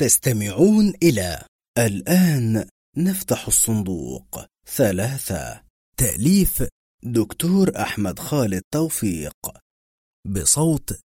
[0.00, 1.46] تستمعون إلى
[1.78, 4.44] الآن نفتح الصندوق.
[4.66, 5.62] ثلاثة.
[5.96, 6.62] تأليف
[7.02, 9.36] دكتور أحمد خالد توفيق.
[10.26, 11.00] بصوت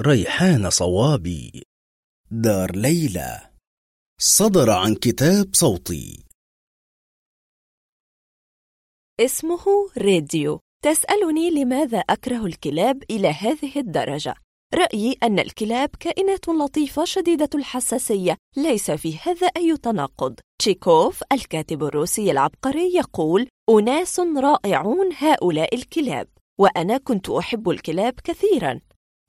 [0.00, 1.62] ريحان صوابي.
[2.30, 3.50] دار ليلى.
[4.20, 6.24] صدر عن كتاب صوتي.
[9.20, 9.64] اسمه
[9.98, 10.60] راديو.
[10.84, 14.34] تسألني لماذا أكره الكلاب إلى هذه الدرجة؟
[14.74, 20.34] رأيي أن الكلاب كائنات لطيفة شديدة الحساسية ليس في هذا أي تناقض.
[20.58, 26.28] تشيكوف الكاتب الروسي العبقري يقول أناس رائعون هؤلاء الكلاب
[26.60, 28.80] وأنا كنت أحب الكلاب كثيرا.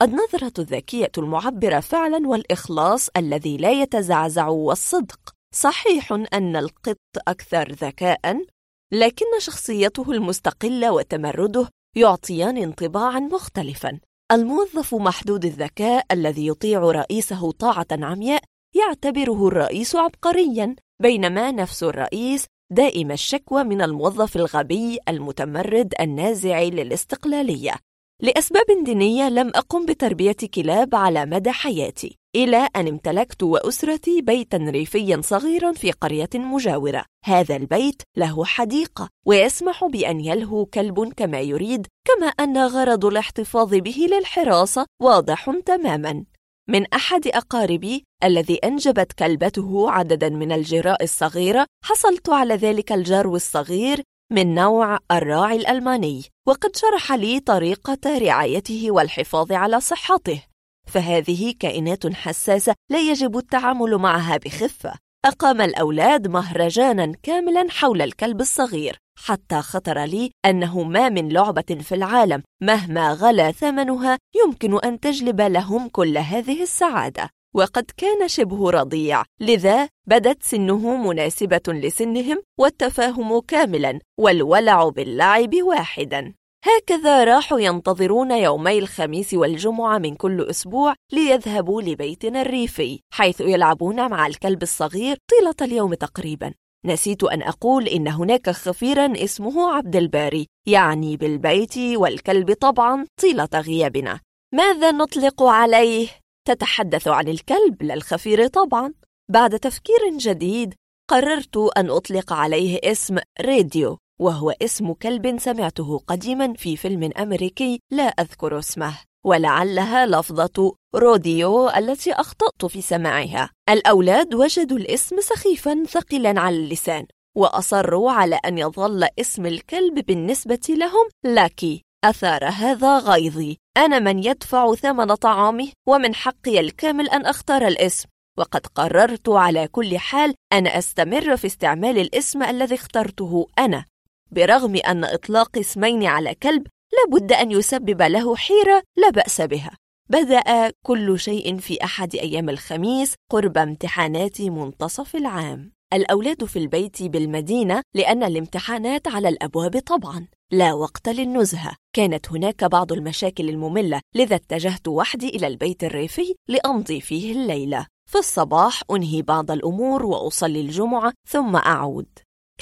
[0.02, 5.20] النظرة الذكية المعبرة فعلا والإخلاص الذي لا يتزعزع والصدق.
[5.56, 8.46] صحيح أن القط أكثر ذكاء
[8.92, 14.00] لكن شخصيته المستقلة وتمرده يعطيان انطباعا مختلفا.
[14.32, 18.44] الموظف محدود الذكاء الذي يطيع رئيسه طاعة عمياء
[18.76, 27.74] يعتبره الرئيس عبقريا بينما نفس الرئيس دائم الشكوى من الموظف الغبي المتمرد النازع للاستقلالية.
[28.22, 32.18] لأسباب دينية لم أقم بتربية كلاب على مدى حياتي.
[32.36, 37.06] إلى أن امتلكت وأسرتي بيتا ريفيا صغيرا في قرية مجاورة.
[37.26, 44.08] هذا البيت له حديقة ويسمح بأن يلهو كلب كما يريد كما أن غرض الاحتفاظ به
[44.12, 46.24] للحراسة واضح تماما.
[46.70, 54.02] من أحد أقاربي الذي أنجبت كلبته عددا من الجراء الصغيرة حصلت على ذلك الجرو الصغير
[54.32, 60.53] من نوع الراعي الألماني وقد شرح لي طريقة رعايته والحفاظ على صحته.
[60.94, 64.94] فهذه كائنات حساسة لا يجب التعامل معها بخفة.
[65.26, 71.96] أقام الأولاد مهرجانا كاملا حول الكلب الصغير حتى خطر لي أنه ما من لعبة في
[71.96, 72.44] العالم.
[72.64, 77.30] مهما غلا ثمنها يمكن أن تجلب لهم كل هذه السعادة.
[77.56, 79.24] وقد كان شبه رضيع.
[79.40, 86.34] لذا بدت سنه مناسبة لسنهم والتفاهم كاملا والولع باللعب واحدا.
[86.66, 94.28] هكذا راحوا ينتظرون يومي الخميس والجمعة من كل أسبوع ليذهبوا لبيتنا الريفي حيث يلعبون مع
[94.28, 96.54] الكلب الصغير طيلة اليوم تقريبا.
[96.86, 104.20] نسيت أن أقول إن هناك خفيرا اسمه عبد الباري يعني بالبيت والكلب طبعا طيلة غيابنا.
[104.54, 106.08] ماذا نطلق عليه؟
[106.48, 108.94] تتحدث عن الكلب لا الخفير طبعا.
[109.32, 110.74] بعد تفكير جديد
[111.10, 113.98] قررت أن أطلق عليه اسم راديو.
[114.24, 118.98] وهو اسم كلب سمعته قديما في فيلم أمريكي لا أذكر اسمه.
[119.26, 123.50] ولعلها لفظة روديو التي أخطأت في سماعها.
[123.70, 127.06] الأولاد وجدوا الاسم سخيفا ثقيلا على اللسان
[127.38, 131.82] وأصروا على أن يظل اسم الكلب بالنسبة لهم لاكي.
[132.06, 133.58] أثار هذا غيظي.
[133.78, 138.10] أنا من يدفع ثمن طعامه ومن حقي الكامل أن أختار الاسم.
[138.38, 143.86] وقد قررت على كل حال أن أستمر في استعمال الاسم الذي اخترته أنا.
[144.34, 149.78] برغم أن إطلاق اسمين على كلب لابد أن يسبب له حيرة لا بأس بها.
[150.10, 155.72] بدأ كل شيء في أحد أيام الخميس قرب امتحانات منتصف العام.
[155.94, 160.28] الأولاد في البيت بالمدينة لأن الامتحانات على الأبواب طبعا.
[160.52, 161.76] لا وقت للنزهة.
[161.96, 167.86] كانت هناك بعض المشاكل المملة لذا اتجهت وحدي إلى البيت الريفي لأمضي فيه الليلة.
[168.10, 172.08] في الصباح أنهي بعض الأمور وأصلي الجمعة ثم أعود.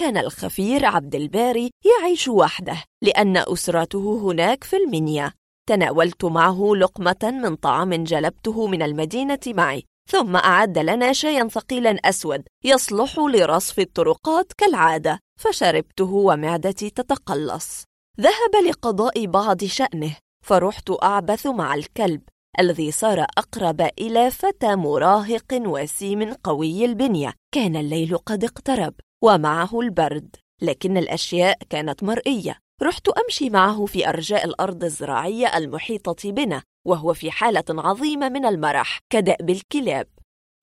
[0.01, 5.33] كان الخفير عبد الباري يعيش وحده لأن أسرته هناك في المنيا.
[5.69, 12.43] تناولت معه لقمة من طعام جلبته من المدينة معي ثم أعد لنا شايا ثقيلا أسود
[12.63, 17.83] يصلح لرصف الطرقات كالعادة فشربته ومعدتي تتقلص.
[18.21, 22.21] ذهب لقضاء بعض شأنه فرحت أعبث مع الكلب
[22.59, 27.33] الذي صار أقرب إلى فتى مراهق وسيم قوي البنية.
[27.53, 28.93] كان الليل قد اقترب.
[29.23, 32.59] ومعه البرد لكن الأشياء كانت مرئية.
[32.83, 38.99] رحت أمشي معه في أرجاء الأرض الزراعية المحيطة بنا وهو في حالة عظيمة من المرح
[39.09, 40.07] كدأب الكلاب.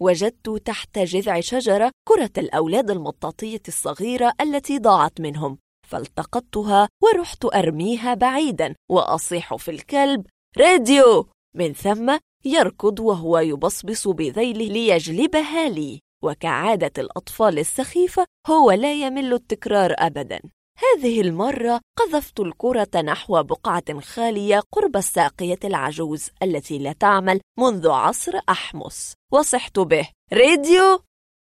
[0.02, 5.58] وجدت تحت جذع شجرة كرة الأولاد المطاطية الصغيرة التي ضاعت منهم.
[5.88, 10.26] فالتقطتها ورحت أرميها بعيدا وأصيح في الكلب
[10.58, 11.28] راديو!
[11.54, 16.00] من ثم يركض وهو يبصبص بذيله ليجلبها لي.
[16.22, 20.40] وكعادة الأطفال السخيفة هو لا يمل التكرار أبدا.
[20.78, 28.32] هذه المرة قذفت الكرة نحو بقعة خالية قرب الساقية العجوز التي لا تعمل منذ عصر
[28.48, 30.08] أحمس وصحت به.
[30.32, 31.00] راديو!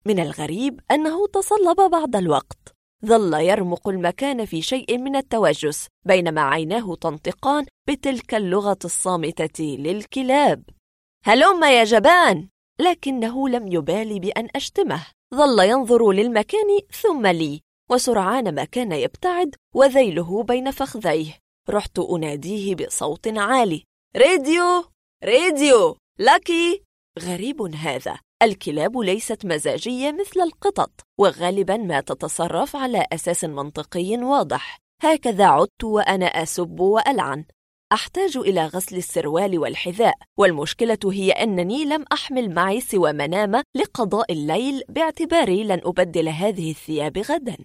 [0.06, 2.74] من الغريب أنه تصلب بعض الوقت.
[3.06, 10.62] ظل يرمق المكان في شيء من التوجس بينما عيناه تنطقان بتلك اللغة الصامتة للكلاب.
[11.24, 12.48] هلم يا جبان!
[12.80, 15.06] لكنه لم يبالي بأن أشتمه.
[15.34, 17.60] ظل ينظر للمكان ثم لي
[17.90, 21.38] وسرعان ما كان يبتعد وذيله بين فخذيه.
[21.70, 23.84] رحت أناديه بصوت عالي.
[24.16, 24.84] راديو!
[25.24, 25.96] راديو!
[26.18, 26.82] لاكي
[27.18, 28.18] غريب هذا.
[28.42, 34.78] الكلاب ليست مزاجية مثل القطط وغالبا ما تتصرف على أساس منطقي واضح.
[35.02, 37.44] هكذا عدت وأنا أسب وألعن.
[37.94, 44.82] أحتاج إلى غسل السروال والحذاء والمشكلة هي أنني لم أحمل معي سوى منامة لقضاء الليل
[44.88, 47.56] باعتباري لن أبدل هذه الثياب غدا.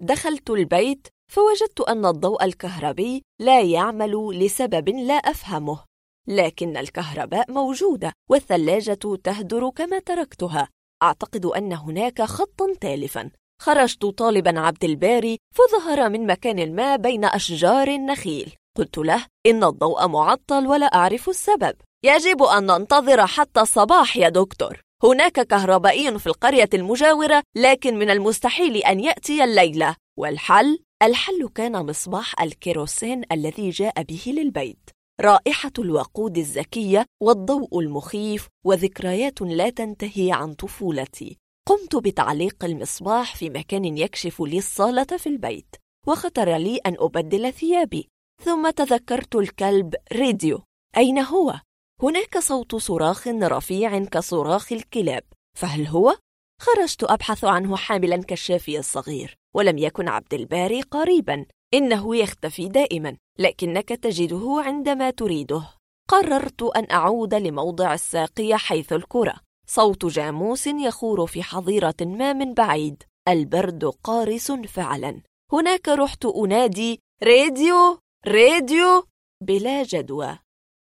[0.00, 5.84] دخلت البيت فوجدت أن الضوء الكهربي لا يعمل لسبب لا أفهمه
[6.28, 10.68] لكن الكهرباء موجودة والثلاجة تهدر كما تركتها.
[11.02, 13.30] أعتقد أن هناك خطا تالفا.
[13.62, 18.54] خرجت طالبا عبد الباري فظهر من مكان ما بين أشجار النخيل.
[18.78, 21.76] قلت له إن الضوء معطل ولا أعرف السبب.
[22.04, 24.80] يجب أن ننتظر حتى الصباح يا دكتور.
[25.04, 29.96] هناك كهربائي في القرية المجاورة لكن من المستحيل أن يأتي الليلة.
[30.18, 34.90] والحل؟ الحل كان مصباح الكيروسين الذي جاء به للبيت.
[35.20, 41.38] رائحة الوقود الزكية والضوء المخيف وذكريات لا تنتهي عن طفولتي.
[41.68, 45.76] قمت بتعليق المصباح في مكان يكشف لي الصالة في البيت
[46.06, 48.08] وخطر لي أن أبدل ثيابي.
[48.42, 50.62] ثم تذكرت الكلب ريديو.
[50.96, 51.60] أين هو؟
[52.02, 55.22] هناك صوت صراخ رفيع كصراخ الكلاب.
[55.56, 56.16] فهل هو؟
[56.60, 61.46] خرجت أبحث عنه حاملا كشافي الصغير ولم يكن عبد الباري قريبا.
[61.74, 65.62] إنه يختفي دائما لكنك تجده عندما تريده.
[66.08, 69.34] قررت أن أعود لموضع الساقية حيث الكرة.
[69.66, 73.02] صوت جاموس يخور في حظيرة ما من بعيد.
[73.28, 75.22] البرد قارس فعلا.
[75.52, 79.04] هناك رحت أنادي راديو راديو
[79.42, 80.38] بلا جدوى.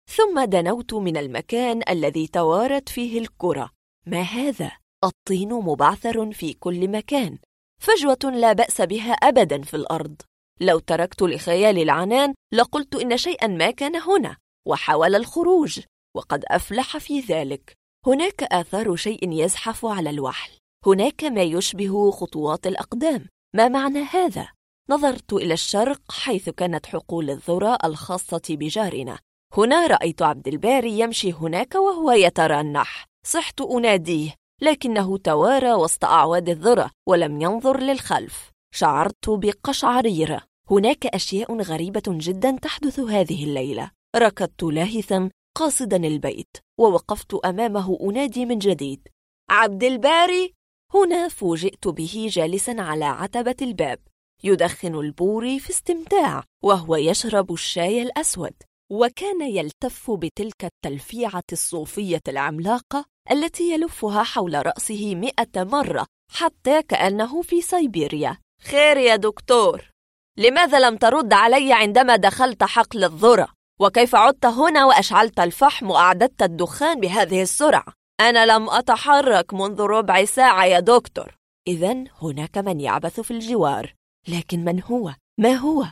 [0.09, 3.69] ثم دنوت من المكان الذي توارت فيه الكرة.
[4.07, 4.71] ما هذا؟
[5.03, 7.37] الطين مبعثر في كل مكان.
[7.81, 10.21] فجوة لا بأس بها أبدا في الأرض.
[10.61, 14.37] لو تركت لخيالي العنان لقلت إن شيئا ما كان هنا
[14.67, 15.79] وحاول الخروج
[16.15, 17.73] وقد أفلح في ذلك.
[18.07, 20.51] هناك آثار شيء يزحف على الوحل.
[20.85, 23.27] هناك ما يشبه خطوات الأقدام.
[23.55, 24.58] ما معنى هذا؟
[24.89, 29.19] نظرت إلى الشرق حيث كانت حقول الذرة الخاصة بجارنا.
[29.57, 33.05] هنا رأيت عبد الباري يمشي هناك وهو يترنح.
[33.25, 38.51] صحت أناديه لكنه توارى وسط أعواد الذرة ولم ينظر للخلف.
[38.73, 40.41] شعرت بقشعريرة.
[40.71, 43.91] هناك أشياء غريبة جدا تحدث هذه الليلة.
[44.15, 49.07] ركضت لاهثا قاصدا البيت ووقفت أمامه أنادي من جديد.
[49.49, 50.53] عبد الباري!
[50.93, 53.99] هنا فوجئت به جالسا على عتبة الباب.
[54.43, 58.53] يدخن البوري في استمتاع وهو يشرب الشاي الأسود
[58.91, 67.61] وكان يلتف بتلك التلفيعة الصوفية العملاقة التي يلفها حول رأسه مئة مرة حتى كأنه في
[67.61, 69.91] سيبيريا خير يا دكتور
[70.37, 73.47] لماذا لم ترد علي عندما دخلت حقل الذرة؟
[73.79, 80.65] وكيف عدت هنا وأشعلت الفحم وأعددت الدخان بهذه السرعة؟ أنا لم أتحرك منذ ربع ساعة
[80.65, 81.35] يا دكتور
[81.67, 83.93] إذا هناك من يعبث في الجوار
[84.29, 85.85] لكن من هو؟ ما هو؟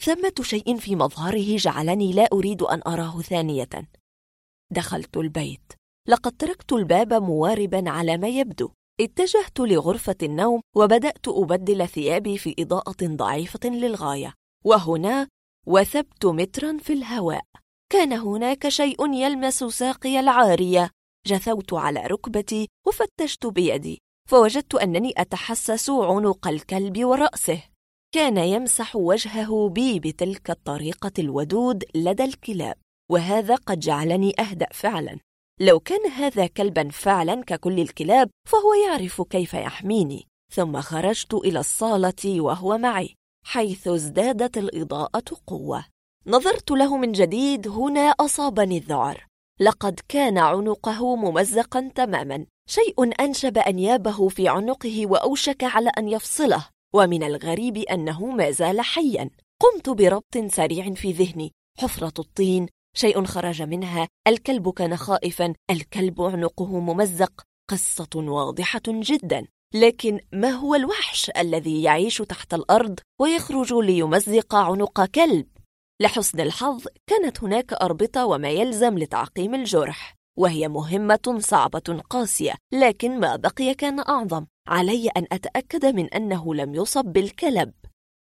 [0.00, 3.68] ثمة شيء في مظهره جعلني لا أريد أن أراه ثانية.
[4.72, 5.72] دخلت البيت.
[6.08, 8.70] لقد تركت الباب مواربا على ما يبدو.
[9.00, 14.34] اتجهت لغرفة النوم وبدأت أبدل ثيابي في إضاءة ضعيفة للغاية.
[14.64, 15.28] وهنا
[15.66, 17.44] وثبت مترا في الهواء.
[17.92, 20.90] كان هناك شيء يلمس ساقي العارية.
[21.26, 23.98] جثوت على ركبتي وفتشت بيدي.
[24.30, 27.73] فوجدت أنني أتحسس عنق الكلب ورأسه.
[28.14, 32.76] كان يمسح وجهه بي بتلك الطريقة الودود لدى الكلاب
[33.10, 35.18] وهذا قد جعلني أهدأ فعلا.
[35.60, 40.26] لو كان هذا كلبا فعلا ككل الكلاب فهو يعرف كيف يحميني.
[40.52, 43.14] ثم خرجت إلى الصالة وهو معي
[43.46, 45.84] حيث ازدادت الإضاءة قوة.
[46.26, 49.26] نظرت له من جديد هنا أصابني الذعر.
[49.60, 52.46] لقد كان عنقه ممزقا تماما.
[52.68, 56.73] شيء أنشب أنيابه في عنقه وأوشك على أن يفصله.
[56.94, 59.30] ومن الغريب أنه ما زال حيا.
[59.60, 61.52] قمت بربط سريع في ذهني.
[61.78, 64.08] حفرة الطين شيء خرج منها.
[64.28, 65.54] الكلب كان خائفا.
[65.70, 67.42] الكلب عنقه ممزق.
[67.70, 69.46] قصة واضحة جدا.
[69.74, 75.46] لكن ما هو الوحش الذي يعيش تحت الأرض ويخرج ليمزق عنق كلب؟
[76.02, 80.14] لحسن الحظ كانت هناك أربطة وما يلزم لتعقيم الجرح.
[80.38, 84.46] وهي مهمة صعبة قاسية لكن ما بقي كان أعظم.
[84.68, 87.72] علي أن أتأكد من أنه لم يصب بالكلب.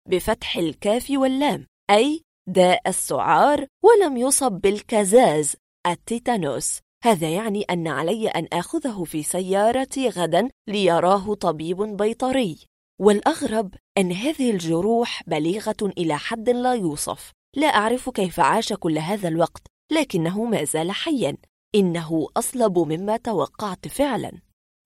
[0.08, 6.80] بفتح الكاف واللام أي داء السعار ولم يصب بالكزاز التيتانوس.
[7.04, 12.58] هذا يعني أن علي أن آخذه في سيارتي غدا ليراه طبيب بيطري.
[13.00, 17.32] والأغرب أن هذه الجروح بليغة إلى حد لا يوصف.
[17.56, 21.36] لا أعرف كيف عاش كل هذا الوقت لكنه ما زال حيا.
[21.76, 24.32] إنه أصلب مما توقعت فعلا.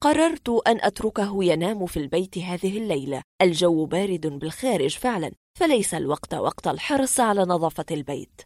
[0.02, 3.22] قررت أن أتركه ينام في البيت هذه الليلة.
[3.42, 8.42] الجو بارد بالخارج فعلا فليس الوقت وقت الحرص على نظافة البيت.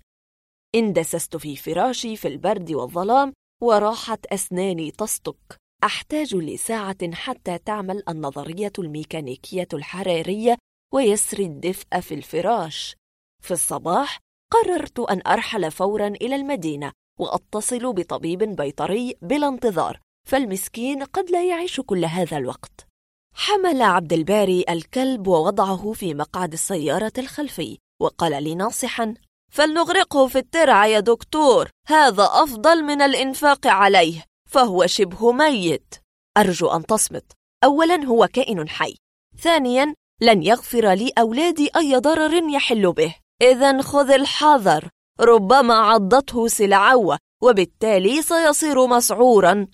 [0.75, 3.33] اندسست في فراشي في البرد والظلام
[3.63, 5.57] وراحت أسناني تصطك.
[5.85, 10.57] أحتاج لساعة حتى تعمل النظرية الميكانيكية الحرارية
[10.95, 12.97] ويسري الدفء في الفراش.
[13.43, 14.19] في الصباح
[14.53, 16.93] قررت أن أرحل فورا إلى المدينة.
[17.21, 22.87] وأتصل بطبيب بيطري بلا انتظار فالمسكين قد لا يعيش كل هذا الوقت.
[23.35, 29.14] حمل عبد الباري الكلب ووضعه في مقعد السيارة الخلفي وقال لي ناصحا
[29.52, 35.94] فلنغرقه في الترع يا دكتور هذا أفضل من الإنفاق عليه فهو شبه ميت.
[36.37, 37.33] أرجو أن تصمت.
[37.64, 38.97] أولا هو كائن حي.
[39.38, 43.14] ثانيا لن يغفر لي أولادي أي ضرر يحل به.
[43.42, 44.88] إذا خذ الحذر.
[45.21, 49.66] ربما عضته سلعوة وبالتالي سيصير مسعورا.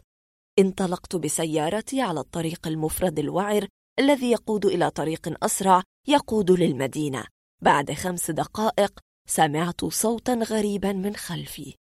[0.58, 3.66] انطلقت بسيارتي على الطريق المفرد الوعر
[3.98, 7.24] الذي يقود إلى طريق أسرع يقود للمدينة.
[7.62, 11.74] بعد خمس دقائق سمعت صوتا غريبا من خلفي.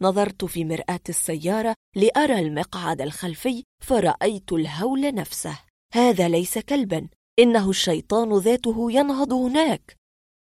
[0.00, 5.58] نظرت في مرآة السيارة لأرى المقعد الخلفي فرأيت الهول نفسه.
[5.94, 10.01] هذا ليس كلبا إنه الشيطان ذاته ينهض هناك.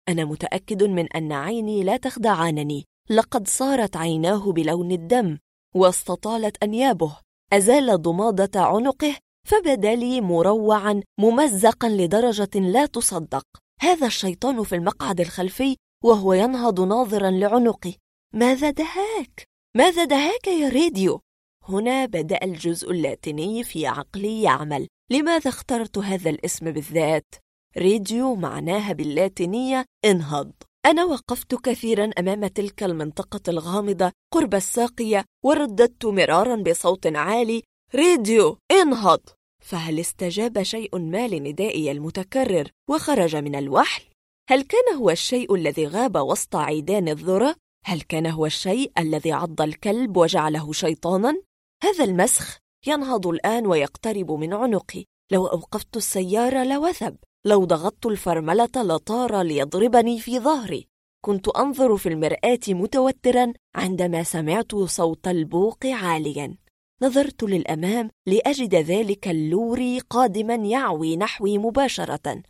[0.10, 5.38] أنا متأكد من أن عيني لا تخدعنني لقد صارت عيناه بلون الدم
[5.76, 7.18] واستطالت أنيابه
[7.54, 9.16] أزال ضمادة عنقه
[9.48, 13.44] فبدا لي مروعا ممزقا لدرجة لا تصدق
[13.82, 17.94] هذا الشيطان في المقعد الخلفي وهو ينهض ناظرا لعنقي
[18.34, 19.44] ماذا دهاك؟
[19.78, 21.22] ماذا دهاك يا راديو؟
[21.64, 27.36] هنا بدأ الجزء اللاتيني في عقلي يعمل لماذا اخترت هذا الاسم بالذات؟
[27.78, 30.52] راديو معناها باللاتينية إنهض
[30.86, 37.64] أنا وقفت كثيرا أمام تلك المنطقة الغامضة قرب الساقية ورددت مرارا بصوت عالي
[37.96, 39.20] راديو إنهض
[39.64, 44.04] فهل استجاب شيء ما لندائي المتكرر وخرج من الوحل؟
[44.50, 47.56] هل كان هو الشيء الذي غاب وسط عيدان الذرة؟
[47.86, 51.42] هل كان هو الشيء الذي عض الكلب وجعله شيطانا؟
[51.84, 52.58] هذا المسخ
[52.88, 57.18] ينهض الآن ويقترب من عنقي لو أوقفت السيارة لوثب
[57.48, 60.88] لو ضغطت الفرملة لطار ليضربني في ظهري.
[61.26, 66.58] كنت أنظر في المرآة متوترا عندما سمعت صوت البوق عاليا.
[67.02, 72.44] نظرت للأمام لأجد ذلك اللوري قادما يعوي نحوي مباشرة.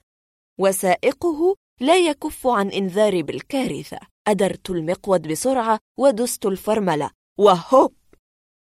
[0.59, 3.99] وسائقه لا يكف عن إنذاري بالكارثة.
[4.27, 7.09] أدرت المقود بسرعة ودست الفرملة.
[7.39, 7.93] وهوب!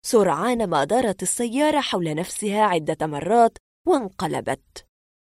[0.06, 4.86] سرعان ما دارت السيارة حول نفسها عدة مرات وانقلبت.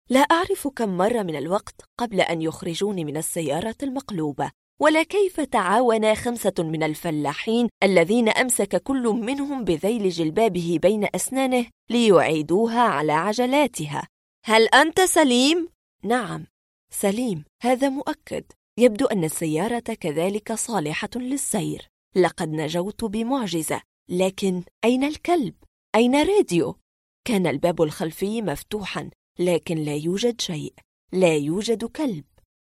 [0.10, 6.16] لا أعرف كم مرة من الوقت قبل أن يخرجوني من السيارة المقلوبة ولا كيف تعاون
[6.16, 14.08] خمسة من الفلاحين الذين أمسك كل منهم بذيل جلبابه بين أسنانه ليعيدوها على عجلاتها
[14.46, 15.70] هل أنت سليم؟
[16.04, 16.46] نعم
[16.94, 18.44] سليم هذا مؤكد
[18.80, 25.54] يبدو أن السيارة كذلك صالحة للسير لقد نجوت بمعجزة لكن أين الكلب؟
[25.96, 26.76] أين راديو؟
[27.28, 30.74] كان الباب الخلفي مفتوحا لكن لا يوجد شيء.
[31.12, 32.24] لا يوجد كلب.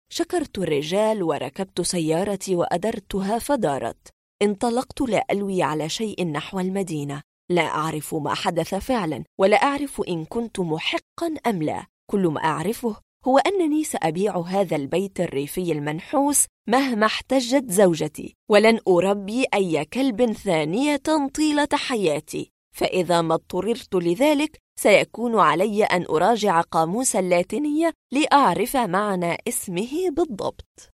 [0.09, 4.09] شكرت الرجال وركبت سيارتي وأدرتها فدارت.
[4.41, 7.21] انطلقت لا ألوي على شيء نحو المدينة.
[7.50, 11.85] لا أعرف ما حدث فعلا ولا أعرف إن كنت محقا أم لا.
[12.12, 12.95] كل ما أعرفه
[13.27, 18.35] هو أنني سأبيع هذا البيت الريفي المنحوس مهما احتجت زوجتي.
[18.50, 21.01] ولن أربي أي كلب ثانية
[21.33, 22.51] طيلة حياتي.
[22.75, 30.89] فإذا ما اضطررت لذلك سيكون علي أن أراجع قاموس اللاتينية لأعرف معنى اسمه بالضبط.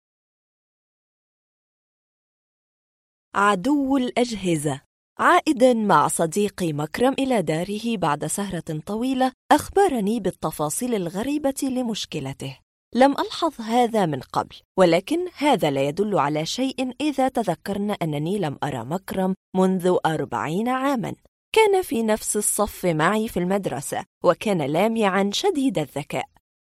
[3.35, 4.81] عدو الأجهزة.
[5.19, 12.59] عائدا مع صديقي مكرم إلى داره بعد سهرة طويلة أخبرني بالتفاصيل الغريبة لمشكلته.
[12.95, 18.59] لم ألحظ هذا من قبل ولكن هذا لا يدل على شيء إذا تذكرنا أنني لم
[18.65, 21.15] أرى مكرم منذ أربعين عاماً.
[21.52, 26.25] كان في نفس الصف معي في المدرسة وكان لامعا شديد الذكاء.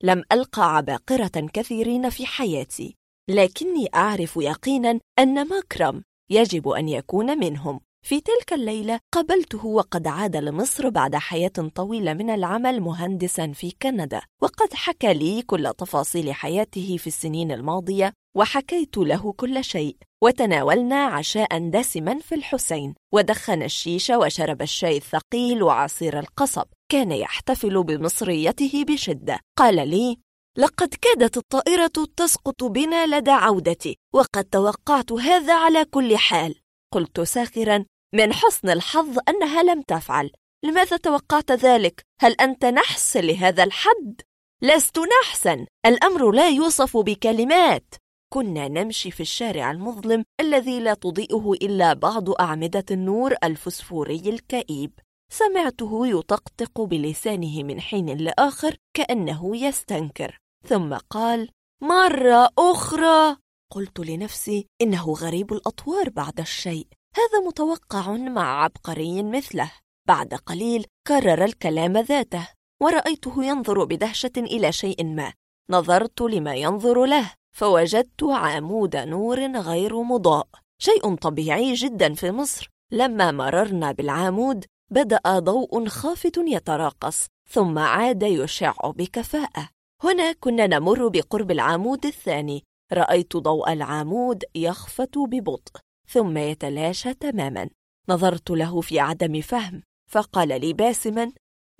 [0.03, 2.95] لم ألقى عباقرة كثيرين في حياتي.
[3.29, 7.79] لكني أعرف يقينا أن مكرم يجب أن يكون منهم.
[8.05, 14.21] في تلك الليلة قابلته وقد عاد لمصر بعد حياة طويلة من العمل مهندسا في كندا
[14.41, 19.97] وقد حكى لي كل تفاصيل حياته في السنين الماضية وحكيت له كل شيء.
[20.23, 26.65] وتناولنا عشاء دسما في الحسين ودخن الشيشة وشرب الشاي الثقيل وعصير القصب.
[26.91, 29.39] كان يحتفل بمصريته بشدة.
[29.57, 30.17] قال لي
[30.57, 36.55] لقد كادت الطائرة تسقط بنا لدى عودتي وقد توقعت هذا على كل حال.
[36.93, 40.31] قلت ساخرا من حسن الحظ أنها لم تفعل.
[40.65, 44.21] لماذا توقعت ذلك؟ هل أنت نحس لهذا الحد؟
[44.61, 45.65] لست نحسا.
[45.85, 48.02] الأمر لا يوصف بكلمات.
[48.33, 54.99] كنا نمشي في الشارع المظلم الذي لا تضيئه إلا بعض أعمدة النور الفسفوري الكئيب.
[55.31, 60.39] سمعته يطقطق بلسانه من حين لآخر كأنه يستنكر.
[60.67, 61.49] ثم قال
[61.83, 63.37] مرة أخرى.
[63.71, 66.87] قلت لنفسي إنه غريب الأطوار بعد الشيء.
[67.15, 69.71] هذا متوقع مع عبقري مثله.
[70.07, 72.47] بعد قليل كرر الكلام ذاته
[72.81, 75.33] ورأيته ينظر بدهشة إلى شيء ما.
[75.69, 77.33] نظرت لما ينظر له.
[77.53, 80.48] فوجدت عمود نور غير مضاء
[80.81, 82.69] شيء طبيعي جدا في مصر.
[82.91, 89.69] لما مررنا بالعمود بدأ ضوء خافت يتراقص ثم عاد يشع بكفاءة.
[90.03, 92.63] هنا كنا نمر بقرب العمود الثاني.
[92.93, 95.72] رأيت ضوء العمود يخفت ببطء
[96.07, 97.69] ثم يتلاشى تماما.
[98.10, 101.31] نظرت له في عدم فهم فقال لي باسما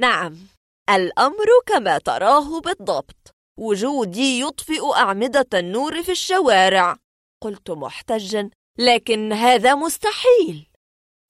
[0.02, 0.38] نعم
[0.90, 3.33] الأمر كما تراه بالضبط.
[3.60, 6.98] وجودي يطفئ أعمدة النور في الشوارع.
[7.44, 10.70] قلت محتجا لكن هذا مستحيل.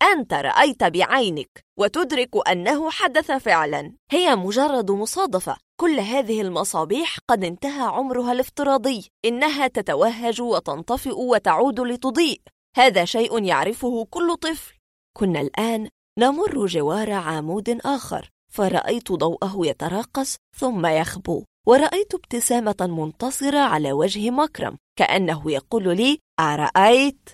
[0.01, 3.93] أنت رأيت بعينك وتدرك أنه حدث فعلا.
[4.11, 5.57] هي مجرد مصادفة.
[5.79, 9.07] كل هذه المصابيح قد انتهى عمرها الافتراضي.
[9.25, 12.41] إنها تتوهج وتنطفئ وتعود لتضيء.
[12.75, 14.73] هذا شيء يعرفه كل طفل.
[15.17, 15.89] كنا الآن
[16.19, 18.29] نمر جوار عمود آخر.
[18.51, 21.43] فرأيت ضوءه يتراقص ثم يخبو.
[21.67, 27.29] ورأيت ابتسامة منتصرة على وجه مكرم كأنه يقول لي أرأيت؟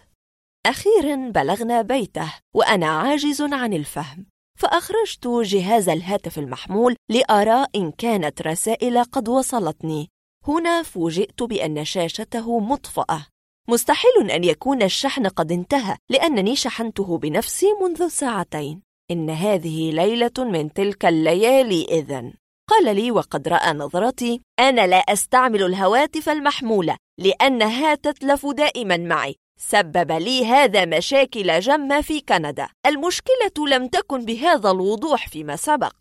[0.65, 4.25] أخيرا بلغنا بيته وأنا عاجز عن الفهم.
[4.59, 10.09] فأخرجت جهاز الهاتف المحمول لأرى إن كانت رسائل قد وصلتني.
[10.47, 13.25] هنا فوجئت بأن شاشته مطفأة.
[13.69, 18.81] مستحيل أن يكون الشحن قد انتهى لأنني شحنته بنفسي منذ ساعتين.
[19.11, 22.33] إن هذه ليلة من تلك الليالي إذن.
[22.69, 29.35] قال لي وقد رأى نظرتي أنا لا أستعمل الهواتف المحمولة لأنها تتلف دائما معي.
[29.59, 32.69] سبب لي هذا مشاكل جمة في كندا.
[32.85, 35.95] المشكلة لم تكن بهذا الوضوح فيما سبق.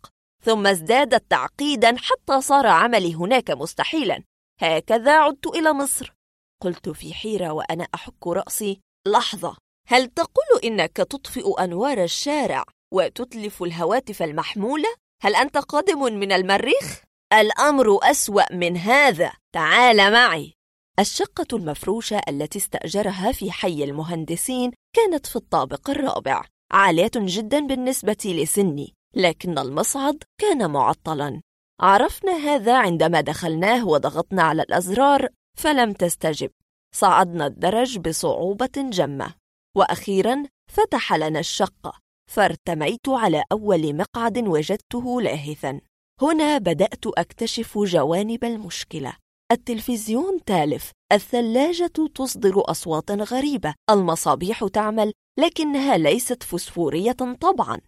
[0.45, 4.23] ثم ازدادت تعقيدا حتى صار عملي هناك مستحيلا.
[4.61, 6.13] هكذا عدت إلى مصر.
[6.61, 14.23] قلت في حيرة وأنا أحك رأسي لحظة هل تقول إنك تطفئ أنوار الشارع وتتلف الهواتف
[14.23, 14.89] المحمولة؟
[15.21, 17.01] هل أنت قادم من المريخ؟
[17.33, 19.31] الأمر أسوأ من هذا.
[19.53, 20.53] تعال معي.
[20.99, 28.93] الشقة المفروشة التي استأجرها في حي المهندسين كانت في الطابق الرابع عالية جدا بالنسبة لسني
[29.15, 31.41] لكن المصعد كان معطلا.
[31.81, 35.27] عرفنا هذا عندما دخلناه وضغطنا على الأزرار
[35.57, 36.51] فلم تستجب.
[36.95, 39.33] صعدنا الدرج بصعوبة جمة.
[39.75, 41.93] وأخيرا فتح لنا الشقة.
[42.29, 45.81] فارتميت على أول مقعد وجدته لاهثا.
[46.21, 49.13] هنا بدأت أكتشف جوانب المشكلة.
[49.51, 50.91] التلفزيون تالف.
[51.11, 53.73] الثلاجة تصدر أصوات غريبة.
[53.89, 57.79] المصابيح تعمل لكنها ليست فسفورية طبعا.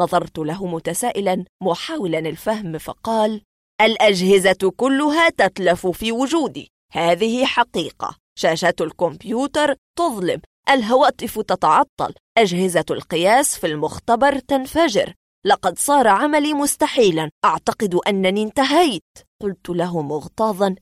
[0.00, 3.42] نظرت له متسائلا محاولا الفهم فقال
[3.80, 6.68] الأجهزة كلها تتلف في وجودي.
[6.92, 8.16] هذه حقيقة.
[8.38, 10.40] شاشات الكمبيوتر تظلم.
[10.70, 15.14] الهواتف تتعطل أجهزة القياس في المختبر تنفجر.
[15.44, 19.02] لقد صار عملي مستحيلا أعتقد أنني انتهيت.
[19.42, 20.74] قلت له مغتاظا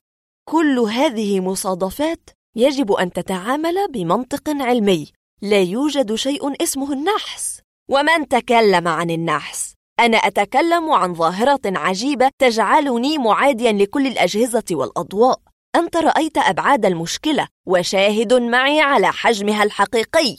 [0.49, 5.13] كل هذه مصادفات يجب أن تتعامل بمنطق علمي.
[5.43, 7.61] لا يوجد شيء اسمه النحس.
[7.91, 15.41] ومن تكلم عن النحس؟ أنا أتكلم عن ظاهرة عجيبة تجعلني معاديا لكل الأجهزة والأضواء.
[15.77, 20.37] أنت رأيت أبعاد المشكلة وشاهد معي على حجمها الحقيقي.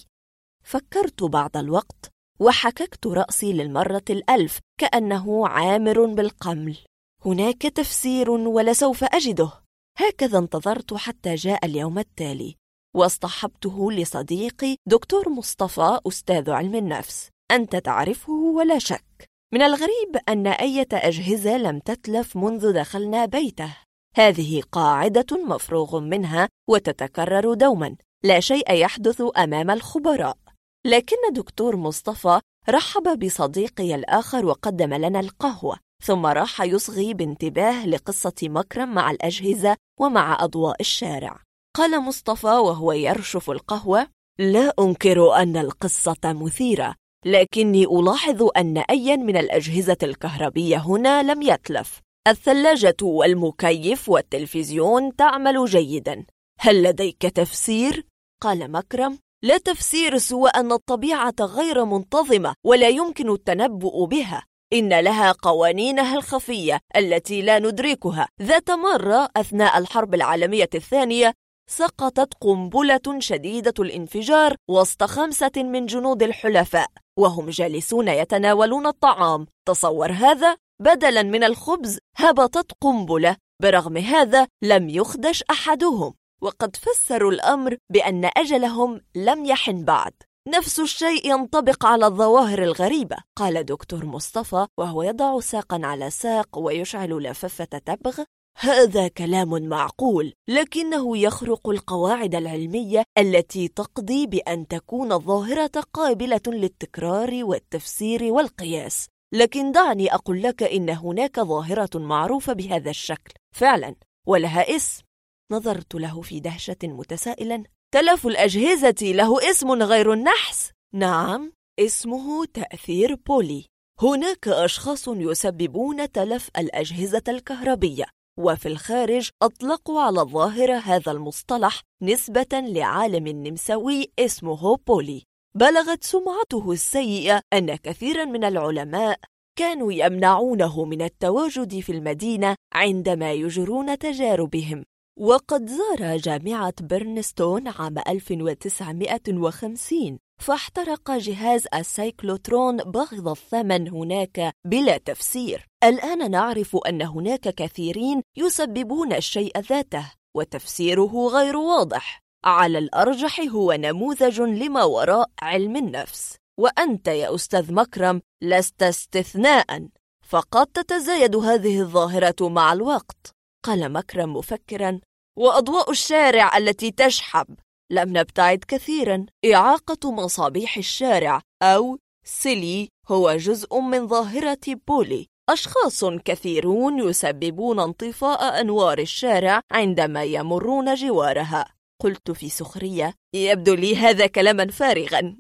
[0.64, 6.78] فكرت بعض الوقت وحككت رأسي للمرة الألف كأنه عامر بالقمل.
[7.26, 9.52] هناك تفسير ولسوف أجده.
[9.98, 12.56] هكذا انتظرت حتى جاء اليوم التالي.
[12.96, 17.30] واصطحبته لصديقي دكتور مصطفى أستاذ علم النفس.
[17.52, 19.30] أنت تعرفه ولا شك.
[19.54, 23.83] من الغريب أن أية أجهزة لم تتلف منذ دخلنا بيته.
[24.16, 27.96] هذه قاعدة مفروغ منها وتتكرر دوما.
[28.24, 30.38] لا شيء يحدث أمام الخبراء.
[30.86, 38.94] لكن دكتور مصطفى رحب بصديقي الآخر وقدم لنا القهوة ثم راح يصغي بانتباه لقصة مكرم
[38.94, 41.40] مع الأجهزة ومع أضواء الشارع.
[41.76, 44.08] قال مصطفى وهو يرشف القهوة
[44.40, 46.96] لا أنكر أن القصة مثيرة
[47.26, 52.03] لكني ألاحظ أن أيا من الأجهزة الكهربية هنا لم يتلف.
[52.28, 56.26] الثلاجة والمكيف والتلفزيون تعمل جيدا.
[56.60, 58.06] هل لديك تفسير؟
[58.42, 59.20] قال مكرم.
[59.44, 64.44] لا تفسير سوى أن الطبيعة غير منتظمة ولا يمكن التنبؤ بها.
[64.74, 68.28] إن لها قوانينها الخفية التي لا ندركها.
[68.42, 71.34] ذات مرة أثناء الحرب العالمية الثانية
[71.70, 76.88] سقطت قنبلة شديدة الانفجار وسط خمسة من جنود الحلفاء
[77.20, 79.48] وهم جالسون يتناولون الطعام.
[79.68, 86.14] تصور هذا؟ بدلا من الخبز هبطت قنبلة برغم هذا لم يخدش أحدهم.
[86.42, 90.14] وقد فسروا الأمر بأن أجلهم لم يحن بعد.
[90.48, 97.10] نفس الشيء ينطبق على الظواهر الغريبة قال دكتور مصطفى وهو يضع ساقا على ساق ويشعل
[97.10, 98.24] لفافة تبغ.
[98.58, 108.24] هذا كلام معقول لكنه يخرق القواعد العلمية التي تقضي بأن تكون الظاهرة قابلة للتكرار والتفسير
[108.24, 109.08] والقياس.
[109.34, 113.34] لكن دعني أقول لك إن هناك ظاهرة معروفة بهذا الشكل.
[113.56, 113.96] فعلا
[114.28, 115.04] ولها اسم.
[115.52, 117.64] نظرت له في دهشة متسائلا.
[117.94, 120.72] تلف الأجهزة له اسم غير النحس.
[120.94, 123.66] نعم اسمه تأثير بولي.
[124.02, 128.06] هناك أشخاص يسببون تلف الأجهزة الكهربية
[128.40, 135.24] وفي الخارج أطلقوا على الظاهرة هذا المصطلح نسبة لعالم نمساوي اسمه بولي.
[135.56, 139.20] بلغت سمعته السيئة أن كثيرا من العلماء
[139.60, 144.84] كانوا يمنعونه من التواجد في المدينة عندما يجرون تجاربهم.
[145.20, 155.68] وقد زار جامعة برنستون عام 1950 فاحترق جهاز السايكلوترون باهظ الثمن هناك بلا تفسير.
[155.84, 162.23] الآن نعرف أن هناك كثيرين يسببون الشيء ذاته وتفسيره غير واضح.
[162.46, 166.36] على الأرجح هو نموذج لما وراء علم النفس.
[166.60, 169.88] وأنت يا أستاذ مكرم لست استثناء.
[170.28, 173.32] فقد تتزايد هذه الظاهرة مع الوقت.
[173.66, 175.00] قال مكرم مفكرا
[175.38, 177.48] وأضواء الشارع التي تشحب.
[177.92, 179.26] لم نبتعد كثيرا.
[179.54, 185.28] إعاقة مصابيح الشارع أو سيلي هو جزء من ظاهرة بولي.
[185.50, 191.73] أشخاص كثيرون يسببون انطفاء أنوار الشارع عندما يمرون جوارها.
[192.02, 195.38] قلت في سخرية يبدو لي هذا كلاما فارغا.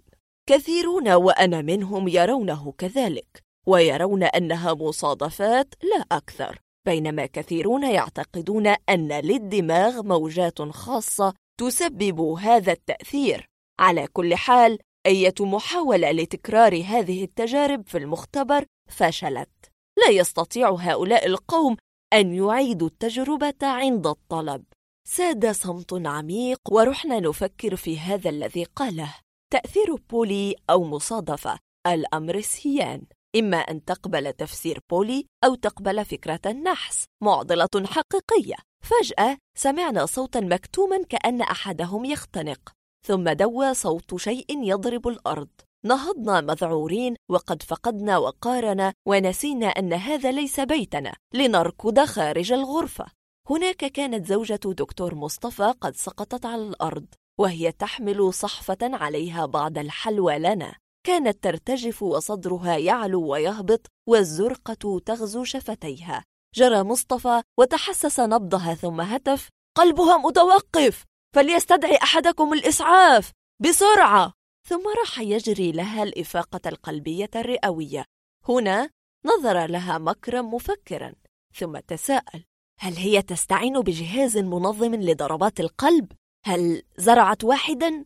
[0.50, 10.04] كثيرون وأنا منهم يرونه كذلك ويرون أنها مصادفات لا أكثر بينما كثيرون يعتقدون أن للدماغ
[10.04, 13.50] موجات خاصة تسبب هذا التأثير.
[13.80, 19.50] على كل حال أية محاولة لتكرار هذه التجارب في المختبر فشلت.
[19.98, 21.78] لا يستطيع هؤلاء القوم
[22.13, 24.63] أن يعيدوا التجربة عند الطلب.
[25.08, 29.16] ساد صمت عميق ورحنا نفكر في هذا الذي قاله.
[29.54, 33.06] تأثير بولي أو مصادفة الأمر سيان.
[33.36, 38.56] إما أن تقبل تفسير بولي أو تقبل فكرة النحس معضلة حقيقية.
[38.86, 42.74] فجأة سمعنا صوتا مكتوما كأن أحدهم يختنق.
[43.08, 45.50] ثم دوى صوت شيء يضرب الأرض.
[45.86, 51.13] نهضنا مذعورين وقد فقدنا وقارنا ونسينا أن هذا ليس بيتنا.
[51.34, 53.06] لنركض خارج الغرفة.
[53.50, 57.06] هناك كانت زوجة دكتور مصطفى قد سقطت على الأرض
[57.40, 60.76] وهي تحمل صحفة عليها بعض الحلوى لنا
[61.06, 66.24] كانت ترتجف وصدرها يعلو ويهبط والزرقة تغزو شفتيها.
[66.56, 71.04] جرى مصطفى وتحسس نبضها ثم هتف قلبها متوقف!
[71.36, 73.32] فليستدعي أحدكم الإسعاف!
[73.62, 74.34] بسرعة!
[74.70, 78.06] ثم راح يجري لها الإفاقة القلبية الرئوية.
[78.50, 78.90] هنا
[79.26, 81.14] نظر لها مكرم مفكرا
[81.56, 82.44] ثم تساءل
[82.84, 86.12] هل هي تستعين بجهاز منظم لضربات القلب؟
[86.46, 88.06] هل زرعت واحدا؟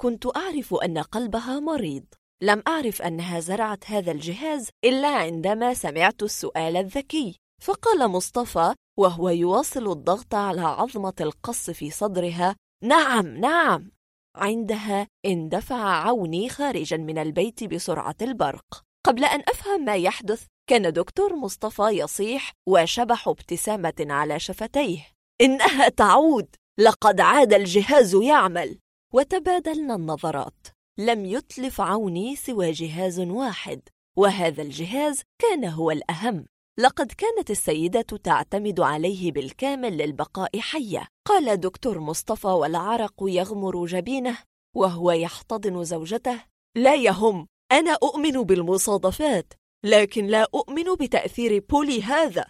[0.00, 2.04] كنت أعرف أن قلبها مريض
[2.42, 9.92] لم أعرف أنها زرعت هذا الجهاز إلا عندما سمعت السؤال الذكي فقال مصطفى وهو يواصل
[9.92, 13.90] الضغط على عظمة القص في صدرها نعم نعم
[14.36, 21.36] عندها اندفع عوني خارجا من البيت بسرعة البرق قبل أن أفهم ما يحدث كان دكتور
[21.36, 25.06] مصطفى يصيح وشبح ابتسامة على شفتيه.
[25.40, 26.46] إنها تعود.
[26.78, 28.78] لقد عاد الجهاز يعمل.
[29.14, 30.66] وتبادلنا النظرات.
[30.98, 33.80] لم يتلف عوني سوى جهاز واحد.
[34.16, 36.46] وهذا الجهاز كان هو الأهم.
[36.78, 41.08] لقد كانت السيدة تعتمد عليه بالكامل للبقاء حية.
[41.28, 44.38] قال دكتور مصطفى والعرق يغمر جبينه
[44.76, 46.40] وهو يحتضن زوجته.
[46.76, 47.46] لا يهم.
[47.72, 49.52] أنا أؤمن بالمصادفات
[49.84, 52.44] لكن لا أؤمن بتأثير بولي هذا.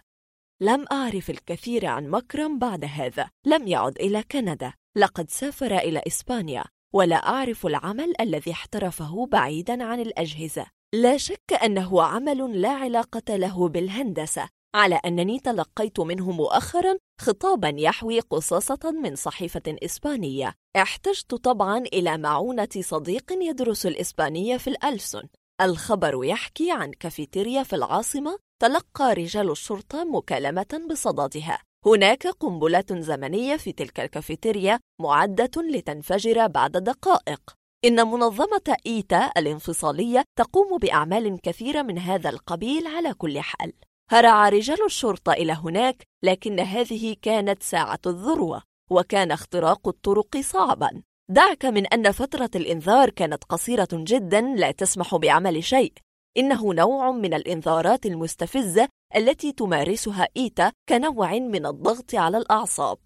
[0.60, 3.30] لم أعرف الكثير عن مكرم بعد هذا.
[3.46, 4.72] لم يعد إلى كندا.
[4.96, 10.66] لقد سافر إلى إسبانيا ولا أعرف العمل الذي احترفه بعيداً عن الأجهزة.
[10.94, 14.48] لا شك أنه عمل لا علاقة له بالهندسة.
[14.74, 20.54] على أنني تلقيت منه مؤخرا خطابا يحوي قصاصة من صحيفة إسبانية.
[20.76, 25.22] احتجت طبعا إلى معونة صديق يدرس الإسبانية في الألسن.
[25.60, 33.72] الخبر يحكي عن كافيتيريا في العاصمة تلقى رجال الشرطة مكالمة بصددها هناك قنبلة زمنية في
[33.72, 37.40] تلك الكافيتيريا معدة لتنفجر بعد دقائق.
[37.84, 43.72] إن منظمة إيتا الانفصالية تقوم بأعمال كثيرة من هذا القبيل على كل حال.
[44.10, 51.02] هرع رجال الشرطة إلى هناك لكن هذه كانت ساعة الذروة وكان اختراق الطرق صعبا.
[51.30, 55.92] دعك من أن فترة الإنذار كانت قصيرة جدا لا تسمح بعمل شيء.
[56.36, 62.98] إنه نوع من الإنذارات المستفزة التي تمارسها إيتا كنوع من الضغط على الأعصاب.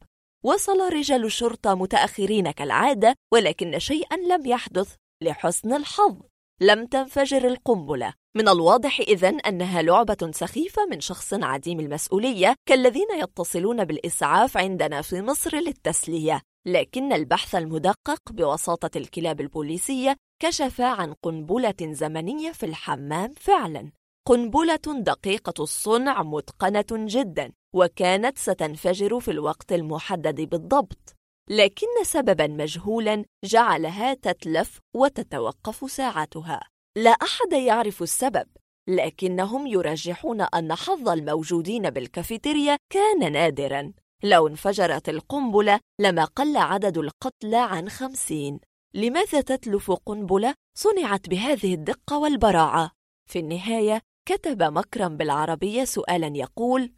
[0.45, 6.17] وصل رجال الشرطة متأخرين كالعادة ولكن شيئا لم يحدث لحسن الحظ.
[6.63, 8.15] لم تنفجر القنبلة.
[8.37, 15.23] من الواضح إذن أنها لعبة سخيفة من شخص عديم المسؤولية كالذين يتصلون بالإسعاف عندنا في
[15.23, 16.43] مصر للتسلية.
[16.67, 23.93] لكن البحث المدقق بوساطة الكلاب البوليسية كشف عن قنبلة زمنية في الحمام فعلا.
[24.29, 31.20] قنبلة دقيقة الصنع متقنة جدا وكانت ستنفجر في الوقت المحدد بالضبط.
[31.51, 36.61] لكن سببا مجهولا جعلها تتلف وتتوقف ساعتها
[36.97, 38.47] لا أحد يعرف السبب
[38.89, 43.93] لكنهم يرجحون أن حظ الموجودين بالكافيتيريا كان نادرا.
[44.23, 48.61] لو انفجرت القنبلة لما قل عدد القتلى عن خمسين.
[48.95, 52.91] لماذا تتلف قنبلة صنعت بهذه الدقة والبراعة؟
[53.31, 56.93] في النهاية كتب مكرم بالعربية سؤالا يقول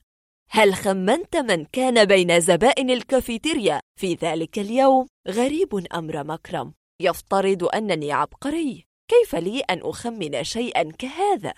[0.55, 8.13] هل خمنت من كان بين زبائن الكافيتيريا في ذلك اليوم؟ غريب أمر مكرم يفترض أنني
[8.13, 11.55] عبقري كيف لي أن أخمن شيئا كهذا؟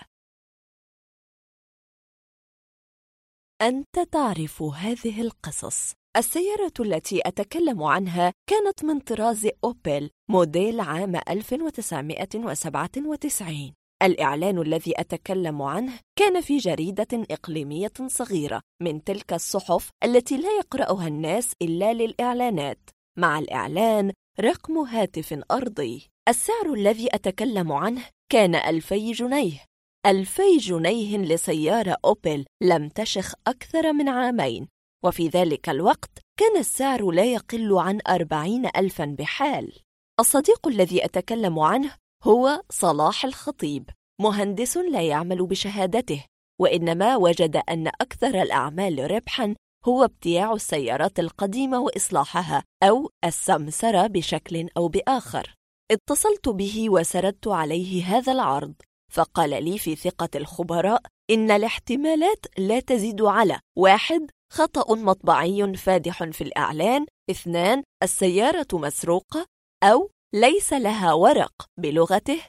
[3.63, 13.75] أنت تعرف هذه القصص السيارة التي أتكلم عنها كانت من طراز أوبل موديل عام 1997
[14.05, 21.09] الإعلان الذي أتكلم عنه كان في جريدة إقليمية صغيرة من تلك الصحف التي لا يقرأها
[21.09, 22.91] الناس إلا للإعلانات.
[23.19, 26.11] مع الإعلان رقم هاتف أرضي.
[26.29, 29.65] السعر الذي أتكلم عنه كان ألفي جنيه.
[30.07, 34.69] ألفي جنيه لسيارة أوبل لم تشخ أكثر من عامين.
[35.05, 39.73] وفي ذلك الوقت كان السعر لا يقل عن أربعين ألفا بحال.
[40.21, 46.25] الصديق الذي أتكلم عنه هو صلاح الخطيب مهندس لا يعمل بشهادته
[46.61, 49.55] وإنما وجد أن أكثر الأعمال ربحاً
[49.89, 55.55] هو ابتياع السيارات القديمة وإصلاحها أو السمسرة بشكل أو بآخر.
[55.91, 58.75] اتصلت به وسردت عليه هذا العرض
[59.13, 66.41] فقال لي في ثقة الخبراء إن الاحتمالات لا تزيد على واحد خطأ مطبعي فادح في
[66.41, 69.47] الإعلان اثنان السيارة مسروقة
[69.83, 72.41] أو ليس لها ورق بلغته.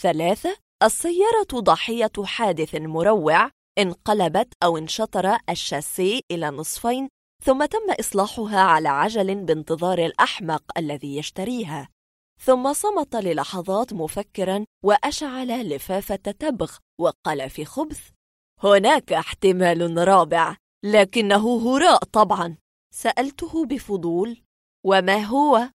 [0.00, 7.08] ثلاثة السيارة ضحية حادث مروع انقلبت أو انشطر الشاسي إلى نصفين
[7.42, 11.88] ثم تم إصلاحها على عجل بانتظار الأحمق الذي يشتريها.
[12.40, 18.08] ثم صمت للحظات مفكرا وأشعل لفافة تبغ وقال في خبث
[18.62, 22.56] هناك احتمال رابع لكنه هراء طبعا.
[22.94, 24.42] سألته بفضول
[24.86, 25.68] وما هو؟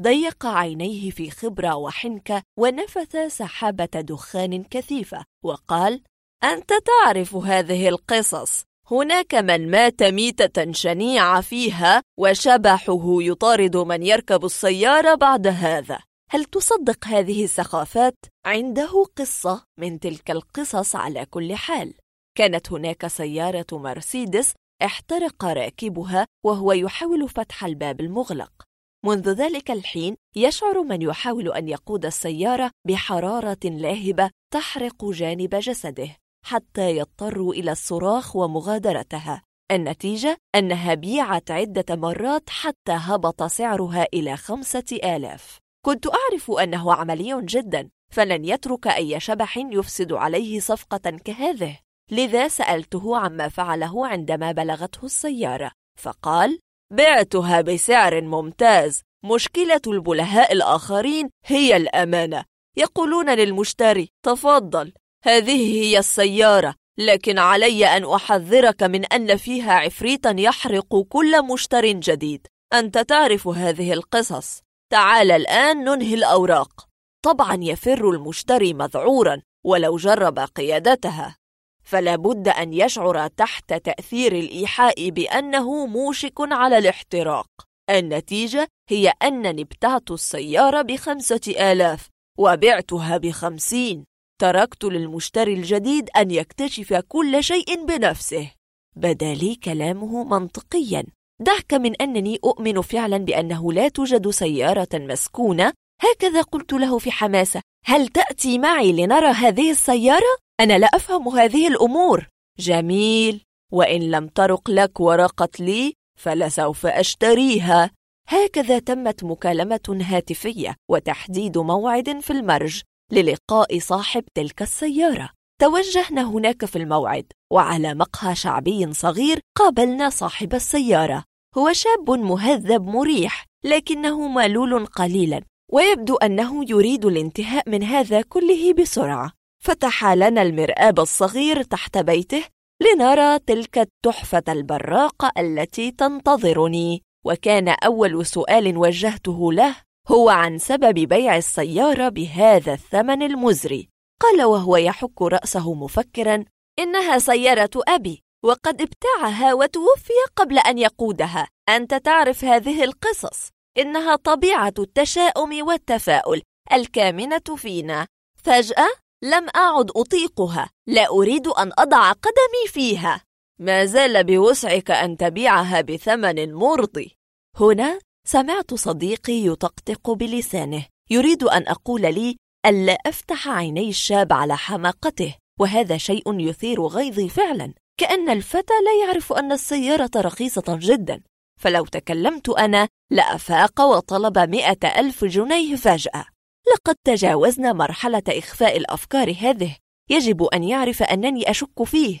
[0.00, 6.02] ضيق عينيه في خبرة وحنكة ونفث سحابة دخان كثيفة وقال
[6.44, 8.64] أنت تعرف هذه القصص.
[8.90, 15.98] هناك من مات ميتة شنيعة فيها وشبحه يطارد من يركب السيارة بعد هذا.
[16.30, 21.94] هل تصدق هذه السخافات؟ عنده قصة من تلك القصص على كل حال.
[22.38, 24.52] كانت هناك سيارة مرسيدس
[24.84, 28.63] احترق راكبها وهو يحاول فتح الباب المغلق.
[29.04, 36.96] منذ ذلك الحين يشعر من يحاول أن يقود السيارة بحرارة لاهبة تحرق جانب جسده حتى
[36.96, 39.42] يضطروا إلى الصراخ ومغادرتها.
[39.70, 45.58] النتيجة أنها بيعت عدة مرات حتى هبط سعرها إلى خمسة آلاف.
[45.84, 51.78] كنت أعرف أنه عملي جدا فلن يترك أي شبح يفسد عليه صفقة كهذه.
[52.10, 56.58] لذا سألته عما فعله عندما بلغته السيارة فقال
[56.92, 59.02] بعتها بسعر ممتاز.
[59.24, 62.44] مشكلة البلهاء الآخرين هي الأمانة.
[62.76, 64.92] يقولون للمشتري تفضل
[65.24, 72.46] هذه هي السيارة لكن علي أن أحذرك من أن فيها عفريتا يحرق كل مشتر جديد.
[72.74, 74.60] أنت تعرف هذه القصص.
[74.92, 76.88] تعال الآن ننهي الأوراق.
[77.24, 81.36] طبعا يفر المشتري مذعورا ولو جرب قيادتها.
[81.84, 87.46] فلا بد أن يشعر تحت تأثير الإيحاء بأنه موشك على الاحتراق.
[87.90, 94.04] النتيجة هي أنني ابتعت السيارة بخمسة آلاف وبعتها بخمسين.
[94.40, 98.50] تركت للمشتري الجديد أن يكتشف كل شيء بنفسه.
[98.96, 101.04] بدا لي كلامه منطقيا.
[101.40, 105.72] دعك من أنني أؤمن فعلا بأنه لا توجد سيارة مسكونة.
[106.00, 107.60] هكذا قلت له في حماسة.
[107.84, 112.28] هل تأتي معي لنرى هذه السيارة؟ أنا لا أفهم هذه الأمور.
[112.58, 113.44] جميل.
[113.72, 117.90] وإن لم ترق لك ورقت لي فلسوف أشتريها.
[118.28, 125.30] هكذا تمت مكالمة هاتفية وتحديد موعد في المرج للقاء صاحب تلك السيارة.
[125.60, 131.24] توجهنا هناك في الموعد وعلى مقهى شعبي صغير قابلنا صاحب السيارة.
[131.58, 139.32] هو شاب مهذب مريح لكنه مالول قليلا ويبدو أنه يريد الانتهاء من هذا كله بسرعة.
[139.64, 142.44] فتح لنا المرآب الصغير تحت بيته
[142.82, 147.02] لنرى تلك التحفة البراقة التي تنتظرني.
[147.26, 149.76] وكان أول سؤال وجهته له
[150.08, 153.88] هو عن سبب بيع السيارة بهذا الثمن المزري.
[154.20, 156.44] قال وهو يحك رأسه مفكرا
[156.78, 161.48] إنها سيارة أبي وقد ابتاعها وتوفي قبل أن يقودها.
[161.68, 163.48] أنت تعرف هذه القصص؟
[163.78, 168.06] إنها طبيعة التشاؤم والتفاؤل الكامنة فينا.
[168.44, 170.70] فجأة لم أعد أطيقها.
[170.86, 173.20] لا أريد أن أضع قدمي فيها.
[173.60, 177.16] ما زال بوسعك أن تبيعها بثمن مرضي.
[177.60, 180.86] هنا سمعت صديقي يطقطق بلسانه.
[181.10, 187.74] يريد أن أقول لي ألا أفتح عيني الشاب على حماقته وهذا شيء يثير غيظي فعلا.
[188.00, 191.20] كأن الفتى لا يعرف أن السيارة رخيصة جدا.
[191.60, 196.33] فلو تكلمت أنا لأفاق وطلب مئة ألف جنيه فجأة.
[196.72, 199.76] لقد تجاوزنا مرحلة إخفاء الأفكار هذه.
[200.10, 202.20] يجب أن يعرف أنني أشك فيه.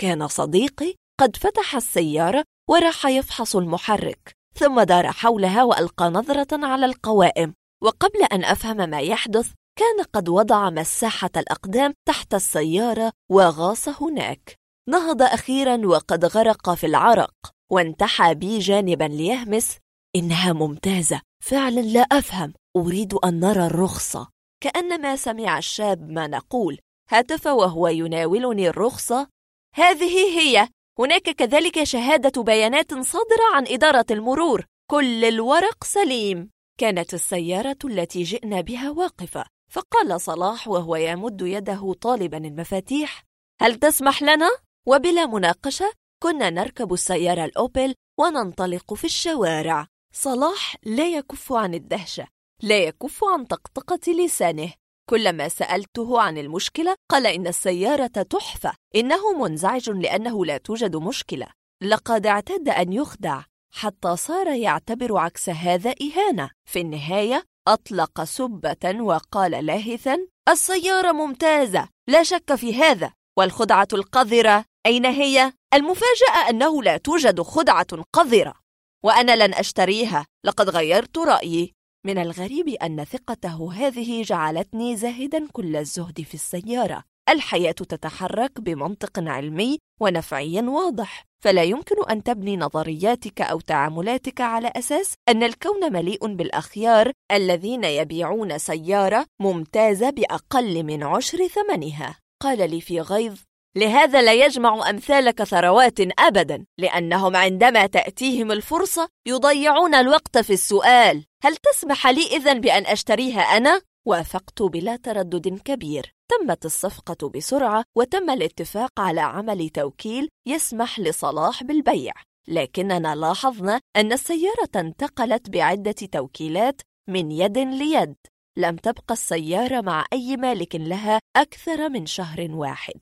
[0.00, 7.54] كان صديقي قد فتح السيارة وراح يفحص المحرك ثم دار حولها وألقى نظرة على القوائم.
[7.82, 14.56] وقبل أن أفهم ما يحدث كان قد وضع مساحة الأقدام تحت السيارة وغاص هناك.
[14.88, 17.34] نهض أخيرا وقد غرق في العرق
[17.72, 19.78] وانتحى بي جانبا ليهمس.
[20.16, 21.20] إنها ممتازة.
[21.40, 22.54] فعلا لا أفهم.
[22.76, 24.28] أريد أن نرى الرخصة.
[24.62, 26.78] كأنما سمع الشاب ما نقول.
[27.10, 29.28] هتف وهو يناولني الرخصة.
[29.74, 30.68] هذه هي.
[30.98, 34.64] هناك كذلك شهادة بيانات صادرة عن إدارة المرور.
[34.90, 36.50] كل الورق سليم.
[36.80, 39.44] كانت السيارة التي جئنا بها واقفة.
[39.72, 43.24] فقال صلاح وهو يمد يده طالبا المفاتيح.
[43.60, 44.50] هل تسمح لنا؟
[44.86, 49.86] وبلا مناقشة كنا نركب السيارة الأوبل وننطلق في الشوارع.
[50.12, 52.26] صلاح لا يكف عن الدهشة
[52.62, 54.72] لا يكف عن طقطقة لسانه.
[55.10, 61.46] كلما سألته عن المشكلة قال إن السيارة تحفة إنه منزعج لأنه لا توجد مشكلة.
[61.82, 63.42] لقد اعتاد أن يخدع
[63.74, 66.50] حتى صار يعتبر عكس هذا إهانة.
[66.64, 70.18] في النهاية أطلق سبة وقال لاهثا
[70.48, 73.12] السيارة ممتازة لا شك في هذا.
[73.38, 78.59] والخدعة القذرة أين هي؟ المفاجأة أنه لا توجد خدعة قذرة.
[79.04, 80.26] وأنا لن أشتريها.
[80.46, 81.72] لقد غيرت رأيي.
[82.06, 87.04] من الغريب أن ثقته هذه جعلتني زاهدا كل الزهد في السيارة.
[87.28, 91.24] الحياة تتحرك بمنطق علمي ونفعي واضح.
[91.44, 98.58] فلا يمكن أن تبني نظرياتك أو تعاملاتك على أساس أن الكون مليء بالأخيار الذين يبيعون
[98.58, 102.18] سيارة ممتازة بأقل من عشر ثمنها.
[102.42, 103.38] قال لي في غيظ
[103.76, 111.24] لهذا لا يجمع أمثالك ثروات أبدا لأنهم عندما تأتيهم الفرصة يضيعون الوقت في السؤال.
[111.42, 116.14] هل تسمح لي إذن بأن أشتريها أنا؟ وافقت بلا تردد كبير.
[116.28, 122.12] تمت الصفقة بسرعة وتم الاتفاق على عمل توكيل يسمح لصلاح بالبيع.
[122.48, 128.14] لكننا لاحظنا أن السيارة انتقلت بعدة توكيلات من يد ليد.
[128.56, 133.00] لم تبقى السيارة مع أي مالك لها أكثر من شهر واحد.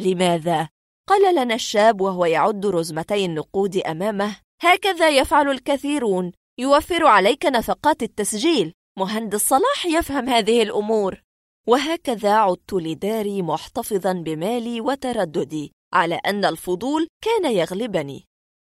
[0.00, 0.68] لماذا؟
[1.08, 4.36] قال لنا الشاب وهو يعد رزمتي النقود أمامه.
[4.62, 6.32] هكذا يفعل الكثيرون.
[6.58, 8.72] يوفر عليك نفقات التسجيل.
[8.98, 11.22] مهندس صلاح يفهم هذه الأمور.
[11.68, 18.24] وهكذا عدت لداري محتفظا بمالي وترددي على أن الفضول كان يغلبني.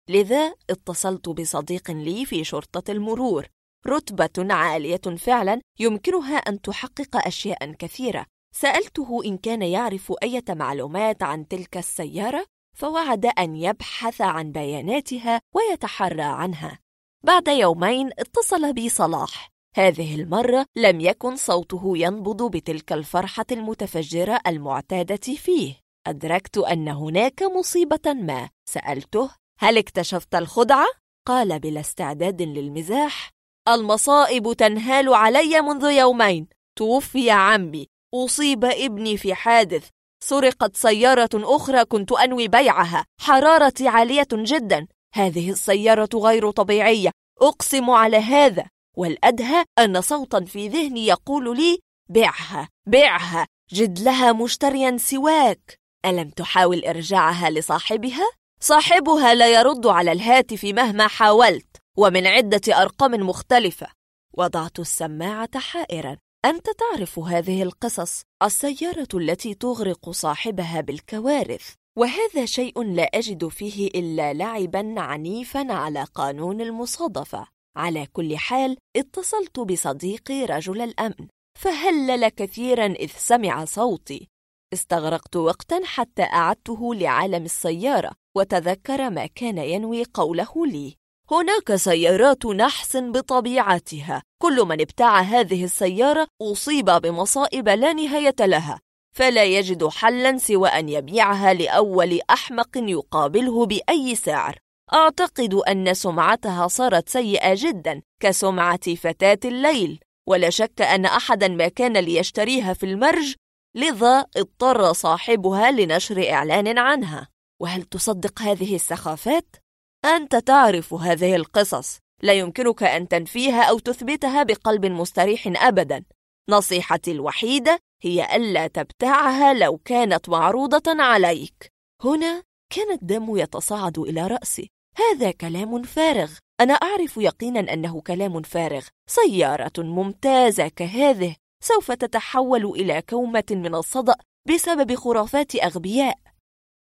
[0.09, 3.47] لذا اتصلت بصديق لي في شرطة المرور.
[3.87, 8.25] رتبة عالية فعلا يمكنها أن تحقق أشياء كثيرة.
[8.55, 12.45] سألته إن كان يعرف أي معلومات عن تلك السيارة
[12.75, 16.79] فوعد أن يبحث عن بياناتها ويتحرى عنها.
[17.23, 19.49] بعد يومين اتصل بي صلاح.
[19.75, 25.75] هذه المرة لم يكن صوته ينبض بتلك الفرحة المتفجرة المعتادة فيه.
[26.07, 28.49] أدركت أن هناك مصيبة ما.
[28.69, 29.29] سألته
[29.59, 30.87] هل اكتشفت الخدعة؟
[31.27, 33.29] قال بلا استعداد للمزاح
[33.67, 36.47] المصائب تنهال علي منذ يومين.
[36.75, 37.87] توفي عمي.
[38.13, 39.89] أصيب ابني في حادث.
[40.23, 43.05] سرقت سيارة أخرى كنت أنوي بيعها.
[43.21, 44.87] حرارتي عالية جدا.
[45.13, 47.11] هذه السيارة غير طبيعية.
[47.41, 48.65] أقسم على هذا.
[48.97, 53.47] والأدهى أن صوتا في ذهني يقول لي بعها بعها.
[53.73, 55.79] جد لها مشتريا سواك.
[56.05, 58.31] ألم تحاول إرجاعها لصاحبها؟
[58.61, 63.87] صاحبها لا يرد على الهاتف مهما حاولت ومن عدة أرقام مختلفة.
[64.33, 66.17] وضعت السماعة حائرا.
[66.45, 71.73] أنت تعرف هذه القصص السيارة التي تغرق صاحبها بالكوارث.
[71.97, 77.47] وهذا شيء لا أجد فيه إلا لعبا عنيفا على قانون المصادفة.
[77.77, 81.27] على كل حال اتصلت بصديقي رجل الأمن.
[81.59, 84.27] فهلل كثيرا إذ سمع صوتي.
[84.73, 91.00] استغرقت وقتا حتى أعدته لعالم السيارة وتذكر ما كان ينوي قوله لي.
[91.31, 94.23] هناك سيارات نحس بطبيعتها.
[94.41, 98.79] كل من ابتاع هذه السيارة أصيب بمصائب لا نهاية لها
[99.15, 104.57] فلا يجد حلا سوى أن يبيعها لأول أحمق يقابله بأي سعر.
[104.93, 109.99] أعتقد أن سمعتها صارت سيئة جدا كسمعة فتاة الليل.
[110.27, 113.35] ولا شك أن أحدا ما كان ليشتريها في المرج
[113.75, 117.27] لذا اضطر صاحبها لنشر إعلان عنها.
[117.61, 119.60] وهل تصدق هذه السخافات؟
[120.05, 121.99] أنت تعرف هذه القصص.
[122.23, 126.03] لا يمكنك أن تنفيها أو تثبتها بقلب مستريح أبدا.
[126.49, 131.71] نصيحتي الوحيدة هي ألا تبتاعها لو كانت معروضة عليك.
[132.03, 132.43] هنا
[132.73, 134.69] كان الدم يتصاعد إلى رأسي.
[134.97, 136.31] هذا كلام فارغ.
[136.59, 138.87] أنا أعرف يقينا أنه كلام فارغ.
[139.09, 141.35] سيارة ممتازة كهذه.
[141.63, 144.15] سوف تتحول إلى كومة من الصدأ
[144.49, 146.17] بسبب خرافات أغبياء.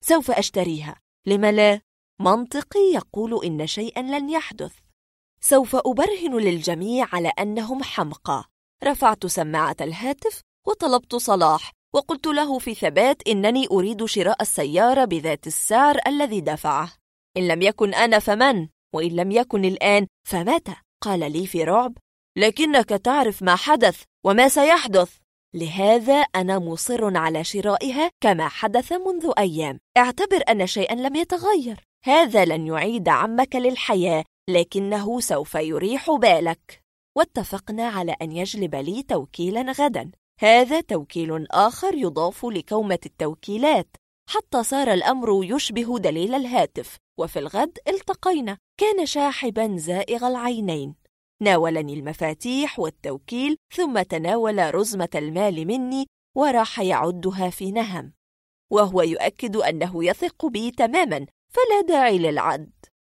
[0.04, 0.96] سوف أشتريها.
[1.26, 1.80] لم لا؟
[2.20, 4.72] منطقي يقول إن شيئا لن يحدث.
[5.40, 8.44] سوف أبرهن للجميع على أنهم حمقى.
[8.84, 15.98] رفعت سماعة الهاتف وطلبت صلاح وقلت له في ثبات إنني أريد شراء السيارة بذات السعر
[16.06, 16.92] الذي دفعه.
[17.36, 21.98] إن لم يكن أنا فمن؟ وإن لم يكن الآن فمتى؟ قال لي في رعب.
[22.36, 25.16] لكنك تعرف ما حدث وما سيحدث.
[25.54, 29.78] لهذا أنا مصر على شرائها كما حدث منذ أيام.
[29.96, 31.84] اعتبر أن شيئا لم يتغير.
[32.06, 36.82] هذا لن يعيد عمك للحياة لكنه سوف يريح بالك.
[37.16, 40.10] واتفقنا على أن يجلب لي توكيلا غدا.
[40.40, 43.96] هذا توكيل آخر يضاف لكومة التوكيلات.
[44.30, 48.58] حتى صار الأمر يشبه دليل الهاتف وفي الغد التقينا.
[48.80, 50.94] كان شاحبا زائغ العينين.
[51.42, 58.12] ناولني المفاتيح والتوكيل ثم تناول رزمة المال مني وراح يعدها في نهم.
[58.72, 61.26] وهو يؤكد أنه يثق بي تماما.
[61.54, 62.72] فلا داعي للعد.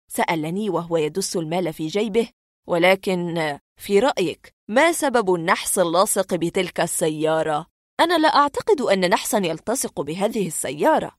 [0.08, 2.28] سألني وهو يدس المال في جيبه
[2.68, 7.66] ولكن في رأيك ما سبب النحس اللاصق بتلك السيارة؟
[8.00, 11.16] أنا لا أعتقد أن نحسا يلتصق بهذه السيارة.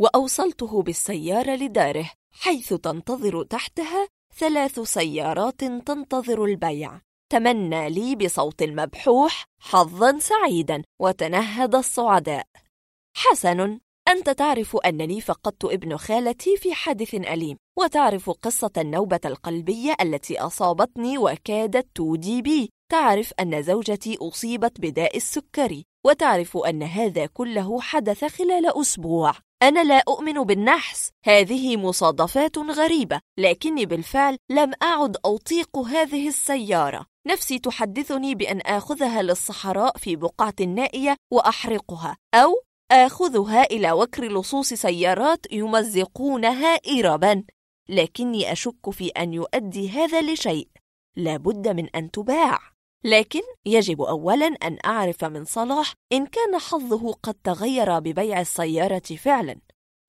[0.00, 7.00] وأوصلته بالسيارة لداره حيث تنتظر تحتها ثلاث سيارات تنتظر البيع.
[7.32, 12.46] تمنى لي بصوت مبحوح حظا سعيدا وتنهد الصعداء.
[13.16, 13.80] حسن.
[14.08, 21.18] أنت تعرف أنني فقدت ابن خالتي في حادث أليم وتعرف قصة النوبة القلبية التي أصابتني
[21.18, 22.70] وكادت تودي بي.
[22.92, 29.32] تعرف أن زوجتي أصيبت بداء السكري وتعرف أن هذا كله حدث خلال أسبوع.
[29.62, 37.06] أنا لا أؤمن بالنحس هذه مصادفات غريبة لكني بالفعل لم أعد أطيق هذه السيارة.
[37.26, 42.54] نفسي تحدثني بأن آخذها للصحراء في بقعة نائية وأحرقها أو
[42.94, 47.44] آخذها إلى وكر لصوص سيارات يمزقونها إربا
[47.88, 50.68] لكني أشك في أن يؤدي هذا لشيء.
[51.16, 52.58] لابد من أن تباع.
[53.04, 59.60] لكن يجب أولا أن أعرف من صلاح إن كان حظه قد تغير ببيع السيارة فعلا.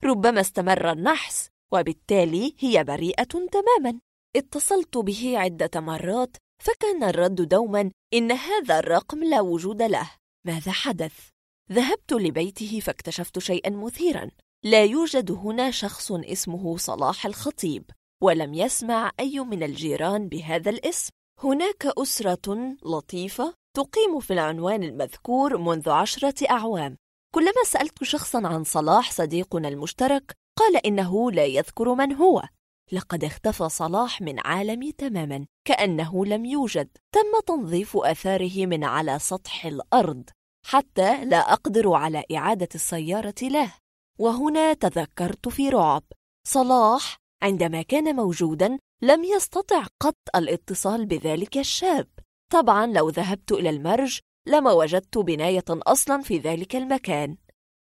[0.03, 3.99] ربما استمر النحس وبالتالي هي بريئة تماما.
[4.35, 10.11] اتصلت به عدة مرات فكان الرد دوما إن هذا الرقم لا وجود له.
[10.45, 11.34] ماذا حدث؟
[11.71, 14.31] ذهبت لبيته فاكتشفت شيئا مثيرا.
[14.63, 17.91] لا يوجد هنا شخص اسمه صلاح الخطيب
[18.23, 21.11] ولم يسمع أي من الجيران بهذا الاسم.
[21.43, 26.97] هناك أسرة لطيفة تقيم في العنوان المذكور منذ عشرة أعوام.
[27.35, 32.43] كلما سألت شخصا عن صلاح صديقنا المشترك قال إنه لا يذكر من هو.
[32.91, 36.89] لقد اختفى صلاح من عالمي تماما كأنه لم يوجد.
[37.11, 40.29] تم تنظيف أثاره من على سطح الأرض.
[40.67, 43.73] حتى لا أقدر على إعادة السيارة له.
[44.19, 46.03] وهنا تذكرت في رعب.
[46.47, 52.07] صلاح عندما كان موجودا لم يستطع قط الاتصال بذلك الشاب.
[52.51, 57.37] طبعا لو ذهبت إلى المرج لما وجدت بناية أصلا في ذلك المكان.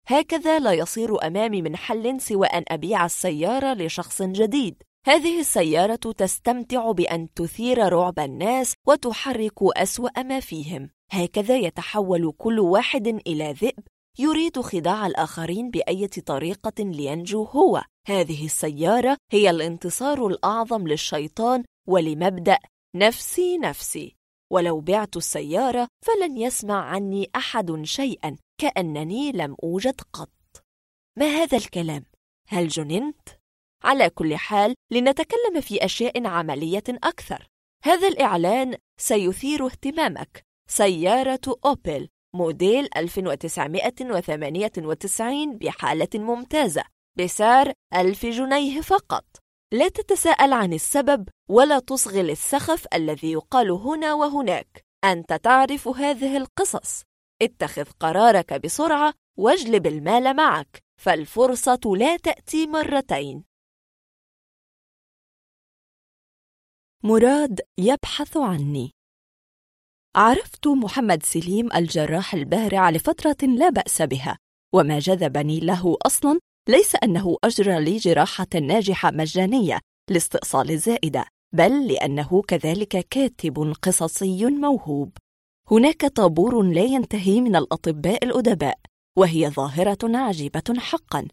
[0.07, 4.83] هكذا لا يصير أمامي من حل سوى أن أبيع السيارة لشخص جديد.
[5.07, 13.07] هذه السيارة تستمتع بأن تثير رعب الناس وتحرك أسوأ ما فيهم هكذا يتحول كل واحد
[13.07, 13.85] إلى ذئب
[14.19, 22.59] يريد خداع الآخرين بأية طريقة لينجو هو هذه السيارة هي الانتصار الأعظم للشيطان ولمبدأ
[22.97, 24.17] نفسي نفسي
[24.53, 30.65] ولو بعت السيارة فلن يسمع عني أحد شيئا كأنني لم أوجد قط
[31.19, 32.05] ما هذا الكلام؟
[32.49, 33.40] هل جننت؟
[33.85, 37.47] على كل حال لنتكلم في أشياء عملية أكثر.
[37.85, 40.45] هذا الإعلان سيثير اهتمامك.
[40.69, 46.83] سيارة أوبل موديل 1998 بحالة ممتازة
[47.19, 49.25] بسعر ألف جنيه فقط.
[49.73, 54.85] لا تتساءل عن السبب ولا تصغي للسخف الذي يقال هنا وهناك.
[55.05, 57.03] أنت تعرف هذه القصص.
[57.43, 60.83] اتخذ قرارك بسرعة واجلب المال معك.
[61.01, 63.50] فالفرصة لا تأتي مرتين.
[67.05, 68.91] مراد يبحث عني.
[70.17, 74.39] عرفت محمد سليم الجراح البارع لفترة لا بأس بها
[74.75, 79.81] وما جذبني له أصلا ليس أنه أجرى لي جراحة ناجحة مجانية
[80.11, 81.25] لاستئصال الزائدة
[81.55, 85.13] بل لأنه كذلك كاتب قصصي موهوب.
[85.71, 88.79] هناك طابور لا ينتهي من الأطباء الأدباء
[89.19, 91.29] وهي ظاهرة عجيبة حقا.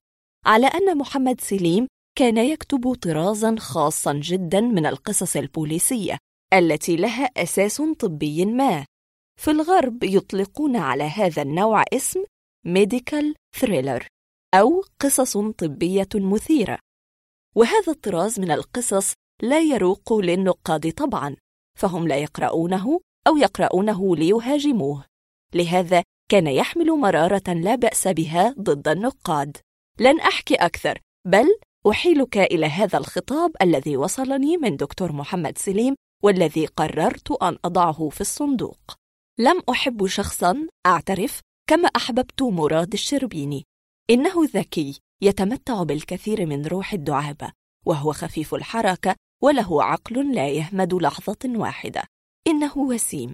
[0.45, 1.87] على أن محمد سليم
[2.17, 6.17] كان يكتب طرازا خاصا جدا من القصص البوليسية
[6.53, 8.85] التي لها أساس طبي ما.
[9.41, 12.23] في الغرب يطلقون على هذا النوع اسم
[12.65, 14.07] medical thriller
[14.53, 16.79] أو قصص طبية مثيرة.
[17.55, 21.35] وهذا الطراز من القصص لا يروق للنقاد طبعا
[21.79, 25.05] فهم لا يقرؤونه أو يقرؤونه ليهاجموه.
[25.53, 29.57] لهذا كان يحمل مرارة لا بأس بها ضد النقاد.
[29.99, 31.59] لن أحكي أكثر بل
[31.91, 38.21] أحيلك إلى هذا الخطاب الذي وصلني من دكتور محمد سليم والذي قررت أن أضعه في
[38.21, 38.95] الصندوق.
[39.39, 43.65] لم أحب شخصا أعترف كما أحببت مراد الشربيني.
[44.09, 47.51] إنه ذكي يتمتع بالكثير من روح الدعابة
[47.85, 52.03] وهو خفيف الحركة وله عقل لا يهمد لحظة واحدة.
[52.47, 53.33] إنه وسيم.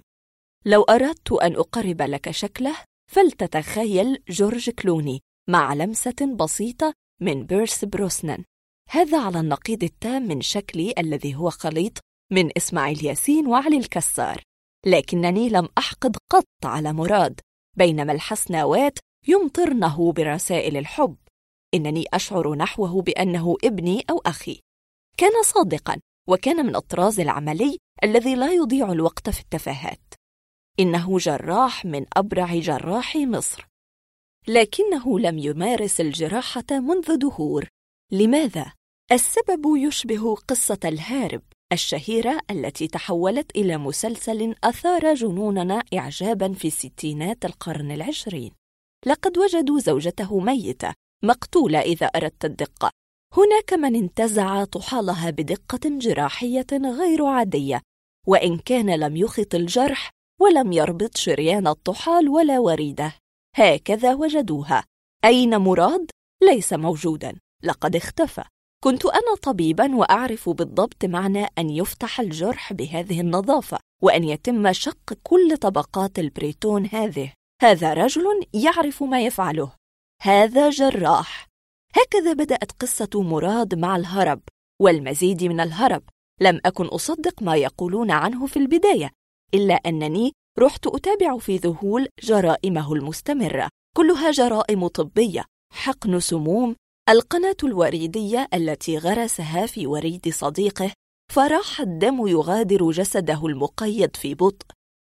[0.66, 2.76] لو أردت أن أقرب لك شكله
[3.12, 8.44] فلتتخيل جورج كلوني مع لمسة بسيطة من بيرس بروسنان.
[8.90, 11.98] هذا على النقيض التام من شكلي الذي هو خليط
[12.32, 14.42] من إسماعيل ياسين وعلي الكسار.
[14.86, 17.40] لكنني لم أحقد قط على مراد
[17.76, 18.98] بينما الحسناوات
[19.28, 21.16] يمطرنه برسائل الحب.
[21.74, 24.60] إنني أشعر نحوه بأنه ابني أو أخي.
[25.16, 30.14] كان صادقا وكان من الطراز العملي الذي لا يضيع الوقت في التفاهات.
[30.80, 33.73] إنه جراح من أبرع جراحي مصر.
[34.48, 37.68] لكنه لم يمارس الجراحة منذ دهور.
[38.12, 38.72] لماذا؟
[39.12, 41.42] السبب يشبه قصة الهارب
[41.72, 48.50] الشهيرة التي تحولت إلى مسلسل أثار جنوننا إعجابا في ستينات القرن العشرين.
[49.06, 50.92] لقد وجدوا زوجته ميتة
[51.24, 52.90] مقتولة إذا أردت الدقة.
[53.36, 57.80] هناك من انتزع طحالها بدقة جراحية غير عادية
[58.26, 63.23] وإن كان لم يخط الجرح ولم يربط شريان الطحال ولا وريده.
[63.54, 64.84] هكذا وجدوها.
[65.24, 66.10] أين مراد؟
[66.42, 67.38] ليس موجودا.
[67.62, 68.44] لقد اختفى.
[68.84, 75.56] كنت أنا طبيبا وأعرف بالضبط معنى أن يفتح الجرح بهذه النظافة وأن يتم شق كل
[75.56, 77.32] طبقات البريتون هذه.
[77.62, 78.24] هذا رجل
[78.54, 79.72] يعرف ما يفعله.
[80.22, 81.48] هذا جراح.
[81.96, 84.40] هكذا بدأت قصة مراد مع الهرب.
[84.82, 86.02] والمزيد من الهرب.
[86.40, 89.10] لم أكن أصدق ما يقولون عنه في البداية.
[89.54, 93.68] إلا أنني رحت أتابع في ذهول جرائمه المستمرة.
[93.96, 95.44] كلها جرائم طبية.
[95.72, 96.76] حقن سموم.
[97.08, 100.92] القناة الوريدية التي غرسها في وريد صديقه.
[101.32, 104.66] فراح الدم يغادر جسده المقيد في بطء.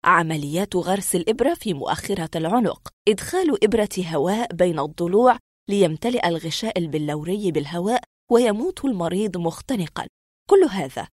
[0.05, 2.88] عمليات غرس الإبرة في مؤخرة العنق.
[3.07, 5.38] إدخال إبرة هواء بين الضلوع
[5.69, 10.07] ليمتلئ الغشاء البلوري بالهواء ويموت المريض مختنقا.
[10.49, 11.07] كل هذا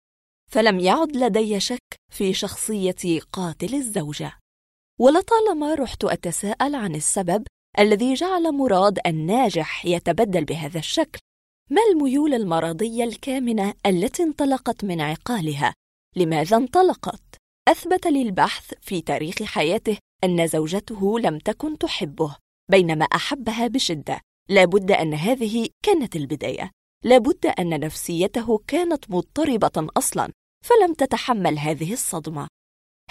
[0.54, 4.40] فلم يعد لدي شك في شخصية قاتل الزوجة
[5.00, 7.48] ولطالما رحت أتساءل عن السبب
[7.80, 11.20] الذي جعل مراد الناجح يتبدل بهذا الشكل
[11.72, 15.74] ما الميول المرضية الكامنة التي انطلقت من عقالها؟
[16.16, 17.38] لماذا انطلقت؟
[17.68, 22.36] أثبت لي البحث في تاريخ حياته أن زوجته لم تكن تحبه
[22.72, 26.72] بينما أحبها بشدة لابد أن هذه كانت البداية
[27.06, 30.32] لابد أن نفسيته كانت مضطربة أصلاً
[30.64, 32.48] فلم تتحمل هذه الصدمة.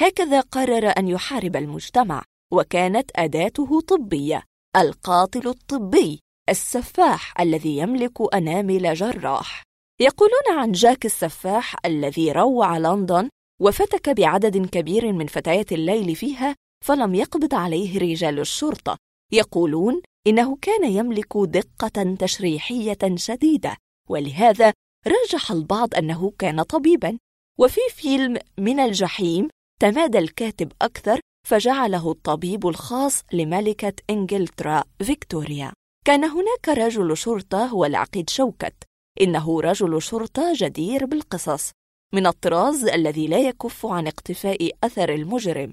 [0.00, 2.22] هكذا قرر أن يحارب المجتمع
[2.53, 4.42] وكانت أداته طبية
[4.76, 9.62] القاتل الطبي السفاح الذي يملك أنامل جراح.
[10.00, 13.28] يقولون عن جاك السفاح الذي روع لندن
[13.61, 18.96] وفتك بعدد كبير من فتيات الليل فيها فلم يقبض عليه رجال الشرطة.
[19.32, 23.76] يقولون إنه كان يملك دقة تشريحية شديدة
[24.09, 24.72] ولهذا
[25.07, 27.18] رجح البعض أنه كان طبيبا.
[27.61, 29.48] وفي فيلم من الجحيم
[29.80, 35.72] تمادى الكاتب أكثر فجعله الطبيب الخاص لملكة إنجلترا فيكتوريا.
[36.07, 38.74] كان هناك رجل شرطة هو العقيد شوكت.
[39.20, 41.70] إنه رجل شرطة جدير بالقصص
[42.14, 45.72] من الطراز الذي لا يكف عن اقتفاء أثر المجرم.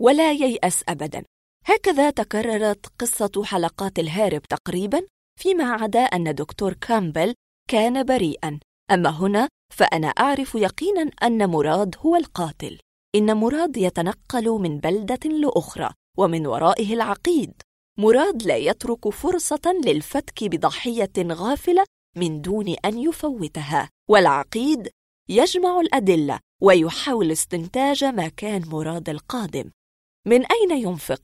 [0.00, 1.24] ولا ييأس أبدا.
[1.64, 5.06] هكذا تكررت قصة حلقات الهارب تقريبا
[5.40, 7.34] فيما عدا أن دكتور كامبل
[7.70, 8.60] كان بريئا.
[8.90, 12.78] أما هنا فأنا أعرف يقينا أن مراد هو القاتل.
[13.14, 17.62] إن مراد يتنقل من بلدة لأخرى ومن ورائه العقيد.
[17.98, 21.84] مراد لا يترك فرصة للفتك بضحية غافلة
[22.16, 24.88] من دون أن يفوتها والعقيد
[25.28, 29.70] يجمع الأدلة ويحاول استنتاج ما كان مراد القادم.
[30.26, 31.22] من أين ينفق؟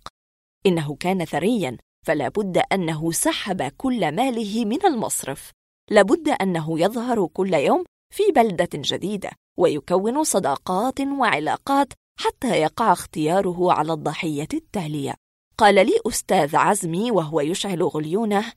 [0.66, 1.76] إنه كان ثريا
[2.06, 5.50] فلا بد أنه سحب كل ماله من المصرف.
[5.90, 13.92] لابد أنه يظهر كل يوم في بلدة جديدة ويكون صداقات وعلاقات حتى يقع اختياره على
[13.92, 15.14] الضحية التالية.
[15.58, 18.52] قال لي أستاذ عزمي وهو يشعل غليونه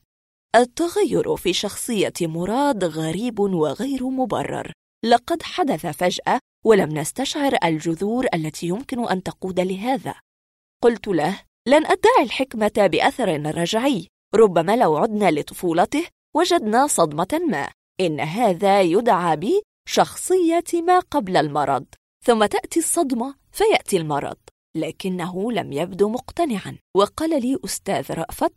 [0.56, 4.72] التغير في شخصية مراد غريب وغير مبرر.
[5.04, 10.14] لقد حدث فجأة ولم نستشعر الجذور التي يمكن أن تقود لهذا.
[10.82, 13.28] قلت له لن أدعي الحكمة بأثر
[13.58, 14.08] رجعي.
[14.34, 17.68] ربما لو عدنا لطفولته وجدنا صدمة ما.
[18.00, 21.86] إن هذا يدعى بشخصية ما قبل المرض
[22.24, 24.36] ثم تأتي الصدمة فيأتي المرض.
[24.76, 26.78] لكنه لم يبدو مقتنعا.
[26.96, 28.52] وقال لي أستاذ رأفت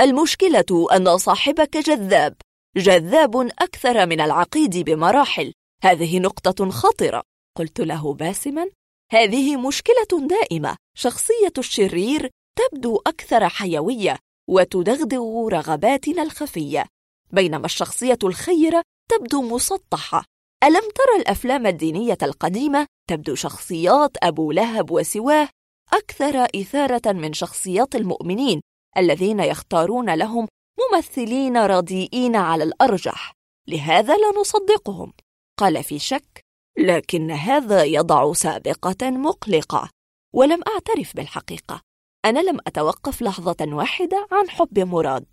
[0.00, 2.36] المشكلة أن صاحبك جذاب.
[2.76, 5.52] جذاب أكثر من العقيد بمراحل.
[5.82, 7.22] هذه نقطة خطرة.
[7.56, 8.68] قلت له باسما
[9.12, 10.76] هذه مشكلة دائمة.
[10.96, 14.18] شخصية الشرير تبدو أكثر حيوية
[14.48, 16.86] وتدغدغ رغباتنا الخفية.
[17.34, 20.24] بينما الشخصية الخيرة تبدو مسطحة.
[20.64, 25.48] ألم ترى الأفلام الدينية القديمة تبدو شخصيات أبو لهب وسواه
[25.92, 28.60] أكثر إثارة من شخصيات المؤمنين
[28.98, 30.48] الذين يختارون لهم
[30.80, 33.32] ممثلين رديئين على الأرجح؟
[33.68, 35.12] لهذا لا نصدقهم.
[35.58, 36.40] قال في شك
[36.78, 39.90] لكن هذا يضع سابقة مقلقة
[40.34, 41.80] ولم أعترف بالحقيقة.
[42.24, 45.26] أنا لم أتوقف لحظة واحدة عن حب مراد.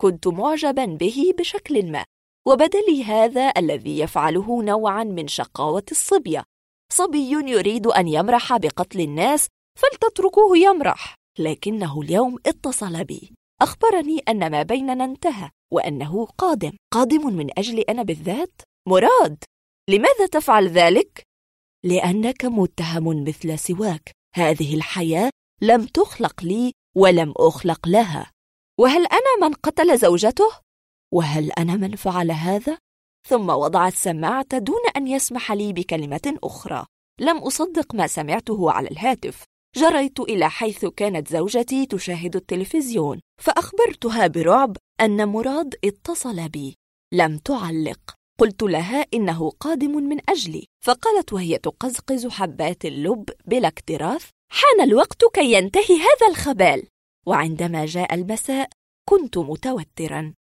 [0.00, 2.04] كنت معجبا به بشكل ما
[2.48, 6.44] وبدا لي هذا الذي يفعله نوعا من شقاوة الصبية.
[6.92, 11.14] صبي يريد أن يمرح بقتل الناس فلتتركوه يمرح.
[11.38, 16.72] لكنه اليوم اتصل بي أخبرني أن ما بيننا انتهى وأنه قادم.
[16.92, 19.44] قادم من أجل أنا بالذات؟ مراد!
[19.90, 21.22] لماذا تفعل ذلك؟
[21.84, 24.12] لأنك متهم مثل سواك.
[24.34, 25.30] هذه الحياة
[25.62, 28.30] لم تخلق لي ولم أخلق لها.
[28.80, 30.50] وهل أنا من قتل زوجته؟
[31.14, 32.78] وهل أنا من فعل هذا؟
[33.28, 36.86] ثم وضع السماعة دون أن يسمح لي بكلمة أخرى.
[37.20, 39.44] لم أصدق ما سمعته على الهاتف.
[39.76, 46.76] جريت إلى حيث كانت زوجتي تشاهد التلفزيون فأخبرتها برعب أن مراد اتصل بي.
[47.14, 48.00] لم تعلق.
[48.40, 50.66] قلت لها إنه قادم من أجلي.
[50.84, 56.91] فقالت وهي تقزقز حبات اللب بلا اكتراث حان الوقت كي ينتهي هذا الخبال.
[57.26, 58.70] وعندما جاء المساء
[59.08, 60.34] كنت متوترا.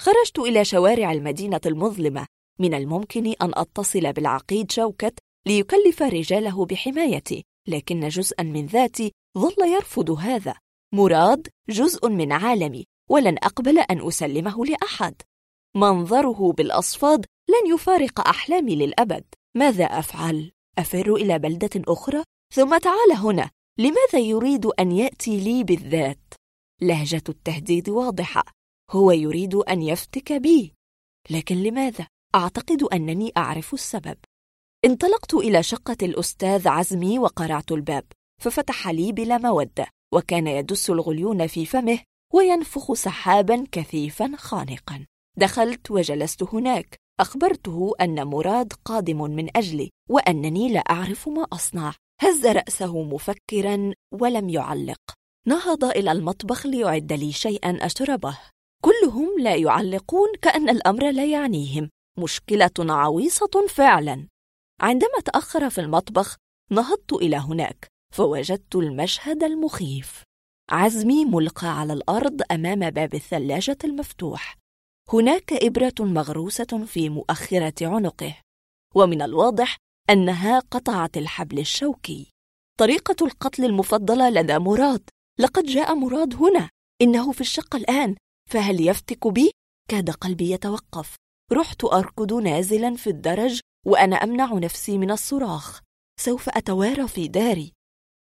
[0.00, 2.26] خرجت إلى شوارع المدينة المظلمة.
[2.60, 10.10] من الممكن أن أتصل بالعقيد شوكت ليكلف رجاله بحمايتي لكن جزءا من ذاتي ظل يرفض
[10.10, 10.54] هذا.
[10.94, 15.22] مراد جزء من عالمي ولن أقبل أن أسلمه لأحد.
[15.76, 19.24] منظره بالأصفاد لن يفارق أحلامي للأبد.
[19.56, 22.24] ماذا أفعل؟ أفر إلى بلدة أخرى؟
[22.54, 23.50] ثم تعال هنا.
[23.80, 26.34] لماذا يريد أن يأتي لي بالذات؟
[26.82, 28.42] لهجة التهديد واضحة.
[28.90, 30.74] هو يريد أن يفتك بي.
[31.30, 34.16] لكن لماذا؟ أعتقد أنني أعرف السبب.
[34.84, 38.04] انطلقت إلى شقة الأستاذ عزمي وقرعت الباب
[38.42, 41.98] ففتح لي بلا مودة وكان يدس الغليون في فمه
[42.34, 45.06] وينفخ سحابا كثيفا خانقا.
[45.36, 46.96] دخلت وجلست هناك.
[47.20, 51.94] أخبرته أن مراد قادم من أجلي وأنني لا أعرف ما أصنع.
[52.20, 55.00] هز رأسه مفكرا ولم يعلق.
[55.46, 58.38] نهض إلى المطبخ ليعد لي شيئا أشربه.
[58.82, 61.90] كلهم لا يعلقون كأن الأمر لا يعنيهم.
[62.18, 64.28] مشكلة عويصة فعلا.
[64.80, 66.36] عندما تأخر في المطبخ
[66.70, 70.22] نهضت إلى هناك فوجدت المشهد المخيف.
[70.70, 74.56] عزمي ملقى على الأرض أمام باب الثلاجة المفتوح.
[75.12, 78.36] هناك إبرة مغروسة في مؤخرة عنقه.
[78.94, 79.76] ومن الواضح
[80.10, 82.30] أنها قطعت الحبل الشوكي.
[82.78, 85.10] طريقة القتل المفضلة لدى مراد.
[85.38, 86.70] لقد جاء مراد هنا.
[87.02, 88.16] إنه في الشقة الآن.
[88.50, 89.50] فهل يفتك بي؟
[89.90, 91.16] كاد قلبي يتوقف.
[91.52, 95.80] رحت أركض نازلا في الدرج وأنا أمنع نفسي من الصراخ.
[96.20, 97.72] سوف أتوارى في داري.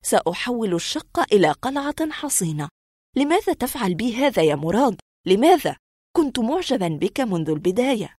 [0.04, 2.70] سأحول الشقة إلى قلعة حصينة.
[3.16, 5.78] لماذا تفعل بي هذا يا مراد؟ لماذا؟
[6.16, 8.16] كنت معجبا بك منذ البداية.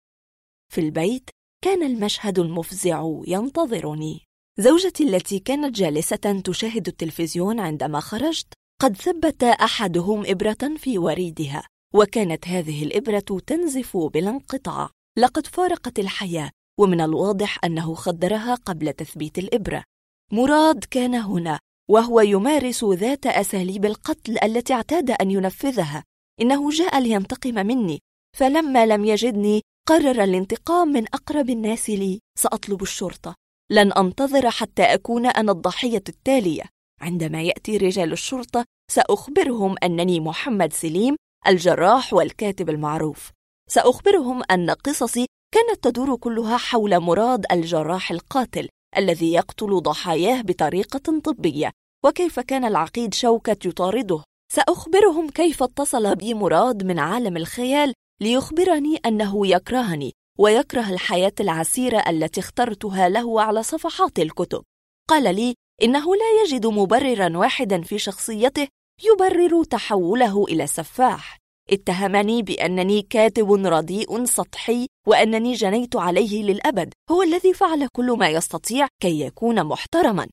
[0.72, 1.30] في البيت
[1.64, 4.20] كان المشهد المفزع ينتظرني.
[4.58, 8.46] زوجتي التي كانت جالسة تشاهد التلفزيون عندما خرجت
[8.80, 11.62] قد ثبت أحدهم إبرة في وريدها
[11.94, 16.50] وكانت هذه الإبرة تنزف بلا انقطاع لقد فارقت الحياة
[16.80, 19.84] ومن الواضح أنه خدرها قبل تثبيت الإبرة.
[20.32, 21.58] مراد كان هنا
[21.90, 26.04] وهو يمارس ذات أساليب القتل التي اعتاد أن ينفذها.
[26.40, 27.98] إنه جاء لينتقم مني
[28.36, 32.20] فلما لم يجدني قرر الانتقام من أقرب الناس لي.
[32.38, 33.34] سأطلب الشرطة.
[33.70, 36.62] لن أنتظر حتى أكون أنا الضحية التالية.
[37.00, 41.16] عندما يأتي رجال الشرطة سأخبرهم أنني محمد سليم
[41.46, 43.30] الجراح والكاتب المعروف.
[43.70, 51.70] سأخبرهم أن قصصي كانت تدور كلها حول مراد الجراح القاتل الذي يقتل ضحاياه بطريقة طبية.
[52.04, 54.22] وكيف كان العقيد شوكة يطارده؟
[54.52, 62.40] سأخبرهم كيف اتصل بي مراد من عالم الخيال ليخبرني أنه يكرهني ويكره الحياة العسيرة التي
[62.40, 64.62] اخترتها له على صفحات الكتب.
[65.10, 68.68] قال لي إنه لا يجد مبررا واحدا في شخصيته
[69.04, 71.38] يبرر تحوله إلى سفاح.
[71.70, 76.94] اتهمني بأنني كاتب رديء سطحي وأنني جنيت عليه للأبد.
[77.10, 80.28] هو الذي فعل كل ما يستطيع كي يكون محترما.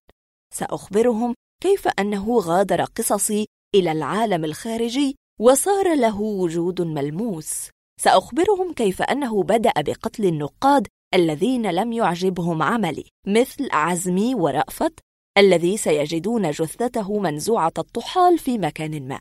[0.53, 7.74] سأخبرهم كيف أنه غادر قصصي إلى العالم الخارجي وصار له وجود ملموس.
[8.02, 15.00] سأخبرهم كيف أنه بدأ بقتل النقاد الذين لم يعجبهم عملي مثل عزمي ورأفت
[15.38, 19.20] الذي سيجدون جثته منزوعة الطحال في مكان ما.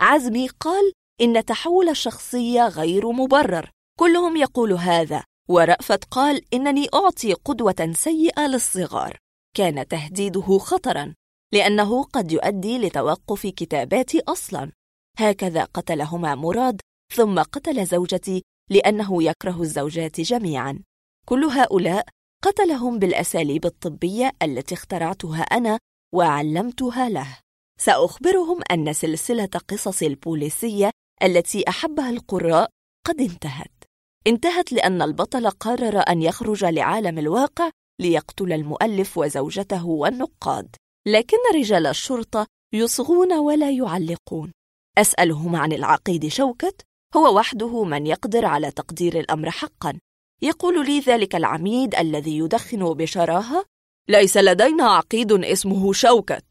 [0.00, 7.92] عزمي قال إن تحول الشخصية غير مبرر كلهم يقول هذا ورأفت قال إنني أعطي قدوة
[7.92, 9.18] سيئة للصغار.
[9.56, 11.14] كان تهديده خطرا
[11.52, 14.72] لأنه قد يؤدي لتوقف كتاباتي أصلا.
[15.18, 16.80] هكذا قتلهما مراد
[17.12, 20.82] ثم قتل زوجتي لأنه يكره الزوجات جميعا.
[21.26, 22.06] كل هؤلاء
[22.44, 25.78] قتلهم بالأساليب الطبية التي اخترعتها أنا
[26.14, 27.38] وعلمتها له.
[27.80, 30.90] سأخبرهم أن سلسلة قصص البوليسية
[31.22, 32.68] التي أحبها القراء
[33.06, 33.84] قد انتهت.
[34.26, 40.76] انتهت لأن البطل قرر أن يخرج لعالم الواقع ليقتل المؤلف وزوجته والنقاد.
[41.06, 44.52] لكن رجال الشرطة يصغون ولا يعلقون.
[44.98, 46.82] أسألهم عن العقيد شوكت
[47.16, 49.98] هو وحده من يقدر على تقدير الأمر حقا.
[50.42, 53.64] يقول لي ذلك العميد الذي يدخن بشراهة
[54.08, 56.44] ليس لدينا عقيد اسمه شوكت.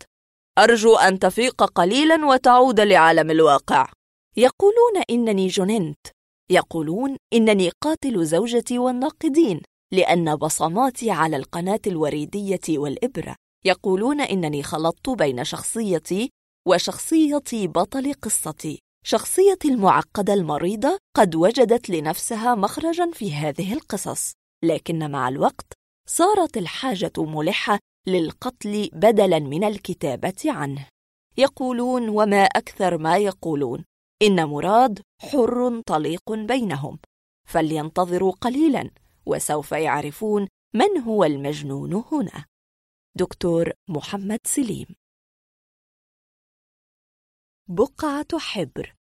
[0.58, 3.92] أرجو أن تفيق قليلا وتعود لعالم الواقع.
[4.38, 6.08] يقولون إنني جننت.
[6.52, 9.62] يقولون إنني قاتل زوجتي والناقدين
[9.94, 13.36] لأن بصماتي على القناة الوريدية والإبرة.
[13.66, 16.30] يقولون إنني خلطت بين شخصيتي
[16.68, 18.80] وشخصية بطل قصتي.
[19.06, 24.34] شخصيتي المعقدة المريضة قد وجدت لنفسها مخرجا في هذه القصص
[24.64, 25.74] لكن مع الوقت
[26.08, 30.88] صارت الحاجة ملحة للقتل بدلا من الكتابة عنه.
[31.38, 33.86] يقولون وما أكثر ما يقولون
[34.22, 37.00] إن مراد حر طليق بينهم.
[37.48, 38.92] فلينتظروا قليلا
[39.26, 42.46] وسوف يعرفون من هو المجنون هنا.
[43.16, 45.01] دكتور محمد سليم.
[47.72, 48.96] بقعة حبر.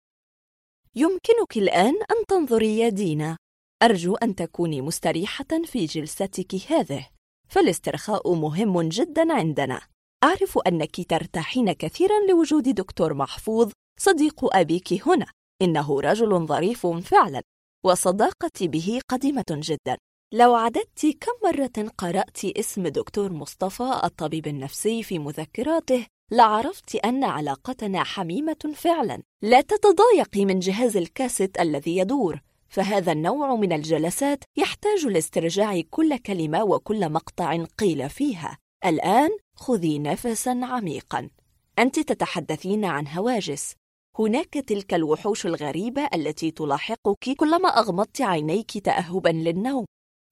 [0.94, 3.36] يمكنك الآن أن تنظري يا دينا.
[3.82, 7.08] أرجو أن تكوني مستريحة في جلستك هذه.
[7.48, 9.80] فالاسترخاء مهم جدا عندنا.
[10.24, 15.26] أعرف أنك ترتاحين كثيرا لوجود دكتور محفوظ صديق أبيك هنا.
[15.62, 17.42] إنه رجل ظريف فعلا.
[17.84, 19.96] وصداقتي به قديمة جدا.
[20.34, 28.04] لو عددت كم مرة قرأت اسم دكتور مصطفى الطبيب النفسي في مذكراته لعرفت أن علاقتنا
[28.04, 29.22] حميمة فعلا.
[29.42, 32.40] لا تتضايقي من جهاز الكاسيت الذي يدور.
[32.68, 38.58] فهذا النوع من الجلسات يحتاج لاسترجاع كل كلمة وكل مقطع قيل فيها.
[38.84, 41.30] الآن خذي نفسا عميقا.
[41.78, 43.74] أنت تتحدثين عن هواجس.
[44.18, 49.84] هناك تلك الوحوش الغريبة التي تلاحقك كلما أغمضت عينيك تأهبا للنوم.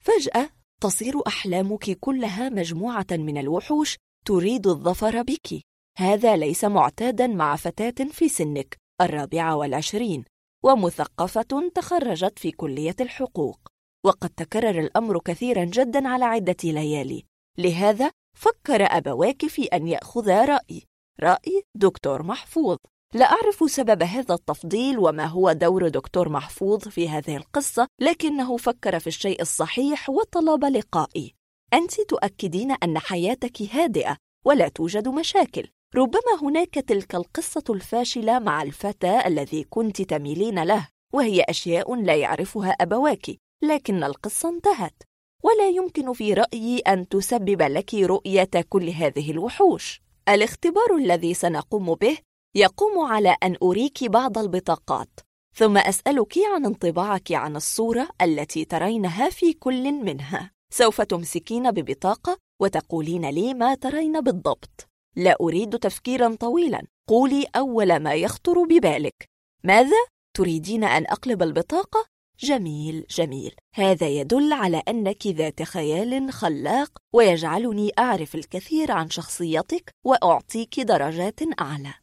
[0.04, 5.62] فجأة تصير أحلامك كلها مجموعة من الوحوش تريد الظفر بك.
[5.98, 10.24] هذا ليس معتادا مع فتاة في سنك الرابعة والعشرين
[10.64, 13.60] ومثقفة تخرجت في كلية الحقوق.
[14.04, 17.24] وقد تكرر الأمر كثيرا جدا على عدة ليالي.
[17.58, 20.82] لهذا فكر أبواك في أن يأخذا رأي.
[21.20, 22.76] رأي دكتور محفوظ.
[23.14, 28.98] لا أعرف سبب هذا التفضيل وما هو دور دكتور محفوظ في هذه القصة لكنه فكر
[29.00, 31.34] في الشيء الصحيح وطلب لقائي.
[31.72, 34.16] أنت تؤكدين أن حياتك هادئة
[34.46, 35.68] ولا توجد مشاكل.
[35.94, 42.70] ربما هناك تلك القصة الفاشلة مع الفتى الذي كنت تميلين له وهي أشياء لا يعرفها
[42.70, 43.30] أبواك
[43.62, 45.02] لكن القصة انتهت.
[45.42, 50.02] ولا يمكن في رأيي أن تسبب لك رؤية كل هذه الوحوش.
[50.28, 52.18] الاختبار الذي سنقوم به
[52.56, 55.20] يقوم على أن أريك بعض البطاقات.
[55.56, 60.50] ثم أسألك عن انطباعك عن الصورة التي ترينها في كل منها.
[60.72, 64.88] سوف تمسكين ببطاقة وتقولين لي ما ترين بالضبط.
[65.16, 66.86] لا أريد تفكيرا طويلا.
[67.08, 69.28] قولي أول ما يخطر ببالك.
[69.64, 69.96] ماذا؟
[70.36, 72.06] تريدين أن أقلب البطاقة؟
[72.40, 73.54] جميل جميل.
[73.74, 81.94] هذا يدل على أنك ذات خيال خلاق ويجعلني أعرف الكثير عن شخصيتك وأعطيك درجات أعلى.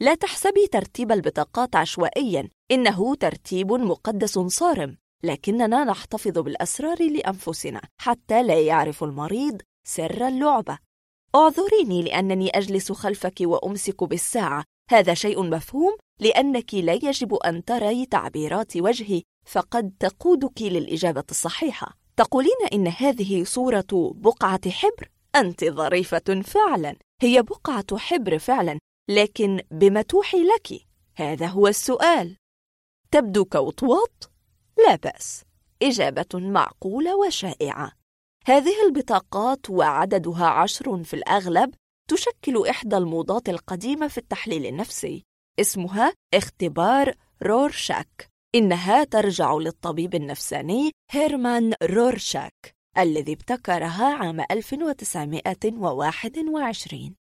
[0.00, 4.96] لا تحسبي ترتيب البطاقات عشوائيا إنه ترتيب مقدس صارم.
[5.22, 10.78] لكننا نحتفظ بالأسرار لأنفسنا حتى لا يعرف المريض سر اللعبة.
[11.34, 18.76] اعذريني لأنني أجلس خلفك وأمسك بالساعة هذا شيء مفهوم لأنك لا يجب أن تري تعبيرات
[18.76, 27.42] وجهي فقد تقودك للإجابة الصحيحة تقولين إن هذه صورة بقعة حبر؟ أنت ظريفة فعلا هي
[27.42, 28.78] بقعة حبر فعلا
[29.10, 30.80] لكن بما توحي لك؟
[31.16, 32.36] هذا هو السؤال
[33.10, 34.30] تبدو كوطواط؟
[34.86, 35.42] لا بأس
[35.82, 37.92] إجابة معقولة وشائعة
[38.48, 41.74] هذه البطاقات وعددها عشر في الأغلب
[42.10, 45.24] تشكل إحدى الموضات القديمة في التحليل النفسي
[45.60, 48.28] اسمها اختبار رورشاك.
[48.54, 57.14] إنها ترجع للطبيب النفساني هيرمان رورشاك الذي ابتكرها عام 1921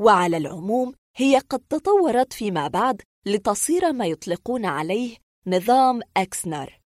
[0.00, 5.16] وعلى العموم هي قد تطورت فيما بعد لتصير ما يطلقون عليه
[5.46, 6.80] نظام أكسنر.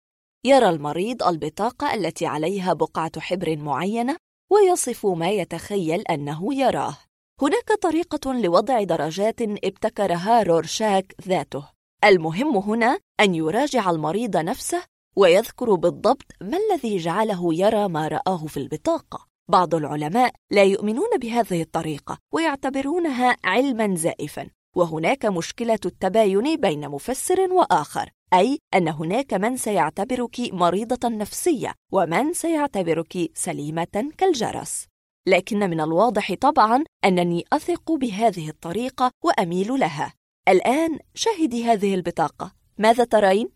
[0.47, 4.17] يرى المريض البطاقة التي عليها بقعة حبر معينة
[4.51, 6.97] ويصف ما يتخيل أنه يراه.
[7.41, 11.69] هناك طريقة لوضع درجات ابتكرها رورشاك ذاته.
[12.03, 14.83] المهم هنا أن يراجع المريض نفسه
[15.15, 19.27] ويذكر بالضبط ما الذي جعله يرى ما رآه في البطاقة.
[19.49, 24.47] بعض العلماء لا يؤمنون بهذه الطريقة ويعتبرونها علما زائفا.
[24.75, 33.31] وهناك مشكلة التباين بين مفسر وآخر أي أن هناك من سيعتبرك مريضة نفسية ومن سيعتبرك
[33.33, 34.85] سليمة كالجرس.
[35.27, 40.13] لكن من الواضح طبعا أنني أثق بهذه الطريقة وأميل لها.
[40.47, 42.51] الآن شاهدي هذه البطاقة.
[42.77, 43.49] ماذا ترين؟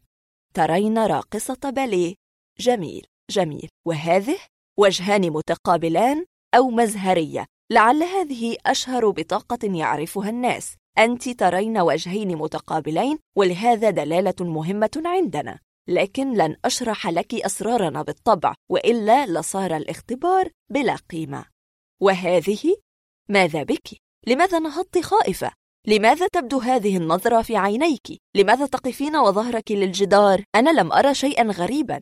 [0.53, 2.15] ترين راقصة باليه.
[2.59, 3.69] جميل جميل.
[3.87, 4.37] وهذه؟
[4.79, 7.45] وجهان متقابلان أو مزهرية.
[7.71, 10.75] لعل هذه أشهر بطاقة يعرفها الناس.
[10.97, 19.25] أنت ترين وجهين متقابلين ولهذا دلالة مهمة عندنا لكن لن أشرح لك أسرارنا بالطبع وإلا
[19.25, 21.45] لصار الاختبار بلا قيمة
[22.01, 22.75] وهذه
[23.29, 23.87] ماذا بك؟
[24.27, 25.51] لماذا نهضت خائفة؟
[25.87, 32.01] لماذا تبدو هذه النظرة في عينيك؟ لماذا تقفين وظهرك للجدار؟ أنا لم أرى شيئا غريبا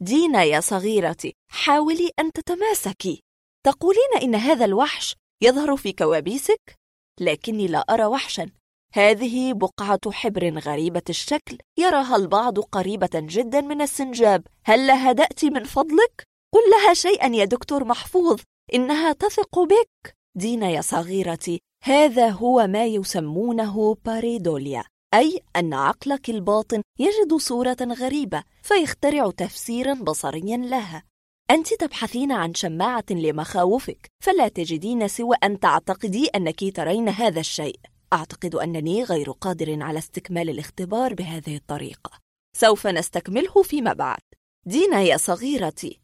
[0.00, 3.22] دينا يا صغيرتي حاولي أن تتماسكي
[3.66, 6.83] تقولين إن هذا الوحش يظهر في كوابيسك؟
[7.20, 8.50] لكني لا أرى وحشا.
[8.92, 11.58] هذه بقعة حبر غريبة الشكل.
[11.78, 14.46] يراها البعض قريبة جدا من السنجاب.
[14.64, 18.40] هل هدأت من فضلك؟ قل لها شيئا يا دكتور محفوظ.
[18.74, 20.14] إنها تثق بك.
[20.36, 24.84] دينا يا صغيرتي هذا هو ما يسمونه باريدوليا
[25.14, 31.02] أي أن عقلك الباطن يجد صورة غريبة فيخترع تفسيرا بصريا لها.
[31.50, 37.80] أنت تبحثين عن شماعة لمخاوفك فلا تجدين سوى أن تعتقدي أنك ترين هذا الشيء.
[38.12, 42.10] أعتقد أنني غير قادر على استكمال الاختبار بهذه الطريقة.
[42.56, 44.20] سوف نستكمله فيما بعد.
[44.66, 46.00] دينا يا صغيرتي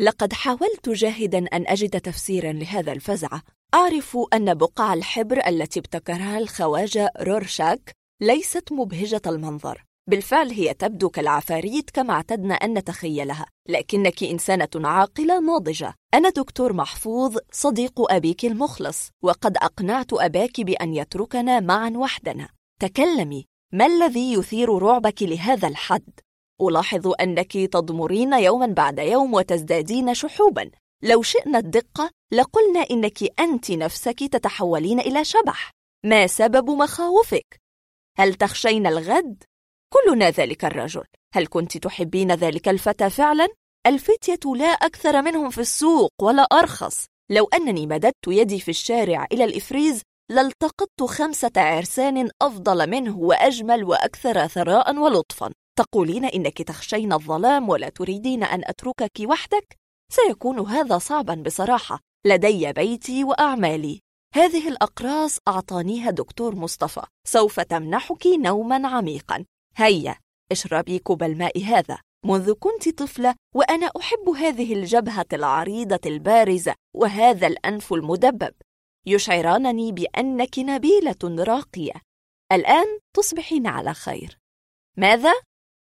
[0.00, 3.40] لقد حاولت جاهدا أن أجد تفسيرا لهذا الفزع.
[3.74, 9.84] أعرف أن بقع الحبر التي ابتكرها الخواجة رورشاك ليست مبهجة المنظر.
[10.06, 17.38] بالفعل هي تبدو كالعفاريت كما اعتدنا أن نتخيلها لكنك إنسانة عاقلة ناضجة أنا دكتور محفوظ
[17.52, 22.48] صديق أبيك المخلص وقد أقنعت أباك بأن يتركنا معا وحدنا
[22.80, 26.20] تكلمي ما الذي يثير رعبك لهذا الحد؟
[26.62, 30.70] ألاحظ أنك تضمرين يوما بعد يوم وتزدادين شحوبا
[31.02, 35.70] لو شئنا الدقة لقلنا إنك أنت نفسك تتحولين إلى شبح
[36.04, 37.60] ما سبب مخاوفك؟
[38.18, 39.42] هل تخشين الغد؟
[39.92, 41.04] كلنا ذلك الرجل.
[41.34, 43.48] هل كنت تحبين ذلك الفتى فعلا؟
[43.86, 47.06] الفتية لا أكثر منهم في السوق ولا أرخص.
[47.30, 54.46] لو أنني مددت يدي في الشارع إلى الإفريز لالتقطت خمسة عرسان أفضل منه وأجمل وأكثر
[54.46, 55.52] ثراء ولطفا.
[55.78, 59.76] تقولين إنك تخشين الظلام ولا تريدين أن أتركك وحدك؟
[60.12, 62.00] سيكون هذا صعبا بصراحة.
[62.26, 64.00] لدي بيتي وأعمالي.
[64.34, 67.02] هذه الأقراص أعطانيها دكتور مصطفى.
[67.26, 69.44] سوف تمنحك نوما عميقا.
[69.76, 70.16] هيا
[70.52, 71.98] اشربي كوب الماء هذا.
[72.24, 78.54] منذ كنت طفلة وأنا أحب هذه الجبهة العريضة البارزة وهذا الأنف المدبب.
[79.06, 81.92] يشعرانني بأنك نبيلة راقية.
[82.52, 84.38] الآن تصبحين على خير.
[84.96, 85.32] ماذا؟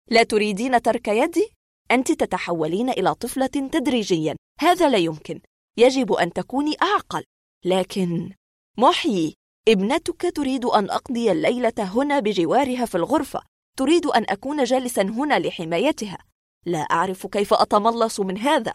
[0.10, 1.50] لا تريدين ترك يدي؟
[1.92, 4.36] أنت تتحولين إلى طفلة تدريجيا.
[4.60, 5.42] هذا لا يمكن.
[5.78, 7.24] يجب أن تكوني أعقل.
[7.66, 8.34] لكن
[8.78, 9.36] محيي
[9.68, 13.42] ابنتك تريد أن أقضي الليلة هنا بجوارها في الغرفة.
[13.78, 16.18] تريد أن أكون جالسا هنا لحمايتها.
[16.66, 18.74] لا أعرف كيف أتملص من هذا.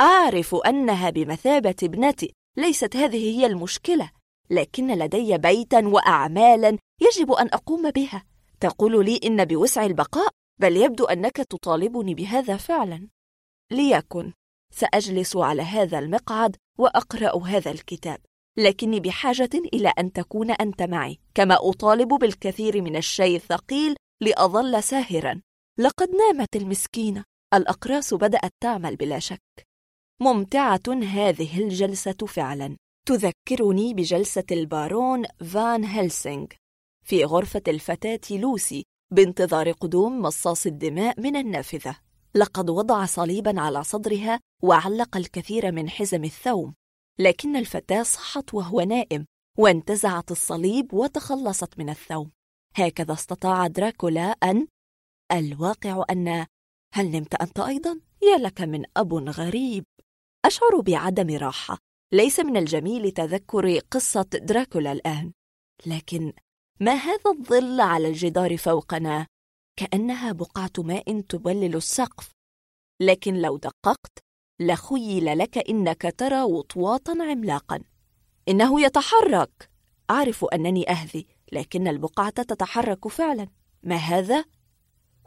[0.00, 2.32] أعرف أنها بمثابة ابنتي.
[2.56, 4.10] ليست هذه هي المشكلة.
[4.50, 8.24] لكن لدي بيتا وأعمالا يجب أن أقوم بها.
[8.60, 10.28] تقول لي إن بوسع البقاء
[10.60, 13.08] بل يبدو أنك تطالبني بهذا فعلا.
[13.70, 14.32] ليكن.
[14.72, 18.18] سأجلس على هذا المقعد وأقرأ هذا الكتاب.
[18.56, 25.40] لكني بحاجة إلى أن تكون أنت معي كما أطالب بالكثير من الشاي الثقيل لأظل ساهرا.
[25.78, 27.24] لقد نامت المسكينة.
[27.54, 29.66] الأقراص بدأت تعمل بلا شك.
[30.20, 32.76] ممتعة هذه الجلسة فعلا.
[33.06, 36.46] تذكرني بجلسة البارون فان هيلسينغ.
[37.04, 41.96] في غرفة الفتاة لوسي بانتظار قدوم مصاص الدماء من النافذة.
[42.34, 46.74] لقد وضع صليبا على صدرها وعلق الكثير من حزم الثوم.
[47.18, 49.26] لكن الفتاة صحت وهو نائم
[49.58, 52.30] وانتزعت الصليب وتخلصت من الثوم.
[52.76, 54.66] هكذا استطاع دراكولا أن
[55.32, 56.46] الواقع أن
[56.94, 59.84] هل نمت أنت أيضا؟ يا لك من أب غريب.
[60.44, 61.78] أشعر بعدم راحة.
[62.12, 65.32] ليس من الجميل تذكر قصة دراكولا الآن.
[65.86, 66.32] لكن
[66.80, 69.26] ما هذا الظل على الجدار فوقنا؟
[69.78, 72.32] كأنها بقعة ماء تبلل السقف.
[73.02, 74.18] لكن لو دققت
[74.60, 77.84] لخيل لك إنك ترى وطواطا عملاقا.
[78.48, 79.70] إنه يتحرك.
[80.10, 81.26] أعرف أنني أهذي.
[81.54, 83.48] لكن البقعة تتحرك فعلا.
[83.82, 84.44] ما هذا؟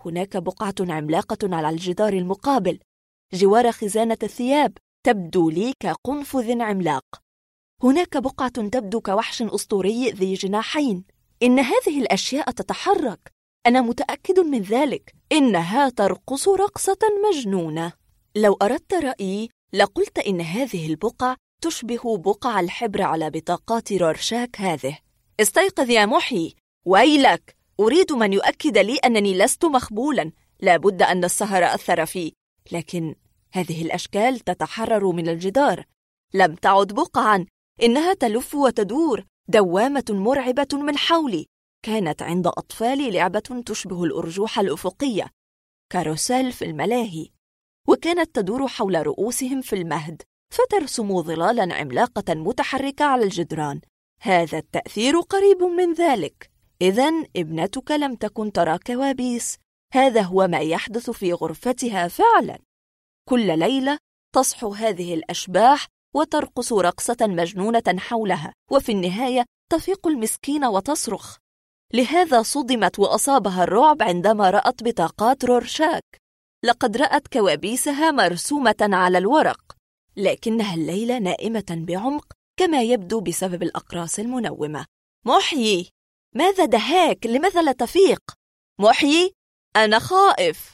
[0.06, 2.80] هناك بقعة عملاقة على الجدار المقابل.
[3.34, 4.78] جوار خزانة الثياب.
[5.04, 7.06] تبدو لي كقنفذ عملاق.
[7.84, 11.04] هناك بقعة تبدو كوحش أسطوري ذي جناحين.
[11.44, 13.32] إن هذه الأشياء تتحرك.
[13.66, 15.16] أنا متأكد من ذلك.
[15.32, 17.00] إنها ترقص رقصة
[17.30, 17.94] مجنونة.
[18.36, 25.07] لو أردت رأيي لقلت إن هذه البقع تشبه بقع الحبر على بطاقات رورشاك هذه.
[25.40, 26.56] استيقظ يا محي.
[26.86, 30.32] ويلك أريد من يؤكد لي أنني لست مخبولا.
[30.60, 32.34] لابد أن السهر أثر في.
[32.72, 33.16] لكن
[33.54, 35.84] هذه الأشكال تتحرر من الجدار.
[36.34, 37.46] لم تعد بقعا.
[37.84, 39.26] إنها تلف وتدور.
[39.48, 41.46] دوامة مرعبة من حولي.
[41.86, 45.30] كانت عند أطفالي لعبة تشبه الأرجوحة الأفقية.
[45.90, 47.30] كاروسيل في الملاهي.
[47.88, 50.22] وكانت تدور حول رؤوسهم في المهد.
[50.54, 53.82] فترسم ظلالا عملاقة متحركة على الجدران.
[54.22, 56.52] هذا التأثير قريب من ذلك.
[56.82, 59.58] إذا ابنتك لم تكن ترى كوابيس.
[59.94, 62.60] هذا هو ما يحدث في غرفتها فعلا.
[63.30, 63.98] كل ليلة
[64.36, 71.38] تصحو هذه الأشباح وترقص رقصة مجنونة حولها وفي النهاية تفيق المسكينة وتصرخ.
[71.94, 76.04] لهذا صدمت وأصابها الرعب عندما رأت بطاقات رورشاك.
[76.64, 79.76] لقد رأت كوابيسها مرسومة على الورق
[80.18, 84.86] لكنها الليلة نائمة بعمق كما يبدو بسبب الأقراص المنومة
[85.26, 85.90] محيي
[86.36, 88.22] ماذا دهاك؟ لماذا لا تفيق؟
[88.80, 89.34] محيي
[89.76, 90.74] أنا خائف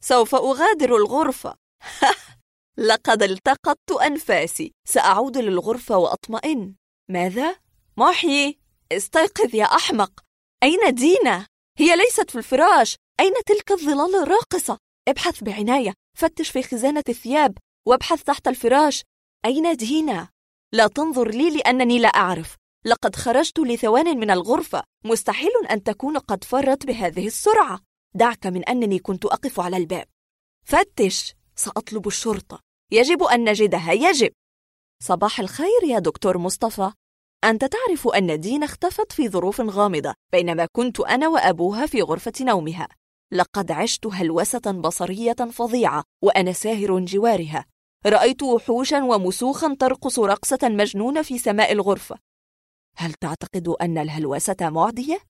[0.00, 1.54] سوف أغادر الغرفة
[2.90, 6.74] لقد التقطت أنفاسي سأعود للغرفة وأطمئن
[7.10, 7.56] ماذا؟
[7.96, 8.58] محيي
[8.92, 10.20] استيقظ يا أحمق
[10.62, 11.46] أين دينا؟
[11.78, 14.78] هي ليست في الفراش أين تلك الظلال الراقصة؟
[15.08, 17.58] ابحث بعناية فتش في خزانة الثياب
[17.88, 19.02] وابحث تحت الفراش
[19.44, 20.28] أين دينا؟
[20.72, 22.56] لا تنظر لي لأنني لا أعرف.
[22.84, 24.82] لقد خرجت لثوان من الغرفة.
[25.04, 27.80] مستحيل أن تكون قد فرت بهذه السرعة.
[28.14, 30.06] دعك من أنني كنت أقف على الباب.
[30.64, 31.34] فتش.
[31.56, 32.60] سأطلب الشرطة.
[32.92, 33.92] يجب أن نجدها.
[33.92, 34.32] يجب.
[35.02, 36.92] صباح الخير يا دكتور مصطفى.
[37.44, 42.88] أنت تعرف أن دين اختفت في ظروف غامضة بينما كنت أنا وأبوها في غرفة نومها.
[43.32, 47.64] لقد عشت هلوسة بصرية فظيعة وأنا ساهر جوارها.
[48.06, 52.18] رأيت وحوشا ومسوخا ترقص رقصة مجنونة في سماء الغرفة
[52.96, 55.20] هل تعتقد أن الهلوسة معدية؟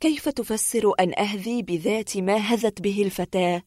[0.00, 3.62] كيف تفسر أن أهذي بذات ما هذت به الفتاة؟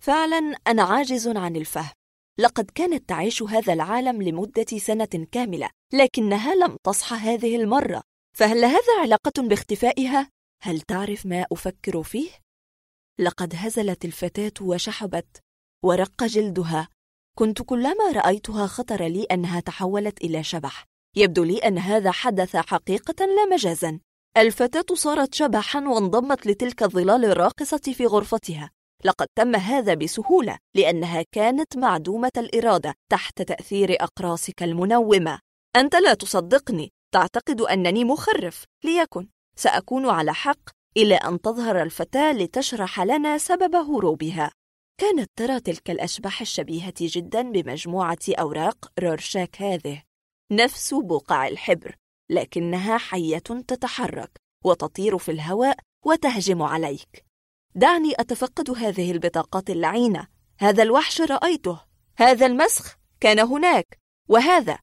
[0.00, 1.92] فعلا أنا عاجز عن الفهم
[2.38, 8.02] لقد كانت تعيش هذا العالم لمدة سنة كاملة لكنها لم تصحى هذه المرة
[8.36, 10.30] فهل هذا علاقة باختفائها؟
[10.62, 12.30] هل تعرف ما أفكر فيه؟
[13.18, 15.40] لقد هزلت الفتاة وشحبت
[15.84, 16.88] ورق جلدها
[17.38, 20.84] كنت كلما رأيتها خطر لي أنها تحولت إلى شبح.
[21.16, 24.00] يبدو لي أن هذا حدث حقيقة لا مجازا.
[24.36, 28.70] الفتاة صارت شبحا وانضمت لتلك الظلال الراقصة في غرفتها.
[29.04, 35.40] لقد تم هذا بسهولة لأنها كانت معدومة الإرادة تحت تأثير أقراصك المنومة.
[35.76, 36.92] أنت لا تصدقني.
[37.14, 38.64] تعتقد أنني مخرف.
[38.84, 39.28] ليكن.
[39.58, 44.50] سأكون على حق إلى أن تظهر الفتاة لتشرح لنا سبب هروبها.
[44.98, 50.02] كانت ترى تلك الأشباح الشبيهة جدا بمجموعة أوراق رورشاك هذه.
[50.52, 51.96] نفس بقع الحبر
[52.30, 57.24] لكنها حية تتحرك وتطير في الهواء وتهجم عليك.
[57.74, 60.26] دعني أتفقد هذه البطاقات اللعينة.
[60.58, 61.80] هذا الوحش رأيته.
[62.16, 63.98] هذا المسخ كان هناك.
[64.28, 64.78] وهذا.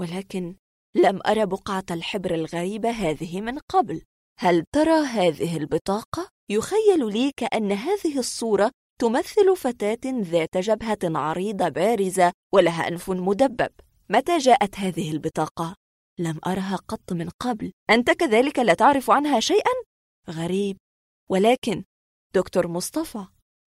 [0.00, 0.56] ولكن
[0.94, 4.02] لم أرى بقعة الحبر الغريبة هذه من قبل.
[4.38, 12.32] هل ترى هذه البطاقة؟ يخيل لي كأن هذه الصورة تمثل فتاة ذات جبهة عريضة بارزة
[12.54, 13.70] ولها أنف مدبب
[14.08, 15.76] متى جاءت هذه البطاقة؟
[16.18, 19.70] لم أرها قط من قبل أنت كذلك لا تعرف عنها شيئا؟
[20.30, 20.78] غريب
[21.30, 21.84] ولكن
[22.34, 23.26] دكتور مصطفى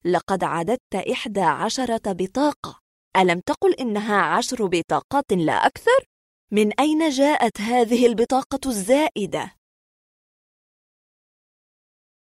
[0.05, 2.79] لقد عددت إحدى عشرة بطاقة
[3.17, 6.05] ألم تقل إنها عشر بطاقات لا أكثر؟
[6.51, 9.55] من أين جاءت هذه البطاقة الزائدة؟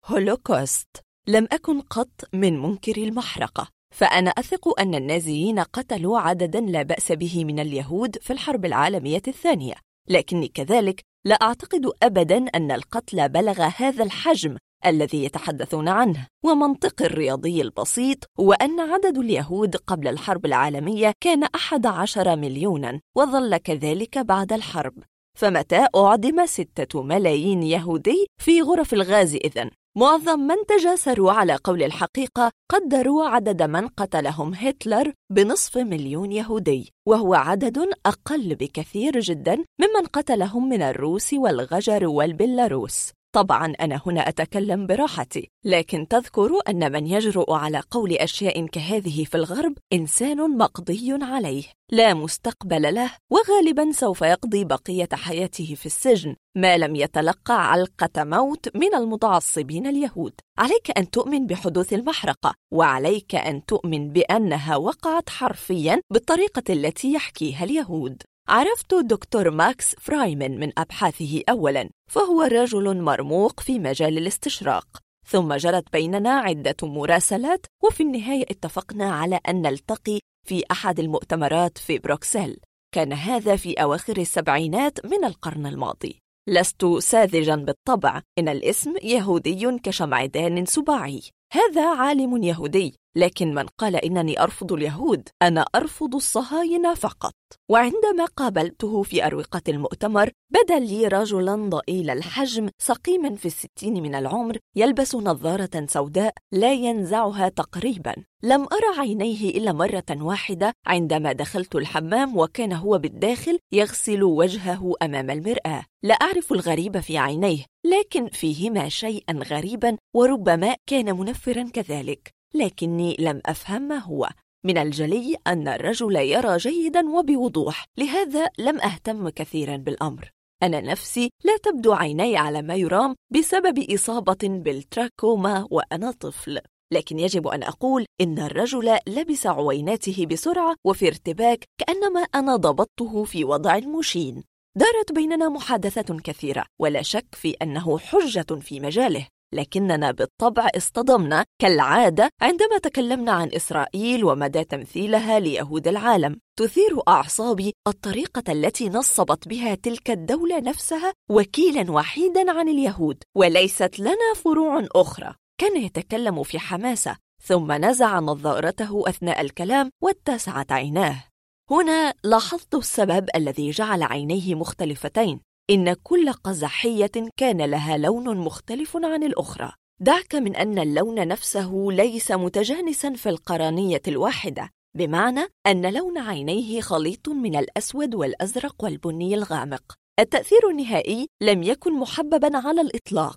[0.05, 7.13] هولوكوست لم أكن قط من منكر المحرقة فأنا أثق أن النازيين قتلوا عددا لا بأس
[7.13, 9.75] به من اليهود في الحرب العالمية الثانية
[10.09, 14.57] لكني كذلك لا أعتقد أبدا أن القتل بلغ هذا الحجم
[14.87, 16.27] الذي يتحدثون عنه.
[16.45, 23.57] ومنطق الرياضي البسيط هو أن عدد اليهود قبل الحرب العالمية كان أحد عشر مليونا وظل
[23.57, 24.95] كذلك بعد الحرب.
[25.39, 32.51] فمتى أعدم ستة ملايين يهودي في غرف الغاز إذن؟ معظم من تجاسروا على قول الحقيقة
[32.71, 40.69] قدروا عدد من قتلهم هتلر بنصف مليون يهودي وهو عدد أقل بكثير جدا ممن قتلهم
[40.69, 43.13] من الروس والغجر والبيلاروس.
[43.33, 49.35] طبعا أنا هنا أتكلم براحتي لكن تذكر أن من يجرؤ على قول أشياء كهذه في
[49.35, 56.79] الغرب إنسان مقضي عليه لا مستقبل له وغالبا سوف يقضي بقية حياته في السجن ما
[56.79, 60.33] لم يتلقى علقة موت من المتعصبين اليهود.
[60.59, 68.23] عليك أن تؤمن بحدوث المحرقة وعليك أن تؤمن بأنها وقعت حرفيا بالطريقة التي يحكيها اليهود.
[68.49, 74.87] عرفت دكتور ماكس فرايمن من أبحاثه أولاً فهو رجل مرموق في مجال الاستشراق.
[75.27, 81.99] ثم جرت بيننا عدة مراسلات وفي النهاية اتفقنا على أن نلتقي في أحد المؤتمرات في
[81.99, 82.57] بروكسل.
[82.95, 86.19] كان هذا في أواخر السبعينات من القرن الماضي.
[86.49, 91.23] لست ساذجا بالطبع إن الاسم يهودي كشمعدان سباعي.
[91.53, 92.95] هذا عالم يهودي.
[93.17, 97.35] لكن من قال إنني أرفض اليهود أنا أرفض الصهاينة فقط.
[97.69, 104.59] وعندما قابلته في أروقة المؤتمر بدا لي رجلا ضئيل الحجم سقيما في الستين من العمر
[104.77, 108.15] يلبس نظارة سوداء لا ينزعها تقريبا.
[108.43, 115.31] لم أرى عينيه إلا مرة واحدة عندما دخلت الحمام وكان هو بالداخل يغسل وجهه أمام
[115.31, 115.85] المرآة.
[116.03, 122.42] لا أعرف الغريب في عينيه لكن فيهما شيئا غريبا وربما كان منفرا كذلك.
[122.55, 124.29] لكني لم أفهم ما هو.
[124.65, 130.31] من الجلي أن الرجل يرى جيدا وبوضوح لهذا لم أهتم كثيرا بالأمر.
[130.63, 136.61] أنا نفسي لا تبدو عيني على ما يرام بسبب إصابة بالتراكوما وأنا طفل.
[136.93, 143.45] لكن يجب أن أقول إن الرجل لبس عويناته بسرعة وفي ارتباك كأنما أنا ضبطته في
[143.45, 144.45] وضع المشين
[144.77, 149.27] دارت بيننا محادثة كثيرة ولا شك في أنه حجة في مجاله.
[149.53, 156.41] لكننا بالطبع اصطدمنا كالعادة عندما تكلمنا عن إسرائيل ومدى تمثيلها ليهود العالم.
[156.59, 164.35] تثير أعصابي الطريقة التي نصبت بها تلك الدولة نفسها وكيلا وحيدا عن اليهود وليست لنا
[164.37, 165.35] فروع أخرى.
[165.61, 171.25] كان يتكلم في حماسة ثم نزع نظارته أثناء الكلام واتسعت عيناه.
[171.71, 175.41] هنا لاحظت السبب الذي جعل عينيه مختلفتين.
[175.71, 179.73] إن كل قزحية كان لها لون مختلف عن الأخرى.
[180.01, 187.29] دعك من أن اللون نفسه ليس متجانسا في القرنية الواحدة بمعنى أن لون عينيه خليط
[187.29, 189.83] من الأسود والأزرق والبني الغامق.
[190.21, 193.37] التأثير النهائي لم يكن محببا على الإطلاق.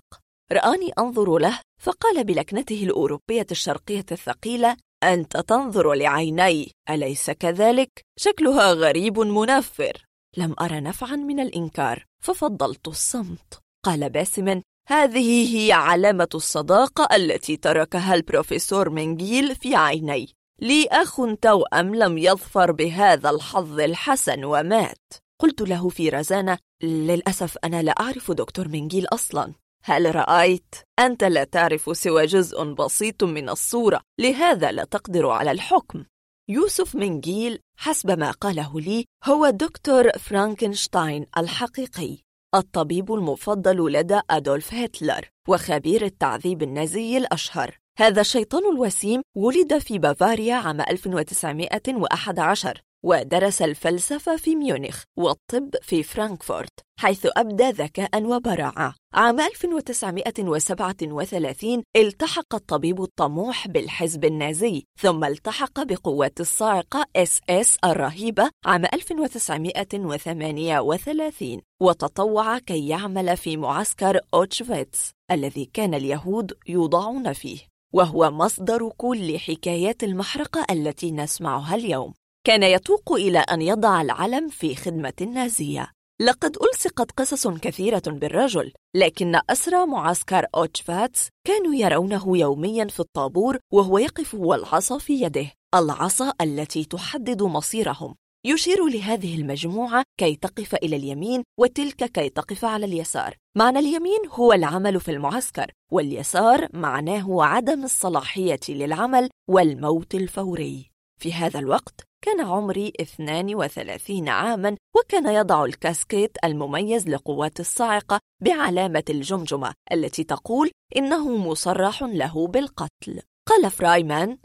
[0.52, 9.18] رآني أنظر له فقال بلكنته الأوروبية الشرقية الثقيلة أنت تنظر لعيني أليس كذلك؟ شكلها غريب
[9.18, 10.06] منفر.
[10.36, 12.04] لم أرى نفعا من الإنكار.
[12.26, 13.60] ففضلت الصمت.
[13.84, 20.28] قال باسم هذه هي علامة الصداقة التي تركها البروفيسور منجيل في عيني.
[20.60, 25.12] لي أخ توأم لم يظفر بهذا الحظ الحسن ومات.
[25.40, 29.52] قلت له في رزانة للأسف أنا لا أعرف دكتور منجيل أصلا.
[29.84, 36.04] هل رأيت؟ أنت لا تعرف سوى جزء بسيط من الصورة لهذا لا تقدر على الحكم.
[36.48, 42.18] يوسف منجيل حسب ما قاله لي هو دكتور فرانكنشتاين الحقيقي
[42.54, 47.78] الطبيب المفضل لدى أدولف هتلر وخبير التعذيب النازي الأشهر.
[47.98, 56.80] هذا الشيطان الوسيم ولد في بافاريا عام 1911 ودرس الفلسفة في ميونخ والطب في فرانكفورت
[57.00, 58.94] حيث أبدى ذكاء وبراعة.
[59.14, 71.62] عام 1937 التحق الطبيب الطموح بالحزب النازي ثم التحق بقوات الصاعقة SS الرهيبة عام 1938
[71.82, 77.58] وتطوع كي يعمل في معسكر أوتشفيتس الذي كان اليهود يوضعون فيه
[77.94, 82.12] وهو مصدر كل حكايات المحرقة التي نسمعها اليوم.
[82.46, 89.40] كان يتوق إلى أن يضع العلم في خدمة النازية لقد ألصقت قصص كثيرة بالرجل لكن
[89.50, 95.52] أسرى معسكر أوتشفاتس كانوا يرونه يوميا في الطابور وهو يقف والعصا في يده.
[95.74, 98.14] العصا التي تحدد مصيرهم.
[98.46, 103.36] يشير لهذه المجموعة كي تقف إلى اليمين وتلك كي تقف على اليسار.
[103.56, 110.90] معنى اليمين هو العمل في المعسكر واليسار معناه عدم الصلاحية للعمل والموت الفوري.
[111.20, 119.74] في هذا الوقت كان عمري 32 عاما وكان يضع الكاسكيت المميز لقوات الصاعقة بعلامة الجمجمة
[119.92, 123.20] التي تقول إنه مصرح له بالقتل.
[123.48, 124.38] قال فرايمان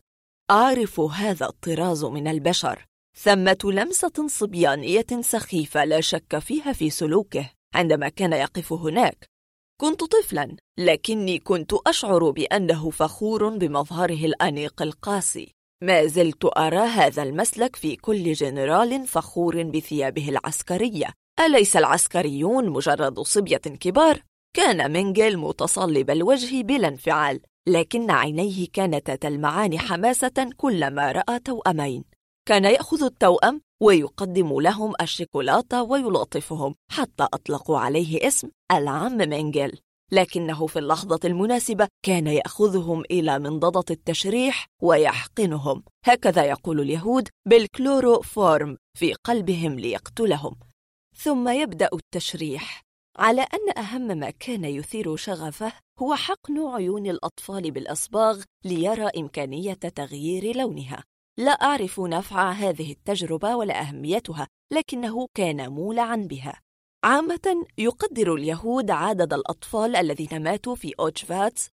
[0.51, 2.85] أعرف هذا الطراز من البشر.
[3.17, 9.25] ثمة لمسة صبيانية سخيفة لا شك فيها في سلوكه عندما كان يقف هناك.
[9.81, 15.55] كنت طفلا لكني كنت أشعر بأنه فخور بمظهره الأنيق القاسي.
[15.83, 21.13] ما زلت أرى هذا المسلك في كل جنرال فخور بثيابه العسكرية.
[21.39, 24.21] أليس العسكريون مجرد صبية كبار؟
[24.55, 32.03] كان منجل متصلب الوجه بلا انفعال لكن عينيه كانتا تلمعان حماسة كلما رأى توأمين.
[32.47, 39.79] كان يأخذ التوأم ويقدم لهم الشوكولاتة ويلاطفهم حتى أطلقوا عليه اسم العم منجل.
[40.13, 45.83] لكنه في اللحظة المناسبة كان يأخذهم إلى منضدة التشريح ويحقنهم.
[46.05, 50.55] هكذا يقول اليهود بالكلوروفورم في قلبهم ليقتلهم.
[51.17, 52.81] ثم يبدأ التشريح.
[53.17, 60.57] على أن أهم ما كان يثير شغفه هو حقن عيون الأطفال بالأصباغ ليرى إمكانية تغيير
[60.57, 61.03] لونها.
[61.39, 66.61] لا أعرف نفع هذه التجربة ولا أهميتها لكنه كان مولعا بها.
[67.03, 71.69] عامة يقدر اليهود عدد الأطفال الذين ماتوا في أوتشفاتس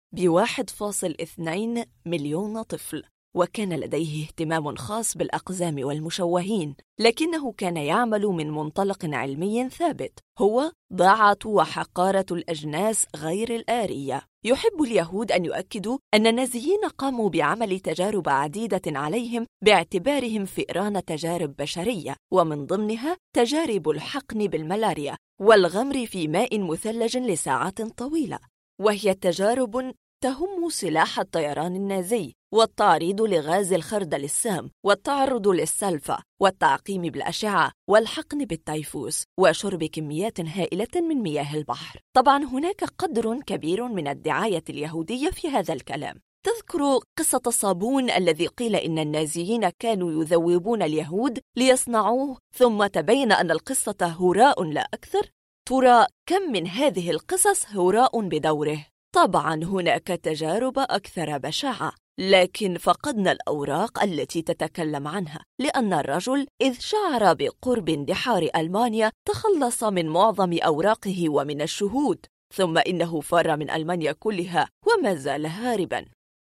[0.69, 3.03] فاصل اثنين مليون طفل.
[3.35, 10.19] وكان لديه اهتمام خاص بالأقزام والمشوهين لكنه كان يعمل من منطلق علمي ثابت.
[10.39, 14.21] هو ضاعة وحقارة الأجناس غير الآرية.
[14.45, 22.15] يحب اليهود أن يؤكدوا أن النازيين قاموا بعمل تجارب عديدة عليهم باعتبارهم فئران تجارب بشرية
[22.33, 28.39] ومن ضمنها تجارب الحقن بالملاريا والغمر في ماء مثلج لساعات طويلة.
[28.81, 29.93] وهي تجارب
[30.25, 39.83] تهم سلاح الطيران النازي والتعريض لغاز الخردل السام والتعرض للسلفة والتعقيم بالأشعة والحقن بالتيفوس وشرب
[39.83, 41.99] كميات هائلة من مياه البحر.
[42.15, 46.15] طبعا هناك قدر كبير من الدعاية اليهودية في هذا الكلام.
[46.45, 54.15] تذكر قصة الصابون الذي قيل إن النازيين كانوا يذوبون اليهود ليصنعوه ثم تبين أن القصة
[54.19, 55.29] هراء لا أكثر؟
[55.69, 58.94] ترى كم من هذه القصص هراء بدوره.
[59.15, 67.33] طبعا هناك تجارب أكثر بشاعة لكن فقدنا الأوراق التي تتكلم عنها لأن الرجل إذ شعر
[67.33, 74.67] بقرب اندحار ألمانيا تخلص من معظم أوراقه ومن الشهود ثم إنه فر من ألمانيا كلها
[74.87, 76.05] وما زال هاربا.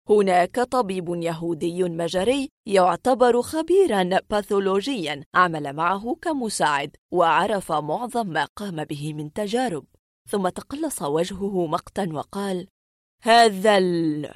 [0.10, 9.14] هناك طبيب يهودي مجري يعتبر خبيرا باثولوجيا عمل معه كمساعد وعرف معظم ما قام به
[9.14, 9.86] من تجارب.
[10.30, 12.68] ثم تقلص وجهه مقتا وقال
[13.24, 14.34] هذا ال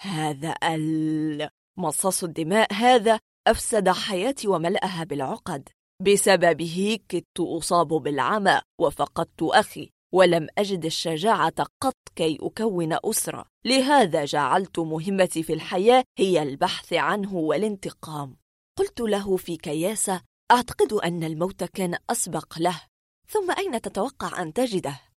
[0.00, 5.68] هذا ال مصاص الدماء هذا أفسد حياتي وملأها بالعقد.
[6.02, 13.44] بسببه كدت أصاب بالعمى وفقدت أخي ولم أجد الشجاعة قط كي أكون أسرة.
[13.64, 18.36] لهذا جعلت مهمتي في الحياة هي البحث عنه والانتقام.
[18.78, 22.80] قلت له في كياسة أعتقد أن الموت كان أسبق له.
[23.28, 25.11] ثم أين تتوقع أن تجده؟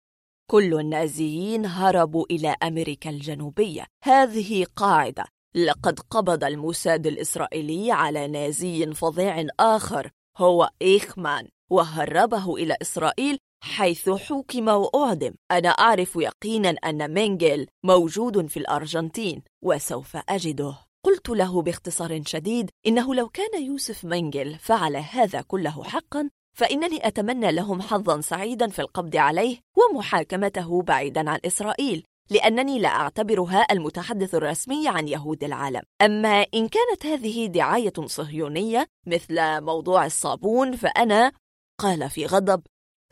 [0.50, 3.86] كل النازيين هربوا إلى أمريكا الجنوبية.
[4.04, 5.24] هذه قاعدة.
[5.54, 14.68] لقد قبض الموساد الإسرائيلي على نازي فظيع آخر هو إيخمان وهربه إلى إسرائيل حيث حوكم
[14.68, 15.34] وأعدم.
[15.50, 20.76] أنا أعرف يقينا أن مينجل موجود في الأرجنتين وسوف أجده.
[21.04, 27.52] قلت له باختصار شديد إنه لو كان يوسف مينجل فعل هذا كله حقا فإنني أتمنى
[27.52, 34.88] لهم حظا سعيدا في القبض عليه ومحاكمته بعيدا عن إسرائيل لأنني لا أعتبرها المتحدث الرسمي
[34.88, 35.82] عن يهود العالم.
[36.02, 41.32] أما إن كانت هذه دعاية صهيونية مثل موضوع الصابون فأنا
[41.80, 42.62] قال في غضب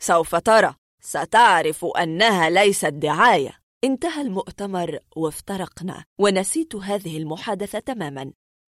[0.01, 3.63] سوف ترى ستعرف أنها ليست دعاية.
[3.83, 8.31] انتهى المؤتمر وافترقنا ونسيت هذه المحادثة تماما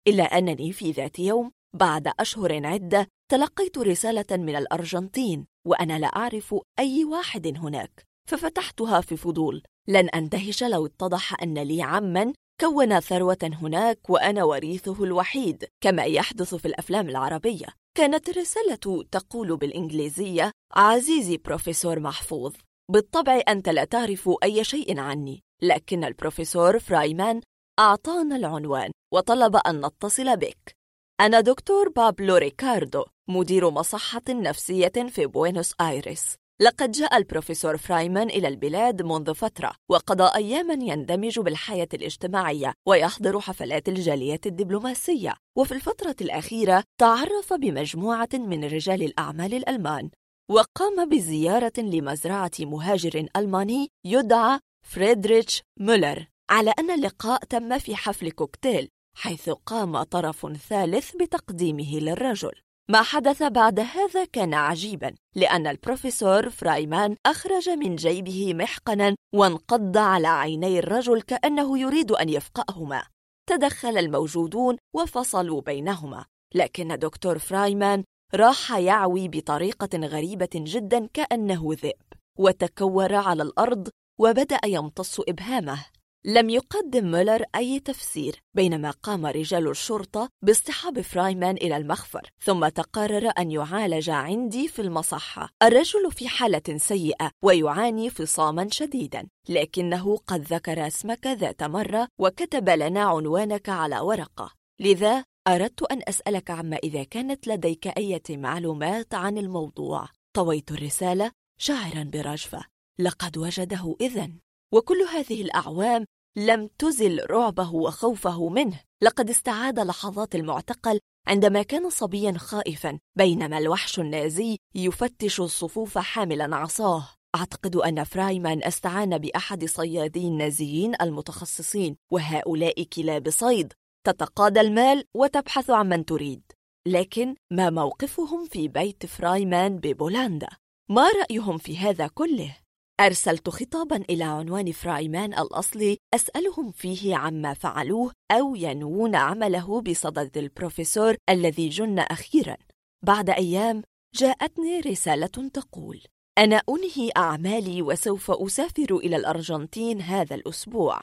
[0.09, 6.55] إلا أنني في ذات يوم بعد أشهر عدة تلقيت رسالة من الأرجنتين وأنا لا أعرف
[6.78, 9.62] أي واحد هناك ففتحتها في فضول.
[9.88, 16.55] لن أندهش لو اتضح أن لي عماً كون ثروة هناك وأنا وريثه الوحيد كما يحدث
[16.55, 17.66] في الأفلام العربية.
[17.97, 22.55] كانت الرسالة تقول بالإنجليزية عزيزي بروفيسور محفوظ
[22.92, 27.40] بالطبع أنت لا تعرف أي شيء عني لكن البروفيسور فرايمان
[27.78, 30.80] أعطانا العنوان وطلب أن نتصل بك.
[31.20, 38.48] أنا دكتور بابلو ريكاردو مدير مصحة نفسية في بوينوس آيرس لقد جاء البروفيسور فرايمان إلى
[38.48, 45.34] البلاد منذ فترة وقضى أياما يندمج بالحياة الاجتماعية ويحضر حفلات الجالية الدبلوماسية.
[45.59, 50.10] وفي الفترة الأخيرة تعرف بمجموعة من رجال الأعمال الألمان
[50.51, 56.26] وقام بزيارة لمزرعة مهاجر ألماني يدعى فريدريتش مولر.
[56.51, 62.52] على أن اللقاء تم في حفل كوكتيل حيث قام طرف ثالث بتقديمه للرجل.
[62.90, 70.28] ما حدث بعد هذا كان عجيبا لأن البروفيسور فرايمان أخرج من جيبه محقنا وانقض على
[70.28, 73.02] عيني الرجل كأنه يريد أن يفقأهما.
[73.48, 76.24] تدخل الموجودون وفصلوا بينهما.
[76.54, 78.04] لكن دكتور فرايمان
[78.34, 83.88] راح يعوي بطريقة غريبة جدا كأنه ذئب وتكور على الأرض
[84.20, 85.84] وبدأ يمتص إبهامه.
[86.24, 93.30] لم يقدم مولر أي تفسير بينما قام رجال الشرطة باصطحاب فرايمان إلى المخفر ثم تقرر
[93.38, 95.48] أن يعالج عندي في المصحة.
[95.62, 103.01] الرجل في حالة سيئة ويعاني فصاما شديدا لكنه قد ذكر اسمك ذات مرة وكتب لنا
[103.01, 104.52] عنوانك على ورقة.
[104.80, 110.09] لذا أردت أن أسألك عما إذا كانت لديك أي معلومات عن الموضوع.
[110.36, 112.64] طويت الرسالة شاعرا برجفة.
[112.98, 114.38] لقد وجده إذن.
[114.72, 116.05] وكل هذه الأعوام
[116.36, 124.01] لم تزل رعبه وخوفه منه لقد استعاد لحظات المعتقل عندما كان صبيا خائفا بينما الوحش
[124.01, 133.30] النازي يفتش الصفوف حاملا عصاه أعتقد أن فرايمان استعان بأحد صيادي النازيين المتخصصين وهؤلاء كلاب
[133.30, 133.72] صيد
[134.06, 136.42] تتقاضى المال وتبحث عن من تريد
[136.86, 140.48] لكن ما موقفهم في بيت فرايمان ببولندا؟
[140.90, 142.56] ما رأيهم في هذا كله؟
[143.01, 151.16] أرسلت خطابا إلى عنوان فرايمان الأصلي أسألهم فيه عما فعلوه أو ينوون عمله بصدد البروفيسور
[151.31, 152.56] الذي جن أخيرا.
[153.05, 153.82] بعد أيام
[154.14, 156.02] جاءتني رسالة تقول
[156.39, 161.01] أنا أنهي أعمالي وسوف أسافر إلى الأرجنتين هذا الأسبوع.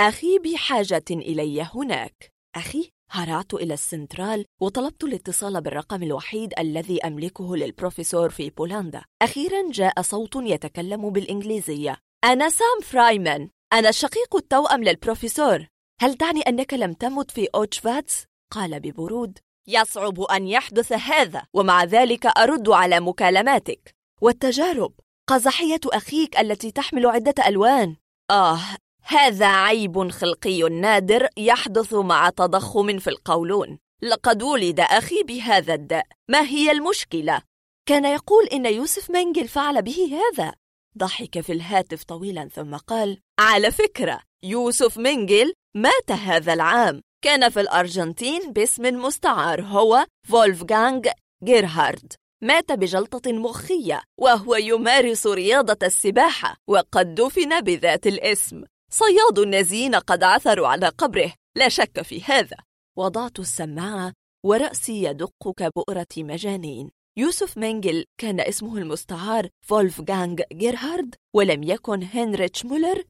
[0.00, 2.32] أخي بحاجة إلي هناك.
[2.56, 9.02] أخي هرعت إلى السنترال وطلبت الاتصال بالرقم الوحيد الذي أملكه للبروفيسور في بولندا.
[9.22, 11.96] أخيرا جاء صوت يتكلم بالإنجليزية.
[12.24, 13.48] أنا سام فرايمان.
[13.72, 15.66] أنا الشقيق التوأم للبروفيسور.
[16.00, 19.38] هل تعني أنك لم تمت في أوتشفاتس؟ قال ببرود.
[19.68, 23.94] يصعب أن يحدث هذا ومع ذلك أرد على مكالماتك.
[24.20, 24.92] والتجارب.
[25.28, 27.96] قزحية أخيك التي تحمل عدة ألوان.
[28.30, 28.60] آه
[29.02, 33.78] هذا عيب خلقي نادر يحدث مع تضخم في القولون.
[34.02, 36.06] لقد ولد أخي بهذا الداء.
[36.28, 37.42] ما هي المشكلة؟
[37.86, 40.52] كان يقول إن يوسف منجل فعل به هذا.
[40.98, 47.00] ضحك في الهاتف طويلا ثم قال على فكرة يوسف منجل مات هذا العام.
[47.24, 51.00] كان في الأرجنتين باسم مستعار هو فولفغانغ
[51.44, 52.12] جيرهارد.
[52.42, 58.64] مات بجلطة مخية وهو يمارس رياضة السباحة وقد دفن بذات الاسم.
[58.92, 61.32] صياد النازيين قد عثروا على قبره.
[61.56, 62.56] لا شك في هذا.
[62.98, 64.12] وضعت السماعة
[64.46, 66.90] ورأسي يدق كبؤرة مجانين.
[67.18, 73.04] يوسف مينجل كان اسمه المستعار فولفغانغ جيرهارد ولم يكن هنريتش مولر.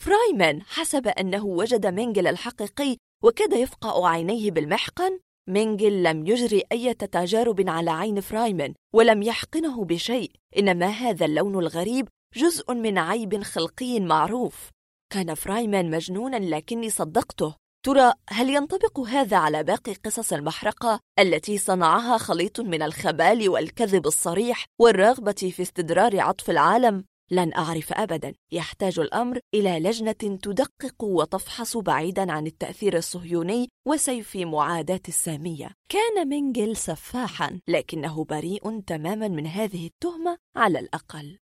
[0.00, 5.18] فرايمان حسب أنه وجد مينجل الحقيقي وكاد يفقأ عينيه بالمحقن.
[5.48, 10.30] مينجل لم يجري أي تجارب على عين فرايمان ولم يحقنه بشيء.
[10.58, 14.73] إنما هذا اللون الغريب جزء من عيب خلقي معروف.
[15.12, 17.54] كان فرايمان مجنونا لكني صدقته.
[17.84, 24.64] ترى هل ينطبق هذا على باقي قصص المحرقة التي صنعها خليط من الخبال والكذب الصريح
[24.80, 28.34] والرغبة في استدرار عطف العالم؟ لن أعرف أبدا.
[28.52, 35.70] يحتاج الأمر إلى لجنة تدقق وتفحص بعيدا عن التأثير الصهيوني وسيف معاداة السامية.
[35.88, 41.38] كان منجل سفاحا لكنه بريء تماما من هذه التهمة على الأقل.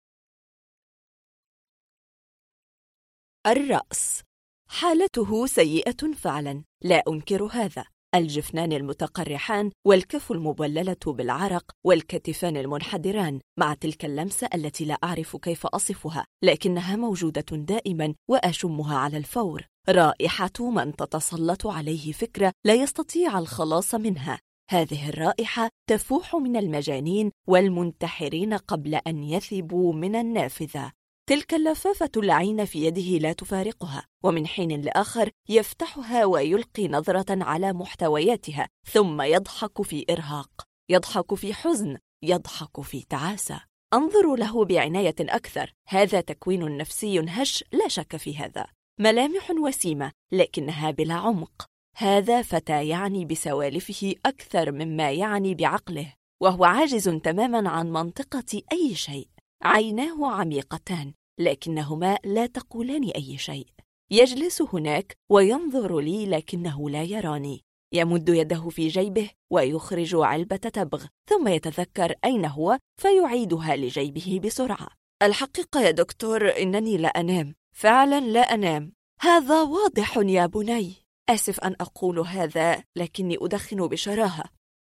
[3.48, 4.24] الرأس.
[4.70, 6.64] حالته سيئة فعلا.
[6.84, 7.86] لا أنكر هذا.
[8.16, 16.26] الجفنان المتقرحان والكف المبللة بالعرق والكتفان المنحدران مع تلك اللمسة التي لا أعرف كيف أصفها
[16.44, 19.66] لكنها موجودة دائما وأشمها على الفور.
[19.90, 24.40] رائحة من تتسلط عليه فكرة لا يستطيع الخلاص منها.
[24.70, 30.99] هذه الرائحة تفوح من المجانين والمنتحرين قبل أن يثبوا من النافذة.
[31.30, 38.68] تلك اللفافة العين في يده لا تفارقها ومن حين لآخر يفتحها ويلقي نظرة على محتوياتها
[38.92, 40.50] ثم يضحك في إرهاق
[40.90, 43.62] يضحك في حزن يضحك في تعاسة.
[43.94, 48.66] أنظر له بعناية أكثر هذا تكوين نفسي هش لا شك في هذا.
[49.00, 51.66] ملامح وسيمة لكنها بلا عمق.
[51.98, 59.28] هذا فتى يعني بسوالفه أكثر مما يعني بعقله وهو عاجز تماما عن منطقة أي شيء.
[59.64, 61.14] عيناه عميقتان.
[61.40, 63.68] لكنهما لا تقولان أي شيء.
[64.12, 67.62] يجلس هناك وينظر لي لكنه لا يراني.
[67.94, 74.88] يمد يده في جيبه ويخرج علبة تبغ ثم يتذكر أين هو فيعيدها لجيبه بسرعة.
[75.24, 77.56] الحقيقة يا دكتور إنني لا أنام.
[77.76, 78.94] فعلا لا أنام.
[79.22, 80.94] هذا واضح يا بني.
[81.30, 84.44] آسف أن أقول هذا لكني أدخن بشراهة.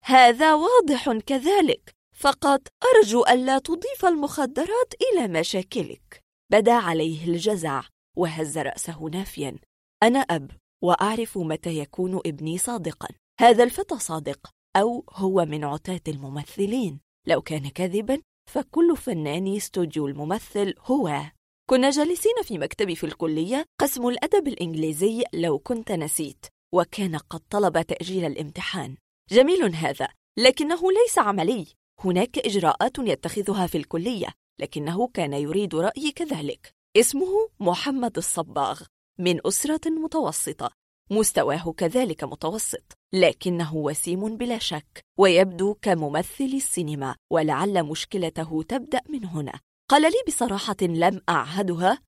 [0.05, 1.95] هذا واضح كذلك.
[2.15, 2.61] فقط
[2.95, 6.20] أرجو ألا تضيف المخدرات إلى مشاكلك.
[6.51, 7.83] بدا عليه الجزع
[8.17, 9.57] وهز رأسه نافيا.
[10.03, 10.51] أنا أب
[10.83, 13.09] وأعرف متى يكون ابني صادقا.
[13.41, 17.01] هذا الفتى صادق أو هو من عتاة الممثلين.
[17.27, 18.21] لو كان كاذبا
[18.51, 21.23] فكل فنان استوديو الممثل هو.
[21.71, 26.47] كنا جالسين في مكتبي في الكلية قسم الأدب الإنجليزي لو كنت نسيت.
[26.75, 28.97] وكان قد طلب تأجيل الامتحان.
[29.31, 30.09] جميل هذا
[30.39, 31.67] لكنه ليس عملي.
[32.05, 34.29] هناك إجراءات يتخذها في الكلية.
[34.61, 36.75] لكنه كان يريد رأيي كذلك.
[36.97, 38.83] اسمه محمد الصباغ
[39.19, 40.71] من أسرة متوسطة.
[41.11, 49.61] مستواه كذلك متوسط لكنه وسيم بلا شك ويبدو كممثل السينما ولعل مشكلته تبدأ من هنا.
[49.91, 51.99] قال لي بصراحة لم أعهدها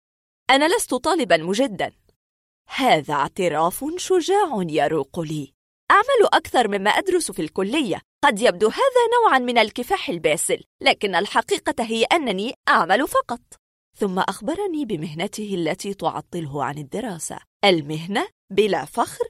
[0.50, 1.92] أنا لست طالبا مجدا.
[2.68, 5.52] هذا اعتراف شجاع يروق لي.
[5.92, 8.00] أعمل أكثر مما أدرس في الكلية.
[8.24, 13.40] قد يبدو هذا نوعا من الكفاح الباسل لكن الحقيقة هي أنني أعمل فقط.
[13.96, 17.38] ثم أخبرني بمهنته التي تعطله عن الدراسة.
[17.64, 19.24] المهنة بلا فخر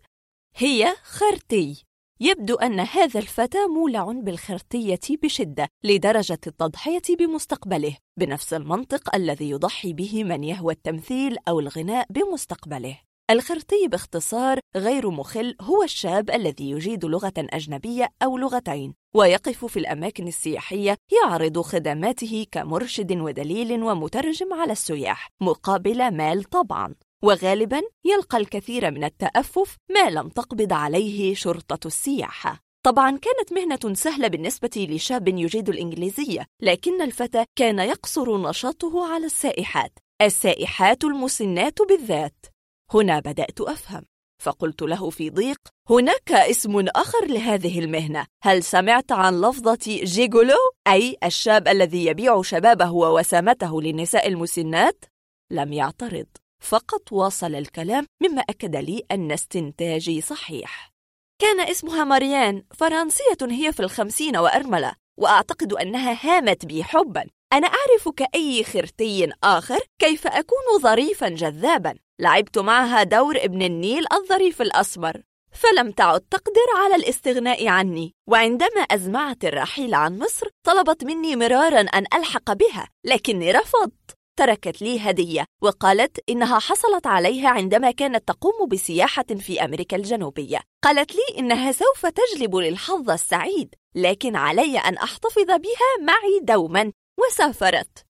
[0.56, 1.84] هي خرتي.
[2.20, 10.24] يبدو أن هذا الفتى مولع بالخرتية بشدة لدرجة التضحية بمستقبله بنفس المنطق الذي يضحي به
[10.24, 13.01] من يهوى التمثيل أو الغناء بمستقبله.
[13.32, 20.28] الخرتي باختصار غير مخل هو الشاب الذي يجيد لغة أجنبية أو لغتين ويقف في الأماكن
[20.28, 26.94] السياحية يعرض خدماته كمرشد ودليل ومترجم على السياح مقابل مال طبعاً.
[27.24, 34.28] وغالباً يلقى الكثير من التأفف ما لم تقبض عليه شرطة السياحة طبعا كانت مهنة سهلة
[34.28, 39.92] بالنسبة لشاب يجيد الإنجليزية لكن الفتى كان يقصر نشاطه على السائحات.
[40.22, 42.52] السائحات المسنات بالذات.
[42.94, 44.05] هنا بدأت أفهم.
[44.43, 45.59] فقلت له في ضيق
[45.90, 48.27] هناك اسم آخر لهذه المهنة.
[48.43, 50.59] هل سمعت عن لفظة جيجولو
[50.89, 55.05] أي الشاب الذي يبيع شبابه ووسامته للنساء المسنات؟
[55.51, 56.27] لم يعترض.
[56.62, 60.93] فقط واصل الكلام مما أكد لي أن استنتاجي صحيح.
[61.40, 67.27] كان اسمها ماريان فرنسية هي في الخمسين وأرملة وأعتقد أنها هامت بي حبا.
[67.52, 71.94] أنا أعرف كأي خرتي آخر كيف أكون ظريفا جذابا.
[72.23, 75.23] لعبت معها دور ابن النيل الظريف الأسمر
[75.53, 78.15] فلم تعد تقدر على الاستغناء عني.
[78.28, 84.16] وعندما أزمعت الرحيل عن مصر طلبت مني مرارا أن ألحق بها لكني رفضت.
[84.39, 90.61] تركت لي هدية وقالت إنها حصلت عليها عندما كانت تقوم بسياحة في أمريكا الجنوبية.
[90.85, 98.11] قالت لي إنها سوف تجلب للحظ السعيد لكن علي أن أحتفظ بها معي دوما وسافرت.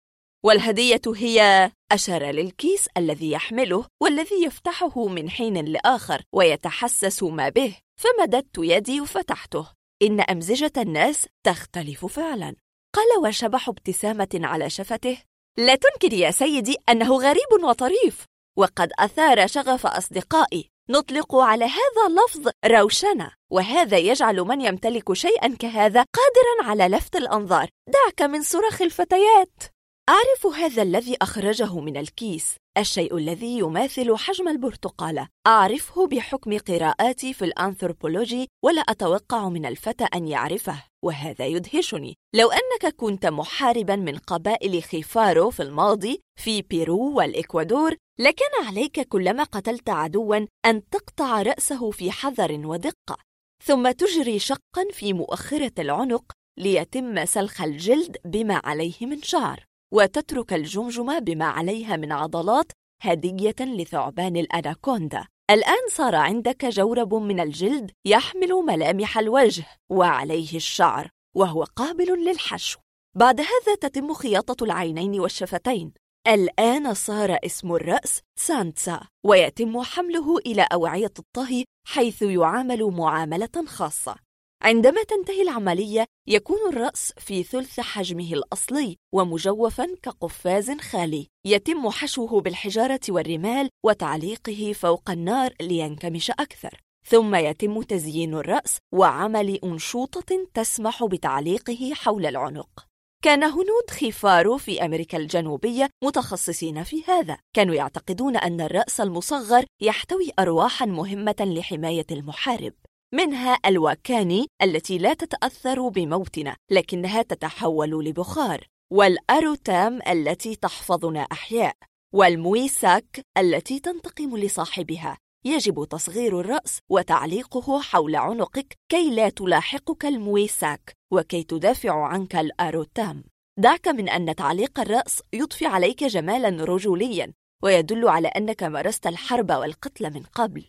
[0.45, 8.57] والهدية هي أشار للكيس الذي يحمله والذي يفتحه من حين لآخر ويتحسس ما به فمددت
[8.57, 9.67] يدي وفتحته.
[10.01, 12.55] إن أمزجة الناس تختلف فعلا.
[12.95, 15.17] قال وشبح ابتسامة على شفته
[15.57, 18.25] لا تنكر يا سيدي أنه غريب وطريف
[18.57, 20.69] وقد أثار شغف أصدقائي.
[20.89, 27.69] نطلق على هذا اللفظ روشنة وهذا يجعل من يمتلك شيئا كهذا قادرا على لفت الأنظار.
[27.87, 29.74] دعك من صراخ الفتيات.
[30.09, 35.27] أعرف هذا الذي أخرجه من الكيس الشيء الذي يماثل حجم البرتقالة.
[35.47, 42.15] أعرفه بحكم قراءاتي في الأنثروبولوجي ولا أتوقع من الفتى أن يعرفه وهذا يدهشني.
[42.35, 49.43] لو أنك كنت محاربا من قبائل خيفارو في الماضي في بيرو والإكوادور لكان عليك كلما
[49.43, 53.17] قتلت عدوا أن تقطع رأسه في حذر ودقة.
[53.63, 59.65] ثم تجري شقا في مؤخرة العنق ليتم سلخ الجلد بما عليه من شعر.
[59.95, 65.27] وتترك الجمجمة بما عليها من عضلات هدية لثعبان الأناكوندا.
[65.51, 72.79] الآن صار عندك جورب من الجلد يحمل ملامح الوجه وعليه الشعر وهو قابل للحشو.
[73.17, 75.93] بعد هذا تتم خياطة العينين والشفتين.
[76.27, 84.24] الآن صار اسم الرأس سانتسا ويتم حمله إلى أوعية الطهي حيث يعامل معاملة خاصة.
[84.65, 91.27] عندما تنتهي العملية يكون الرأس في ثلث حجمه الأصلي ومجوفا كقفاز خالي.
[91.45, 96.81] يتم حشوه بالحجارة والرمال وتعليقه فوق النار لينكمش أكثر.
[97.07, 102.85] ثم يتم تزيين الرأس وعمل أنشوطة تسمح بتعليقه حول العنق.
[103.23, 107.37] كان هنود خيفارو في أمريكا الجنوبية متخصصين في هذا.
[107.55, 112.73] كانوا يعتقدون أن الرأس المصغر يحتوي أرواحا مهمة لحماية المحارب.
[113.13, 121.75] منها الواكاني التي لا تتأثر بموتنا لكنها تتحول لبخار والأروتام التي تحفظنا أحياء
[122.13, 125.17] والمويساك التي تنتقم لصاحبها.
[125.45, 133.23] يجب تصغير الرأس وتعليقه حول عنقك كي لا تلاحقك المويساك وكي تدافع عنك الأروتام.
[133.59, 137.33] دعك من أن تعليق الرأس يضفي عليك جمالا رجوليا
[137.63, 140.65] ويدل على أنك مارست الحرب والقتل من قبل.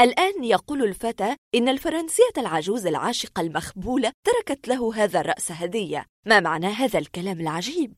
[0.00, 6.66] الآن يقول الفتى إن الفرنسية العجوز العاشقة المخبولة تركت له هذا الرأس هدية ما معنى
[6.66, 7.94] هذا الكلام العجيب؟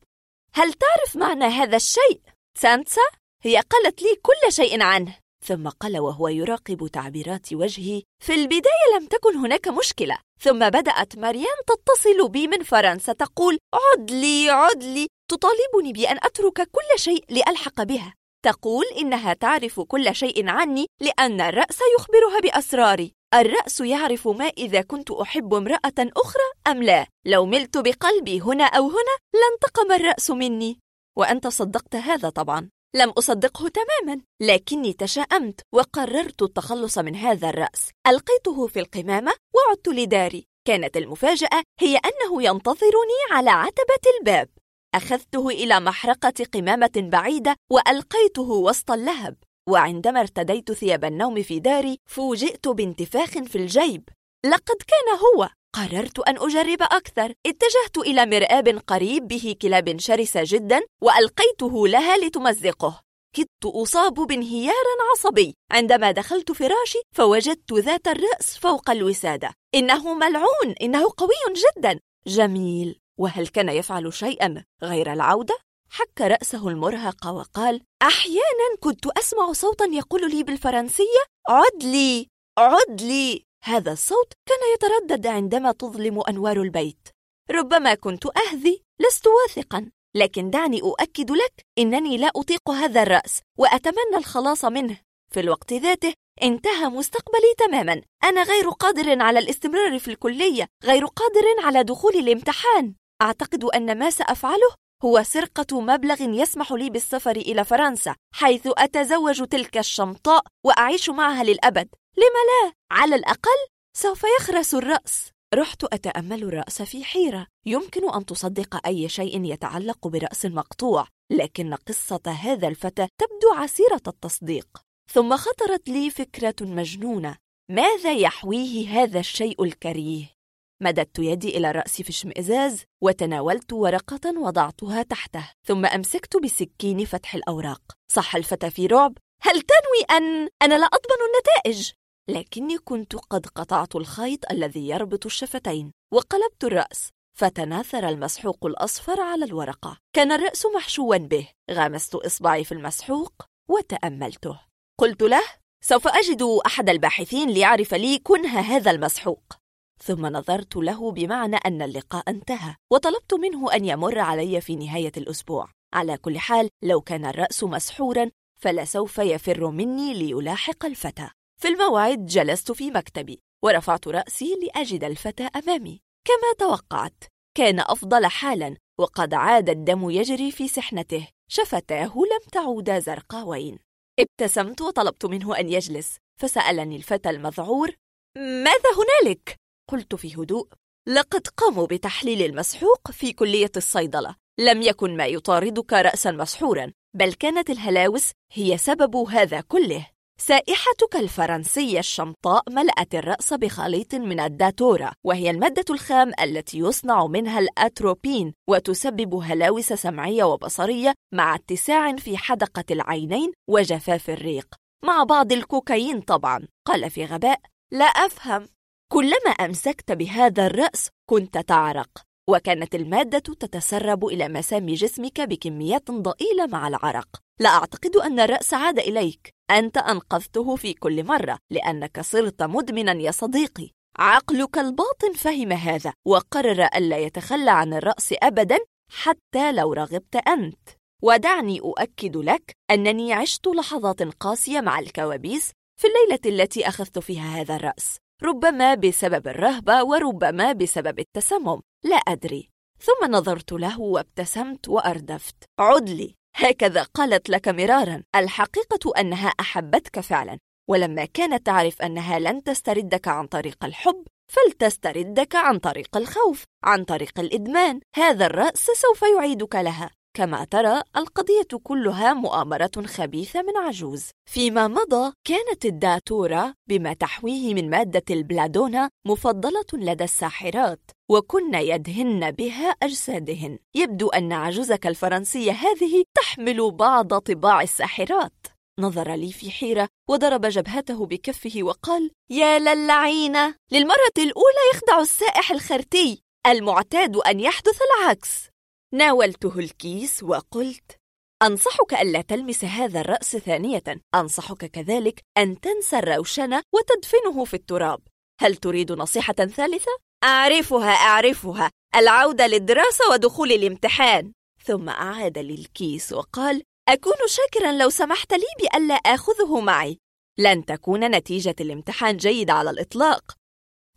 [0.53, 2.21] هل تعرف معنى هذا الشيء؟
[2.57, 3.01] سانسا؟
[3.43, 9.05] هي قالت لي كل شيء عنه ثم قال وهو يراقب تعبيرات وجهي في البداية لم
[9.05, 15.07] تكن هناك مشكلة ثم بدأت مريم تتصل بي من فرنسا تقول عد لي عد لي
[15.31, 18.13] تطالبني بأن أترك كل شيء لألحق بها
[18.45, 23.13] تقول إنها تعرف كل شيء عني لأن الرأس يخبرها بأسراري.
[23.33, 27.07] الرأس يعرف ما إذا كنت أحب امرأة أخرى أم لا.
[27.25, 30.79] لو ملت بقلبي هنا أو هنا لانتقم الرأس مني.
[31.17, 32.69] وأنت صدقت هذا طبعا.
[32.95, 34.21] لم أصدقه تماما.
[34.41, 37.89] لكني تشاءمت وقررت التخلص من هذا الرأس.
[38.07, 40.45] ألقيته في القمامة وعدت لداري.
[40.67, 44.49] كانت المفاجأة هي أنه ينتظرني على عتبة الباب.
[44.95, 49.35] أخذته إلى محرقة قمامة بعيدة وألقيته وسط اللهب
[49.69, 54.09] وعندما ارتديت ثياب النوم في داري فوجئت بانتفاخ في الجيب.
[54.45, 55.49] لقد كان هو.
[55.75, 57.33] قررت أن أجرب أكثر.
[57.45, 63.01] اتجهت إلى مرآب قريب به كلاب شرسة جدا وألقيته لها لتمزقه.
[63.35, 65.55] كدت أصاب بانهيار عصبي.
[65.71, 69.51] عندما دخلت فراشي فوجدت ذات الرأس فوق الوسادة.
[69.75, 71.99] إنه ملعون إنه قوي جدا.
[72.27, 72.99] جميل.
[73.19, 75.57] وهل كان يفعل شيئا غير العودة؟
[75.89, 82.27] حك رأسه المرهق وقال أحيانا كنت أسمع صوتا يقول لي بالفرنسية عد لي
[82.57, 87.07] عد لي هذا الصوت كان يتردد عندما تظلم أنوار البيت.
[87.51, 94.17] ربما كنت أهذي لست واثقا لكن دعني أؤكد لك إنني لا أطيق هذا الرأس وأتمنى
[94.17, 94.97] الخلاص منه.
[95.33, 96.13] في الوقت ذاته
[96.43, 98.01] انتهى مستقبلي تماما.
[98.23, 102.93] أنا غير قادر على الاستمرار في الكلية غير قادر على دخول الامتحان.
[103.21, 104.69] أعتقد أن ما سأفعله
[105.05, 111.89] هو سرقة مبلغ يسمح لي بالسفر إلى فرنسا حيث أتزوج تلك الشمطاء وأعيش معها للأبد.
[112.17, 113.67] لم لا؟ على الأقل
[113.97, 115.29] سوف يخرس الرأس.
[115.53, 117.47] رحت أتأمل الرأس في حيرة.
[117.65, 124.67] يمكن أن تصدق أي شيء يتعلق برأس مقطوع لكن قصة هذا الفتى تبدو عسيرة التصديق.
[125.13, 127.37] ثم خطرت لي فكرة مجنونة.
[127.71, 130.38] ماذا يحويه هذا الشيء الكريه؟
[130.81, 137.81] مددت يدي إلى الرأس في اشمئزاز وتناولت ورقة وضعتها تحته ثم أمسكت بسكين فتح الأوراق.
[138.11, 139.17] صح الفتى في رعب.
[139.41, 141.91] هل تنوي أن أنا لا أضمن النتائج؟
[142.29, 149.97] لكني كنت قد قطعت الخيط الذي يربط الشفتين وقلبت الرأس فتناثر المسحوق الأصفر على الورقة.
[150.15, 151.49] كان الرأس محشوا به.
[151.71, 153.33] غمست إصبعي في المسحوق
[153.69, 154.59] وتأملته.
[154.99, 155.43] قلت له
[155.83, 159.58] سوف أجد أحد الباحثين ليعرف لي كنه هذا المسحوق.
[160.03, 165.67] ثم نظرت له بمعنى أن اللقاء انتهى وطلبت منه أن يمر علي في نهاية الأسبوع.
[165.93, 168.31] على كل حال لو كان الرأس مسحورا
[168.61, 171.29] فلسوف يفر مني ليلاحق الفتى.
[171.61, 176.01] في الموعد جلست في مكتبي ورفعت رأسي لأجد الفتى أمامي.
[176.27, 177.23] كما توقعت
[177.57, 181.27] كان أفضل حالا وقد عاد الدم يجري في سحنته.
[181.51, 183.79] شفتاه لم تعودا زرقاوين.
[184.19, 187.95] ابتسمت وطلبت منه أن يجلس فسألني الفتى المذعور
[188.37, 189.59] ماذا هنالك؟
[189.91, 190.67] قلت في هدوء
[191.07, 194.35] لقد قاموا بتحليل المسحوق في كلية الصيدلة.
[194.59, 200.07] لم يكن ما يطاردك رأسا مسحورا بل كانت الهلاوس هي سبب هذا كله.
[200.41, 208.53] سائحتك الفرنسية الشمطاء ملأت الرأس بخليط من الداتورا وهي المادة الخام التي يصنع منها الأتروبين
[208.69, 214.75] وتسبب هلاوس سمعية وبصرية مع اتساع في حدقة العينين وجفاف الريق.
[215.03, 217.59] مع بعض الكوكايين طبعا قال في غباء
[217.91, 218.67] لا أفهم.
[219.11, 222.09] كلما أمسكت بهذا الرأس كنت تعرق
[222.49, 227.27] وكانت المادة تتسرب إلى مسام جسمك بكميات ضئيلة مع العرق.
[227.59, 229.53] لا أعتقد أن الرأس عاد إليك.
[229.71, 233.89] أنت أنقذته في كل مرة لأنك صرت مدمنا يا صديقي.
[234.19, 238.77] عقلك الباطن فهم هذا وقرر ألا يتخلى عن الرأس أبدا
[239.11, 240.89] حتى لو رغبت أنت.
[241.23, 245.71] ودعني أؤكد لك أنني عشت لحظات قاسية مع الكوابيس
[246.01, 248.17] في الليلة التي أخذت فيها هذا الرأس.
[248.43, 251.81] ربما بسبب الرهبة وربما بسبب التسمم.
[252.03, 252.69] لا أدري.
[253.01, 255.55] ثم نظرت له وابتسمت وأردفت.
[255.79, 256.35] عد لي.
[256.55, 258.23] هكذا قالت لك مرارا.
[258.35, 260.57] الحقيقة أنها أحبتك فعلا.
[260.89, 267.39] ولما كانت تعرف أنها لن تستردك عن طريق الحب فلتستردك عن طريق الخوف عن طريق
[267.39, 267.99] الإدمان.
[268.15, 270.09] هذا الرأس سوف يعيدك لها.
[270.33, 274.29] كما ترى القضية كلها مؤامرة خبيثة من عجوز.
[274.49, 282.89] فيما مضى كانت الداتورة بما تحويه من مادة البلادونا مفضلة لدى الساحرات وكن يدهن بها
[283.03, 283.79] أجسادهن.
[283.95, 288.67] يبدو أن عجوزك الفرنسية هذه تحمل بعض طباع الساحرات.
[288.99, 293.75] نظر لي في حيرة وضرب جبهته بكفه وقال يا للعينة!
[293.91, 298.68] للمرة الأولى يخدع السائح الخرتي المعتاد أن يحدث العكس.
[299.13, 301.17] ناولته الكيس وقلت
[301.63, 304.03] أنصحك ألا تلمس هذا الرأس ثانية.
[304.35, 308.19] أنصحك كذلك أن تنسى الروشنة وتدفنه في التراب.
[308.61, 310.11] هل تريد نصيحة ثالثة؟
[310.43, 311.91] أعرفها أعرفها.
[312.15, 314.51] العودة للدراسة ودخول الامتحان.
[314.85, 320.17] ثم أعاد للكيس وقال أكون شاكرا لو سمحت لي بألا آخذه معي.
[320.59, 323.55] لن تكون نتيجة الامتحان جيدة على الإطلاق.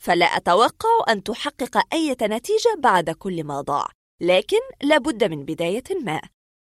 [0.03, 3.89] فلا أتوقع أن تحقق أي نتيجة بعد كل ما ضاع.
[4.23, 6.21] لكن لابد من بداية ما.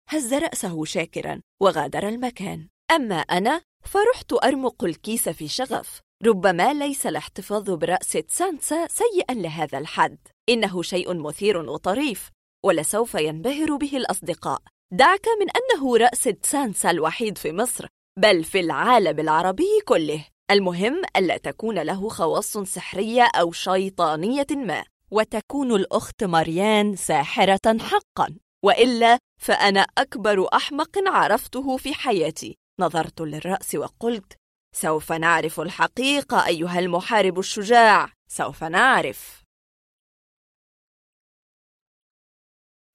[0.08, 2.68] هز رأسه شاكرا وغادر المكان.
[2.90, 6.00] أما أنا فرحت أرمق الكيس في شغف.
[6.26, 10.18] ربما ليس الاحتفاظ برأس تسانسا سيئا لهذا الحد.
[10.48, 12.30] إنه شيء مثير وطريف
[12.64, 14.62] ولسوف ينبهر به الأصدقاء.
[14.92, 17.86] دعك من أنه رأس تسانسا الوحيد في مصر
[18.18, 20.24] بل في العالم العربي كله.
[20.50, 24.84] المهم ألا تكون له خواص سحرية أو شيطانية ما.
[25.10, 28.36] وتكون الأخت مريان ساحرة حقا.
[28.64, 32.56] وإلا فأنا أكبر أحمق عرفته في حياتي.
[32.80, 34.36] نظرت للرأس وقلت
[34.74, 39.42] سوف نعرف الحقيقة أيها المحارب الشجاع سوف نعرف.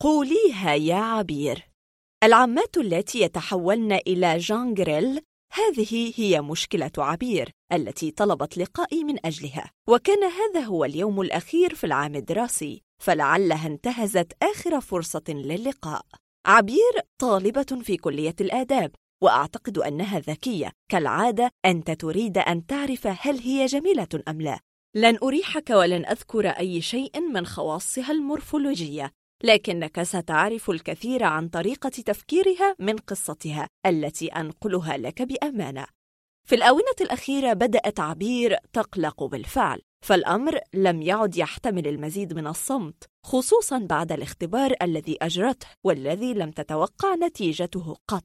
[0.01, 1.69] قوليها يا عبير.
[2.23, 5.21] العمات اللاتي يتحولن إلى جانجريل
[5.55, 9.71] هذه هي مشكلة عبير التي طلبت لقائي من أجلها.
[9.89, 16.05] وكان هذا هو اليوم الأخير في العام الدراسي فلعلها انتهزت آخر فرصة للقاء.
[16.45, 18.91] عبير طالبة في كلية الآداب
[19.23, 24.59] وأعتقد أنها ذكية كالعادة أنت تريد أن تعرف هل هي جميلة أم لا.
[24.95, 29.11] لن أريحك ولن أذكر أي شيء من خواصها المورفولوجية.
[29.45, 35.85] لكنك ستعرف الكثير عن طريقة تفكيرها من قصتها التي أنقلها لك بأمانة.
[36.47, 43.79] في الآونة الأخيرة بدأت عبير تقلق بالفعل فالأمر لم يعد يحتمل المزيد من الصمت خصوصا
[43.79, 48.23] بعد الاختبار الذي أجرته والذي لم تتوقع نتيجته قط.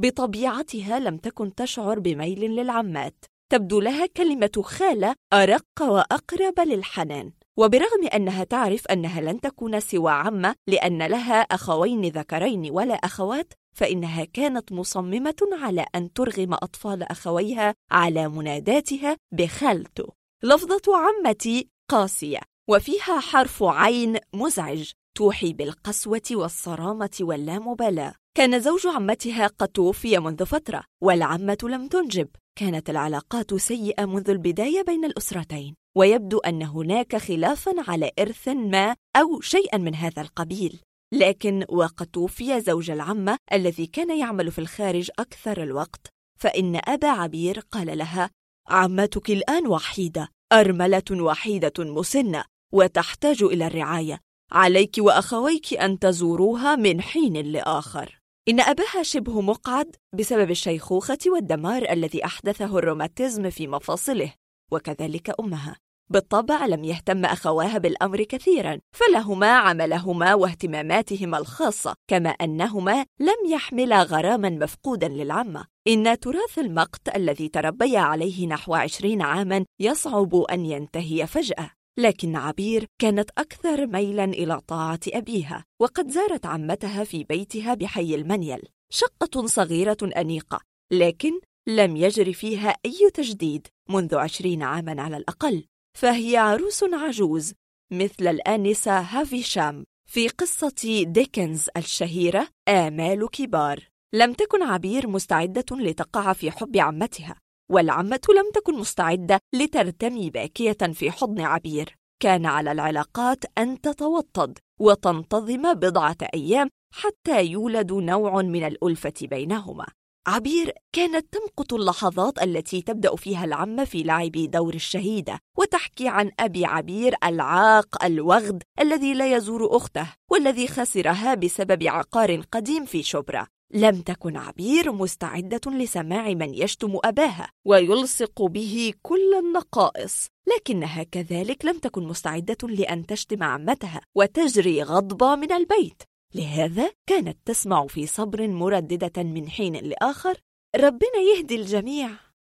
[0.00, 7.32] بطبيعتها لم تكن تشعر بميل للعمات تبدو لها كلمة خالة أرق وأقرب للحنان.
[7.58, 14.24] وبرغم أنها تعرف أنها لن تكون سوى عمة لأن لها أخوين ذكرين ولا أخوات فإنها
[14.24, 20.08] كانت مصممة على أن ترغم أطفال أخويها على مناداتها بخالته
[20.42, 28.14] لفظة عمتي قاسية وفيها حرف عين مزعج توحي بالقسوة والصرامة واللامبالاة.
[28.36, 32.28] كان زوج عمتها قد توفي منذ فترة والعمة لم تنجب.
[32.58, 35.81] كانت العلاقات سيئة منذ البداية بين الأسرتين.
[35.96, 40.80] ويبدو أن هناك خلافا على إرث ما أو شيئا من هذا القبيل.
[41.12, 46.06] لكن وقد توفي زوج العمة الذي كان يعمل في الخارج أكثر الوقت
[46.40, 48.30] فإن أبا عبير قال لها
[48.68, 54.20] عمتك الآن وحيدة أرملة وحيدة مسنة وتحتاج إلى الرعاية.
[54.52, 58.18] عليك وأخويك أن تزوروها من حين لآخر.
[58.48, 64.34] إن أباها شبه مقعد بسبب الشيخوخة والدمار الذي أحدثه الروماتيزم في مفاصله
[64.72, 65.76] وكذلك أمها.
[66.12, 74.50] بالطبع لم يهتم أخواها بالأمر كثيرا فلهما عملهما واهتماماتهما الخاصة كما أنهما لم يحملا غراما
[74.50, 75.64] مفقودا للعمة.
[75.88, 81.70] إن تراث المقت الذي تربيا عليه نحو عشرين عاما يصعب أن ينتهي فجأة.
[81.98, 88.62] لكن عبير كانت أكثر ميلا إلى طاعة أبيها وقد زارت عمتها في بيتها بحي المنيل.
[88.92, 90.60] شقة صغيرة أنيقة
[90.92, 91.32] لكن
[91.68, 95.64] لم يجر فيها أي تجديد منذ عشرين عاما على الأقل.
[95.98, 97.54] فهي عروس عجوز
[97.92, 99.84] مثل الآنسة هافيشام.
[100.10, 103.88] في قصة ديكنز الشهيرة آمال كبار.
[104.14, 107.36] لم تكن عبير مستعدة لتقع في حب عمتها
[107.70, 111.96] والعمة لم تكن مستعدة لترتمي باكية في حضن عبير.
[112.22, 119.86] كان على العلاقات أن تتوطد وتنتظم بضعة أيام حتى يولد نوع من الألفة بينهما.
[120.26, 126.64] عبير كانت تمقت اللحظات التي تبدأ فيها العمة في لعب دور الشهيدة وتحكي عن أبي
[126.64, 133.46] عبير العاق الوغد الذي لا يزور أخته والذي خسرها بسبب عقار قديم في شبرا.
[133.74, 140.26] لم تكن عبير مستعدة لسماع من يشتم أباها ويلصق به كل النقائص
[140.56, 146.02] لكنها كذلك لم تكن مستعدة لأن تشتم عمتها وتجري غضبة من البيت.
[146.34, 150.40] لهذا كانت تسمع في صبر مرددة من حين لآخر
[150.76, 152.10] ربنا يهدي الجميع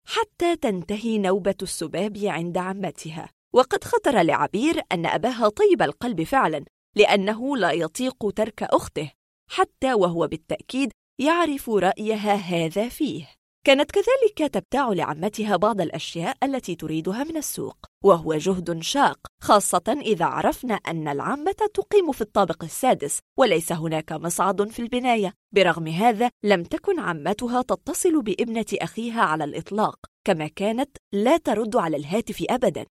[0.08, 3.30] حتى تنتهي نوبة السباب عند عمتها.
[3.54, 6.66] وقد خطر لعبير أن أباها طيب القلب فعلا
[6.96, 9.12] لأنه لا يطيق ترك أخته
[9.52, 13.35] حتى وهو بالتأكيد يعرف رأيها هذا فيه.
[13.66, 20.26] كانت كذلك تبتاع لعمتها بعض الأشياء التي تريدها من السوق وهو جهد شاق خاصة إذا
[20.26, 25.34] عرفنا أن العمة تقيم في الطابق السادس وليس هناك مصعد في البناية.
[25.56, 31.98] برغم هذا لم تكن عمتها تتصل بابنة أخيها على الإطلاق كما كانت لا ترد على
[31.98, 32.86] الهاتف أبدا.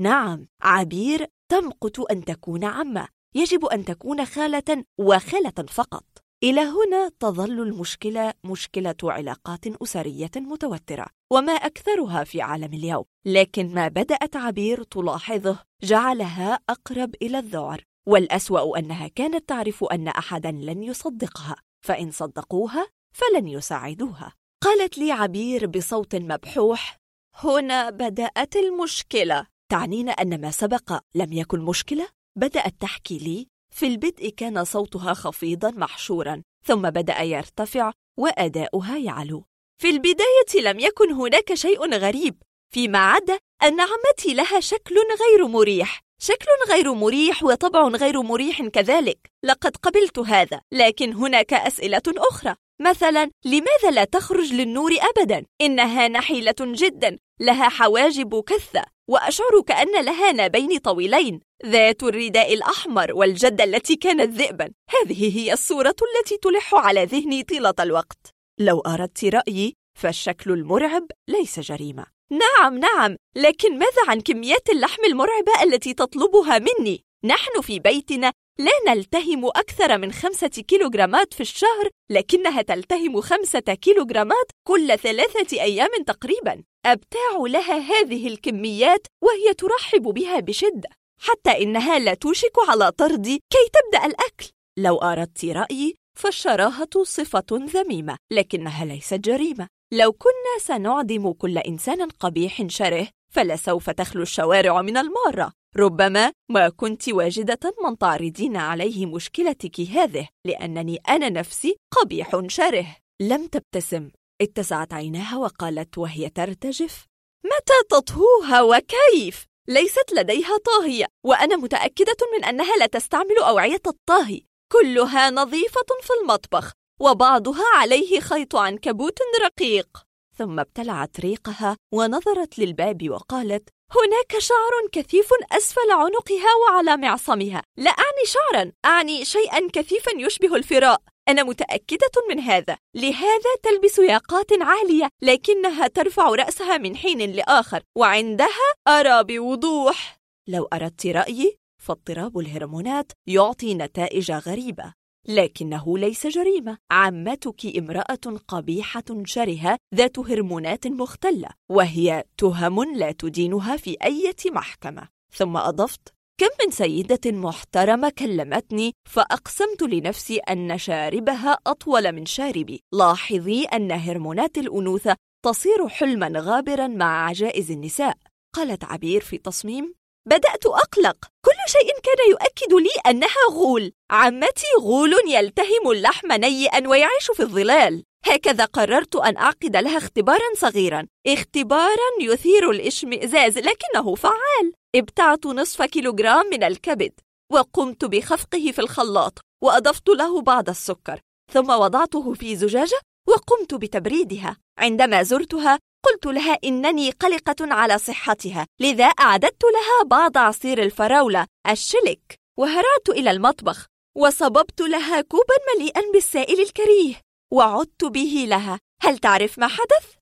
[0.00, 6.04] نعم عبير تمقت أن تكون عمة يجب أن تكون خالة وخالة فقط.
[6.44, 13.04] إلى هنا تظل المشكلة مشكلة علاقات أسرية متوترة وما أكثرها في عالم اليوم.
[13.26, 17.84] لكن ما بدأت عبير تلاحظه جعلها أقرب إلى الذعر.
[18.08, 21.56] والأسوأ أنها كانت تعرف أن أحدا لن يصدقها.
[21.84, 22.86] فإن صدقوها
[23.16, 24.32] فلن يساعدوها.
[24.62, 26.96] قالت لي عبير بصوت مبحوح
[27.34, 29.46] هنا بدأت المشكلة.
[29.70, 35.70] تعنين أن ما سبق لم يكن مشكلة؟ بدأت تحكي لي في البدء كان صوتها خفيضا
[35.70, 39.44] محشورا ثم بدأ يرتفع وأداؤها يعلو.
[39.82, 42.42] في البداية لم يكن هناك شيء غريب
[42.74, 46.00] فيما عدا أن عمتي لها شكل غير مريح.
[46.20, 49.18] شكل غير مريح وطبع غير مريح كذلك.
[49.44, 52.54] لقد قبلت هذا لكن هناك أسئلة أخرى.
[52.80, 58.97] مثلا لماذا لا تخرج للنور أبدا؟ إنها نحيلة جدا لها حواجب كثة.
[59.08, 64.70] وأشعر كأن لها نابين طويلين ذات الرداء الأحمر والجدة التي كانت ذئبا.
[64.90, 68.34] هذه هي الصورة التي تلح على ذهني طيلة الوقت.
[68.60, 72.06] لو أردت رأيي فالشكل المرعب ليس جريمة.
[72.30, 78.94] نعم نعم لكن ماذا عن كميات اللحم المرعبة التي تطلبها مني؟ نحن في بيتنا لا
[78.94, 86.62] نلتهم أكثر من خمسة كيلوغرامات في الشهر لكنها تلتهم خمسة كيلوغرامات كل ثلاثة أيام تقريبا.
[86.86, 90.88] أبتاع لها هذه الكميات وهي ترحب بها بشدة
[91.20, 94.50] حتى إنها لا توشك على طردي كي تبدأ الأكل.
[94.78, 99.68] لو أردت رأيي فالشراهة صفة ذميمة لكنها ليست جريمة.
[99.92, 105.57] لو كنا سنعدم كل إنسان قبيح شره فلسوف تخلو الشوارع من المارة.
[105.76, 112.96] ربما ما كنت واجدة من تعرضين عليه مشكلتك هذه لأنني أنا نفسي قبيح شره.
[113.20, 114.10] لم تبتسم.
[114.40, 117.06] اتسعت عيناها وقالت وهي ترتجف.
[117.44, 124.42] متى تطهوها وكيف؟ ليست لديها طاهية وأنا متأكدة من أنها لا تستعمل أوعية الطهي
[124.72, 130.07] كلها نظيفة في المطبخ وبعضها عليه خيط عنكبوت رقيق.
[130.38, 137.62] ثم ابتلعت ريقها ونظرت للباب وقالت هناك شعر كثيف أسفل عنقها وعلى معصمها.
[137.76, 141.00] لا أعني شعرا أعني شيئا كثيفا يشبه الفراء.
[141.28, 142.76] أنا متأكدة من هذا.
[142.94, 151.06] لهذا تلبس ياقات عالية لكنها ترفع رأسها من حين لآخر وعندها أرى بوضوح لو أردت
[151.06, 154.97] رأيي فاضطراب الهرمونات يعطي نتائج غريبة.
[155.28, 156.78] لكنه ليس جريمة.
[156.90, 165.08] عمتك امرأة قبيحة شرهة ذات هرمونات مختلة وهي تهم لا تدينها في أي محكمة.
[165.32, 172.80] ثم أضفت كم من سيدة محترمة كلمتني فأقسمت لنفسي أن شاربها أطول من شاربي.
[172.92, 178.16] لاحظي أن هرمونات الأنوثة تصير حلما غابرا مع عجائز النساء.
[178.54, 179.94] قالت عبير في تصميم
[180.28, 181.16] بدأت أقلق.
[181.44, 183.92] كل شيء كان يؤكد لي أنها غول.
[184.10, 188.04] عمتي غول يلتهم اللحم نيئا ويعيش في الظلال.
[188.26, 191.06] هكذا قررت أن أعقد لها اختبارا صغيرا.
[191.26, 194.72] اختبارا يثير الاشمئزاز لكنه فعال.
[194.94, 197.12] ابتعت نصف كيلوغرام من الكبد
[197.52, 201.20] وقمت بخفقه في الخلاط وأضفت له بعض السكر.
[201.52, 204.56] ثم وضعته في زجاجة وقمت بتبريدها.
[204.78, 212.34] عندما زرتها قلت لها إنني قلقة على صحتها لذا أعددت لها بعض عصير الفراولة الشلك
[212.58, 213.86] وهرعت إلى المطبخ
[214.16, 217.20] وصببت لها كوبا مليئا بالسائل الكريه
[217.52, 218.78] وعدت به لها.
[219.02, 220.14] هل تعرف ما حدث؟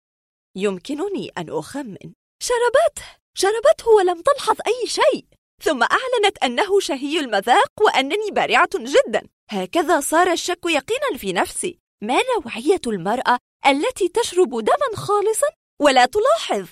[0.57, 2.13] يمكنني أن أخمن.
[2.43, 5.25] شربته شربته ولم تلحظ أي شيء
[5.63, 9.29] ثم أعلنت أنه شهي المذاق وأنني بارعة جدا.
[9.51, 11.79] هكذا صار الشك يقينا في نفسي.
[12.03, 15.47] ما نوعية المرأة التي تشرب دما خالصا
[15.81, 16.69] ولا تلاحظ؟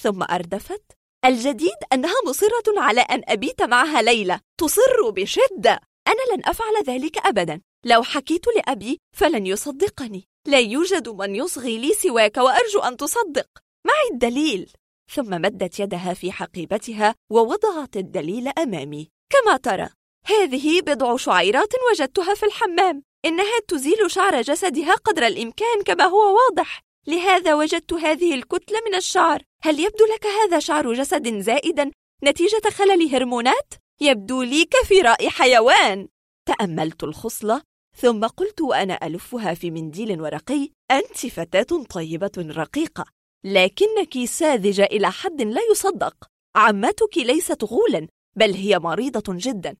[0.00, 0.82] ثم أردفت
[1.24, 5.80] الجديد أنها مصرة على أن أبيت معها ليلة تصر بشدة.
[6.08, 7.60] أنا لن أفعل ذلك أبدا.
[7.84, 10.24] لو حكيت لأبي فلن يصدقني.
[10.46, 13.48] لا يوجد من يصغي لي سواك وأرجو أن تصدق.
[13.86, 14.72] معي الدليل.
[15.14, 19.10] ثم مدت يدها في حقيبتها ووضعت الدليل أمامي.
[19.32, 19.88] كما ترى
[20.26, 23.02] هذه بضع شعيرات وجدتها في الحمام.
[23.24, 26.80] إنها تزيل شعر جسدها قدر الإمكان كما هو واضح.
[27.06, 29.42] لهذا وجدت هذه الكتلة من الشعر.
[29.62, 31.90] هل يبدو لك هذا شعر جسد زائدا
[32.24, 36.08] نتيجة خلل هرمونات؟ يبدو لي كفراء حيوان.
[36.46, 37.62] تأملت الخصلة
[37.96, 43.04] ثم قلت وأنا ألفها في منديل ورقي أنت فتاة طيبة رقيقة
[43.44, 46.14] لكنك ساذجة إلى حد لا يصدق.
[46.56, 49.76] عمتك ليست غولا بل هي مريضة جدا.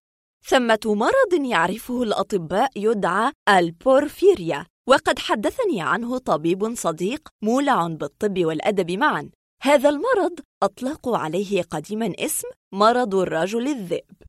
[0.46, 9.30] ثمة مرض يعرفه الأطباء يدعى البورفيريا وقد حدثني عنه طبيب صديق مولع بالطب والأدب معا.
[9.62, 14.22] هذا المرض أطلقوا عليه قديما اسم مرض الرجل الذئب.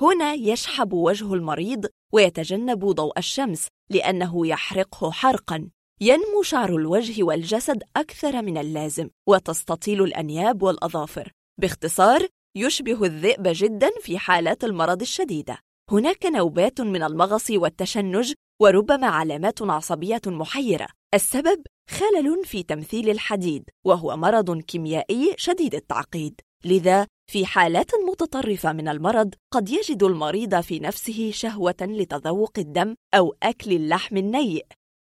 [0.00, 5.68] هنا يشحب وجه المريض ويتجنب ضوء الشمس لأنه يحرقه حرقا.
[6.00, 11.32] ينمو شعر الوجه والجسد أكثر من اللازم وتستطيل الأنياب والأظافر.
[11.60, 12.26] باختصار
[12.56, 15.58] يشبه الذئب جدا في حالات المرض الشديدة.
[15.90, 20.86] هناك نوبات من المغص والتشنج وربما علامات عصبية محيرة.
[21.14, 26.40] السبب خلل في تمثيل الحديد وهو مرض كيميائي شديد التعقيد.
[26.64, 33.34] لذا في حالات متطرفة من المرض قد يجد المريض في نفسه شهوة لتذوق الدم أو
[33.42, 34.66] أكل اللحم النيء.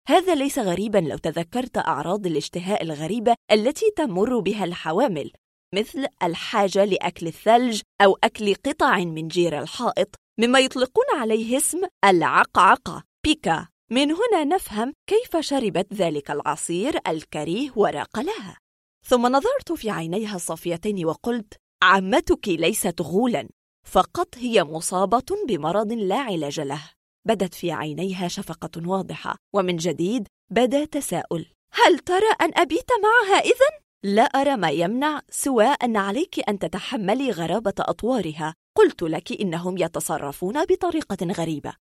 [0.09, 5.33] هذا ليس غريبا لو تذكرت أعراض الاشتهاء الغريبة التي تمر بها الحوامل.
[5.74, 13.02] مثل الحاجة لأكل الثلج أو أكل قطع من جير الحائط مما يطلقون عليه اسم العقعقة.
[13.24, 18.59] بيكا من هنا نفهم كيف شربت ذلك العصير الكريه وراق لها.
[19.06, 23.48] ثم نظرت في عينيها الصافيتين وقلت عمتك ليست غولا
[23.86, 26.90] فقط هي مصابة بمرض لا علاج له.
[27.26, 33.90] بدت في عينيها شفقة واضحة ومن جديد بدأ تساؤل هل ترى أن أبيت معها إذن؟
[34.05, 38.55] لا أرى ما يمنع سوى أن عليك أن تتحملي غرابة أطوارها.
[38.77, 41.72] قلت لك إنهم يتصرفون بطريقة غريبة.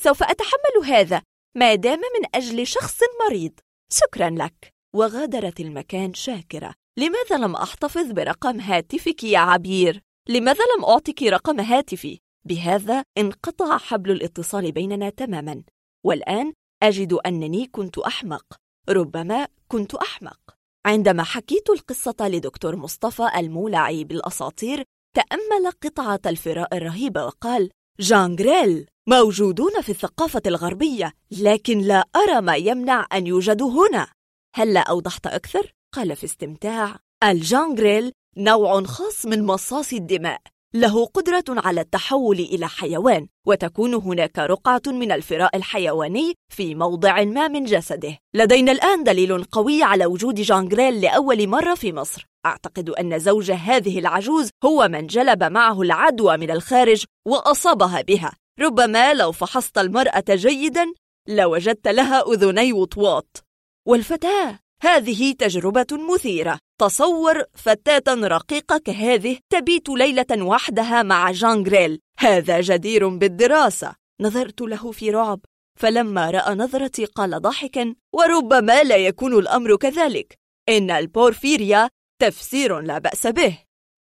[0.00, 1.22] سوف أتحمل هذا
[1.56, 3.52] ما دام من أجل شخص مريض.
[3.92, 4.74] شكرا لك.
[4.96, 6.74] وغادرت المكان شاكرة.
[6.98, 14.10] لماذا لم أحتفظ برقم هاتفك يا عبير؟ لماذا لم أعطك رقم هاتفي؟ بهذا انقطع حبل
[14.10, 15.62] الاتصال بيننا تماما.
[16.04, 16.52] والآن
[16.82, 18.44] أجد أنني كنت أحمق.
[18.88, 20.53] ربما كنت أحمق.
[20.86, 24.84] عندما حكيت القصة لدكتور مصطفى المولعي بالأساطير
[25.14, 27.70] تأمل قطعة الفراء الرهيبة وقال
[28.00, 34.08] جان جريل موجودون في الثقافة الغربية لكن لا أرى ما يمنع أن يوجدوا هنا.
[34.54, 36.98] هل لا أوضحت أكثر؟ قال في استمتاع.
[37.24, 40.40] الجان جريل نوع خاص من مصاص الدماء.
[40.76, 47.48] له قدرة على التحول إلى حيوان وتكون هناك رقعة من الفراء الحيواني في موضع ما
[47.48, 48.18] من جسده.
[48.34, 52.26] لدينا الآن دليل قوي على وجود جانجريل لأول مرة في مصر.
[52.46, 58.32] أعتقد أن زوج هذه العجوز هو من جلب معه العدوى من الخارج وأصابها بها.
[58.60, 60.86] ربما لو فحصت المرأة جيدا
[61.28, 63.44] لوجدت لها أذني وطواط.
[63.88, 66.58] والفتاة هذه تجربة مثيرة.
[66.80, 73.94] تصور فتاة رقيقة كهذه تبيت ليلة وحدها مع جانجريل هذا جدير بالدراسة.
[74.20, 75.40] نظرت له في رعب.
[75.80, 80.38] فلما رأى نظرتي قال ضاحكا وربما لا يكون الأمر كذلك.
[80.68, 83.58] إن البورفيريا تفسير لا بأس به.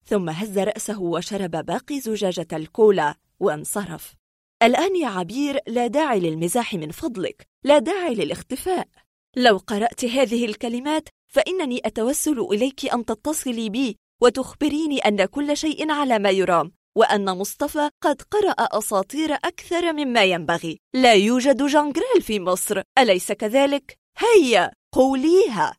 [0.07, 4.15] ثم هز رأسه وشرب باقي زجاجة الكولا وانصرف.
[4.63, 7.47] الآن يا عبير لا داعي للمزاح من فضلك.
[7.65, 8.89] لا داعي للاختفاء.
[9.37, 16.19] لو قرأت هذه الكلمات فإنني أتوسل إليك أن تتصلي بي وتخبريني أن كل شيء على
[16.19, 20.79] ما يرام وأن مصطفى قد قرأ أساطير أكثر مما ينبغي.
[20.95, 22.83] لا يوجد جانجريل في مصر.
[22.99, 25.77] أليس كذلك؟ هيا قوليها.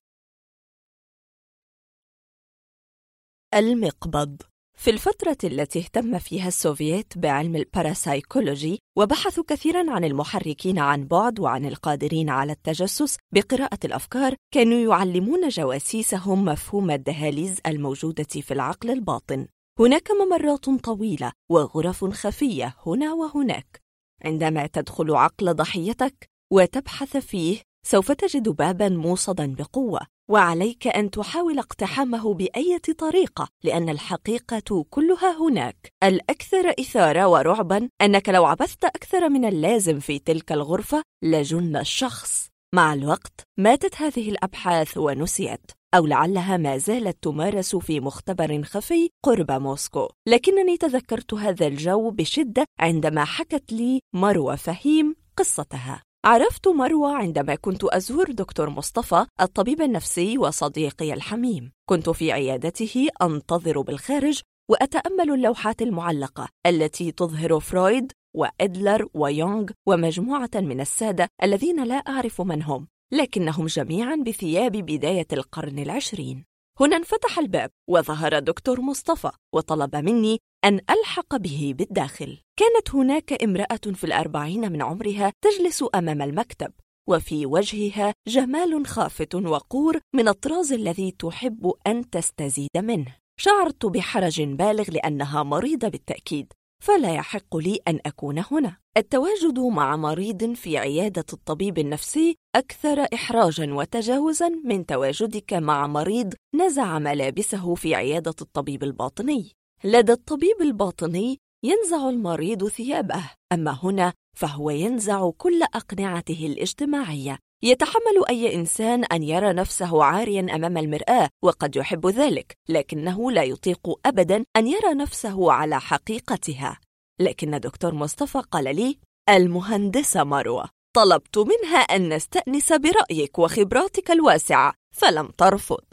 [3.53, 4.41] المقبض.
[4.81, 11.65] في الفترة التي اهتم فيها السوفييت بعلم الباراسايكولوجي وبحثوا كثيرا عن المحركين عن بعد وعن
[11.65, 19.47] القادرين على التجسس بقراءة الأفكار كانوا يعلمون جواسيسهم مفهوم الدهاليز الموجودة في العقل الباطن.
[19.79, 23.81] هناك ممرات طويلة وغرف خفية هنا وهناك.
[24.25, 29.99] عندما تدخل عقل ضحيتك وتبحث فيه سوف تجد بابا موصدا بقوة.
[30.31, 35.93] وعليك أن تحاول اقتحامه بأية طريقة لأن الحقيقة كلها هناك.
[36.03, 42.47] الأكثر إثارة ورعبا أنك لو عبثت أكثر من اللازم في تلك الغرفة لجن الشخص.
[42.75, 49.51] مع الوقت ماتت هذه الأبحاث ونسيت أو لعلها ما زالت تمارس في مختبر خفي قرب
[49.51, 50.09] موسكو.
[50.27, 56.03] لكنني تذكرت هذا الجو بشدة عندما حكت لي مروة فهيم قصتها.
[56.25, 61.71] عرفت مروة عندما كنت أزور دكتور مصطفى الطبيب النفسي وصديقي الحميم.
[61.89, 70.81] كنت في عيادته أنتظر بالخارج وأتأمل اللوحات المعلقة التي تظهر فرويد وإدلر ويونغ ومجموعة من
[70.81, 76.45] السادة الذين لا أعرف من هم لكنهم جميعا بثياب بداية القرن العشرين.
[76.79, 82.37] هنا انفتح الباب وظهر دكتور مصطفى وطلب مني أن ألحق به بالداخل.
[82.59, 86.71] كانت هناك امرأة في الأربعين من عمرها تجلس أمام المكتب
[87.09, 93.15] وفي وجهها جمال خافت وقور من الطراز الذي تحب أن تستزيد منه.
[93.39, 98.77] شعرت بحرج بالغ لأنها مريضة بالتأكيد فلا يحق لي أن أكون هنا.
[98.97, 106.99] التواجد مع مريض في عيادة الطبيب النفسي أكثر إحراجًا وتجاوزًا من تواجدك مع مريض نزع
[106.99, 109.51] ملابسه في عيادة الطبيب الباطني.
[109.83, 117.39] لدى الطبيب الباطني ينزع المريض ثيابه، أما هنا فهو ينزع كل أقنعته الاجتماعية.
[117.63, 123.99] يتحمل أي إنسان أن يرى نفسه عاريًا أمام المرآة، وقد يحب ذلك، لكنه لا يطيق
[124.05, 126.79] أبدًا أن يرى نفسه على حقيقتها.
[127.19, 128.97] لكن دكتور مصطفى قال لي
[129.29, 135.83] المهندسة مروة طلبت منها أن نستأنس برأيك وخبراتك الواسعة فلم ترفض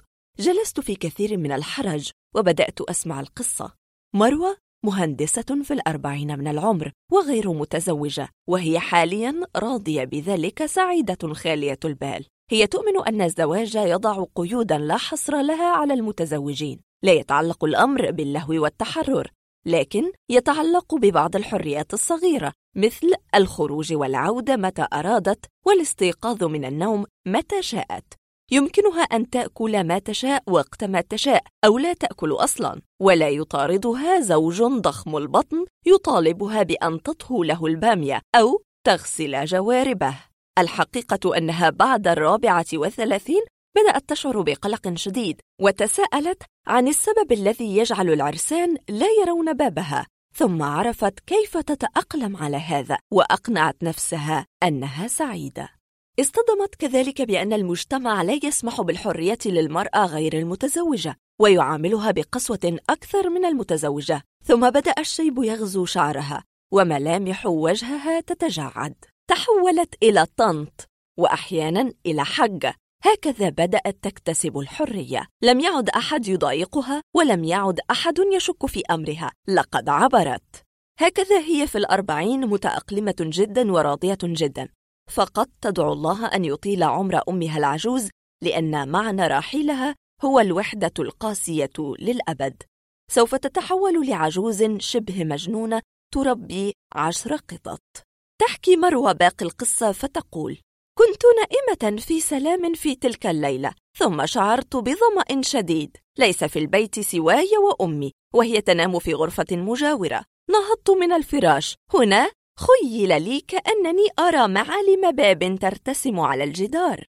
[0.41, 3.73] جلست في كثير من الحرج وبدأت أسمع القصة.
[4.15, 12.27] مروة مهندسة في الأربعين من العمر وغير متزوجة وهي حاليا راضية بذلك سعيدة خالية البال.
[12.51, 16.81] هي تؤمن أن الزواج يضع قيودا لا حصر لها على المتزوجين.
[17.03, 19.31] لا يتعلق الأمر باللهو والتحرر
[19.67, 28.18] لكن يتعلق ببعض الحريات الصغيرة مثل الخروج والعودة متى أرادت والاستيقاظ من النوم متى شاءت.
[28.51, 34.63] يمكنها أن تأكل ما تشاء وقت ما تشاء أو لا تأكل أصلاً ولا يطاردها زوج
[34.63, 40.15] ضخم البطن يطالبها بأن تطهو له البامية أو تغسل جواربه.
[40.59, 43.43] الحقيقة أنها بعد الرابعة وثلاثين
[43.77, 51.21] بدأت تشعر بقلق شديد وتساءلت عن السبب الذي يجعل العرسان لا يرون بابها ثم عرفت
[51.21, 55.78] كيف تتأقلم على هذا وأقنعت نفسها أنها سعيدة.
[56.21, 64.23] اصطدمت كذلك بأن المجتمع لا يسمح بالحرية للمرأة غير المتزوجة ويعاملها بقسوة أكثر من المتزوجة
[64.45, 68.95] ثم بدأ الشيب يغزو شعرها وملامح وجهها تتجعد.
[69.31, 70.89] تحولت إلى طنط
[71.19, 72.75] وأحيانا إلى حجة
[73.05, 75.27] هكذا بدأت تكتسب الحرية.
[75.43, 79.33] لم يعد أحد يضايقها ولم يعد أحد يشك في أمرها.
[79.49, 80.65] لقد عبرت.
[81.01, 84.69] هكذا هي في الأربعين متأقلمة جدا وراضية جدا.
[85.11, 88.09] فقط تدعو الله أن يطيل عمر أمها العجوز
[88.43, 89.95] لأن معنى راحلها
[90.25, 92.63] هو الوحدة القاسية للأبد.
[93.11, 95.83] سوف تتحول لعجوز شبه مجنونة
[96.15, 97.83] تربي عشر قطط.
[98.41, 100.59] تحكي مروى باقي القصة فتقول
[100.99, 107.51] كنت نائمة في سلام في تلك الليلة ثم شعرت بظمأ شديد ليس في البيت سواي
[107.59, 110.25] وأمي وهي تنام في غرفة مجاورة.
[110.51, 117.05] نهضت من الفراش هنا خيل لي كأنني أرى معالم باب ترتسم على الجدار.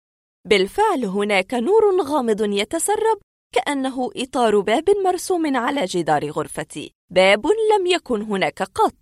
[0.47, 3.19] بالفعل هناك نور غامض يتسرب
[3.55, 6.91] كأنه إطار باب مرسوم على جدار غرفتي.
[7.11, 8.95] باب لم يكن هناك قط.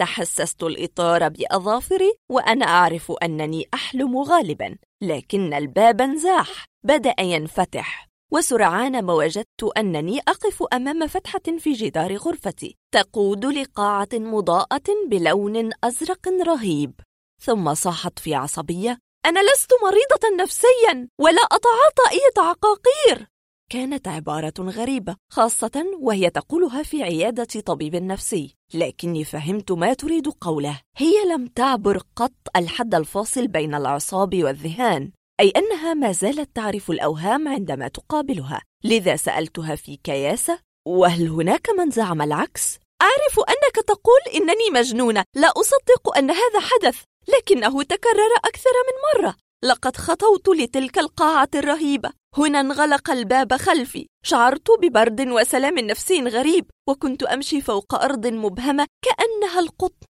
[0.00, 8.11] تحسست الإطار بأظافري وأنا أعرف أنني أحلم غالبا لكن الباب انزاح بدأ ينفتح.
[8.34, 12.76] وسرعان ما وجدت أنني أقف أمام فتحة في جدار غرفتي.
[12.94, 17.00] تقود لقاعة مضاءة بلون أزرق رهيب.
[17.42, 23.28] ثم صاحت في عصبية أنا لست مريضة نفسيا ولا أتعاطى أي عقاقير
[23.70, 28.56] كانت عبارة غريبة خاصة وهي تقولها في عيادة طبيب نفسي.
[28.74, 30.80] لكني فهمت ما تريد قوله.
[30.96, 35.12] هي لم تعبر قط الحد الفاصل بين العصاب والذهان.
[35.40, 38.62] أي أنها ما زالت تعرف الأوهام عندما تقابلها.
[38.84, 45.24] لذا سألتها في كياسة وهل هناك من زعم العكس؟ أعرف أنك تقول إنني مجنونة.
[45.36, 49.36] لا أصدق أن هذا حدث لكنه تكرر أكثر من مرة.
[49.64, 52.12] لقد خطوت لتلك القاعة الرهيبة.
[52.36, 54.06] هنا انغلق الباب خلفي.
[54.24, 60.06] شعرت ببرد وسلام نفسي غريب وكنت أمشي فوق أرض مبهمة كأنها القطن.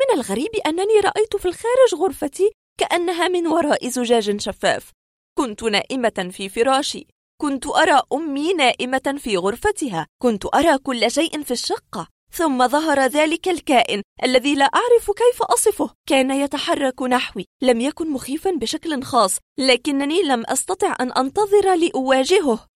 [0.00, 2.50] من الغريب أنني رأيت في الخارج غرفتي
[2.80, 4.90] كأنها من وراء زجاج شفاف.
[5.38, 7.06] كنت نائمة في فراشي.
[7.40, 10.06] كنت أرى أمي نائمة في غرفتها.
[10.22, 12.08] كنت أرى كل شيء في الشقة.
[12.32, 15.90] ثم ظهر ذلك الكائن الذي لا أعرف كيف أصفه.
[16.08, 17.44] كان يتحرك نحوي.
[17.62, 22.66] لم يكن مخيفا بشكل خاص لكنني لم أستطع أن أنتظر لأواجهه.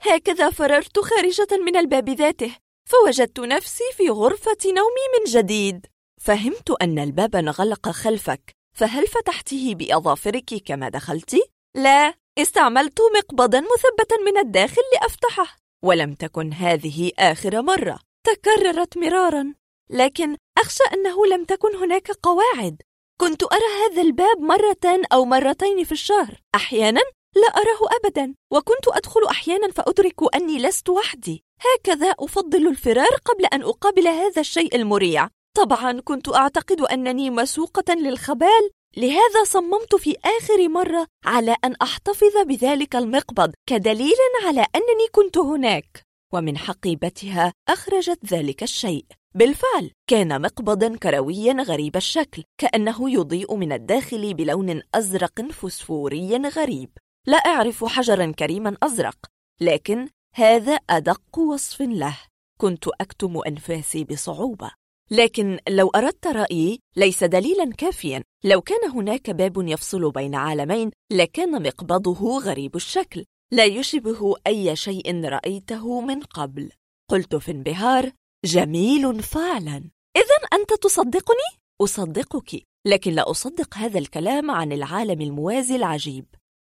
[0.00, 2.56] هكذا فررت خارجة من الباب ذاته.
[2.90, 5.86] فوجدت نفسي في غرفة نومي من جديد.
[6.20, 8.56] فهمت أن الباب انغلق خلفك.
[8.76, 11.36] فهل فتحته بأظافرك كما دخلت؟
[11.76, 17.98] لا استعملت مقبضا مثبتا من الداخل لأفتحه ولم تكن هذه آخر مرة.
[18.26, 19.54] تكررت مرارا
[19.90, 22.82] لكن أخشى أنه لم تكن هناك قواعد.
[23.20, 26.40] كنت أرى هذا الباب مرة أو مرتين في الشهر.
[26.54, 27.00] أحيانا
[27.36, 31.44] لا أراه أبدا وكنت أدخل أحيانا فأدرك أني لست وحدي.
[31.60, 35.28] هكذا أفضل الفرار قبل أن أقابل هذا الشيء المريع.
[35.56, 42.96] طبعا كنت أعتقد أنني مسوقة للخبال لهذا صممت في آخر مرة على أن أحتفظ بذلك
[42.96, 44.16] المقبض كدليل
[44.46, 46.02] على أنني كنت هناك.
[46.32, 49.04] ومن حقيبتها أخرجت ذلك الشيء.
[49.34, 56.90] بالفعل كان مقبضا كرويا غريب الشكل كأنه يضيء من الداخل بلون أزرق فسفوري غريب.
[57.26, 59.16] لا أعرف حجرا كريما أزرق
[59.60, 62.18] لكن هذا أدق وصف له.
[62.60, 64.70] كنت أكتم أنفاسي بصعوبة.
[65.10, 68.22] لكن لو أردت رأيي ليس دليلا كافيا.
[68.44, 73.24] لو كان هناك باب يفصل بين عالمين لكان مقبضه غريب الشكل.
[73.52, 76.70] لا يشبه أي شيء رأيته من قبل.
[77.10, 78.12] قلت في انبهار
[78.44, 79.76] جميل فعلا.
[80.16, 86.26] إذا أنت تصدقني؟ أصدقك لكن لا أصدق هذا الكلام عن العالم الموازي العجيب.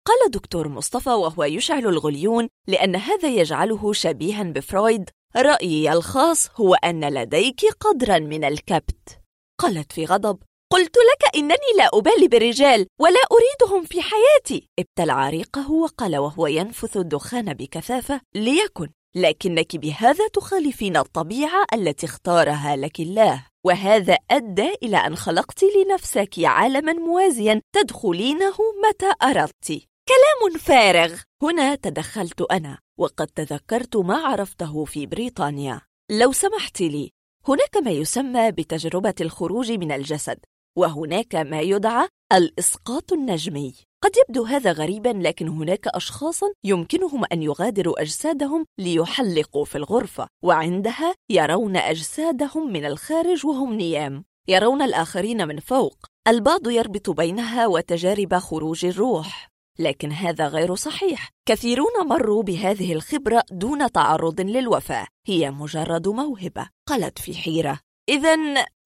[0.05, 7.13] قال دكتور مصطفى وهو يشعل الغليون لأن هذا يجعله شبيها بفرويد رأيي الخاص هو أن
[7.13, 9.19] لديك قدرا من الكبت.
[9.59, 10.39] قالت في غضب
[10.71, 14.69] قلت لك إنني لا أبالي بالرجال ولا أريدهم في حياتي.
[14.79, 22.99] ابتلع ريقه وقال وهو ينفث الدخان بكثافة ليكن لكنك بهذا تخالفين الطبيعة التي اختارها لك
[22.99, 23.45] الله.
[23.65, 28.55] وهذا أدى إلى أن خلقت لنفسك عالما موازيا تدخلينه
[28.87, 29.67] متى أردت.
[30.07, 31.19] كلام فارغ.
[31.43, 32.79] هنا تدخلت أنا.
[33.01, 35.81] وقد تذكرت ما عرفته في بريطانيا.
[36.11, 37.11] لو سمحت لي
[37.47, 40.39] هناك ما يسمى بتجربة الخروج من الجسد
[40.77, 43.73] وهناك ما يدعى الإسقاط النجمي.
[44.03, 51.15] قد يبدو هذا غريبا لكن هناك أشخاصا يمكنهم أن يغادروا أجسادهم ليحلقوا في الغرفة وعندها
[51.29, 54.23] يرون أجسادهم من الخارج وهم نيام.
[54.47, 56.05] يرون الآخرين من فوق.
[56.27, 59.50] البعض يربط بينها وتجارب خروج الروح.
[59.79, 61.29] لكن هذا غير صحيح.
[61.45, 65.07] كثيرون مروا بهذه الخبرة دون تعرض للوفاة.
[65.27, 67.79] هي مجرد موهبة قالت في حيرة.
[68.09, 68.35] إذا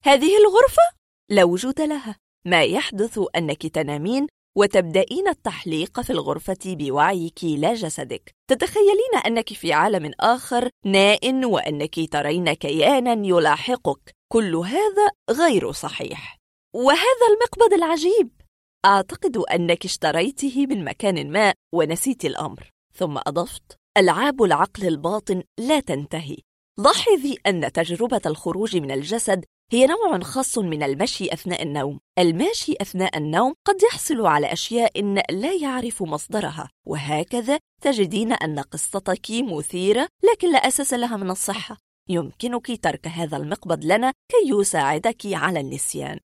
[0.04, 0.84] هذه الغرفة؟
[1.30, 2.16] لا وجود لها.
[2.48, 8.36] ما يحدث أنك تنامين وتبدأين التحليق في الغرفة بوعيك لا جسدك.
[8.50, 14.16] تتخيلين أنك في عالم آخر نائم وأنك ترين كيانا يلاحقك.
[14.32, 16.38] كل هذا غير صحيح.
[16.76, 18.45] وهذا المقبض العجيب.
[18.86, 22.70] أعتقد أنك اشتريته من مكان ما ونسيت الأمر.
[22.94, 26.38] ثم أضفت ألعاب العقل الباطن لا تنتهي.
[26.80, 32.00] لاحظي أن تجربة الخروج من الجسد هي نوع خاص من المشي أثناء النوم.
[32.20, 35.02] الماشي أثناء النوم قد يحصل على أشياء
[35.32, 41.78] لا يعرف مصدرها وهكذا تجدين أن قصتك مثيرة لكن لا أساس لها من الصحة.
[42.10, 46.20] يمكنك ترك هذا المقبض لنا كي يساعدك على النسيان.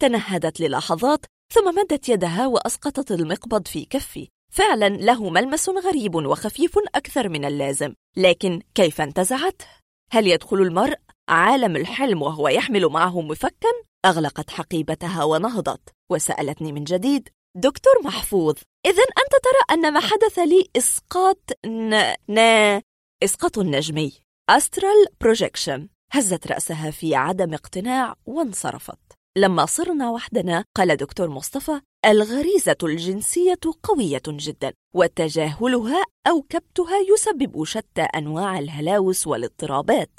[0.00, 4.28] تنهدت للحظات ثم مدت يدها وأسقطت المقبض في كفي.
[4.52, 9.66] فعلا له ملمس غريب وخفيف أكثر من اللازم لكن كيف انتزعته؟
[10.10, 10.98] هل يدخل المرء
[11.28, 13.68] عالم الحلم وهو يحمل معه مفكا؟
[14.04, 15.80] أغلقت حقيبتها ونهضت.
[16.10, 18.54] وسألتني من جديد دكتور محفوظ
[18.86, 22.12] إذا أنت ترى أن ما حدث لي إسقاط ن...
[22.28, 22.38] ن...
[23.22, 24.12] إسقاط نجمي.
[24.48, 29.19] أسترال بروجيكشن هزت رأسها في عدم اقتناع وانصرفت.
[29.38, 38.02] لما صرنا وحدنا قال دكتور مصطفى الغريزة الجنسية قوية جدا وتجاهلها أو كبتها يسبب شتى
[38.02, 40.10] أنواع الهلاوس والاضطرابات.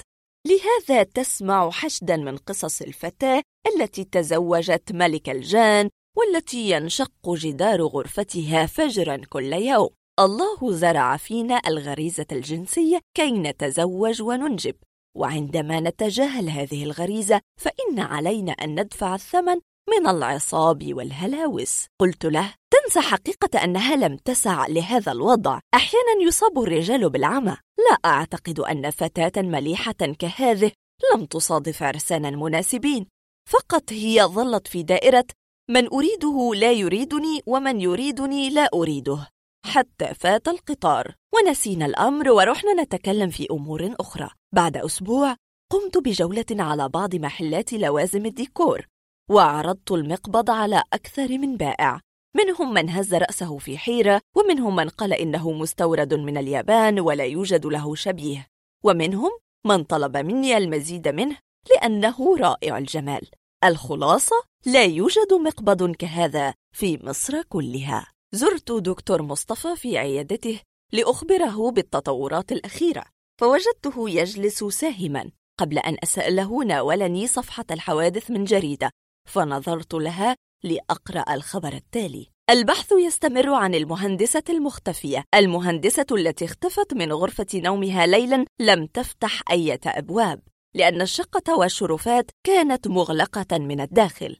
[0.46, 3.42] لهذا تسمع حشدا من قصص الفتاة
[3.74, 9.88] التي تزوجت ملك الجان والتي ينشق جدار غرفتها فجرا كل يوم.
[10.20, 14.74] الله زرع فينا الغريزة الجنسية كي نتزوج وننجب.
[15.16, 19.60] وعندما نتجاهل هذه الغريزة فإن علينا أن ندفع الثمن
[19.90, 21.86] من العصاب والهلاوس.
[22.00, 25.60] قلت له تنسى حقيقة أنها لم تسع لهذا الوضع.
[25.74, 27.56] أحيانا يصاب الرجال بالعمى.
[27.78, 30.72] لا أعتقد أن فتاة مليحة كهذه
[31.14, 33.06] لم تصادف عرسانا مناسبين.
[33.50, 35.26] فقط هي ظلت في دائرة
[35.70, 39.28] من أريده لا يريدني ومن يريدني لا أريده.
[39.66, 44.30] حتى فات القطار ونسينا الأمر ورحنا نتكلم في أمور أخرى.
[44.54, 45.36] بعد أسبوع
[45.70, 48.86] قمت بجولة على بعض محلات لوازم الديكور
[49.30, 52.00] وعرضت المقبض على أكثر من بائع.
[52.36, 57.66] منهم من هز رأسه في حيرة ومنهم من قال إنه مستورد من اليابان ولا يوجد
[57.66, 58.46] له شبيه.
[58.84, 59.30] ومنهم
[59.66, 61.36] من طلب مني المزيد منه
[61.70, 63.30] لأنه رائع الجمال.
[63.64, 68.12] الخلاصة لا يوجد مقبض كهذا في مصر كلها.
[68.32, 70.60] زرت دكتور مصطفى في عيادته
[70.92, 73.04] لأخبره بالتطورات الأخيرة.
[73.42, 78.90] فوجدته يجلس ساهما قبل أن أسأله ناولني صفحة الحوادث من جريدة
[79.28, 82.28] فنظرت لها لأقرأ الخبر التالي.
[82.50, 89.78] البحث يستمر عن المهندسة المختفية المهندسة التي اختفت من غرفة نومها ليلا لم تفتح أي
[89.86, 90.40] أبواب
[90.74, 94.36] لأن الشقة والشرفات كانت مغلقة من الداخل.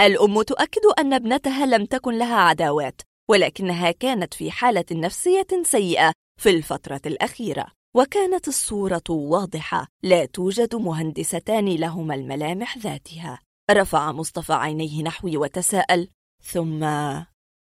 [0.00, 6.50] الأم تؤكد أن ابنتها لم تكن لها عداوات ولكنها كانت في حالة نفسية سيئة في
[6.50, 7.77] الفترة الأخيرة.
[7.98, 13.40] وكانت الصورة واضحة لا توجد مهندستان لهما الملامح ذاتها.
[13.70, 16.08] رفع مصطفى عينيه نحوي وتساءل
[16.42, 16.86] ثم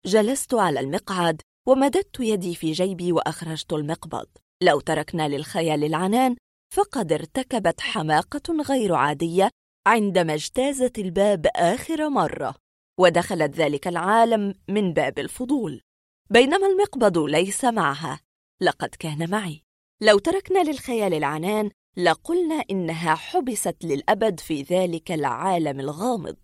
[0.05, 4.25] جلست على المقعد ومددت يدي في جيبي وأخرجت المقبض.
[4.63, 6.35] لو تركنا للخيال العنان
[6.75, 9.49] فقد ارتكبت حماقة غير عادية
[9.87, 12.55] عندما اجتازت الباب آخر مرة.
[12.99, 15.81] ودخلت ذلك العالم من باب الفضول.
[16.29, 18.19] بينما المقبض ليس معها.
[18.61, 19.68] لقد كان معي.
[20.01, 26.35] لو تركنا للخيال العنان لقلنا إنها حبست للأبد في ذلك العالم الغامض.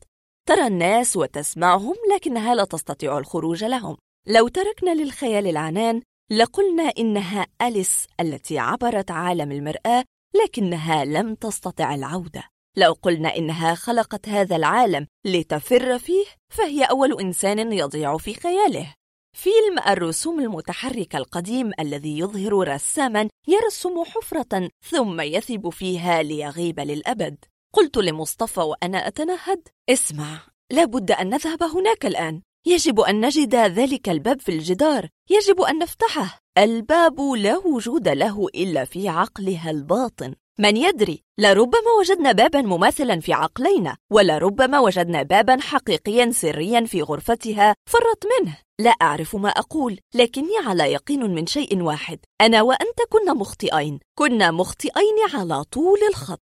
[0.48, 3.98] ترى الناس وتسمعهم لكنها لا تستطيع الخروج لهم.
[4.28, 6.02] لو تركنا للخيال العنان
[6.32, 10.04] لقلنا إنها أليس التي عبرت عالم المرآة
[10.44, 12.44] لكنها لم تستطع العودة.
[12.78, 18.94] لو قلنا إنها خلقت هذا العالم لتفر فيه فهي أول إنسان يضيع في خياله.
[19.36, 27.38] فيلم الرسوم المتحركة القديم الذي يظهر رساما يرسم حفرة ثم يثب فيها ليغيب للأبد.
[27.74, 30.42] قلت لمصطفى وأنا أتنهد اسمع
[30.72, 32.42] لابد أن نذهب هناك الآن.
[32.68, 35.10] يجب أن نجد ذلك الباب في الجدار.
[35.30, 36.40] يجب أن نفتحه.
[36.58, 40.36] الباب لا وجود له إلا في عقلها الباطن.
[40.60, 47.76] من يدري لربما وجدنا بابا مماثلا في عقلينا ولربما وجدنا بابا حقيقيا سريا في غرفتها
[47.90, 48.58] فرت منه.
[48.80, 52.20] لا أعرف ما أقول لكني على يقين من شيء واحد.
[52.42, 56.42] أنا وأنت كنا مخطئين كنا مخطئين على طول الخط.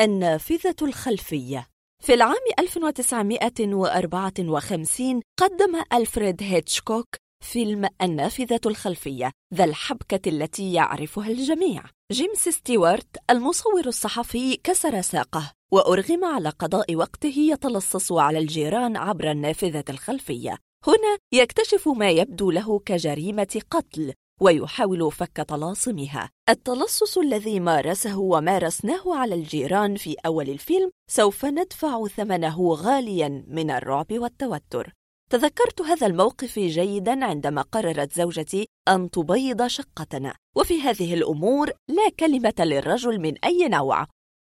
[0.00, 1.72] النافذة الخلفية.
[2.02, 11.82] في العام 1954 قدم ألفريد هيتشكوك فيلم النافذة الخلفية ذا الحبكة التي يعرفها الجميع.
[12.12, 19.84] جيمس ستيوارت المصور الصحفي كسر ساقه وأرغم على قضاء وقته يتلصص على الجيران عبر النافذة
[19.90, 20.58] الخلفية.
[20.86, 29.34] هنا يكتشف ما يبدو له كجريمة قتل ويحاول فك طلاسمها التلصص الذي مارسه ومارسناه على
[29.34, 34.92] الجيران في أول الفيلم سوف ندفع ثمنه غاليا من الرعب والتوتر.
[35.32, 40.34] تذكرت هذا الموقف جيدا عندما قررت زوجتي أن تبيض شقتنا.
[40.56, 44.06] وفي هذه الأمور لا كلمة للرجل من أي نوع.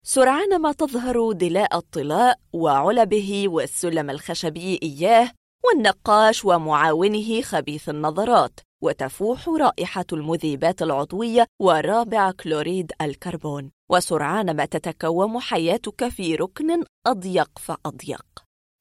[0.06, 5.30] سرعان ما تظهر دلاء الطلاء وعلبه والسلم الخشبي إياه
[5.64, 8.60] والنقاش ومعاونه خبيث النظرات.
[8.82, 13.70] وتفوح رائحة المذيبات العضوية ورابع كلوريد الكربون.
[13.90, 18.26] وسرعان ما تتكوم حياتك في ركن أضيق فأضيق.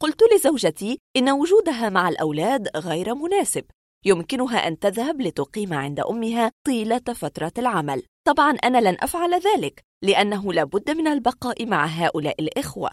[0.02, 3.66] قلت لزوجتي إن وجودها مع الأولاد غير مناسب.
[4.06, 8.04] يمكنها أن تذهب لتقيم عند أمها طيلة فترة العمل.
[8.28, 12.90] طبعا أنا لن أفعل ذلك لأنه لابد من البقاء مع هؤلاء الإخوة.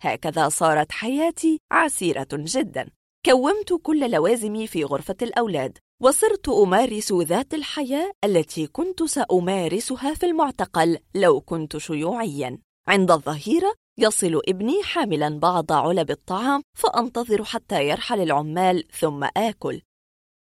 [0.00, 2.90] هكذا صارت حياتي عسيرة جدا.
[3.26, 10.98] كومت كل لوازمي في غرفة الأولاد وصرت أمارس ذات الحياة التي كنت سأمارسها في المعتقل
[11.14, 12.58] لو كنت شيوعيا.
[12.88, 19.80] عند الظهيرة يصل ابني حاملا بعض علب الطعام فأنتظر حتى يرحل العمال ثم آكل.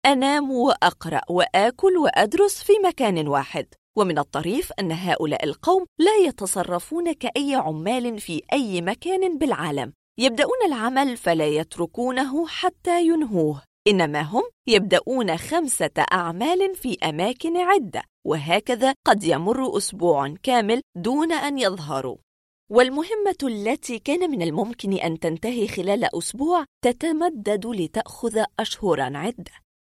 [0.06, 3.66] أنام وأقرأ وآكل وأدرس في مكان واحد.
[3.98, 9.92] ومن الطريف أن هؤلاء القوم لا يتصرفون كأي عمال في أي مكان بالعالم.
[10.18, 13.62] يبدأون العمل فلا يتركونه حتى ينهوه.
[13.88, 18.02] إنما هم يبدأون خمسة أعمال في أماكن عدة.
[18.26, 22.16] وهكذا قد يمر أسبوع كامل دون أن يظهروا.
[22.70, 29.52] والمهمة التي كان من الممكن أن تنتهي خلال أسبوع تتمدد لتأخذ أشهرا عدة.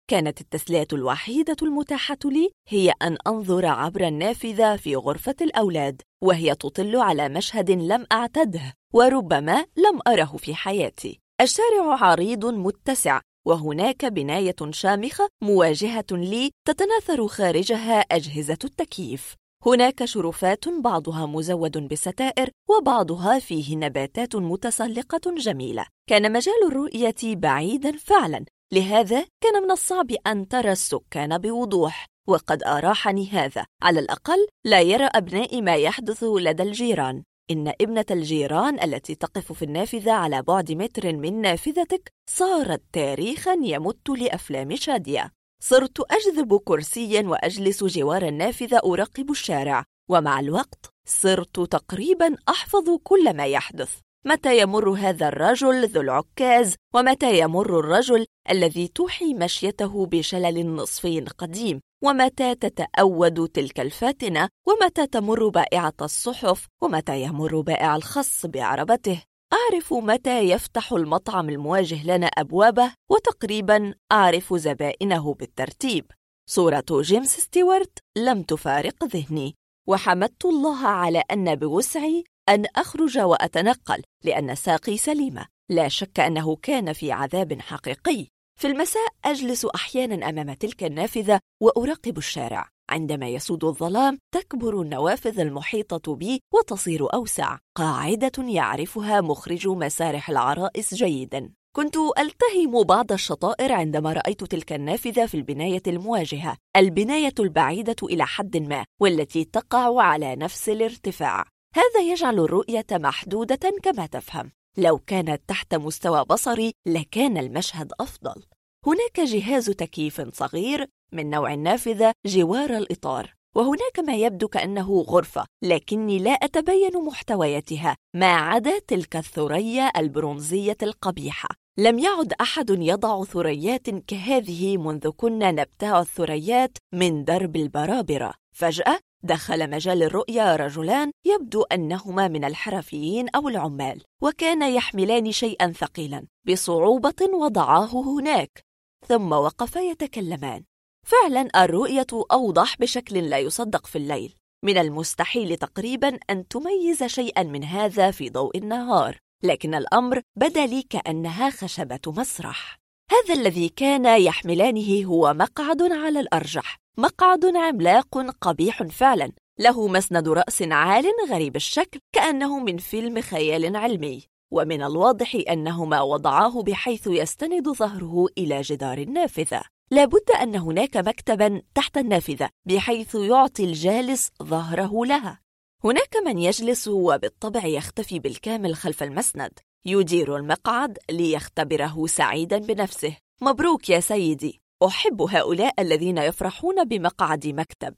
[0.10, 6.95] كانت التسلية الوحيدة المتاحة لي هي أن أنظر عبر النافذة في غرفة الأولاد وهي تطل
[6.95, 11.19] على مشهد لم أعتده وربما لم أره في حياتي.
[11.41, 19.35] الشارع عريض متسع وهناك بناية شامخة مواجهة لي تتناثر خارجها أجهزة التكييف.
[19.65, 25.85] هناك شرفات بعضها مزود بستائر وبعضها فيه نباتات متسلقة جميلة.
[26.09, 32.05] كان مجال الرؤية بعيدا فعلا لهذا كان من الصعب أن ترى السكان بوضوح.
[32.27, 33.65] وقد أراحني هذا.
[33.81, 37.23] على الأقل لا يرى أبنائي ما يحدث لدى الجيران.
[37.51, 44.09] إن ابنة الجيران التي تقف في النافذة على بعد متر من نافذتك صارت تاريخا يمت
[44.09, 45.31] لأفلام شادية.
[45.63, 53.45] صرت أجذب كرسيا وأجلس جوار النافذة أراقب الشارع ومع الوقت صرت تقريبا أحفظ كل ما
[53.45, 53.99] يحدث.
[54.25, 61.81] متى يمر هذا الرجل ذو العكاز؟ ومتى يمر الرجل الذي توحي مشيته بشلل نصفي قديم؟
[62.03, 70.39] ومتى تتأود تلك الفاتنة؟ ومتى تمر بائعة الصحف؟ ومتى يمر بائع الخص بعربته؟ أعرف متى
[70.39, 76.11] يفتح المطعم المواجه لنا أبوابه وتقريبا أعرف زبائنه بالترتيب.
[76.49, 79.55] صورة جيمس ستيوارت لم تفارق ذهني
[79.87, 85.45] وحمدت الله على أن بوسعي أن أخرج وأتنقل لأن ساقي سليمة.
[85.69, 88.27] لا شك أنه كان في عذاب حقيقي.
[88.59, 92.69] في المساء أجلس أحيانا أمام تلك النافذة وأراقب الشارع.
[92.91, 97.57] عندما يسود الظلام تكبر النوافذ المحيطة بي وتصير أوسع.
[97.77, 101.53] قاعدة يعرفها مخرج مسارح العرائس جيدا.
[101.76, 106.57] كنت ألتهم بعض الشطائر عندما رأيت تلك النافذة في البناية المواجهة.
[106.77, 111.45] البناية البعيدة إلى حد ما والتي تقع على نفس الارتفاع.
[111.76, 114.51] هذا يجعل الرؤية محدودة كما تفهم.
[114.77, 118.43] لو كانت تحت مستوى بصري لكان المشهد أفضل.
[118.85, 123.33] هناك جهاز تكييف صغير من نوع النافذة جوار الإطار.
[123.55, 131.49] وهناك ما يبدو كأنه غرفة لكني لا أتبين محتوياتها ما عدا تلك الثريا البرونزية القبيحة.
[131.77, 138.33] لم يعد أحد يضع ثريات كهذه منذ كنا نبتاع الثريات من درب البرابرة.
[138.55, 146.25] فجأة دخل مجال الرؤيا رجلان يبدو أنهما من الحرفيين أو العمال وكان يحملان شيئا ثقيلا
[146.47, 148.63] بصعوبة وضعاه هناك.
[149.07, 150.63] ثم وقفا يتكلمان.
[151.07, 154.35] فعلا الرؤية أوضح بشكل لا يصدق في الليل.
[154.65, 160.81] من المستحيل تقريبا أن تميز شيئا من هذا في ضوء النهار لكن الأمر بدا لي
[160.81, 162.79] كأنها خشبة مسرح.
[163.11, 170.61] هذا الذي كان يحملانه هو مقعد على الأرجح مقعد عملاق قبيح فعلا له مسند رأس
[170.61, 174.23] عال غريب الشكل كأنه من فيلم خيال علمي.
[174.53, 179.61] ومن الواضح أنهما وضعاه بحيث يستند ظهره إلى جدار النافذة.
[179.91, 185.39] لابد أن هناك مكتبا تحت النافذة بحيث يعطي الجالس ظهره لها.
[185.84, 189.59] هناك من يجلس وبالطبع يختفي بالكامل خلف المسند.
[189.85, 193.18] يدير المقعد ليختبره سعيدا بنفسه.
[193.41, 194.61] مبروك يا سيدي.
[194.84, 197.95] أحب هؤلاء الذين يفرحون بمقعد مكتب.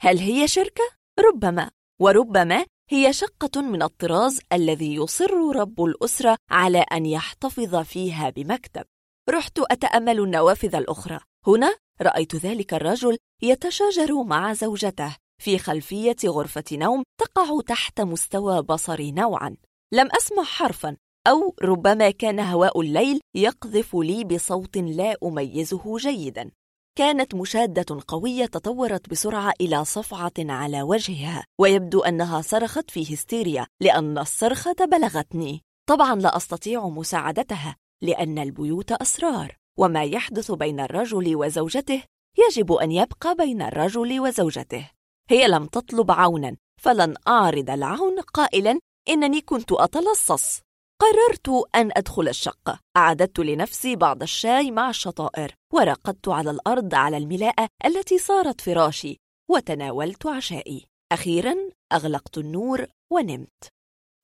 [0.00, 0.84] هل هي شركة؟
[1.20, 1.70] ربما.
[2.00, 8.84] وربما هي شقة من الطراز الذي يصر رب الأسرة على أن يحتفظ فيها بمكتب.
[9.30, 11.20] رحت أتأمل النوافذ الأخرى.
[11.46, 19.12] هنا رأيت ذلك الرجل يتشاجر مع زوجته في خلفية غرفة نوم تقع تحت مستوى بصري
[19.12, 19.56] نوعا.
[19.94, 20.96] لم أسمع حرفا
[21.26, 26.50] أو ربما كان هواء الليل يقذف لي بصوت لا أميزه جيدا.
[26.98, 34.18] كانت مشادة قوية تطورت بسرعة إلى صفعة على وجهها ويبدو أنها صرخت في هستيريا لأن
[34.18, 35.62] الصرخة بلغتني.
[35.88, 39.61] طبعا لا أستطيع مساعدتها لأن البيوت أسرار.
[39.78, 42.02] وما يحدث بين الرجل وزوجته
[42.38, 44.90] يجب أن يبقى بين الرجل وزوجته.
[45.30, 50.60] هي لم تطلب عونا فلن أعرض العون قائلا إنني كنت أتلصص.
[51.00, 52.78] قررت أن أدخل الشقة.
[52.96, 59.16] أعددت لنفسي بعض الشاي مع الشطائر ورقدت على الأرض على الملاءة التي صارت فراشي
[59.50, 60.86] وتناولت عشائي.
[61.12, 61.54] أخيرا
[61.92, 63.72] أغلقت النور ونمت.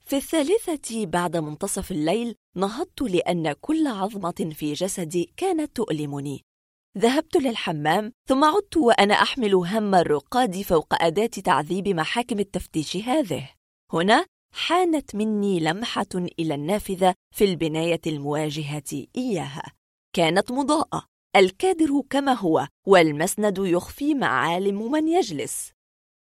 [0.00, 6.44] في الثالثة بعد منتصف الليل نهضت لأن كل عظمة في جسدي كانت تؤلمني.
[6.98, 13.50] ذهبت للحمام ثم عدت وأنا أحمل هم الرقاد فوق أداة تعذيب محاكم التفتيش هذه.
[13.92, 19.72] هنا حانت مني لمحة إلى النافذة في البناية المواجهة إياها.
[20.12, 21.04] كانت مضاءة
[21.36, 25.72] الكادر كما هو والمسند يخفي معالم من يجلس.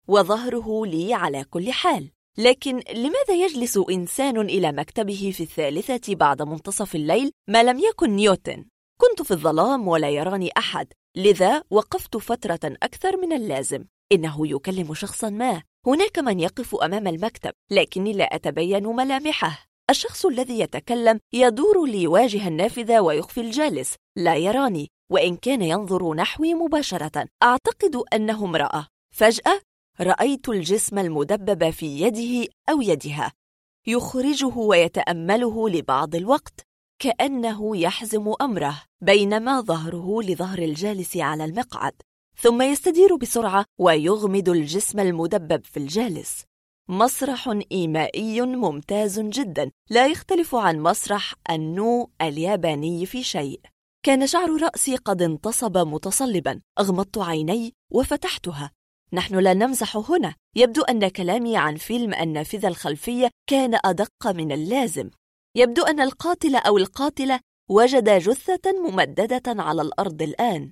[0.07, 2.11] وظهره لي على كل حال.
[2.37, 8.65] لكن لماذا يجلس إنسان إلى مكتبه في الثالثة بعد منتصف الليل ما لم يكن نيوتن؟
[9.01, 10.87] كنت في الظلام ولا يراني أحد
[11.17, 13.85] لذا وقفت فترة أكثر من اللازم.
[14.11, 15.63] إنه يكلم شخصا ما.
[15.87, 19.65] هناك من يقف أمام المكتب لكني لا أتبين ملامحه.
[19.89, 23.95] الشخص الذي يتكلم يدور ليواجه النافذة ويخفي الجالس.
[24.17, 28.87] لا يراني وإن كان ينظر نحوي مباشرة أعتقد أنه امرأة.
[29.15, 29.61] فجأة
[30.01, 33.31] رأيت الجسم المدبب في يده أو يدها
[33.87, 36.65] يخرجه ويتأمله لبعض الوقت
[36.99, 41.93] كأنه يحزم أمره بينما ظهره لظهر الجالس على المقعد
[42.41, 46.43] ثم يستدير بسرعة ويغمد الجسم المدبب في الجالس.
[46.89, 53.61] مسرح إيمائي ممتاز جدا لا يختلف عن مسرح النو الياباني في شيء.
[54.03, 58.71] كان شعر رأسي قد انتصب متصلبا أغمضت عيني وفتحتها.
[59.13, 60.35] نحن لا نمزح هنا.
[60.55, 65.09] يبدو أن كلامي عن فيلم النافذة الخلفية كان أدق من اللازم.
[65.55, 67.39] يبدو أن القاتل أو القاتلة
[67.69, 70.71] وجد جثة ممددة على الأرض الآن.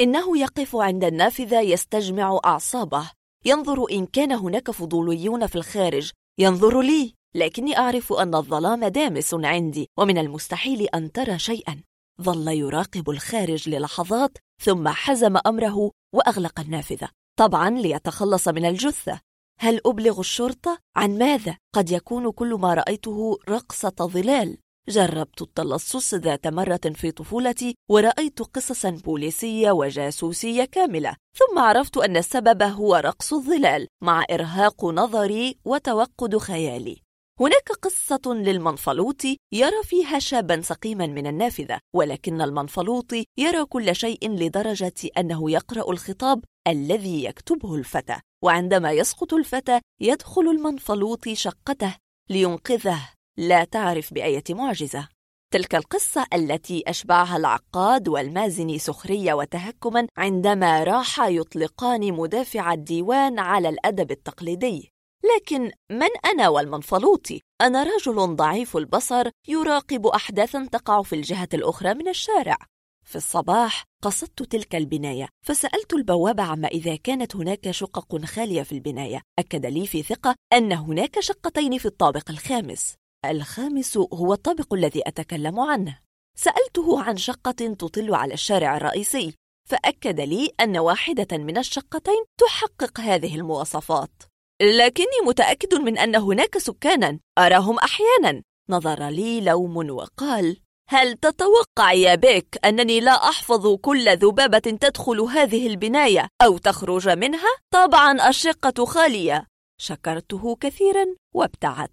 [0.00, 3.10] إنه يقف عند النافذة يستجمع أعصابه.
[3.44, 6.12] ينظر إن كان هناك فضوليون في الخارج.
[6.38, 11.82] ينظر لي لكني أعرف أن الظلام دامس عندي ومن المستحيل أن ترى شيئا.
[12.22, 17.08] ظل يراقب الخارج للحظات ظم حزم أمره وأغلق النافذة.
[17.38, 19.20] طبعا ليتخلص من الجثة
[19.60, 24.58] هل أبلغ الشرطة؟ عن ماذا؟ قد يكون كل ما رأيته رقصة ظلال
[24.88, 32.62] جربت التلصص ذات مرة في طفولتي ورأيت قصصا بوليسية وجاسوسية كاملة ثم عرفت أن السبب
[32.62, 37.05] هو رقص الظلال مع إرهاق نظري وتوقد خيالي
[37.40, 44.94] هناك قصة للمنفلوطي يرى فيها شابا سقيما من النافذة ولكن المنفلوطي يرى كل شيء لدرجة
[45.18, 48.20] أنه يقرأ الخطاب الذي يكتبه الفتى.
[48.44, 51.96] وعندما يسقط الفتى يدخل المنفلوطي شقته
[52.30, 53.08] لينقذه.
[53.38, 55.08] لا تعرف بأية معجزة.
[55.52, 64.10] تلك القصة التي أشبعها العقاد والمازني سخرية وتهكما عندما راح يطلقان مدافع الديوان على الأدب
[64.10, 64.95] التقليدي.
[65.34, 72.08] لكن من أنا والمنفلوطي؟ أنا رجل ضعيف البصر يراقب أحداثا تقع في الجهة الأخرى من
[72.08, 72.56] الشارع.
[73.04, 79.22] في الصباح قصدت تلك البناية فسألت البواب عما إذا كانت هناك شقق خالية في البناية.
[79.38, 82.94] أكد لي في ثقة أن هناك شقتين في الطابق الخامس.
[83.24, 85.98] الخامس هو الطابق الذي أتكلم عنه.
[86.38, 89.34] سألته عن شقة تطل على الشارع الرئيسي
[89.68, 94.22] فأكد لي أن واحدة من الشقتين تحقق هذه المواصفات.
[94.62, 98.42] لكني متأكد من أن هناك سكانا أراهم أحيانا.
[98.70, 100.56] نظر لي لوم وقال
[100.88, 107.50] هل تتوقع يا بيك أنني لا أحفظ كل ذبابة تدخل هذه البناية أو تخرج منها؟
[107.70, 109.46] طبعا الشقة خالية.
[109.80, 111.92] شكرته كثيرا وابتعدت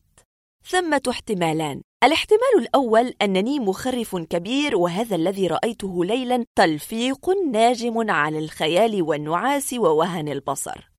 [0.69, 1.81] ثمة احتمالان.
[2.03, 10.29] الاحتمال الأول أنني مخرف كبير وهذا الذي رأيته ليلا تلفيق ناجم عن الخيال والنعاس ووهن
[10.29, 10.92] البصر.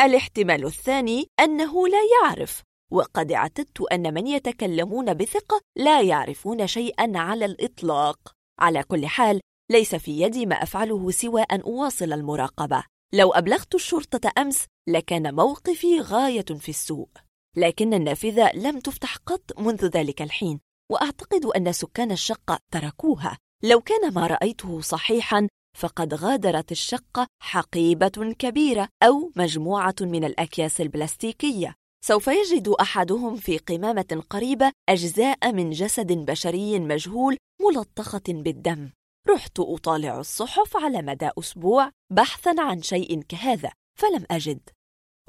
[0.00, 2.62] الاحتمال الثاني أنه لا يعرف
[2.92, 8.18] وقد اعتدت أن من يتكلمون بثقة لا يعرفون شيئا على الإطلاق.
[8.60, 9.40] على كل حال
[9.70, 12.84] ليس في يدي ما أفعله سوى أن أواصل المراقبة.
[13.14, 17.08] لو أبلغت الشرطة أمس لكان موقفي غاية في السوء.
[17.56, 20.60] لكن النافذة لم تفتح قط منذ ذلك الحين
[20.92, 23.38] وأعتقد أن سكان الشقة تركوها.
[23.62, 31.74] لو كان ما رأيته صحيحا فقد غادرت الشقة حقيبة كبيرة أو مجموعة من الأكياس البلاستيكية.
[32.04, 38.90] سوف يجد أحدهم في قمامة قريبة أجزاء من جسد بشري مجهول ملطخة بالدم.
[39.28, 44.60] رحت أطالع الصحف على مدى أسبوع بحثا عن شيء كهذا فلم أجد.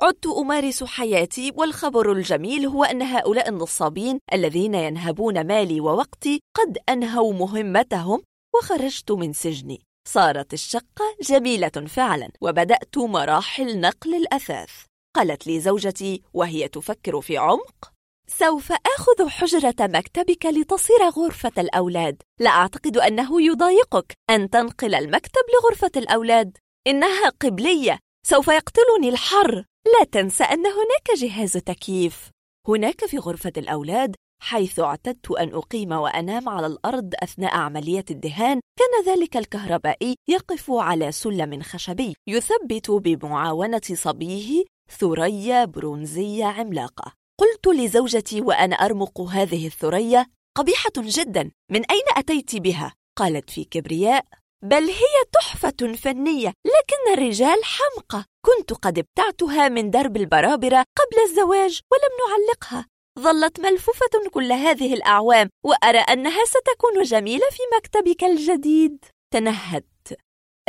[0.02, 7.34] عدت أمارس حياتي والخبر الجميل هو أن هؤلاء النصابين الذين ينهبون مالي ووقتي قد أنهوا
[7.34, 8.22] مهمتهم
[8.56, 9.82] وخرجت من سجني.
[10.08, 14.72] صارت الشقة جميلة فعلا وبدأت مراحل نقل الأثاث.
[15.16, 17.94] قالت لي زوجتي وهي تفكر في عمق؟
[18.28, 22.22] سوف آخذ حجرة مكتبك لتصير غرفة الأولاد.
[22.40, 26.58] لا أعتقد أنه يضايقك أن تنقل المكتب لغرفة الأولاد.
[26.88, 28.00] إنها قبلية.
[28.28, 29.56] سوف يقتلني الحر.
[29.86, 32.30] لا تنسى أن هناك جهاز تكييف.
[32.68, 39.14] هناك في غرفة الأولاد حيث اعتدت أن أقيم وأنام على الأرض أثناء عملية الدهان كان
[39.14, 44.66] ذلك الكهربائي يقف على سلم خشبي يثبت بمعاونة صبيه
[45.00, 50.26] ثريا برونزية عملاقة قلت لزوجتي وأنا أرمق هذه الثريا
[50.58, 54.26] قبيحة جدا من أين أتيت بها؟ قالت في كبرياء
[54.64, 61.80] بل هي تحفة فنية لكن الرجال حمقى كنت قد ابتعتها من درب البرابرة قبل الزواج
[61.92, 62.88] ولم نعلقها
[63.20, 69.06] ظلت ملفوفة كل هذه الأعوام وأرى أنها ستكون جميلة في مكتبك الجديد.
[69.34, 70.18] تنهدت.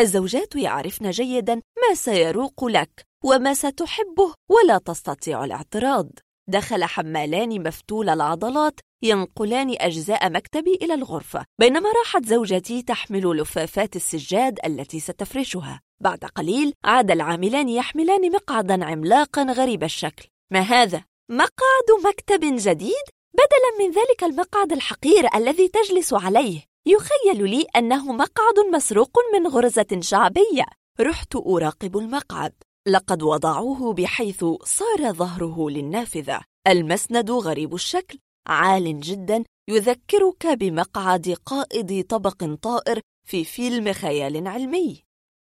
[0.00, 6.10] الزوجات يعرفن جيدا ما سيروق لك وما ستحبه ولا تستطيع الاعتراض.
[6.48, 14.58] دخل حمالان مفتول العضلات ينقلان أجزاء مكتبي إلى الغرفة بينما راحت زوجتي تحمل لفافات السجاد
[14.66, 15.80] التي ستفرشها.
[16.00, 20.28] بعد قليل عاد العاملان يحملان مقعدا عملاقا غريب الشكل.
[20.52, 26.64] ما هذا؟ مقعد مكتب جديد؟ بدلا من ذلك المقعد الحقير الذي تجلس عليه.
[26.86, 30.64] يخيل لي أنه مقعد مسروق من غرزة شعبية.
[31.00, 32.52] رحت أراقب المقعد.
[32.88, 36.40] لقد وضعوه بحيث صار ظهره للنافذة.
[36.68, 38.18] المسند غريب الشكل.
[38.46, 39.44] عال جدا.
[39.70, 45.02] يذكرك بمقعد قائد طبق طائر في فيلم خيال علمي.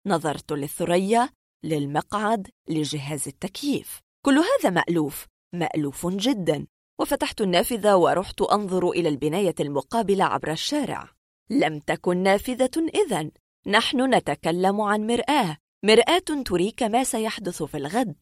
[0.08, 1.30] نظرت للثريا
[1.64, 4.00] للمقعد لجهاز التكييف.
[4.26, 5.26] كل هذا مألوف.
[5.54, 6.68] مألوف جدا.
[7.00, 11.10] وفتحت النافذة ورحت أنظر إلى البناية المقابلة عبر الشارع.
[11.50, 13.32] لم تكن نافذة إذن
[13.68, 15.58] نحن نتكلم عن مرآة.
[15.86, 18.16] مرآة تريك ما سيحدث في الغد.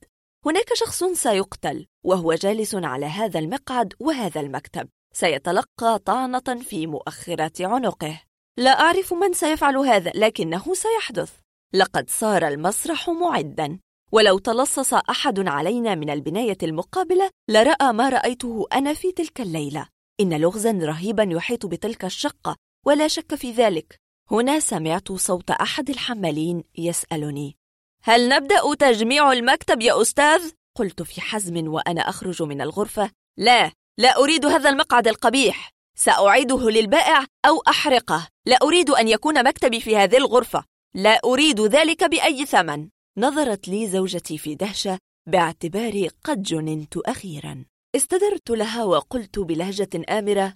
[0.46, 4.90] هناك شخص سيقتل وهو جالس على هذا المقعد وهذا المكتب.
[5.14, 8.22] سيتلقى طعنة في مؤخرة عنقه.
[8.58, 11.34] لا أعرف من سيفعل هذا لكنه سيحدث.
[11.74, 13.80] لقد صار المسرح معدا.
[14.16, 19.88] ولو تلصص أحد علينا من البناية المقابلة لرأى ما رأيته أنا في تلك الليلة.
[20.20, 22.56] إن لغزا رهيبا يحيط بتلك الشقة
[22.86, 24.00] ولا شك في ذلك.
[24.32, 27.58] هنا سمعت صوت أحد الحمالين يسألني.
[28.04, 33.12] هل نبدأ تجميع المكتب يا أستاذ؟ قلت في حزم وأنا أخرج من الغرفة.
[33.38, 35.72] لا لا أريد هذا المقعد القبيح.
[35.98, 38.28] سأعيده للبائع أو أحرقه.
[38.46, 40.64] لا أريد أن يكون مكتبي في هذه الغرفة.
[40.94, 42.90] لا أريد ذلك بأي ثمن.
[43.18, 47.66] نظرت لي زوجتي في دهشة باعتباري قد جننت أخيرا.
[47.96, 50.54] استدرت لها وقلت بلهجة آمرة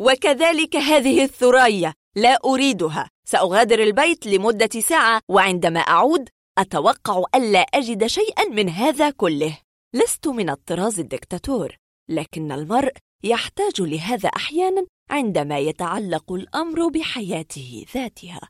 [0.00, 3.08] وكذلك هذه الثريا لا أريدها.
[3.28, 6.28] سأغادر البيت لمدة ساعة وعندما أعود
[6.58, 9.58] أتوقع ألا أجد شيئا من هذا كله.
[9.94, 11.76] لست من الطراز الدكتاتور
[12.10, 12.92] لكن المرء
[13.24, 18.40] يحتاج لهذا أحيانا عندما يتعلق الأمر بحياته ذاتها.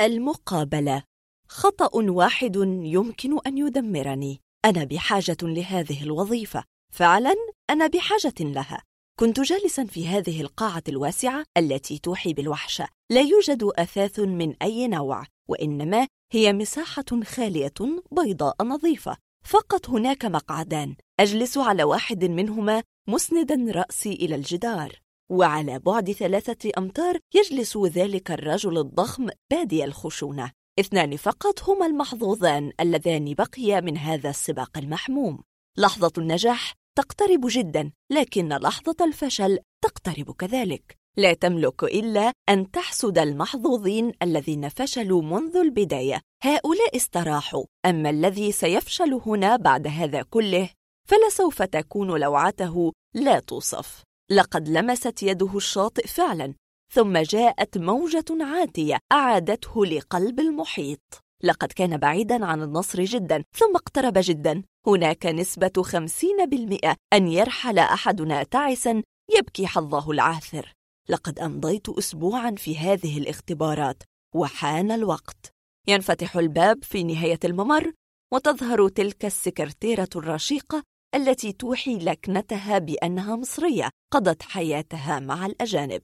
[0.00, 1.02] المقابلة.
[1.48, 4.40] خطأ واحد يمكن أن يدمرني.
[4.64, 6.64] أنا بحاجة لهذه الوظيفة.
[6.92, 7.34] فعلا
[7.70, 8.82] أنا بحاجة لها.
[9.18, 15.26] كنت جالسا في هذه القاعة الواسعة التي توحي بالوحشة لا يوجد أثاث من أي نوع
[15.48, 17.74] وإنما هي مساحة خالية
[18.12, 19.16] بيضاء نظيفة.
[19.44, 20.94] فقط هناك مقعدان.
[21.20, 25.00] أجلس على واحد منهما مسندا رأسي إلى الجدار.
[25.30, 30.50] وعلى بعد ثلاثة أمتار يجلس ذلك الرجل الضخم بادي الخشونة.
[30.80, 35.42] اثنان فقط هما المحظوظان اللذان بقيا من هذا السباق المحموم.
[35.78, 40.96] لحظة النجاح تقترب جدا لكن لحظة الفشل تقترب كذلك.
[41.16, 46.20] لا تملك إلا أن تحسد المحظوظين الذين فشلوا منذ البداية.
[46.42, 50.70] هؤلاء استراحوا أما الذي سيفشل هنا بعد هذا كله
[51.08, 54.09] فلسوف تكون لوعته لا توصف.
[54.32, 56.54] لقد لمست يده الشاطئ فعلا
[56.94, 61.00] ثم جاءت موجة عاتية أعادته لقلب المحيط.
[61.42, 64.62] لقد كان بعيدا عن النصر جدا ثم اقترب جدا.
[64.86, 69.02] هناك نسبة خمسين بالمئة أن يرحل أحدنا تعسا
[69.38, 70.72] يبكي حظه العاثر.
[71.08, 74.02] لقد أمضيت أسبوعا في هذه الاختبارات
[74.34, 75.52] وحان الوقت.
[75.88, 77.92] ينفتح الباب في نهاية الممر
[78.32, 80.82] وتظهر تلك السكرتيرة الرشيقة
[81.14, 86.02] التي توحي لكنتها بأنها مصرية قضت حياتها مع الأجانب.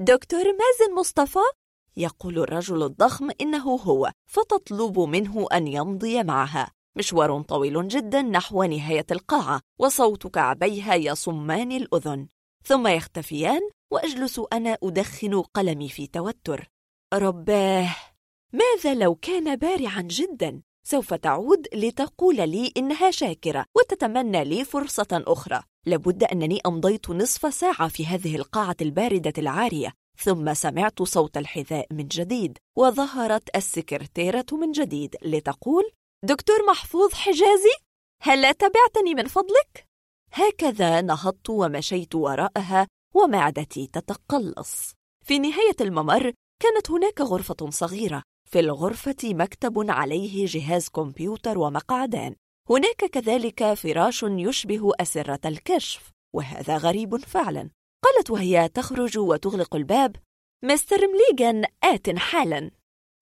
[0.00, 1.38] دكتور مازن مصطفى
[1.96, 6.70] يقول الرجل الضخم إنه هو فتطلب منه أن يمضي معها.
[6.96, 12.28] مشوار طويل جدا نحو نهاية القاعة وصوت كعبيها يصمان الأذن.
[12.64, 13.60] ثم يختفيان
[13.92, 16.68] وأجلس أنا أدخن قلمي في توتر.
[17.14, 17.96] رباه!
[18.52, 25.62] ماذا لو كان بارعا جدا؟ سوف تعود لتقول لي إنها شاكرة وتتمنى لي فرصة أخرى
[25.86, 32.08] لابد أنني أمضيت نصف ساعة في هذه القاعة الباردة العارية ثم سمعت صوت الحذاء من
[32.08, 35.90] جديد وظهرت السكرتيرة من جديد لتقول
[36.24, 37.76] دكتور محفوظ حجازي
[38.22, 39.86] هل تبعتني من فضلك؟
[40.32, 44.92] هكذا نهضت ومشيت وراءها ومعدتي تتقلص
[45.24, 46.32] في نهاية الممر
[46.62, 52.34] كانت هناك غرفة صغيرة في الغرفة مكتب عليه جهاز كمبيوتر ومقعدان.
[52.70, 57.70] هناك كذلك فراش يشبه أسرة الكشف وهذا غريب فعلا.
[58.04, 60.16] قالت وهي تخرج وتغلق الباب
[60.64, 62.70] مستر مليغان آت حالا.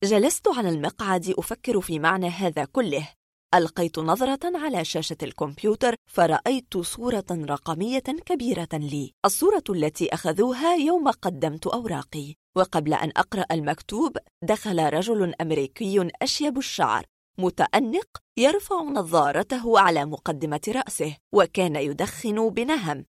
[0.05, 3.09] جلست على المقعد أفكر في معنى هذا كله.
[3.55, 9.12] ألقيت نظرة على شاشة الكمبيوتر فرأيت صورة رقمية كبيرة لي.
[9.24, 12.35] الصورة التي أخذوها يوم قدمت أوراقي.
[12.57, 17.07] وقبل أن أقرأ المكتوب دخل رجل أمريكي أشيب الشعر
[17.39, 23.05] متأنق يرفع نظارته على مقدمة رأسه وكان يدخن بنهم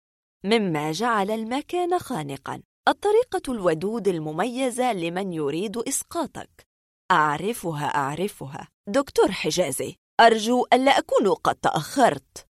[0.46, 2.62] مما جعل المكان خانقا.
[2.88, 6.68] الطريقة الودود المميزة لمن يريد إسقاطك.
[7.12, 8.68] أعرفها أعرفها.
[8.88, 12.48] دكتور حجازي أرجو ألا أكون قد تأخرت.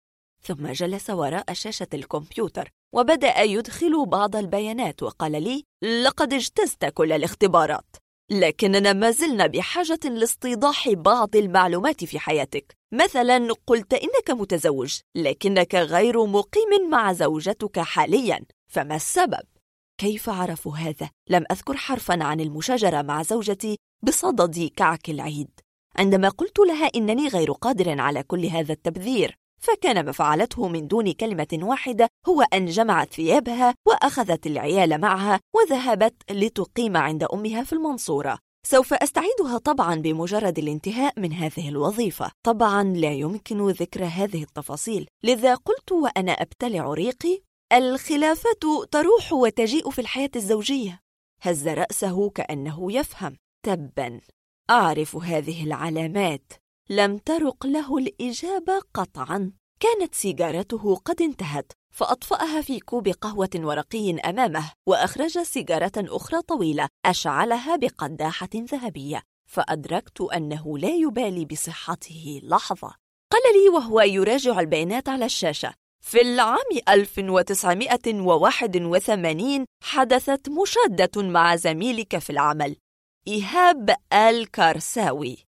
[0.43, 2.71] ثم جلس وراء شاشة الكمبيوتر.
[2.93, 5.63] وبدأ يدخل بعض البيانات وقال لي
[6.03, 7.95] لقد اجتزت كل الاختبارات
[8.31, 16.25] لكننا ما زلنا بحاجة لاستيضاح بعض المعلومات في حياتك مثلا قلت إنك متزوج لكنك غير
[16.25, 19.43] مقيم مع زوجتك حاليا فما السبب؟
[19.97, 25.49] كيف عرفوا هذا؟ لم أذكر حرفا عن المشاجرة مع زوجتي بصدد كعك العيد
[25.95, 31.11] عندما قلت لها إنني غير قادر على كل هذا التبذير فكان ما فعلته من دون
[31.11, 38.37] كلمة واحدة هو أن جمعت ثيابها وأخذت العيال معها وذهبت لتقيم عند أمها في المنصورة.
[38.67, 42.31] سوف أستعيدها طبعا بمجرد الانتهاء من هذه الوظيفة.
[42.45, 45.07] طبعا لا يمكن ذكر هذه التفاصيل.
[45.23, 47.41] لذا قلت وأنا أبتلع ريقي
[47.73, 50.99] الخلافة تروح وتجيء في الحياة الزوجية.
[51.41, 53.37] هز رأسه كأنه يفهم.
[53.65, 54.21] تبا.
[54.69, 56.60] أعرف هذه العلامات.
[56.89, 59.51] لم ترق له الإجابة قطعا.
[59.79, 67.75] كانت سيجارته قد انتهت فأطفأها في كوب قهوة ورقي أمامه وأخرج سيجارة أخرى طويلة أشعلها
[67.75, 69.21] بقداحة ذهبية.
[69.49, 72.41] فأدركت أنه لا يبالي بصحته.
[72.43, 72.93] لحظة.
[73.31, 75.73] قال لي وهو يراجع البيانات على الشاشة.
[76.03, 76.57] في العام
[76.89, 82.75] 1981 حدثت مشادة مع زميلك في العمل.
[83.27, 85.50] إيهاب الكارساوي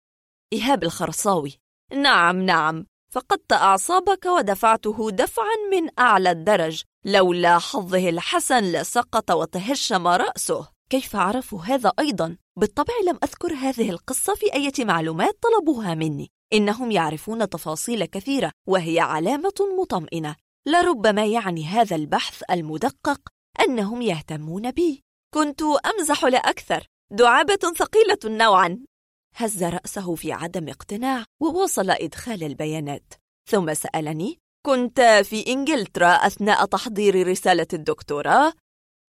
[0.54, 1.60] إيهاب الخرصاوي.
[1.94, 2.86] نعم نعم.
[3.14, 10.68] فقدت أعصابك ودفعته دفعا من أعلى الدرج لولا حظه الحسن لسقط وتهشم رأسه.
[10.90, 16.30] كيف عرفوا هذا أيضا؟ بالطبع لم أذكر هذه القصة في أي معلومات طلبوها مني.
[16.54, 20.36] إنهم يعرفون تفاصيل كثيرة وهي علامة مطمئنة.
[20.68, 23.20] لربما يعني هذا البحث المدقق
[23.60, 25.04] أنهم يهتمون بي.
[25.34, 28.80] كنت أمزح لا أكثر دعابة ثقيلة نوعا.
[29.36, 33.14] هز رأسه في عدم اقتناع وواصل إدخال البيانات.
[33.50, 38.54] ثم سألني كنت في إنجلترا أثناء تحضير رسالة الدكتوراه؟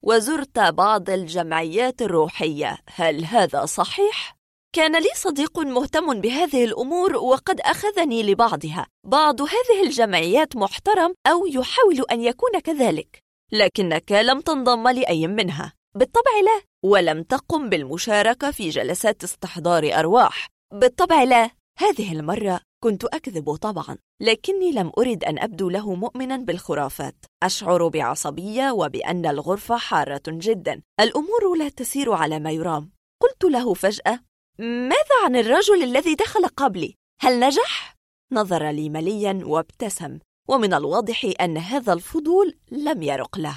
[0.05, 2.79] وزرت بعض الجمعيات الروحية.
[2.87, 4.37] هل هذا صحيح؟
[4.75, 8.87] كان لي صديق مهتم بهذه الأمور وقد أخذني لبعضها.
[9.07, 13.19] بعض هذه الجمعيات محترم أو يحاول أن يكون كذلك
[13.53, 15.73] لكنك لم تنضم لأي منها.
[15.97, 16.63] بالطبع لا.
[16.85, 20.49] ولم تقم بالمشاركة في جلسات استحضار أرواح.
[20.73, 27.15] بالطبع لا هذه المرة كنت أكذب طبعا لكني لم أرد أن أبدو له مؤمنا بالخرافات.
[27.43, 30.83] أشعر بعصبية وبأن الغرفة حارة جدا.
[31.01, 32.91] الأمور لا تسير على ما يرام.
[33.23, 34.21] قلت له فجأة
[34.59, 37.97] ماذا عن الرجل الذي دخل قبلي؟ هل نجح؟
[38.33, 43.57] نظر لي مليا وابتسم ومن الواضح أن هذا الفضول لم يرق له.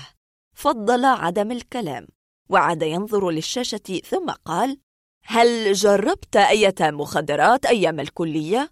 [0.56, 2.08] فضل عدم الكلام.
[2.50, 4.78] وعاد ينظر للشاشة ثم قال
[5.24, 8.72] هل جربت أية مخدرات أيام الكلية؟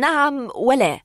[0.00, 1.00] نعم ولا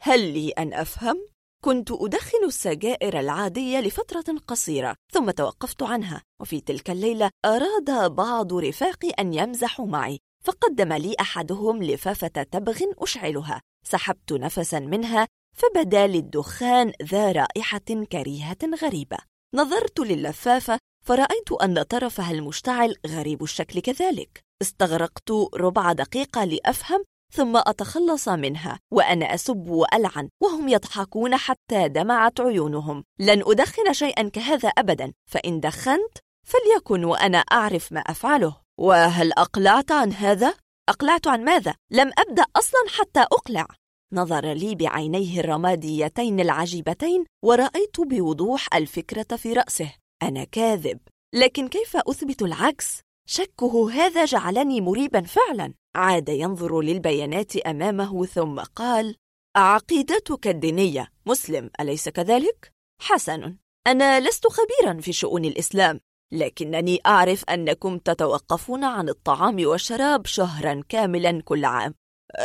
[0.00, 1.28] هل لي أن أفهم؟
[1.64, 9.10] كنت أدخن السجائر العادية لفترة قصيرة ثم توقفت عنها وفي تلك الليلة أراد بعض رفاقي
[9.10, 15.26] أن يمزحوا معي فقدم لي أحدهم لفافة تبغ أشعلها سحبت نفسا منها
[15.56, 19.16] فبدا للدخان ذا رائحة كريهة غريبة
[19.54, 24.44] نظرت للفافة فرأيت أن طرفها المشتعل غريب الشكل كذلك.
[24.62, 33.04] استغرقت ربع دقيقة لأفهم ثم أتخلص منها وأنا أسب وألعن وهم يضحكون حتى دمعت عيونهم.
[33.18, 38.56] لن أدخن شيئا كهذا أبدا فإن دخنت فليكن وأنا أعرف ما أفعله.
[38.78, 40.54] وهل أقلعت عن هذا؟
[40.88, 43.66] أقلعت عن ماذا؟ لم أبدأ أصلا حتى أقلع.
[44.12, 50.03] نظر لي بعينيه الرماديتين العجيبتين ورأيت بوضوح الفكرة في رأسه.
[50.28, 50.98] أنا كاذب
[51.34, 59.16] لكن كيف أثبت العكس؟ شكه هذا جعلني مريبا فعلا عاد ينظر للبيانات أمامه ثم قال
[59.56, 62.72] عقيدتك الدينية مسلم أليس كذلك؟
[63.02, 66.00] حسن أنا لست خبيرا في شؤون الإسلام
[66.32, 71.94] لكنني أعرف أنكم تتوقفون عن الطعام والشراب شهرا كاملا كل عام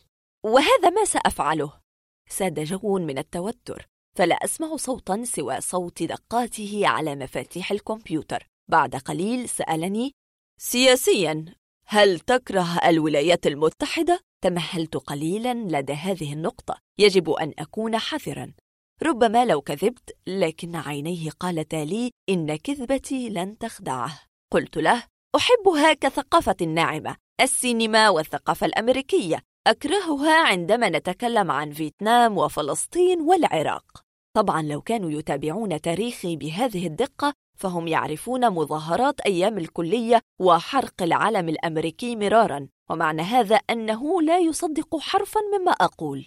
[0.44, 1.74] وهذا ما سأفعله.
[2.30, 3.88] ساد جو من التوتر.
[4.18, 8.48] فلا أسمع صوتا سوى صوت دقاته على مفاتيح الكمبيوتر.
[8.70, 10.12] بعد قليل سألني
[10.58, 11.46] سياسيا
[11.86, 16.78] هل تكره الولايات المتحدة؟ تمهلت قليلا لدى هذه النقطة.
[17.00, 18.54] يجب أن أكون حذرا.
[19.04, 24.20] ربما لو كذبت لكن عينيه قالتا لي إن كذبتي لن تخدعه.
[24.52, 25.04] قلت له
[25.36, 29.42] أحبها كثقافة ناعمة السينما والثقافة الأمريكية.
[29.68, 34.04] أكرهها عندما نتكلم عن فيتنام وفلسطين والعراق.
[34.34, 42.16] طبعا لو كانوا يتابعون تاريخي بهذه الدقة فهم يعرفون مظاهرات أيام الكلية وحرق العلم الأمريكي
[42.16, 46.26] مرارا ومعنى هذا أنه لا يصدق حرفا مما أقول.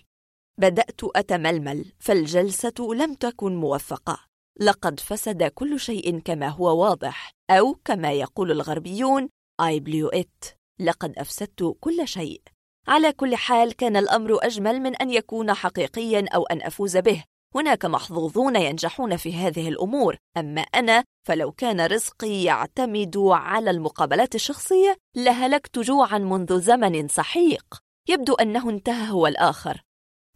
[0.59, 4.19] بدأت أتململ فالجلسة لم تكن موفقة.
[4.61, 9.29] لقد فسد كل شيء كما هو واضح أو كما يقول الغربيون
[9.63, 10.55] I blew it.
[10.81, 12.43] لقد أفسدت كل شيء.
[12.89, 17.25] على كل حال كان الأمر أجمل من أن يكون حقيقيا أو أن أفوز به.
[17.55, 20.17] هناك محظوظون ينجحون في هذه الأمور.
[20.37, 27.65] أما أنا فلو كان رزقي يعتمد على المقابلات الشخصية لهلكت جوعا منذ زمن سحيق.
[28.09, 29.83] يبدو أنه انتهى هو الآخر.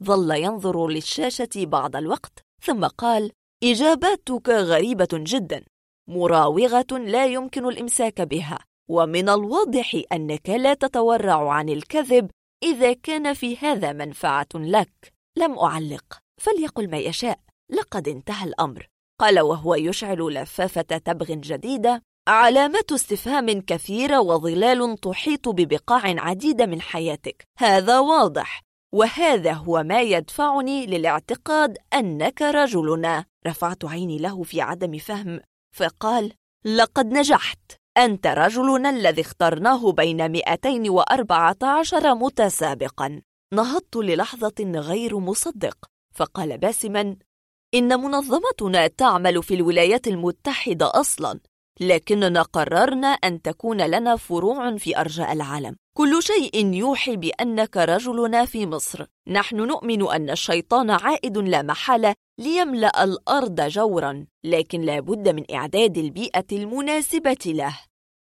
[0.03, 3.33] ظل ينظر للشاشة بعض الوقت ثم قال
[3.65, 5.65] إجاباتك غريبة جدا.
[6.09, 8.59] مراوغة لا يمكن الإمساك بها.
[8.91, 12.31] ومن الواضح أنك لا تتورع عن الكذب
[12.63, 15.13] إذا كان في هذا منفعة لك.
[15.37, 16.19] لم أعلق.
[16.41, 17.39] فليقل ما يشاء
[17.71, 18.89] لقد انتهى الأمر.
[19.21, 27.45] قال وهو يشعل لفافة تبغ جديدة علامات استفهام كثيرة وظلال تحيط ببقاع عديدة من حياتك.
[27.59, 28.63] هذا واضح
[28.95, 35.41] وهذا هو ما يدفعني للاعتقاد أنك رجلنا رفعت عيني له في عدم فهم
[35.77, 36.33] فقال
[36.65, 37.59] لقد نجحت.
[37.99, 43.23] أنت رجلنا الذي اخترناه بين 214 متسابقا.
[43.55, 45.77] نهضت للحظة غير مصدق.
[46.19, 47.17] فقال باسما
[47.75, 51.41] إن منظمتنا تعمل في الولايات المتحدة أصلا
[51.81, 55.77] لكننا قررنا أن تكون لنا فروع في أرجاء العالم.
[55.97, 59.07] كل شيء يوحي بأنك رجلنا في مصر.
[59.29, 65.99] نحن نؤمن أن الشيطان عائد لا محالة ليملأ الأرض جورا لكن لا بد من إعداد
[65.99, 67.79] البيئة المناسبة له.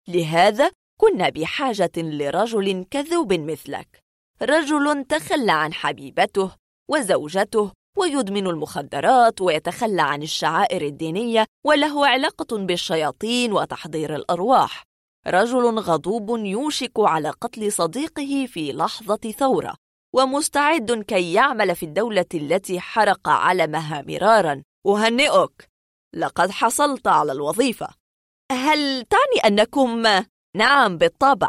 [0.09, 0.71] لهذا
[1.01, 4.03] كنا بحاجة لرجل كذوب مثلك.
[4.43, 6.51] رجل تخلى عن حبيبته
[6.91, 14.83] وزوجته ويدمن المخدرات ويتخلى عن الشعائر الدينية وله علاقة بالشياطين وتحضير الأرواح.
[15.27, 19.75] رجل غضوب يوشك على قتل صديقه في لحظة ثورة
[20.15, 24.63] ومستعد كي يعمل في الدولة التي حرق علمها مرارا.
[24.87, 25.69] أهنئك.
[26.15, 27.89] لقد حصلت على الوظيفة.
[28.53, 30.03] هل تعني أنكم؟
[30.57, 31.49] نعم بالطبع.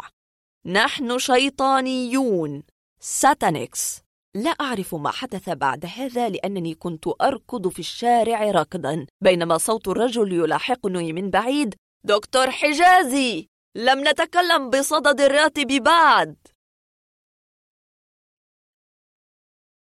[0.66, 2.62] نحن شيطانيون.
[3.00, 4.02] ساتانيكس.
[4.34, 10.32] لا أعرف ما حدث بعد هذا لأنني كنت أركض في الشارع راكضا بينما صوت الرجل
[10.32, 16.36] يلاحقني من بعيد دكتور حجازي لم نتكلم بصدد الراتب بعد.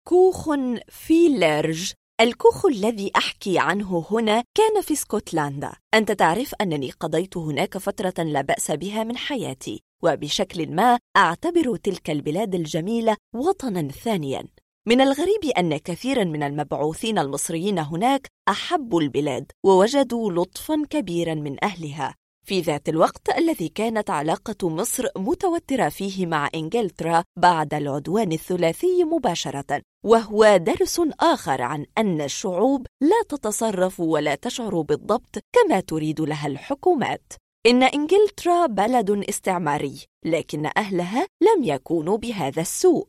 [0.07, 0.49] كوخ
[0.89, 1.93] في ليرج.
[2.22, 5.73] الكوخ الذي أحكي عنه هنا كان في اسكتلندا.
[5.93, 9.83] أنت تعرف أنني قضيت هناك فترة لا بأس بها من حياتي.
[10.03, 14.48] وبشكل ما أعتبر تلك البلاد الجميلة وطناً ثانياً.
[14.88, 22.15] من الغريب أن كثيراً من المبعوثين المصريين هناك أحبوا البلاد ووجدوا لطفاً كبيراً من أهلها.
[22.45, 29.82] في ذات الوقت الذي كانت علاقة مصر متوترة فيه مع إنجلترا بعد العدوان الثلاثي مباشرة
[30.06, 37.33] وهو درس آخر عن أن الشعوب لا تتصرف ولا تشعر بالضبط كما تريد لها الحكومات.
[37.65, 43.07] إن إنجلترا بلد استعماري لكن أهلها لم يكونوا بهذا السوء.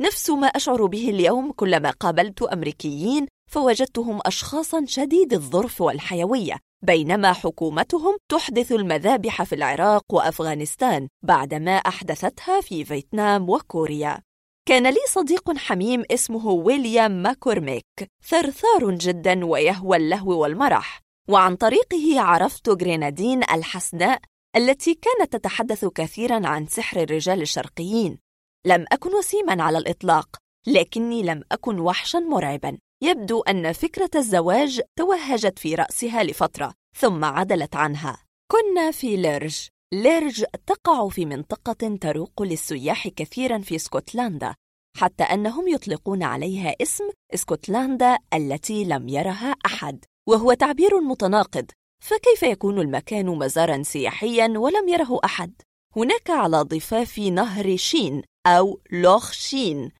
[0.00, 8.16] نفس ما أشعر به اليوم كلما قابلت أمريكيين فوجدتهم أشخاصا شديد الظرف والحيوية بينما حكومتهم
[8.30, 14.20] تحدث المذابح في العراق وأفغانستان بعدما أحدثتها في فيتنام وكوريا.
[14.68, 17.84] كان لي صديق حميم اسمه ويليام ماكورميك
[18.28, 21.07] ثرثار جدا ويهوى اللهو والمرح.
[21.30, 24.20] وعن طريقه عرفت غرينادين الحسناء
[24.56, 28.18] التي كانت تتحدث كثيرا عن سحر الرجال الشرقيين.
[28.66, 32.78] لم أكن وسيما على الإطلاق لكني لم أكن وحشا مرعبا.
[33.02, 38.22] يبدو أن فكرة الزواج توهجت في رأسها لفترة ثم عدلت عنها.
[38.52, 39.68] كنا في ليرج.
[39.94, 44.54] ليرج تقع في منطقة تروق للسياح كثيرا في اسكتلندا
[44.96, 50.04] حتى أنهم يطلقون عليها اسم اسكتلندا التي لم يرها أحد.
[50.28, 51.70] وهو تعبير متناقض
[52.04, 55.52] فكيف يكون المكان مزارا سياحيا ولم يره أحد؟
[55.96, 59.90] هناك على ضفاف نهر شين أو لوخ شين.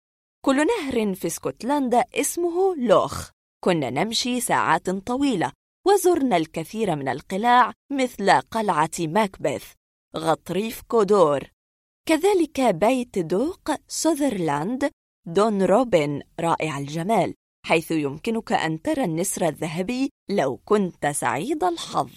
[0.45, 3.31] كل نهر في اسكتلندا اسمه لوخ.
[3.65, 5.53] كنا نمشي ساعات طويلة
[5.87, 9.73] وزرنا الكثير من القلاع مثل قلعة ماكبث
[10.17, 11.51] غطريف كودور.
[12.09, 14.91] كذلك بيت دوق سوذرلاند
[15.27, 17.35] دون روبن رائع الجمال.
[17.67, 22.11] حيث يمكنك أن ترى النسر الذهبي لو كنت سعيد الحظ.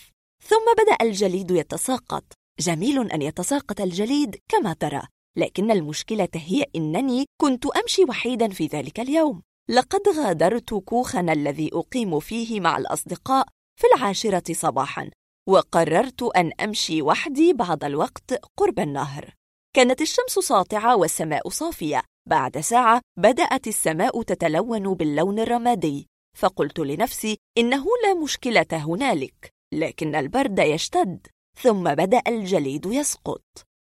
[0.44, 2.24] ثم بدأ الجليد يتساقط.
[2.60, 5.02] جميل أن يتساقط الجليد كما ترى
[5.38, 9.42] لكن المشكلة هي أنني كنت أمشي وحيدا في ذلك اليوم.
[9.70, 13.48] لقد غادرت كوخنا الذي أقيم فيه مع الأصدقاء
[13.80, 15.10] في العاشرة صباحا
[15.50, 19.34] وقررت أن أمشي وحدي بعض الوقت قرب النهر.
[19.76, 27.86] كانت الشمس ساطعة والسماء صافية بعد ساعة بدأت السماء تتلون باللون الرمادي فقلت لنفسي إنه
[28.04, 31.28] لا مشكلة هنالك لكن البرد يشتد
[31.58, 33.44] ثم بدأ الجليد يسقط.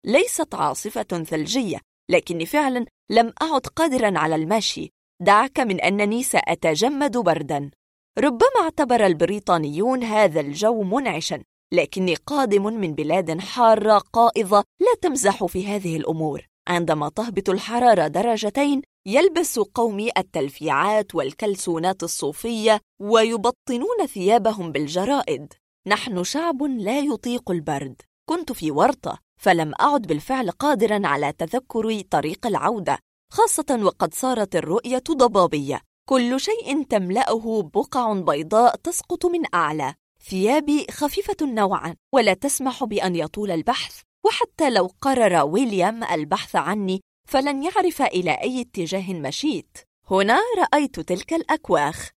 [0.07, 1.79] ليست عاصفة ثلجية
[2.11, 4.91] لكني فعلا لم أعد قادرا على المشي.
[5.23, 7.71] دعك من أنني سأتجمد بردا.
[8.19, 15.67] ربما اعتبر البريطانيون هذا الجو منعشا لكني قادم من بلاد حارة قائضة لا تمزح في
[15.67, 16.52] هذه الأمور.
[16.69, 25.53] عندما تهبط الحرارة درجتين يلبس قومي التلفيعات والكلسونات الصوفية ويبطنون ثيابهم بالجرائد.
[25.87, 28.03] نحن شعب لا يطيق البرد.
[28.29, 32.99] كنت في ورطة فلم أعد بالفعل قادرا على تذكر طريق العودة
[33.33, 35.81] خاصة وقد صارت الرؤية ضبابية.
[36.09, 39.95] كل شيء تملأه بقع بيضاء تسقط من أعلى.
[40.31, 44.01] ثيابي خفيفة نوعا ولا تسمح بأن يطول البحث.
[44.25, 49.79] وحتى لو قرر ويليام البحث عني فلن يعرف إلى أي اتجاه مشيت.
[50.11, 52.11] هنا رأيت تلك الأكواخ.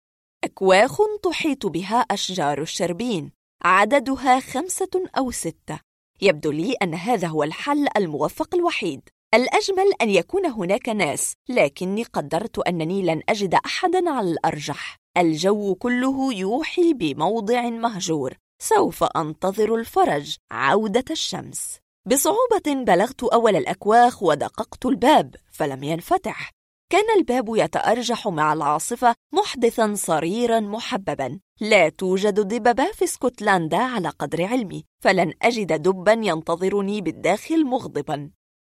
[0.43, 3.31] أكواخ تحيط بها أشجار الشربين
[3.63, 5.79] عددها خمسة أو ستة.
[6.21, 9.09] يبدو لي أن هذا هو الحل الموفق الوحيد.
[9.33, 14.97] الأجمل أن يكون هناك ناس لكني قدرت أنني لن أجد أحدا على الأرجح.
[15.17, 18.33] الجو كله يوحي بموضع مهجور.
[18.61, 21.82] سوف أنتظر الفرج عودة الشمس.
[22.05, 26.51] بصعوبة بلغت أول الأكواخ ودققت الباب فلم ينفتح.
[26.91, 31.39] كان الباب يتأرجح مع العاصفة محدثا صريرا محببا.
[31.61, 38.31] لا توجد دببة في اسكتلندا على قدر علمي فلن أجد دبا ينتظرني بالداخل مغضبا.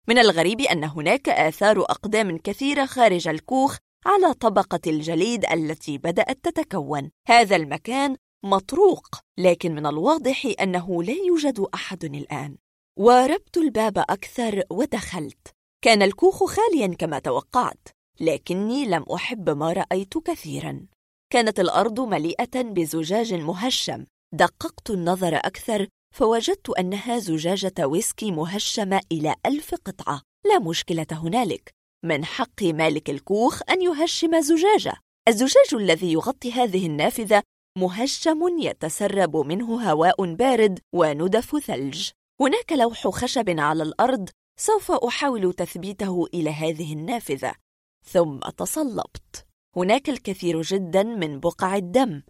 [0.07, 7.11] من الغريب أن هناك آثار أقدام كثيرة خارج الكوخ على طبقة الجليد التي بدأت تتكون.
[7.27, 8.15] هذا المكان
[8.45, 9.07] مطروق
[9.37, 12.57] لكن من الواضح أنه لا يوجد أحد الآن.
[12.97, 15.47] واربت الباب أكثر ودخلت.
[15.83, 17.87] كان الكوخ خاليا كما توقعت
[18.19, 20.85] لكني لم أحب ما رأيت كثيرا.
[21.33, 24.05] كانت الأرض مليئة بزجاج مهشم.
[24.33, 30.21] دققت النظر أكثر فوجدت أنها زجاجة ويسكي مهشمة إلى ألف قطعة.
[30.45, 31.71] لا مشكلة هنالك.
[32.05, 34.93] من حق مالك الكوخ أن يهشم زجاجة.
[35.27, 37.43] الزجاج الذي يغطي هذه النافذة
[37.77, 42.09] مهشم يتسرب منه هواء بارد وندف ثلج.
[42.41, 47.53] هناك لوح خشب على الأرض سوف أحاول تثبيته إلى هذه النافذة.
[48.05, 52.21] ثم تصلبت هناك الكثير جدا من بقع الدم.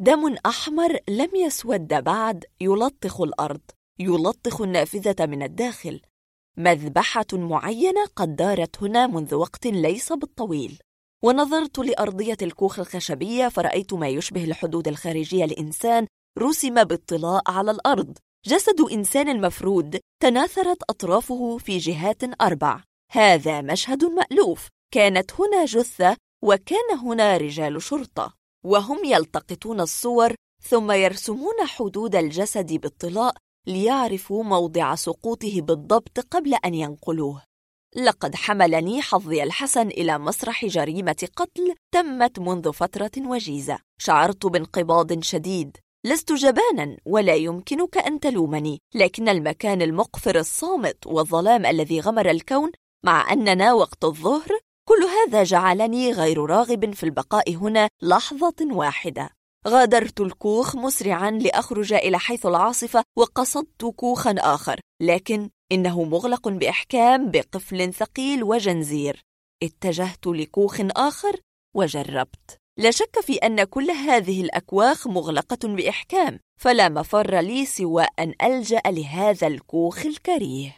[0.00, 3.60] دم أحمر لم يسود بعد يلطخ الأرض
[3.98, 6.00] يلطخ النافذة من الداخل.
[6.56, 10.78] مذبحة معينة قد دارت هنا منذ وقت ليس بالطويل.
[11.22, 15.44] ونظرت لأرضية الكوخ الخشبية فرأيت ما يشبه الحدود الخارجية.
[15.44, 16.06] لإنسان
[16.38, 18.18] رسم بالطلاء على الأرض.
[18.48, 22.82] جسد إنسان مفرود تناثرت أطرافه في جهات أربع.
[23.12, 24.68] هذا مشهد مألوف.
[24.94, 28.34] كانت هنا جثة وكان هنا رجال شرطة.
[28.64, 33.34] وهم يلتقطون الصور ثم يرسمون حدود الجسد بالطلاء
[33.66, 37.42] ليعرفوا موضع سقوطه بالضبط قبل أن ينقلوه.
[37.96, 43.78] لقد حملني حظي الحسن إلى مسرح جريمة قتل تمت منذ فترة وجيزة.
[44.00, 45.76] شعرت بانقباض شديد.
[46.06, 52.70] لست جبانا ولا يمكنك أن تلومني لكن المكان المقفر الصامت والظلام الذي غمر الكون
[53.04, 59.30] مع أننا وقت الظهر كل هذا جعلني غير راغب في البقاء هنا لحظة واحدة.
[59.68, 67.94] غادرت الكوخ مسرعا لأخرج إلى حيث العاصفة وقصدت كوخا آخر لكن إنه مغلق بإحكام بقفل
[67.94, 69.22] ثقيل وجنزير.
[69.62, 71.40] اتجهت لكوخ آخر
[71.76, 72.58] وجربت.
[72.78, 78.82] لا شك في أن كل هذه الأكواخ مغلقة بإحكام فلا مفر لي سوى أن ألجأ
[78.86, 80.76] لهذا الكوخ الكريه.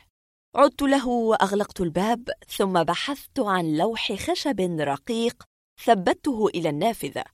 [0.56, 5.42] عدت له وأغلقت الباب ثم بحثت عن لوح خشب رقيق
[5.84, 7.24] ثبته إلى النافذة.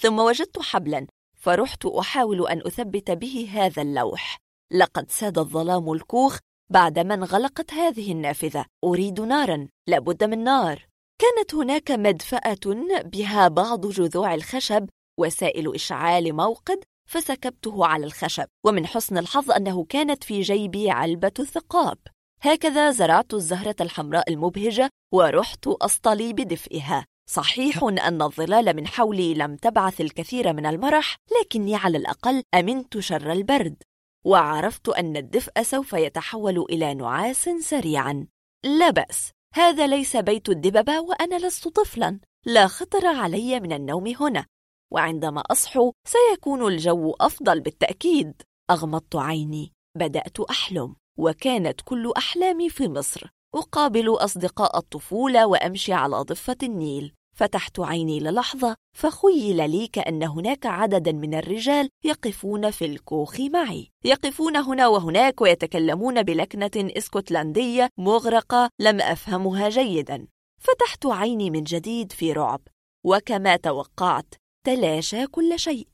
[0.00, 1.06] ثم وجدت حبلا
[1.36, 4.36] فرحت أحاول أن أثبت به هذا اللوح.
[4.72, 6.38] لقد ساد الظلام الكوخ
[6.70, 8.64] بعدما انغلقت هذه النافذة.
[8.84, 10.87] أريد نارا لابد من نار.
[11.18, 12.58] كانت هناك مدفأة
[13.04, 14.88] بها بعض جذوع الخشب
[15.20, 21.98] وسائل إشعال موقد فسكبته على الخشب ومن حسن الحظ أنه كانت في جيبي علبة ثقاب
[22.40, 27.06] هكذا زرعت الزهرة الحمراء المبهجة ورحت أصطلي بدفئها.
[27.30, 33.32] صحيح أن الظلال من حولي لم تبعث الكثير من المرح لكني على الأقل أمنت شر
[33.32, 33.82] البرد.
[34.24, 38.26] وعرفت أن الدفء سوف يتحول إلى نعاس سريعا.
[38.64, 39.30] لا بأس.
[39.58, 42.20] هذا ليس بيت الدببة وأنا لست طفلا.
[42.46, 44.46] لا خطر علي من النوم هنا.
[44.92, 48.42] وعندما أصحو سيكون الجو أفضل بالتأكيد.
[48.70, 49.72] أغمضت عيني.
[49.96, 50.96] بدأت أحلم.
[51.18, 53.30] وكانت كل أحلامي في مصر.
[53.54, 57.14] أقابل أصدقاء الطفولة وأمشي على ضفة النيل.
[57.38, 63.90] فتحت عيني للحظة فخيل لي كأن هناك عددا من الرجال يقفون في الكوخ معي.
[64.04, 70.26] يقفون هنا وهناك ويتكلمون بلكنة إسكتلندية مغرقة لم أفهمها جيدا.
[70.60, 72.60] فتحت عيني من جديد في رعب
[73.06, 74.34] وكما توقعت
[74.66, 75.88] تلاشى كل شيء.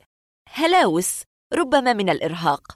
[0.48, 1.22] هلاوس
[1.54, 2.72] ربما من الإرهاق.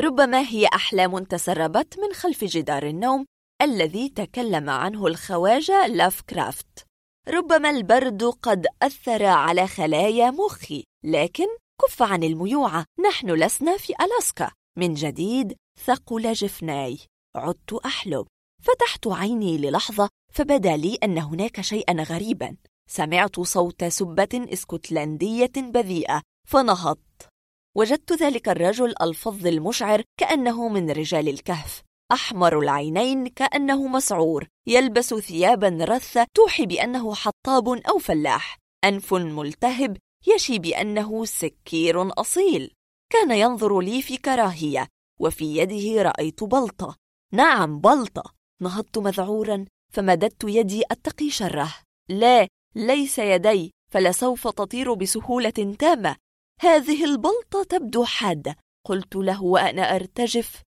[0.00, 3.26] ربما هي أحلام تسربت من خلف جدار النوم
[3.62, 6.89] الذي تكلم عنه الخواجة لاف كرافت
[7.28, 11.46] ربما البرد قد أثر على خلايا مخي لكن
[11.82, 14.50] كف عن الميوعة نحن لسنا في ألاسكا.
[14.78, 16.98] من جديد ثقل جفناي.
[17.36, 18.24] عدت أحلم
[18.62, 22.56] فتحت عيني للحظة فبدا لي أن هناك شيئا غريبا.
[22.90, 26.22] سمعت صوت سبة إسكتلندية بذيئة.
[26.48, 27.28] فنهضت.
[27.76, 31.82] وجدت ذلك الرجل الفظ المشعر كأنه من رجال الكهف.
[32.12, 38.58] أحمر العينين كأنه مسعور يلبس ثيابا رثة توحي بأنه حطاب أو فلاح.
[38.84, 42.72] أنف ملتهب يشي بأنه سكير أصيل.
[43.12, 44.88] كان ينظر لي في كراهية
[45.20, 46.96] وفي يده رأيت بلطة.
[47.32, 48.32] نعم بلطة.
[48.62, 51.74] نهضت مذعورا فمددت يدي أتقي شره.
[52.08, 56.16] لا ليس يدي فلسوف تطير بسهولة تامة.
[56.60, 58.56] هذه البلطة تبدو حادة.
[58.86, 60.62] قلت له وأنا أرتجف.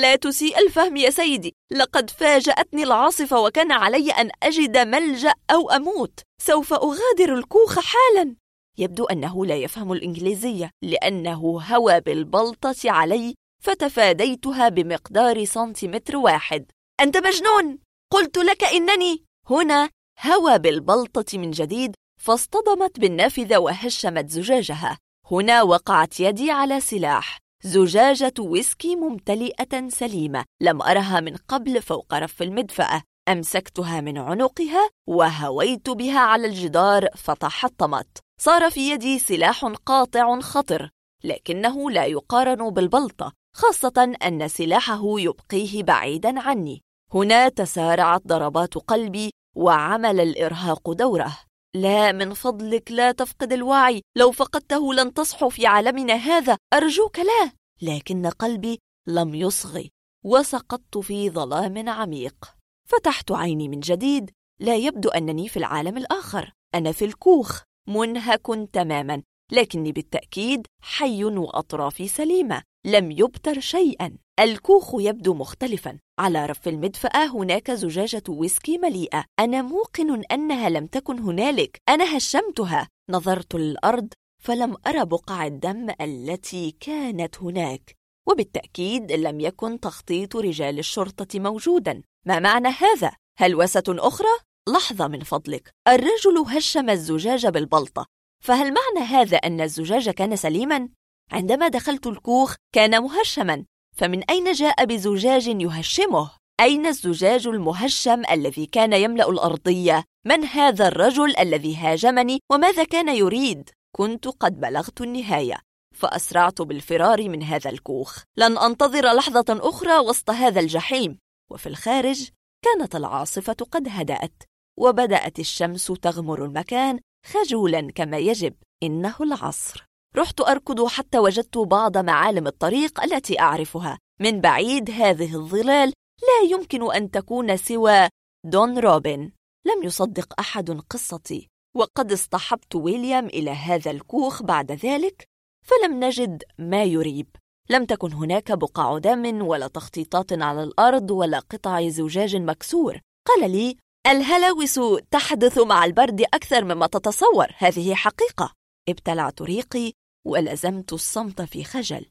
[0.00, 1.54] لا تسيء الفهم يا سيدي.
[1.70, 6.20] لقد فاجأتني العاصفة وكان علي أن أجد ملجأ أو أموت.
[6.42, 8.34] سوف أغادر الكوخ حالا.
[8.78, 16.70] يبدو أنه لا يفهم الإنجليزية لأنه هوى بالبلطة علي فتفاديتها بمقدار سنتيمتر واحد.
[17.00, 17.78] أنت مجنون!
[18.12, 19.90] قلت لك إنني هنا.
[20.20, 24.98] هوى بالبلطة من جديد فاصطدمت بالنافذة وهشمت زجاجها.
[25.30, 27.38] هنا وقعت يدي على سلاح.
[27.62, 33.02] زجاجة ويسكي ممتلئة سليمة لم أرها من قبل فوق رف المدفأة.
[33.28, 38.18] أمسكتها من عنقها وهويت بها على الجدار فتحطمت.
[38.40, 40.90] صار في يدي سلاح قاطع خطر
[41.24, 46.82] لكنه لا يقارن بالبلطة خاصة أن سلاحه يبقيه بعيدا عني.
[47.14, 51.47] هنا تسارعت ضربات قلبي وعمل الإرهاق دوره.
[51.78, 54.02] لا من فضلك لا تفقد الوعي.
[54.16, 56.56] لو فقدته لن تصحو في عالمنا هذا.
[56.74, 57.52] أرجوك لا.
[57.82, 59.90] لكن قلبي لم يصغي.
[60.24, 62.54] وسقطت في ظلام عميق.
[62.88, 64.30] فتحت عيني من جديد.
[64.60, 66.52] لا يبدو أنني في العالم الآخر.
[66.74, 67.62] أنا في الكوخ.
[67.88, 69.22] منهك تماما.
[69.52, 72.62] لكني بالتأكيد حي وأطرافي سليمة.
[72.86, 74.16] لم يبتر شيئا.
[74.40, 75.98] الكوخ يبدو مختلفا.
[76.18, 79.24] على رف المدفأة هناك زجاجة ويسكي مليئة.
[79.38, 81.80] أنا موقن أنها لم تكن هنالك.
[81.88, 82.88] أنا هشمتها.
[83.10, 84.08] نظرت للأرض
[84.42, 87.94] فلم أرى بقع الدم التي كانت هناك.
[88.28, 92.02] وبالتأكيد لم يكن تخطيط رجال الشرطة موجودا.
[92.26, 95.70] ما معنى هذا؟ هلوسة أخرى؟ لحظة من فضلك.
[95.88, 98.06] الرجل هشم الزجاج بالبلطة.
[98.44, 100.88] فهل معنى هذا أن الزجاج كان سليما؟
[101.32, 103.64] عندما دخلت الكوخ كان مهشما
[103.96, 111.36] فمن أين جاء بزجاج يهشمه؟ أين الزجاج المهشم الذي كان يملأ الأرضية؟ من هذا الرجل
[111.36, 115.58] الذي هاجمني وماذا كان يريد؟ كنت قد بلغت النهاية
[115.94, 121.18] فأسرعت بالفرار من هذا الكوخ لن أنتظر لحظة أخرى وسط هذا الجحيم
[121.50, 122.28] وفي الخارج
[122.64, 124.42] كانت العاصفة قد هدأت
[124.78, 132.46] وبدأت الشمس تغمر المكان خجولا كما يجب إنه العصر رحت أركض حتى وجدت بعض معالم
[132.46, 133.98] الطريق التي أعرفها.
[134.20, 138.08] من بعيد هذه الظلال لا يمكن أن تكون سوى
[138.46, 139.32] دون روبن.
[139.66, 141.48] لم يصدق أحد قصتي.
[141.76, 145.24] وقد اصطحبت ويليام إلى هذا الكوخ بعد ذلك
[145.66, 147.36] فلم نجد ما يريب.
[147.70, 153.00] لم تكن هناك بقع دم ولا تخطيطات على الأرض ولا قطع زجاج مكسور.
[153.26, 154.80] قال لي الهلاوس
[155.10, 157.46] تحدث مع البرد أكثر مما تتصور.
[157.58, 158.52] هذه حقيقة.
[158.88, 159.92] ابتلعت ريقي
[160.28, 162.06] ولزمت الصمت في خجل.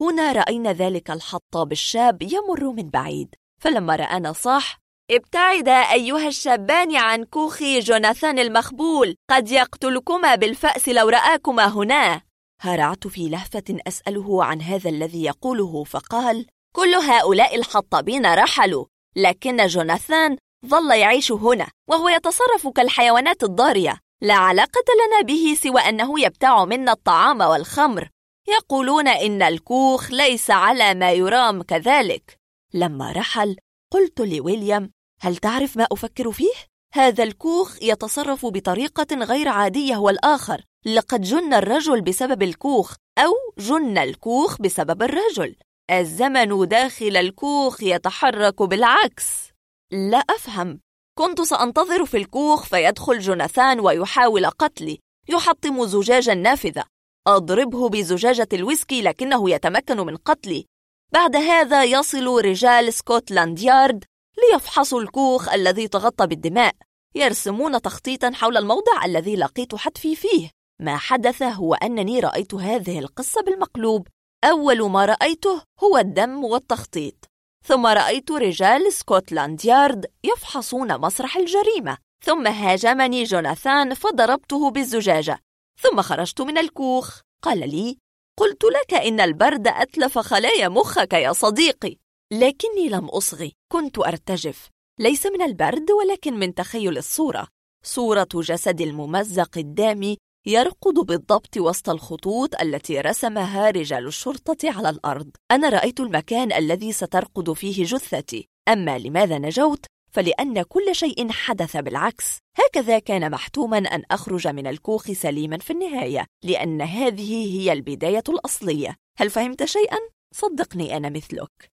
[0.00, 3.34] هنا رأينا ذلك الحطاب الشاب يمر من بعيد.
[3.60, 4.78] فلما رآنا صاح
[5.10, 12.20] ابتعدا أيها الشابان عن كوخ جوناثان المخبول قد يقتلكما بالفأس لو رآكما هنا.
[12.60, 20.36] هرعت في لهفة أسأله عن هذا الذي يقوله فقال كل هؤلاء الحطابين رحلوا لكن جوناثان
[20.66, 23.98] ظل يعيش هنا وهو يتصرف كالحيوانات الضارية.
[24.22, 28.08] لا علاقة لنا به سوى أنه يبتاع منا الطعام والخمر.
[28.48, 32.38] يقولون إن الكوخ ليس على ما يرام كذلك.
[32.74, 33.56] لما رحل
[33.92, 36.52] قلت لويليام هل تعرف ما أفكر فيه؟
[36.94, 43.98] هذا الكوخ يتصرف بطريقة غير عادية هو الآخر لقد جن الرجل بسبب الكوخ أو جن
[43.98, 45.56] الكوخ بسبب الرجل.
[45.90, 49.48] الزمن داخل الكوخ يتحرك بالعكس.
[49.92, 50.80] لا أفهم.
[51.18, 56.84] كنت سأنتظر في الكوخ فيدخل جوناثان ويحاول قتلي يحطم زجاج النافذة.
[57.26, 60.66] أضربه بزجاجة الويسكي لكنه يتمكن من قتلي.
[61.12, 64.04] بعد هذا يصل رجال سكوتلاند يارد
[64.38, 66.74] ليفحصوا الكوخ الذي تغطى بالدماء
[67.14, 70.50] يرسمون تخطيطا حول الموضع الذي لقيت حتفي فيه.
[70.80, 74.08] ما حدث هو أنني رأيت هذه القصة بالمقلوب.
[74.44, 77.31] أول ما رأيته هو الدم والتخطيط.
[77.64, 81.98] ثم رأيت رجال سكوتلاند يارد يفحصون مسرح الجريمة.
[82.24, 85.38] ثم هاجمني جوناثان فضربته بالزجاجة.
[85.80, 87.20] ثم خرجت من الكوخ.
[87.42, 87.98] قال لي
[88.38, 91.96] قلت لك إن البرد أتلف خلايا مخك يا صديقي.
[92.32, 94.68] لكني لم أصغي كنت أرتجف.
[95.00, 97.48] ليس من البرد ولكن من تخيل الصورة.
[97.84, 105.30] صورة جسد الممزق الدامي يرقد بالضبط وسط الخطوط التي رسمها رجال الشرطة على الأرض.
[105.50, 108.48] أنا رأيت المكان الذي سترقد فيه جثتي.
[108.68, 112.38] أما لماذا نجوت؟ فلأن كل شيء حدث بالعكس.
[112.56, 118.96] هكذا كان محتوما أن أخرج من الكوخ سليما في النهاية لأن هذه هي البداية الأصلية.
[119.18, 119.98] هل فهمت شيئا؟
[120.34, 121.72] صدقني أنا مثلك.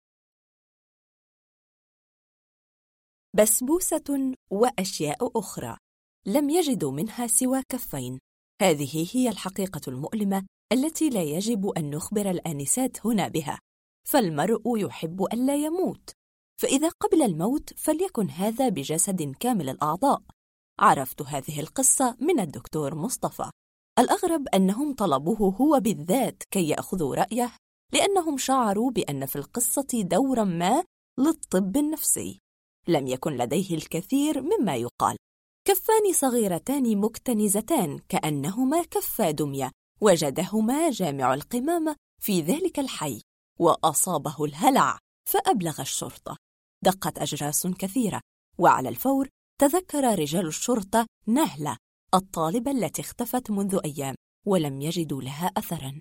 [3.37, 5.77] بسبوسة وأشياء أخرى.
[6.27, 8.19] لم يجدوا منها سوى كفين.
[8.63, 13.59] هذه هي الحقيقة المؤلمة التي لا يجب أن نخبر الآنسات هنا بها
[14.09, 16.11] فالمرء يحب ألا يموت
[16.61, 20.23] فإذا قبل الموت فليكن هذا بجسد كامل الأعضاء.
[20.81, 23.51] عرفت هذه القصة من الدكتور مصطفى.
[23.99, 27.53] الأغرب أنهم طلبوه هو بالذات كي يأخذوا رأيه
[27.93, 30.85] لأنهم شعروا بأن في القصة دورا ما
[31.19, 32.41] للطب النفسي.
[32.89, 35.17] لم يكن لديه الكثير مما يقال.
[35.69, 39.71] كفان صغيرتان مكتنزتان كأنهما كفا دمية.
[40.01, 43.21] وجدهما جامع القمامة في ذلك الحي
[43.61, 44.99] وأصابه الهلع
[45.31, 46.37] فأبلغ الشرطة.
[46.85, 48.21] دقت أجراس كثيرة
[48.59, 49.29] وعلى الفور
[49.61, 51.77] تذكر رجال الشرطة نهلة
[52.15, 54.15] الطالبة التي اختفت منذ أيام
[54.47, 56.01] ولم يجدوا لها أثرا.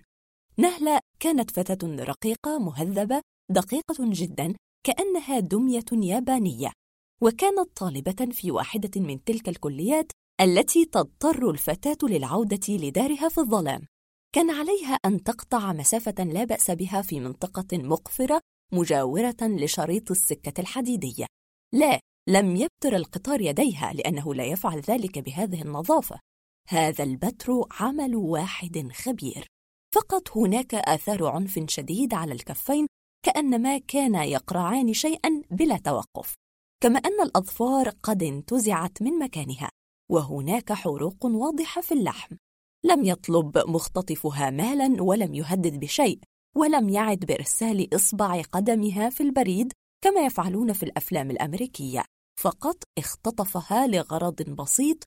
[0.56, 4.54] نهلة كانت فتاة رقيقة مهذبة دقيقة جدا
[4.86, 6.72] كأنها دمية يابانية.
[7.20, 13.86] وكانت طالبة في واحدة من تلك الكليات التي تضطر الفتاة للعودة لدارها في الظلام.
[14.34, 18.40] كان عليها أن تقطع مسافة لا بأس بها في منطقة مقفرة
[18.72, 21.26] مجاورة لشريط السكة الحديدية.
[21.74, 26.20] لا لم يبتر القطار يديها لأنه لا يفعل ذلك بهذه النظافة.
[26.68, 29.46] هذا البتر عمل واحد خبير.
[29.94, 32.86] فقط هناك آثار عنف شديد على الكفين
[33.24, 36.34] كأنما كانا يقرعان شيئا بلا توقف.
[36.82, 39.70] كما أن الأظفار قد انتزعت من مكانها
[40.10, 42.36] وهناك حروق واضحة في اللحم.
[42.84, 46.20] لم يطلب مختطفها مالا ولم يهدد بشيء
[46.56, 49.72] ولم يعد بإرسال إصبع قدمها في البريد
[50.04, 52.04] كما يفعلون في الأفلام الأمريكية.
[52.40, 55.04] فقط اختطفها لغرض بسيط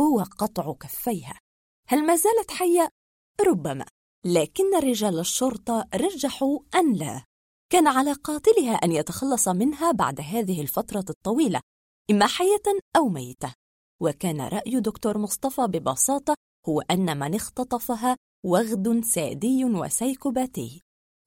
[0.00, 1.38] هو قطع كفيها.
[1.88, 2.88] هل ما زالت حية؟
[3.46, 3.86] ربما.
[4.26, 7.24] لكن رجال الشرطة رجحوا أن لا.
[7.74, 11.60] كان على قاتلها أن يتخلص منها بعد هذه الفترة الطويلة
[12.10, 12.62] إما حية
[12.96, 13.54] أو ميتة.
[14.02, 16.34] وكان رأي دكتور مصطفى ببساطة
[16.68, 20.80] هو أن من اختطفها وغد سادي وسيكوباتي.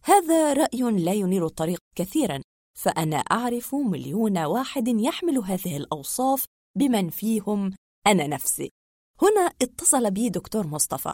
[0.04, 2.42] هذا رأي لا ينير الطريق كثيرا
[2.80, 6.46] فأنا أعرف مليون واحد يحمل هذه الأوصاف
[6.78, 7.74] بمن فيهم
[8.08, 8.70] أنا نفسي.
[9.22, 11.14] هنا اتصل بي دكتور مصطفى.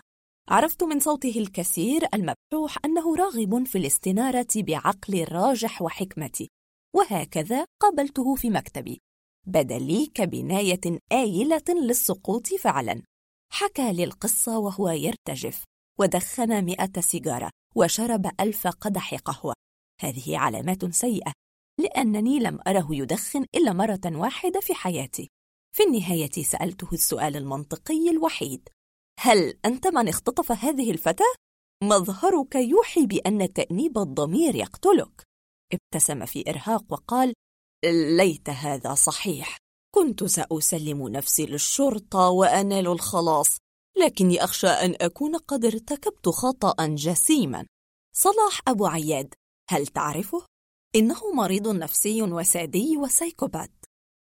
[0.49, 6.49] عرفت من صوته الكثير المبحوح أنه راغب في الاستنارة بعقلي الراجح وحكمتي
[6.95, 9.01] وهكذا قابلته في مكتبي.
[9.47, 13.01] بدا لي كبناية آيلة للسقوط فعلا.
[13.51, 15.63] حكى لي القصة وهو يرتجف
[15.99, 19.53] ودخن مئة سيجارة وشرب ألف قدح قهوة.
[20.01, 21.31] هذه علامات سيئة
[21.79, 25.29] لأنني لم أره يدخن إلا مرة واحدة في حياتي.
[25.75, 28.69] في النهاية سألته السؤال المنطقي الوحيد
[29.19, 31.33] هل أنت من اختطف هذه الفتاة؟
[31.83, 35.23] مظهرك يوحي بأن تأنيب الضمير يقتلك.
[35.73, 37.33] ابتسم في إرهاق وقال
[38.17, 39.57] ليت هذا صحيح.
[39.95, 43.57] كنت سأسلم نفسي للشرطة وأنال الخلاص
[43.97, 47.65] لكني أخشى أن أكون قد ارتكبت خطأ جسيما.
[48.15, 49.33] صلاح أبو عياد
[49.69, 50.45] هل تعرفه؟
[50.95, 53.71] إنه مريض نفسي وسادي وسايكوبات.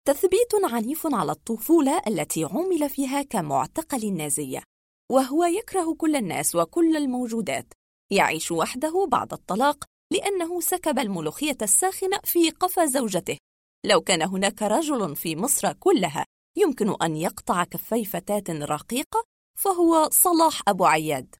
[0.07, 4.63] تثبيت عنيف على الطفولة التي عمل فيها كمعتقل النازية
[5.11, 7.73] وهو يكره كل الناس وكل الموجودات.
[8.11, 13.37] يعيش وحده بعد الطلاق لأنه سكب الملوخية الساخنة في قفا زوجته.
[13.85, 16.25] لو كان هناك رجل في مصر كلها
[16.57, 19.23] يمكن أن يقطع كفي فتاة رقيقة
[19.59, 21.35] فهو صلاح أبو عياد.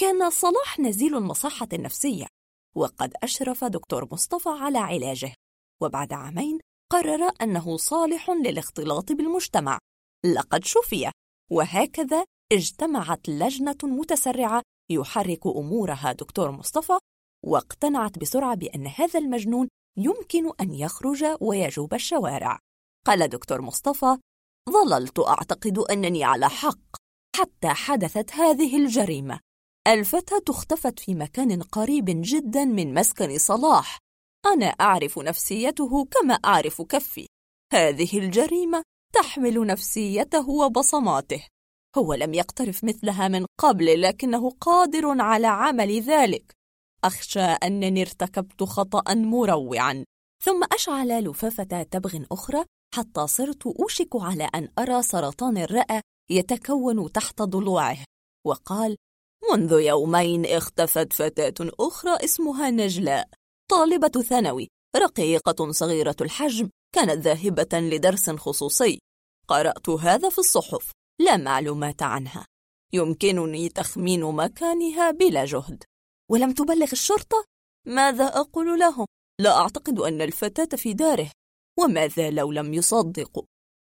[0.00, 2.26] كان صلاح نزيل المصحة النفسية
[2.76, 5.34] وقد أشرف دكتور مصطفى على علاجه.
[5.82, 6.58] وبعد عامين
[6.92, 9.78] قرر أنه صالح للاختلاط بالمجتمع.
[10.24, 11.10] لقد شفي
[11.50, 16.98] وهكذا اجتمعت لجنة متسرعة يحرك أمورها دكتور مصطفى
[17.46, 22.58] واقتنعت بسرعة بأن هذا المجنون يمكن أن يخرج ويجوب الشوارع.
[23.06, 24.16] قال دكتور مصطفى
[24.70, 26.96] ظللت أعتقد أنني على حق
[27.36, 29.40] حتى حدثت هذه الجريمة.
[29.88, 33.98] الفتاة اختفت في مكان قريب جدا من مسكن صلاح.
[34.46, 37.26] أنا أعرف نفسيته كما أعرف كفي.
[37.72, 38.82] هذه الجريمة
[39.14, 41.46] تحمل نفسيته وبصماته.
[41.98, 46.52] هو لم يقترف مثلها من قبل لكنه قادر على عمل ذلك.
[47.04, 50.04] أخشى أنني ارتكبت خطأ مروعا.
[50.44, 57.42] ثم أشعل لفافة تبغ أخرى حتى صرت أوشك على أن أرى سرطان الرئة يتكون تحت
[57.42, 58.04] ضلوعه.
[58.46, 58.96] وقال
[59.52, 63.28] منذ يومين اختفت فتاة أخرى اسمها نجلاء
[63.70, 68.98] طالبة ثانوي رقيقة صغيرة الحجم كانت ذاهبة لدرس خصوصي.
[69.48, 70.92] قرأت هذا في الصحف.
[71.20, 72.46] لا معلومات عنها.
[72.92, 75.84] يمكنني تخمين مكانها بلا جهد.
[76.30, 77.44] ولم تبلغ الشرطة؟
[77.86, 79.06] ماذا أقول لهم؟
[79.40, 81.30] لا أعتقد أن الفتاة في داره.
[81.78, 83.44] وماذا لو لم يصدقوا؟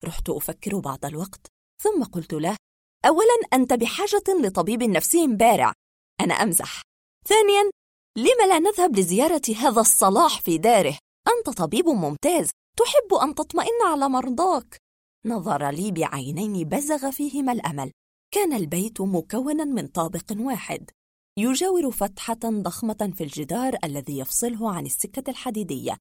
[0.06, 1.48] رحت أفكر بعض الوقت.
[1.84, 2.58] ثم قلت له
[3.06, 5.74] أولا أنت بحاجة لطبيب نفسي بارع.
[6.22, 6.82] أنا أمزح.
[7.28, 7.72] ثانيا
[8.18, 12.50] لم لا نذهب لزيارة هذا الصلاح في داره؟ أنت طبيب ممتاز.
[12.78, 14.81] تحب أن تطمئن على مرضاك.
[15.26, 17.92] نظر لي بعينين بزغ فيهما الأمل.
[18.34, 20.90] كان البيت مكونا من طابق واحد.
[21.38, 25.98] يجاور فتحة ضخمة في الجدار الذي يفصله عن السكة الحديدية.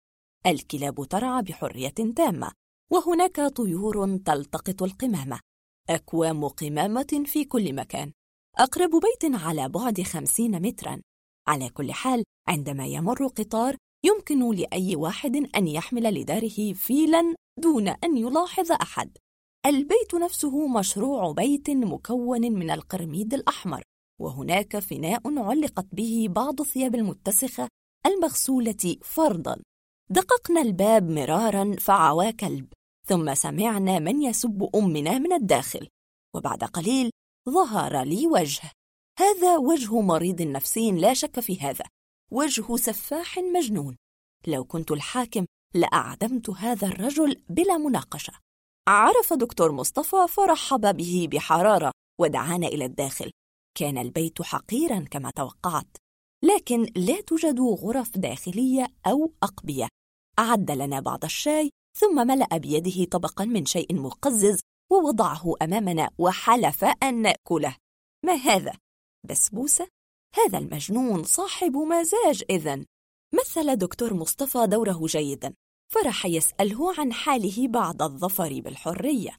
[0.47, 2.53] الكلاب ترعى بحرية تامة
[2.93, 5.41] وهناك طيور تلتقط القمامة.
[5.91, 8.13] أكوام قمامة في كل مكان.
[8.59, 11.01] أقرب بيت على بعد خمسين متراً.
[11.49, 18.17] على كل حال عندما يمر قطار يمكن لأي واحد أن يحمل لداره فيلاً دون أن
[18.17, 19.19] يلاحظ أحد.
[19.67, 23.83] البيت نفسه مشروع بيت مكون من القرميد الأحمر
[24.21, 27.69] وهناك فناء علقت به بعض الثياب المتسخة
[28.07, 29.63] المغسولة فرضاً.
[30.11, 32.73] دققنا الباب مرارا فعوى كلب
[33.07, 35.89] ثم سمعنا من يسب أمنا من الداخل
[36.35, 37.11] وبعد قليل
[37.49, 38.71] ظهر لي وجه.
[39.19, 41.85] هذا وجه مريض نفسي لا شك في هذا.
[42.31, 43.97] وجه سفاح مجنون.
[44.47, 48.33] لو كنت الحاكم لأعدمت هذا الرجل بلا مناقشة.
[48.89, 53.31] عرف دكتور مصطفى فرحب به بحرارة ودعانا إلى الداخل.
[53.79, 55.97] كان البيت حقيرا كما توقعت
[56.45, 59.89] لكن لا توجد غرف داخلية أو أقبية.
[60.39, 64.61] أعد لنا بعض الشاي ثم ملأ بيده طبقا من شيء مقزز
[64.93, 67.77] ووضعه أمامنا وحلف أن نأكله.
[68.25, 68.73] ما هذا؟
[69.29, 69.89] بسبوسة؟
[70.35, 72.87] هذا المجنون صاحب مزاج إذن.
[73.35, 75.55] مثل دكتور مصطفى دوره جيدا
[75.93, 79.37] فرح يسأله عن حاله بعد الظفر بالحرية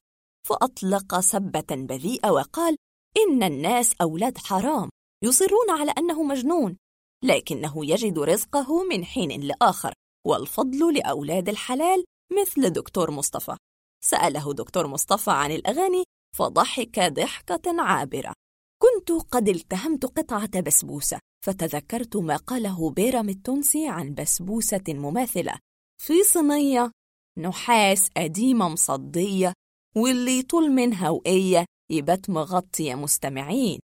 [0.47, 2.77] فأطلق سبة بذيئة وقال
[3.17, 4.89] إن الناس أولاد حرام
[5.23, 6.77] يصرون على أنه مجنون
[7.23, 9.93] لكنه يجد رزقه من حين لآخر
[10.27, 12.03] والفضل لأولاد الحلال
[12.41, 13.57] مثل دكتور مصطفى.
[14.03, 16.03] سأله دكتور مصطفى عن الأغاني
[16.37, 18.33] فضحك ضحكة عابرة.
[18.81, 25.53] كنت قد التهمت قطعة بسبوسة فتذكرت ما قاله بيرم التونسي عن بسبوسة مماثلة.
[26.01, 26.91] في صينية
[27.37, 29.53] نحاس قديمة مصدية
[29.95, 33.79] واللي يطول منها وقية يبات مغطي يا مستمعين.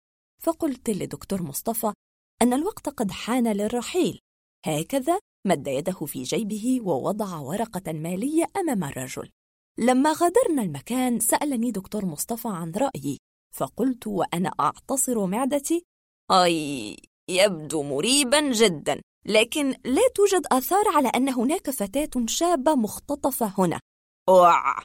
[0.44, 1.94] فقلت لدكتور مصطفى
[2.42, 4.20] أن الوقت قد حان للرحيل.
[4.66, 9.30] هكذا مد يده في جيبه ووضع ورقة مالية أمام الرجل.
[9.80, 13.18] لما غادرنا المكان سألني دكتور مصطفى عن رأيي.
[13.56, 15.84] فقلت وأنا أعتصر معدتي
[16.32, 16.98] أي
[17.30, 23.80] يبدو مريبا جدا لكن لا توجد آثار على أن هناك فتاة شابة مختطفة هنا.
[24.30, 24.78] أوع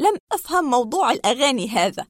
[0.00, 2.06] لم أفهم موضوع الأغاني هذا.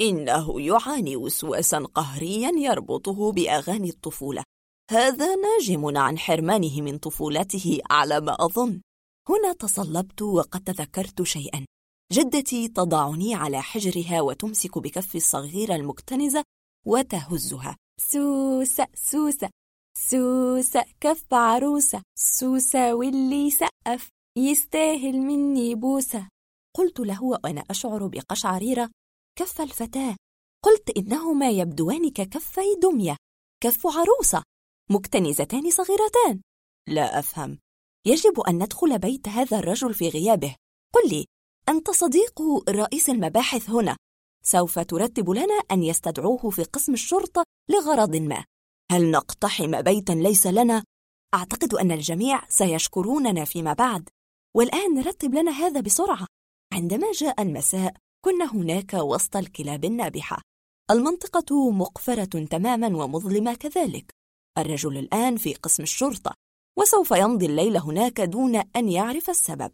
[0.00, 4.44] إنه يعاني وسواسا قهريا يربطه بأغاني الطفولة.
[4.90, 8.80] هذا ناجم عن حرمانه من طفولته على ما أظن.
[9.28, 11.66] هنا تصلبت وقد تذكرت شيئا.
[12.12, 16.44] جدتي تضعني على حجرها وتمسك بكف الصغيرة المكتنزة
[16.86, 17.76] وتهزها.
[18.00, 19.50] سوسة سوسة
[19.98, 26.28] سوسة كف عروسة سوسة واللي سقف يستاهل مني بوسة.
[26.76, 28.90] قلت له وأنا أشعر بقشعريرة.
[29.38, 30.16] كف الفتاة.
[30.64, 33.16] قلت إنهما يبدوان ككفي دمية.
[33.62, 34.42] كف عروسة.
[34.90, 36.40] مكتنزتان صغيرتان.
[36.88, 37.58] لا أفهم.
[38.06, 40.56] يجب أن ندخل بيت هذا الرجل في غيابه.
[40.94, 41.26] قل لي
[41.68, 43.96] أنت صديق رئيس المباحث هنا.
[44.44, 48.44] سوف ترتب لنا أن يستدعوه في قسم الشرطة لغرض ما.
[48.92, 50.84] هل نقتحم بيتا ليس لنا؟
[51.34, 54.08] أعتقد أن الجميع سيشكروننا فيما بعد.
[54.56, 56.26] والآن رتب لنا هذا بسرعة.
[56.72, 60.42] عندما جاء المساء كنا هناك وسط الكلاب النابحة.
[60.90, 64.10] المنطقة مقفرة تماما ومظلمة كذلك.
[64.58, 66.34] الرجل الآن في قسم الشرطة
[66.78, 69.72] وسوف يمضي الليل هناك دون أن يعرف السبب.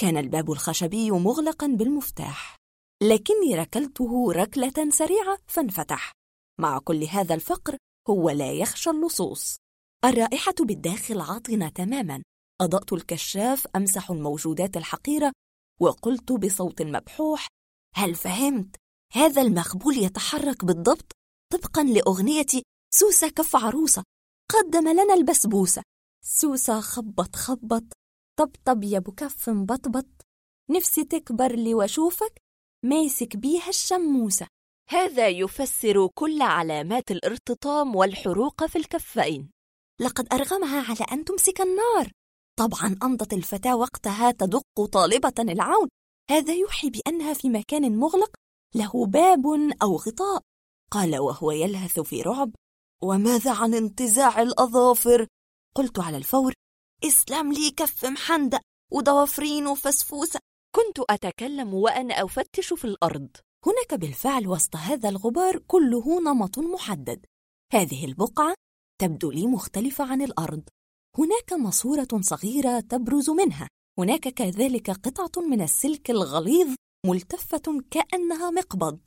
[0.00, 2.56] كان الباب الخشبي مغلقا بالمفتاح.
[3.02, 6.12] لكني ركلته ركلة سريعة فانفتح.
[6.60, 7.76] مع كل هذا الفقر
[8.10, 9.56] هو لا يخشى اللصوص.
[10.04, 12.22] الرائحة بالداخل عاطنة تماما.
[12.60, 15.32] أضأت الكشاف أمسح الموجودات الحقيرة
[15.80, 17.46] وقلت بصوت مبحوح
[17.94, 18.76] هل فهمت؟
[19.12, 21.12] هذا المخبول يتحرك بالضبط
[21.52, 22.62] طبقا لأغنية
[22.94, 24.02] سوسة كف عروسة.
[24.52, 25.82] قدم لنا البسبوسة.
[26.24, 27.84] سوسة خبط خبط
[28.38, 30.06] طبطب يا بكف بطبط
[30.70, 32.40] نفسي تكبر لي وأشوفك
[32.84, 34.46] ماسك بيها الشموسة.
[34.90, 39.50] هذا يفسر كل علامات الارتطام والحروق في الكفين.
[40.00, 42.10] لقد أرغمها على أن تمسك النار.
[42.58, 45.88] طبعا أمضت الفتاة وقتها تدق طالبة العون.
[46.30, 48.30] هذا يوحي بأنها في مكان مغلق
[48.74, 49.46] له باب
[49.82, 50.42] أو غطاء.
[50.90, 52.50] قال وهو يلهث في رعب.
[53.02, 55.26] وماذا عن انتزاع الأظافر؟
[55.76, 56.52] قلت على الفور.
[57.04, 58.60] اسلم لي كف محندق
[58.92, 60.40] وضوافرين وفسفوسة.
[60.76, 63.28] كنت أتكلم وأنا أفتش في الأرض.
[63.66, 67.26] هناك بالفعل وسط هذا الغبار كله نمط محدد.
[67.72, 68.54] هذه البقعة
[69.00, 70.62] تبدو لي مختلفة عن الأرض.
[71.18, 73.68] هناك ماسورة صغيرة تبرز منها.
[73.98, 76.74] هناك كذلك قطعة من السلك الغليظ
[77.06, 79.00] ملتفة كأنها مقبض.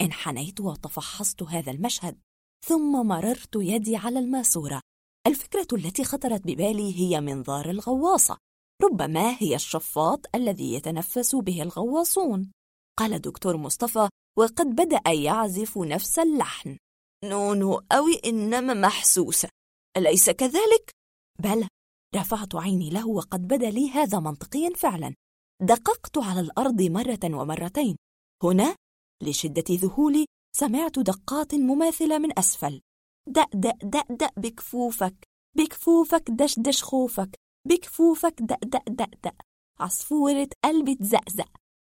[0.00, 2.18] انحنيت وتفحصت هذا المشهد
[2.66, 4.80] ثم مررت يدي على الماسورة.
[5.26, 8.36] الفكرة التي خطرت ببالي هي منظار الغواصة
[8.82, 12.52] ربما هي الشفاط الذي يتنفس به الغواصون.
[12.98, 14.08] قال دكتور مصطفى
[14.38, 16.76] وقد بدأ يعزف نفس اللحن.
[17.24, 19.48] نونو أوي إنما محسوسة.
[19.96, 20.90] أليس كذلك؟
[21.38, 21.68] بلى
[22.16, 25.14] رفعت عيني له وقد بدا لي هذا منطقيا فعلا.
[25.62, 27.96] دققت على الأرض مرة ومرتين.
[28.42, 28.76] هنا
[29.22, 30.26] لشدة ذهولي
[30.56, 32.80] سمعت دقات مماثلة من أسفل.
[33.28, 37.36] دق دق دق دق بكفوفك بكفوفك دش دش خوفك
[37.68, 39.34] بكفوفك دق دق دق دق.
[39.80, 41.48] عصفورة قلبي تزقزق.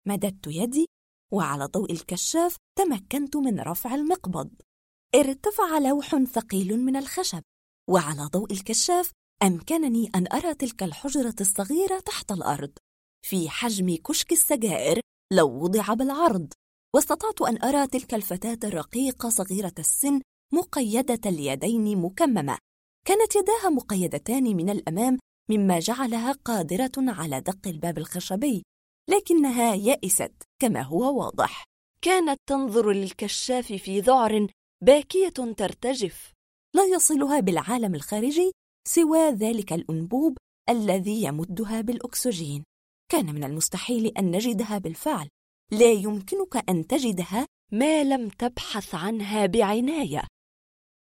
[0.08, 0.86] مددت يدي
[1.32, 4.50] وعلى ضوء الكشاف تمكنت من رفع المقبض.
[5.14, 7.42] ارتفع لوح ثقيل من الخشب
[7.90, 12.72] وعلى ضوء الكشاف أمكنني أن أرى تلك الحجرة الصغيرة تحت الأرض.
[13.26, 15.00] في حجم كشك السجائر
[15.32, 16.52] لو وضع بالعرض
[16.94, 20.20] واستطعت أن أرى تلك الفتاة الرقيقة صغيرة السن
[20.54, 22.58] مقيدة اليدين مكممة.
[23.06, 25.18] كانت يداها مقيدتان من الأمام
[25.50, 28.62] مما جعلها قادرة على دق الباب الخشبي
[29.10, 31.64] لكنها يئست كما هو واضح.
[32.02, 34.46] كانت تنظر للكشاف في ذعر
[34.84, 36.32] باكية ترتجف.
[36.74, 38.52] لا يصلها بالعالم الخارجي
[38.88, 42.64] سوى ذلك الأنبوب الذي يمدها بالأكسجين.
[43.12, 45.28] كان من المستحيل أن نجدها بالفعل.
[45.72, 50.22] لا يمكنك أن تجدها ما لم تبحث عنها بعناية.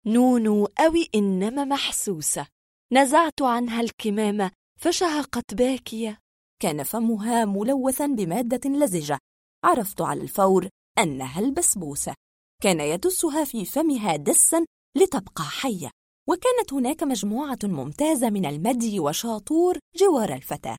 [0.06, 2.46] نونو أوي إنما محسوسة.
[2.92, 4.50] نزعت عنها الكمامة
[4.80, 6.18] فشهقت باكية.
[6.62, 9.18] كان فمها ملوثا بمادة لزجة.
[9.64, 10.68] عرفت على الفور
[10.98, 12.14] أنها البسبوسة.
[12.62, 14.64] كان يدسها في فمها دسا
[14.96, 15.90] لتبقى حية.
[16.28, 20.76] وكانت هناك مجموعة ممتازة من المدي وشاطور جوار الفتاة.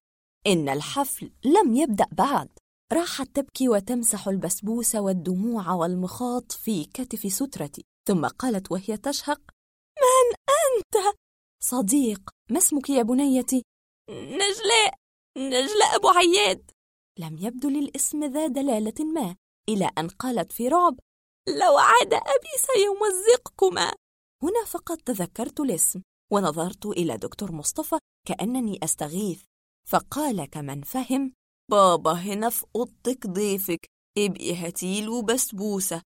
[0.47, 2.49] إن الحفل لم يبدأ بعد.
[2.93, 7.83] راحت تبكي وتمسح البسبوسة والدموع والمخاط في كتف سترتي.
[8.07, 9.41] ثم قالت وهي تشهق
[10.01, 11.15] من أنت؟
[11.63, 13.63] صديق ما اسمك يا بنيتي؟
[14.09, 14.93] نجلاء
[15.37, 16.71] نجلاء أبو عياد
[17.19, 19.35] لم يبدو للاسم ذا دلالة ما
[19.69, 20.99] إلى أن قالت في رعب
[21.47, 23.93] لو عاد أبي سيمزقكما
[24.43, 26.01] هنا فقط تذكرت الاسم
[26.31, 29.43] ونظرت إلى دكتور مصطفى كأنني أستغيث
[29.89, 31.33] فقال كمن فهم
[31.71, 33.85] بابا هنا في أوضتك ضيفك
[34.17, 36.01] ابقي هاتيله بسبوسة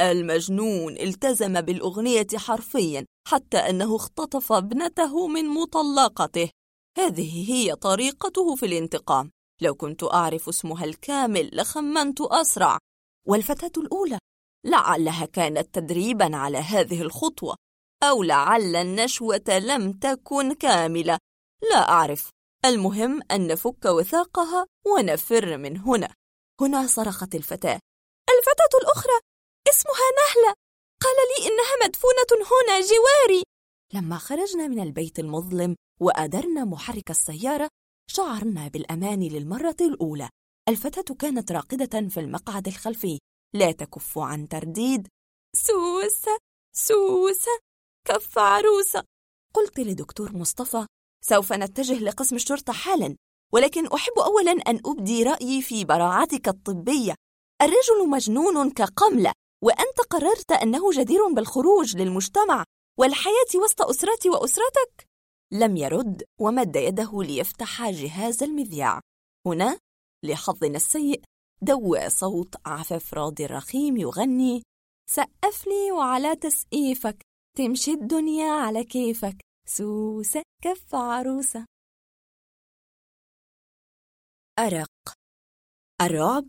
[0.00, 6.50] المجنون التزم بالأغنية حرفيا حتى أنه اختطف ابنته من مطلقته.
[6.98, 9.30] هذه هي طريقته في الانتقام.
[9.62, 12.78] لو كنت أعرف اسمها الكامل لخمنت أسرع.
[13.28, 14.18] والفتاة الأولى
[14.66, 17.56] لعلها كانت تدريبا على هذه الخطوة
[18.02, 21.18] أو لعل النشوة لم تكن كاملة.
[21.70, 22.30] لا أعرف.
[22.64, 26.14] المهم أن نفك وثاقها ونفر من هنا.
[26.60, 27.80] هنا صرخت الفتاة.
[28.30, 29.33] الفتاة الأخرى!
[29.68, 30.54] اسمها نهلة.
[31.02, 33.42] قال لي إنها مدفونة هنا جواري.
[33.94, 37.68] لما خرجنا من البيت المظلم وأدرنا محرك السيارة
[38.10, 40.28] شعرنا بالأمان للمرة الأولى.
[40.68, 43.18] الفتاة كانت راقدة في المقعد الخلفي.
[43.54, 45.08] لا تكف عن ترديد.
[45.56, 46.38] سوسة
[46.76, 47.58] سوسة
[48.08, 49.04] كف عروسة.
[49.54, 50.86] قلت لدكتور مصطفى
[51.24, 53.16] سوف نتجه لقسم الشرطة حالا
[53.52, 57.14] ولكن أحب أولاً أن أبدي رأيي في براعتك الطبية.
[57.62, 59.32] الرجل مجنون كقملة.
[59.64, 62.64] وأنت قررت أنه جدير بالخروج للمجتمع
[62.98, 65.06] والحياة وسط أسرتي وأسرتك؟
[65.52, 69.00] لم يرد ومد يده ليفتح جهاز المذياع
[69.46, 69.78] هنا
[70.24, 71.22] لحظنا السيء
[71.62, 74.62] دوى صوت عفاف راضي الرخيم يغني
[75.10, 77.22] سقف لي وعلى تسقيفك
[77.56, 79.36] تمشي الدنيا على كيفك
[79.68, 81.66] سوسة كف عروسة
[84.58, 85.14] أرق
[86.02, 86.48] الرعب؟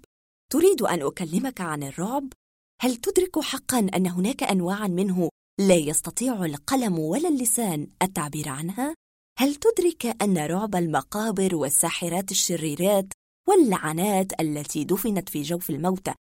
[0.52, 2.34] تريد أن أكلمك عن الرعب؟
[2.82, 5.30] هل تدرك حقا أن هناك أنواعا منه
[5.60, 8.96] لا يستطيع القلم ولا اللسان التعبير عنها؟
[9.40, 13.06] هل تدرك أن رعب المقابر والساحرات الشريرات
[13.50, 16.14] واللعنات التي دفنت في جوف الموتى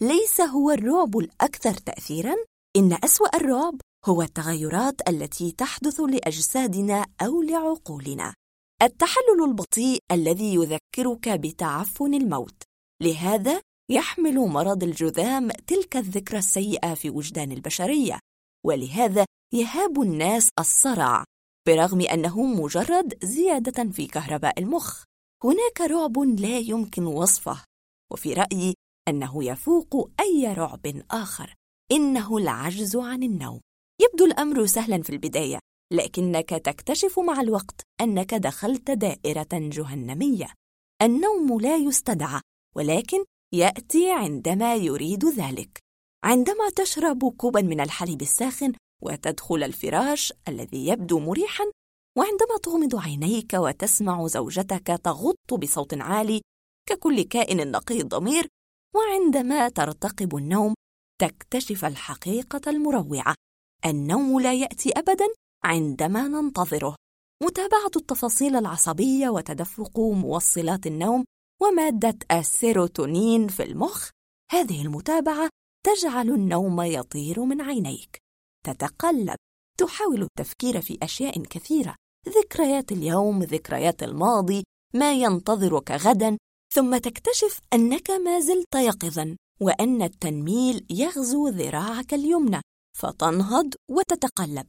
[0.00, 2.36] ليس هو الرعب الأكثر تأثيراً؟
[2.76, 8.34] إن أسوأ الرعب هو التغيرات التي تحدث لأجسادنا أو لعقولنا.
[8.82, 12.62] التحلل البطيء الذي يذكرك بتعفن الموت.
[13.02, 18.18] لهذا يحمل مرض الجذام تلك الذكرى السيئة في وجدان البشرية،
[18.66, 21.24] ولهذا يهاب الناس الصرع
[21.68, 25.04] برغم أنه مجرد زيادة في كهرباء المخ.
[25.44, 27.64] هناك رعب لا يمكن وصفه،
[28.12, 28.74] وفي رأيي
[29.08, 31.54] أنه يفوق أي رعب آخر.
[31.92, 33.60] إنه العجز عن النوم.
[34.00, 35.58] يبدو الأمر سهلا في البداية،
[35.92, 40.46] لكنك تكتشف مع الوقت أنك دخلت دائرة جهنمية.
[41.02, 42.40] النوم لا يستدعى،
[42.76, 43.24] ولكن
[43.54, 45.78] يأتي عندما يريد ذلك.
[46.24, 48.72] عندما تشرب كوبا من الحليب الساخن
[49.02, 51.64] وتدخل الفراش الذي يبدو مريحا
[52.18, 56.40] وعندما تغمض عينيك وتسمع زوجتك تغط بصوت عالي
[56.88, 58.46] ككل كائن نقي الضمير
[58.96, 60.74] وعندما ترتقب النوم
[61.20, 63.34] تكتشف الحقيقة المروعة
[63.86, 65.26] النوم لا يأتي أبداً
[65.64, 66.96] عندما ننتظره
[67.42, 71.24] متابعة التفاصيل العصبية وتدفق موصلات النوم
[71.62, 74.10] ومادة السيروتونين في المخ.
[74.52, 75.48] هذه المتابعة
[75.86, 78.18] تجعل النوم يطير من عينيك.
[78.66, 79.36] تتقلب.
[79.78, 81.94] تحاول التفكير في أشياء كثيرة.
[82.28, 86.36] ذكريات اليوم ذكريات الماضي ما ينتظرك غدا.
[86.74, 92.60] ثم تكتشف أنك ما زلت يقظا وأن التنميل يغزو ذراعك اليمنى.
[92.98, 94.66] فتنهض وتتقلب.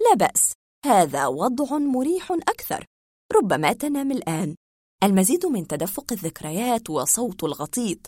[0.00, 0.52] لا بأس.
[0.86, 2.84] هذا وضع مريح أكثر.
[3.32, 4.56] ربما تنام الآن.
[5.04, 7.98] المزيد من تدفق الذكريات وصوت الغطيط.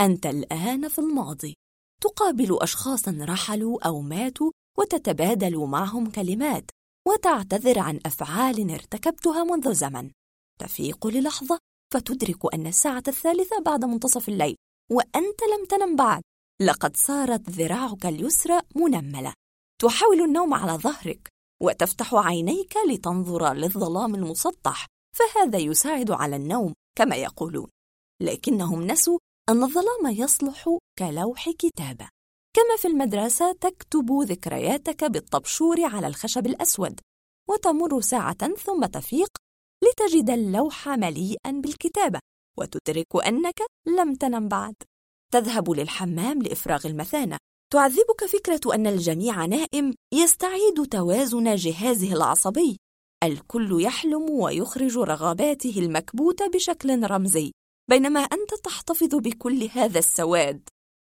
[0.00, 1.54] أنت الآن في الماضي.
[2.02, 6.70] تقابل أشخاصا رحلوا أو ماتوا وتتبادل معهم كلمات
[7.08, 10.10] وتعتذر عن أفعال ارتكبتها منذ زمن.
[10.60, 11.58] تفيق للحظة
[11.94, 14.56] فتدرك أن الساعة الثالثة بعد منتصف الليل
[14.90, 16.22] وأنت لم تنم بعد.
[16.60, 19.32] لقد صارت ذراعك اليسرى منملة.
[19.82, 21.28] تحاول النوم على ظهرك
[21.62, 24.86] وتفتح عينيك لتنظر للظلام المسطح.
[25.16, 27.68] فهذا يساعد على النوم كما يقولون.
[28.22, 32.08] لكنهم نسوا أن الظلام يصلح كلوح كتابة.
[32.56, 37.00] كما في المدرسة تكتب ذكرياتك بالطبشور على الخشب الأسود
[37.48, 39.28] وتمر ساعة ثم تفيق
[39.84, 42.18] لتجد اللوح مليئا بالكتابة
[42.58, 44.74] وتدرك أنك لم تنم بعد.
[45.32, 47.38] تذهب للحمام لإفراغ المثانة.
[47.72, 52.76] تعذبك فكرة أن الجميع نائم يستعيد توازن جهازه العصبي.
[53.26, 57.52] الكل يحلم ويخرج رغباته المكبوتة بشكل رمزي
[57.90, 60.68] بينما أنت تحتفظ بكل هذا السواد.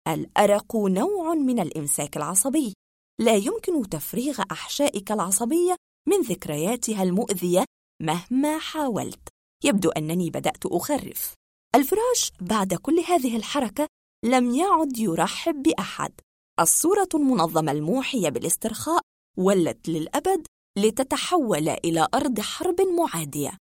[0.08, 2.74] الأرق نوع من الإمساك العصبي.
[3.20, 5.76] لا يمكن تفريغ أحشائك العصبية
[6.08, 7.64] من ذكرياتها المؤذية
[8.02, 9.28] مهما حاولت.
[9.64, 11.34] يبدو أنني بدأت أخرف.
[11.74, 13.86] الفراش بعد كل هذه الحركة
[14.24, 16.12] لم يعد يرحب بأحد.
[16.60, 19.00] الصورة المنظمة الموحية بالاسترخاء
[19.38, 20.46] ولت للأبد
[20.78, 23.58] لتتحول إلى أرض حرب معادية.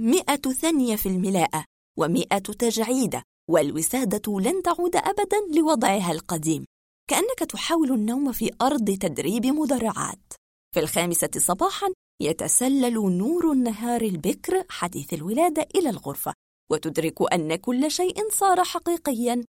[0.00, 1.64] مئة ثانية في الملاءة
[1.98, 6.64] ومئة تجعيدة والوسادة لن تعود أبدا لوضعها القديم.
[7.10, 10.32] كأنك تحاول النوم في أرض تدريب مدرعات.
[10.74, 11.86] في الخامسة صباحا
[12.22, 16.32] يتسلل نور النهار البكر حديث الولادة إلى الغرفة
[16.70, 19.44] وتدرك أن كل شيء صار حقيقيا.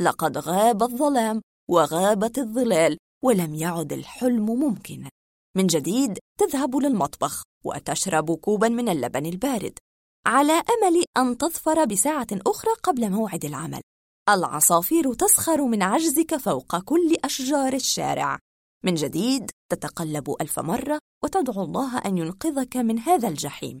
[0.00, 5.10] لقد غاب الظلام وغابت الظلال ولم يعد الحلم ممكنا.
[5.56, 9.78] من جديد تذهب للمطبخ وتشرب كوبا من اللبن البارد
[10.26, 13.80] على أمل أن تظفر بساعة أخرى قبل موعد العمل.
[14.28, 18.38] العصافير تسخر من عجزك فوق كل أشجار الشارع.
[18.84, 23.80] من جديد تتقلب ألف مرة وتدعو الله أن ينقذك من هذا الجحيم.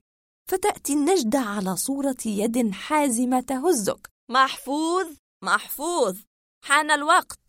[0.50, 4.08] فتأتي النجده على صورة يد حازمة تهزك.
[4.30, 5.06] محفوظ!
[5.44, 6.18] محفوظ!
[6.64, 7.39] حان الوقت!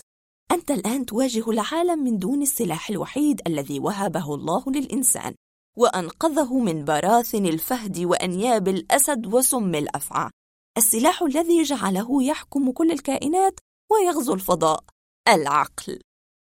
[0.51, 5.35] أنت الآن تواجه العالم من دون السلاح الوحيد الذي وهبه الله للإنسان
[5.77, 10.29] وأنقذه من براثن الفهد وأنياب الأسد وسم الأفعى.
[10.77, 13.59] السلاح الذي جعله يحكم كل الكائنات
[13.91, 14.83] ويغزو الفضاء.
[15.27, 15.99] العقل.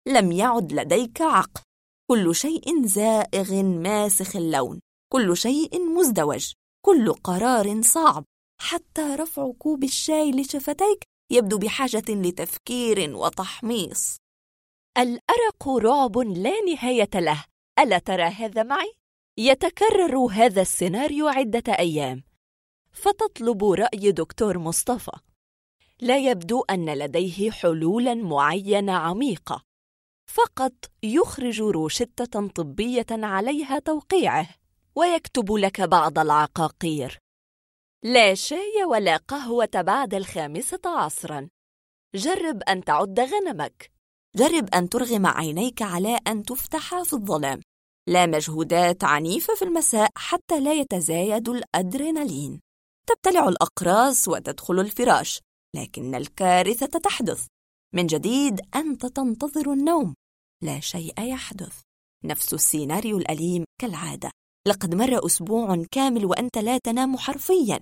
[0.09, 1.63] لم يعد لديك عقل.
[2.11, 4.81] كل شيء زائغ ماسخ اللون.
[5.13, 6.53] كل شيء مزدوج.
[6.87, 8.25] كل قرار صعب.
[8.61, 14.17] حتى رفع كوب الشاي لشفتيك يبدو بحاجة لتفكير وتحميص.
[14.99, 17.45] الأرق رعب لا نهاية له.
[17.79, 18.93] ألا ترى هذا معي؟
[19.39, 22.23] يتكرر هذا السيناريو عدة أيام.
[22.93, 25.19] فتطلب رأي دكتور مصطفى.
[26.01, 29.63] لا يبدو أن لديه حلولا معينة عميقة.
[30.27, 34.49] فقط يخرج روشتة طبية عليها توقيعه
[34.95, 37.19] ويكتب لك بعض العقاقير.
[38.05, 41.49] لا شاي ولا قهوة بعد الخامسة عصرا.
[42.15, 43.91] جرب أن تعد غنمك.
[44.37, 47.61] جرب أن ترغم عينيك على أن تفتحا في الظلام.
[48.09, 52.61] لا مجهودات عنيفة في المساء حتى لا يتزايد الأدرينالين.
[53.09, 55.41] تبتلع الأقراص وتدخل الفراش
[55.77, 57.47] لكن الكارثة تحدث.
[57.95, 60.15] من جديد أنت تنتظر النوم.
[60.63, 61.81] لا شيء يحدث.
[62.25, 64.31] نفس السيناريو الأليم كالعادة.
[64.69, 67.81] لقد مر أسبوع كامل وأنت لا تنام حرفياً.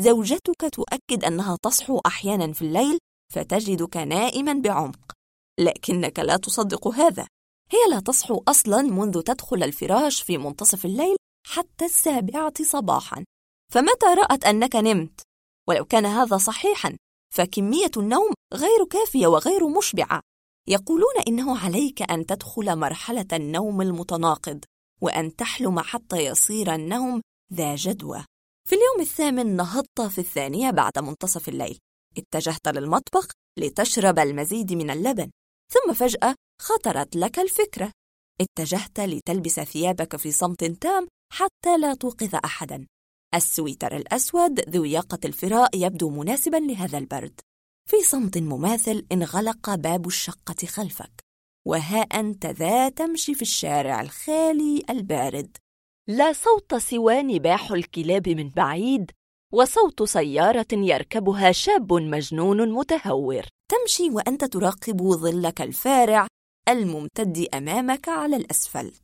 [0.00, 2.98] زوجتك تؤكد أنها تصحو أحياناً في الليل
[3.32, 5.12] فتجدك نائماً بعمق.
[5.60, 7.26] لكنك لا تصدق هذا.
[7.70, 13.24] هي لا تصحو أصلاً منذ تدخل الفراش في منتصف الليل حتى السابعة صباحاً.
[13.72, 15.20] فمتى رأت أنك نمت؟
[15.68, 16.96] ولو كان هذا صحيحاً
[17.34, 20.20] فكمية النوم غير كافية وغير مشبعة.
[20.68, 24.64] يقولون إنه عليك أن تدخل مرحلة النوم المتناقض
[25.02, 27.20] وأن تحلم حتى يصير النوم
[27.52, 28.24] ذا جدوى.
[28.70, 31.78] في اليوم الثامن نهضت في الثانية بعد منتصف الليل.
[32.18, 35.30] اتجهت للمطبخ لتشرب المزيد من اللبن
[35.72, 37.92] ثم فجأة خطرت لك الفكرة.
[38.40, 42.86] اتجهت لتلبس ثيابك في صمت تام حتى لا توقظ أحدا.
[43.34, 47.40] السويتر الأسود ذو ياقة الفراء يبدو مناسبا لهذا البرد.
[47.88, 51.20] في صمت مماثل انغلق باب الشقة خلفك
[51.66, 55.56] وها أنت ذا تمشي في الشارع الخالي البارد.
[56.10, 59.10] لا صوت سوى نباح الكلاب من بعيد
[59.52, 63.42] وصوت سيارة يركبها شاب مجنون متهور.
[63.70, 66.26] تمشي وأنت تراقب ظلك الفارع
[66.68, 69.02] الممتد أمامك على الأسفلت.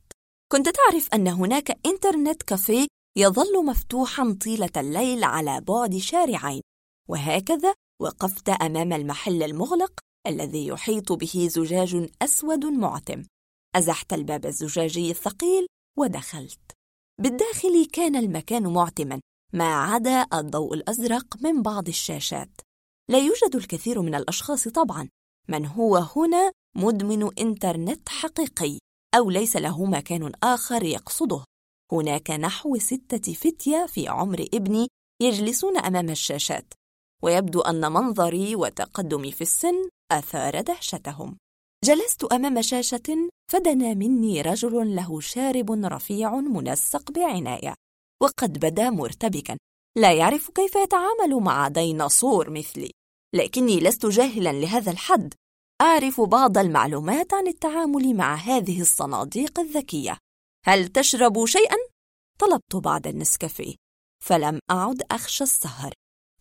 [0.51, 2.87] كنت تعرف أن هناك إنترنت كافيه
[3.17, 6.61] يظل مفتوحا طيلة الليل على بعد شارعين.
[7.09, 13.23] وهكذا وقفت أمام المحل المغلق الذي يحيط به زجاج أسود معتم.
[13.75, 15.67] أزحت الباب الزجاجي الثقيل
[15.99, 16.76] ودخلت.
[17.21, 19.21] بالداخل كان المكان معتما
[19.53, 22.61] ما عدا الضوء الأزرق من بعض الشاشات.
[23.09, 25.09] لا يوجد الكثير من الأشخاص طبعا
[25.49, 28.79] من هو هنا مدمن إنترنت حقيقي
[29.15, 31.43] أو ليس له مكان آخر يقصده.
[31.91, 34.87] هناك نحو ستة فتية في عمر ابني
[35.21, 36.73] يجلسون أمام الشاشات
[37.23, 41.37] ويبدو أن منظري وتقدمي في السن أثار دهشتهم.
[41.83, 47.73] جلست أمام شاشة فدنا مني رجل له شارب رفيع منسق بعناية
[48.23, 49.57] وقد بدا مرتبكا.
[49.97, 52.91] لا يعرف كيف يتعامل مع ديناصور مثلي
[53.35, 55.33] لكني لست جاهلا لهذا الحد.
[55.81, 60.17] أعرف بعض المعلومات عن التعامل مع هذه الصناديق الذكية.
[60.65, 61.77] هل تشرب شيئا؟
[62.39, 63.75] طلبت بعد النسكافيه.
[64.23, 65.93] فلم أعد أخشى السهر.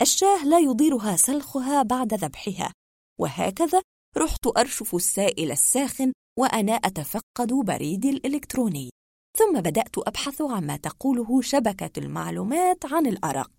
[0.03, 2.73] الشاة لا يضيرها سلخها بعد ذبحها.
[3.21, 3.83] وهكذا
[4.19, 8.91] رحت أرشف السائل الساخن وأنا أتفقد بريدي الإلكتروني.
[9.39, 13.51] ثم بدأت أبحث عما تقوله شبكة المعلومات عن الأرق.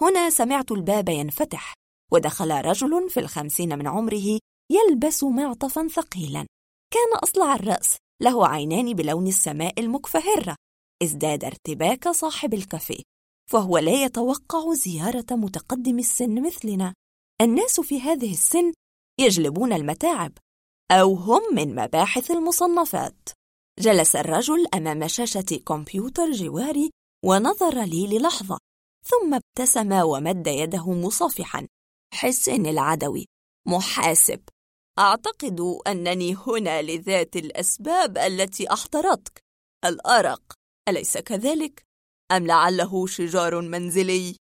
[0.00, 1.74] هنا سمعت الباب ينفتح
[2.12, 4.38] ودخل رجل في الخمسين من عمره
[4.70, 6.46] يلبس معطفا ثقيلا.
[6.92, 10.56] كان أصلع الرأس له عينان بلون السماء المكفهرة.
[11.02, 13.02] ازداد ارتباك صاحب الكافيه
[13.50, 16.94] فهو لا يتوقع زيارة متقدم السن مثلنا.
[17.40, 18.72] الناس في هذه السن
[19.20, 20.32] يجلبون المتاعب
[20.90, 23.28] أو هم من مباحث المصنفات
[23.78, 26.90] جلس الرجل أمام شاشة كمبيوتر جواري
[27.24, 28.58] ونظر لي للحظة
[29.06, 31.66] ثم ابتسم ومد يده مصافحا
[32.14, 33.26] حسن العدوي
[33.68, 34.40] محاسب
[34.98, 39.40] أعتقد أنني هنا لذات الأسباب التي أحضرتك
[39.84, 40.52] الأرق
[40.88, 41.82] أليس كذلك؟
[42.32, 44.36] أم لعله شجار منزلي؟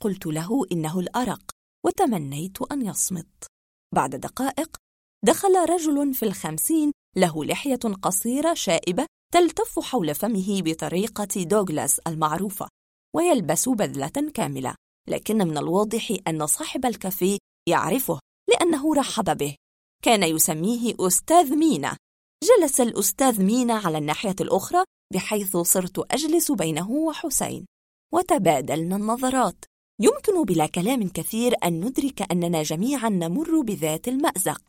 [0.00, 1.42] قلت له إنه الأرق
[1.84, 3.46] وتمنيت أن يصمت
[3.94, 4.76] بعد دقائق
[5.24, 12.68] دخل رجل في الخمسين له لحية قصيرة شائبة تلتف حول فمه بطريقة دوغلاس المعروفة
[13.16, 14.74] ويلبس بذلة كاملة
[15.08, 17.38] لكن من الواضح أن صاحب الكافيه
[17.68, 18.18] يعرفه
[18.50, 19.56] لأنه رحب به.
[20.04, 21.96] كان يسميه أستاذ مينا.
[22.44, 27.66] جلس الأستاذ مينا على الناحية الأخرى بحيث صرت أجلس بينه وحسين
[28.14, 29.64] وتبادلنا النظرات.
[30.02, 34.62] يمكن بلا كلام كثير أن ندرك أننا جميعا نمر بذات المأزق.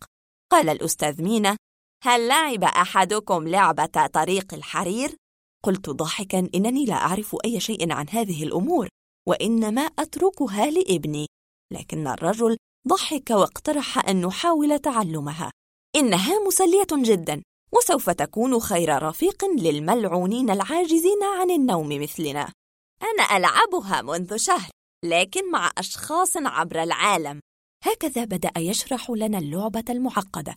[0.52, 1.58] قال الأستاذ مينا
[2.04, 5.16] هل لعب أحدكم لعبة طريق الحرير؟
[5.64, 8.88] قلت ضاحكا إنني لا أعرف أي شيء عن هذه الأمور
[9.28, 11.28] وإنما أتركها لابني.
[11.74, 15.52] لكن الرجل ضحك واقترح أن نحاول تعلمها.
[15.96, 22.52] إنها مسلية جدا وسوف تكون خير رفيق للملعونين العاجزين عن النوم مثلنا.
[23.02, 24.70] أنا ألعبها منذ شهر.
[25.04, 27.40] لكن مع أشخاص عبر العالم.
[27.84, 30.56] هكذا بدأ يشرح لنا اللعبة المعقدة.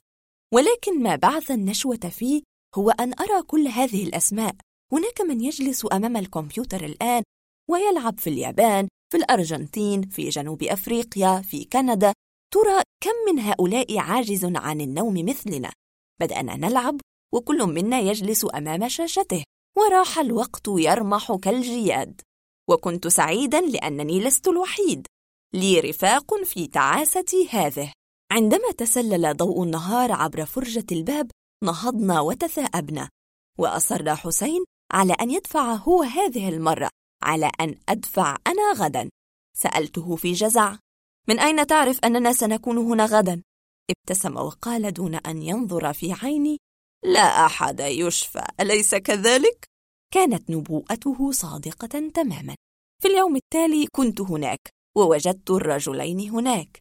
[0.54, 2.42] ولكن ما بعث النشوة فيه
[2.74, 4.56] هو أن أرى كل هذه الأسماء.
[4.92, 7.22] هناك من يجلس أمام الكمبيوتر الآن
[7.70, 12.12] ويلعب في اليابان في الأرجنتين في جنوب أفريقيا في كندا.
[12.54, 15.72] ترى كم من هؤلاء عاجز عن النوم مثلنا.
[16.20, 17.00] بدأنا نلعب
[17.34, 19.44] وكل منا يجلس أمام شاشته.
[19.78, 22.20] وراح الوقت يرمح كالجياد.
[22.70, 25.06] وكنت سعيدا لأنني لست الوحيد
[25.54, 27.92] لي رفاق في تعاستي هذه
[28.32, 31.30] عندما تسلل ضوء النهار عبر فرجة الباب
[31.64, 33.08] نهضنا وتثاءبنا
[33.58, 36.90] وأصر حسين على أن يدفع هو هذه المرة
[37.22, 39.10] على أن أدفع أنا غدا
[39.56, 40.76] سألته في جزع
[41.28, 43.42] من أين تعرف أننا سنكون هنا غدا؟
[43.90, 46.58] ابتسم وقال دون أن ينظر في عيني
[47.04, 49.64] لا أحد يشفى أليس كذلك؟
[50.14, 52.54] كانت نبوءته صادقة تماما.
[53.02, 54.60] في اليوم التالي كنت هناك
[54.96, 56.78] ووجدت الرجلين هناك.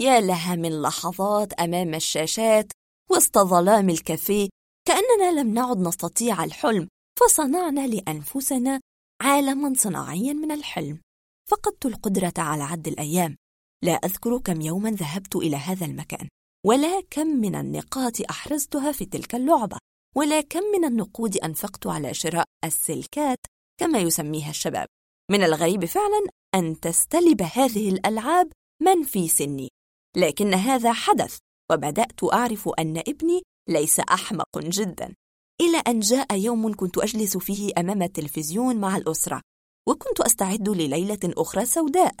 [0.00, 2.72] يا لها من لحظات أمام الشاشات
[3.10, 4.48] وسط ظلام الكافيه
[4.88, 6.88] كأننا لم نعد نستطيع الحلم
[7.20, 8.80] فصنعنا لأنفسنا
[9.22, 11.00] عالما صناعيا من الحلم.
[11.50, 13.36] فقدت القدرة على عد الأيام.
[13.84, 16.28] لا أذكر كم يوما ذهبت إلى هذا المكان
[16.66, 19.78] ولا كم من النقاط أحرزتها في تلك اللعبة.
[20.16, 23.38] ولا كم من النقود أنفقت على شراء السلكات
[23.80, 24.86] كما يسميها الشباب.
[25.30, 29.68] من الغريب فعلا أن تستلب هذه الألعاب من في سني.
[30.16, 31.38] لكن هذا حدث
[31.72, 35.14] وبدأت أعرف أن ابني ليس أحمق جدا
[35.60, 39.42] إلى أن جاء يوم كنت أجلس فيه أمام التلفزيون مع الأسرة
[39.88, 42.14] وكنت أستعد لليلة أخرى سوداء.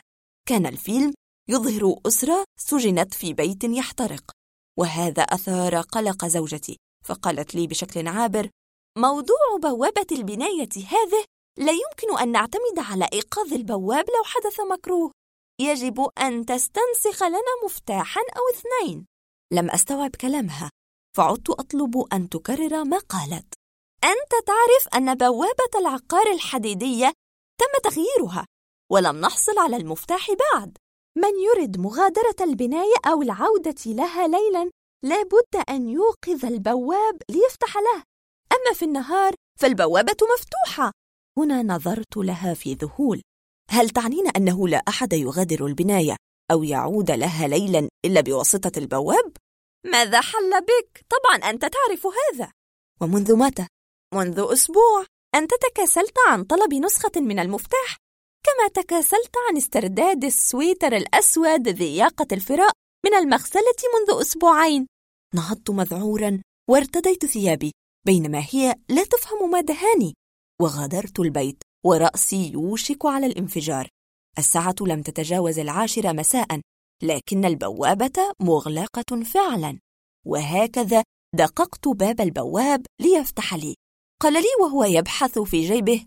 [0.48, 1.14] كان الفيلم
[1.48, 4.30] يظهر أسرة سجنت في بيت يحترق
[4.78, 6.76] وهذا أثار قلق زوجتي.
[7.08, 8.50] فقالت لي بشكل عابر
[8.98, 11.24] موضوع بوابة البناية هذه
[11.58, 15.12] لا يمكن أن نعتمد على إيقاظ البواب لو حدث مكروه.
[15.60, 19.06] يجب أن تستنسخ لنا مفتاحا أو اثنين.
[19.52, 20.70] لم أستوعب كلامها
[21.16, 23.54] فعدت أطلب أن تكرر ما قالت.
[24.04, 27.12] أنت تعرف أن بوابة العقار الحديدية
[27.60, 28.46] تم تغييرها
[28.92, 30.78] ولم نحصل على المفتاح بعد.
[31.16, 34.70] من يرد مغادرة البناية أو العودة لها ليلا
[35.04, 38.02] لابد أن يوقظ البواب ليفتح له.
[38.52, 40.92] أما في النهار فالبوابة مفتوحة.
[41.38, 43.22] هنا نظرت لها في ذهول.
[43.70, 46.16] هل تعنين أنه لا أحد يغادر البناية
[46.50, 49.32] أو يعود لها ليلا إلا بواسطة البواب؟
[49.86, 52.52] ماذا حل بك؟ طبعا أنت تعرف هذا.
[53.00, 53.66] ومنذ متى؟
[54.14, 55.06] منذ أسبوع.
[55.34, 57.96] أنت تكاسلت عن طلب نسخة من المفتاح.
[58.44, 62.72] كما تكاسلت عن استرداد السويتر الأسود ذي ياقة الفراء.
[63.08, 64.86] من المغسلة منذ أسبوعين.
[65.34, 67.72] نهضت مذعورا وارتديت ثيابي
[68.06, 70.14] بينما هي لا تفهم ما دهاني.
[70.62, 73.88] وغادرت البيت ورأسي يوشك على الانفجار.
[74.38, 76.60] الساعة لم تتجاوز العاشرة مساء
[77.02, 79.78] لكن البوابة مغلقة فعلا.
[80.26, 81.04] وهكذا
[81.34, 83.74] دققت باب البواب ليفتح لي.
[84.22, 86.06] قال لي وهو يبحث في جيبه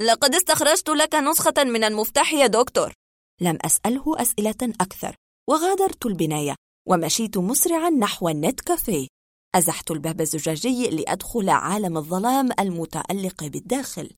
[0.00, 2.92] لقد استخرجت لك نسخة من المفتاح يا دكتور.
[3.40, 5.16] لم أسأله أسئلة أكثر.
[5.48, 6.54] وغادرت البناية
[6.88, 9.08] ومشيت مسرعا نحو النت كافيه.
[9.54, 14.10] أزحت الباب الزجاجي لأدخل عالم الظلام المتألق بالداخل.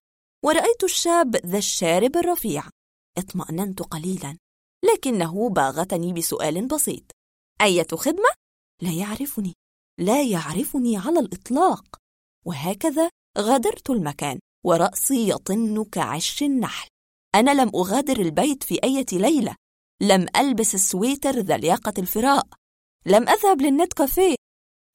[0.45, 2.63] ورأيت الشاب ذا الشارب الرفيع.
[3.19, 4.37] اطمأننت قليلا.
[4.85, 7.05] لكنه باغتني بسؤال بسيط.
[7.63, 8.29] أية خدمة؟
[8.83, 9.55] لا يعرفني.
[10.01, 11.97] لا يعرفني على الإطلاق.
[12.47, 14.39] وهكذا غادرت المكان.
[14.67, 16.89] ورأسي يطن كعش النحل.
[17.35, 19.57] أنا لم أغادر البيت في أية ليلة.
[20.05, 22.47] لم ألبس السويتر ذا لياقة الفراء.
[23.07, 24.35] لم أذهب للنت كافيه.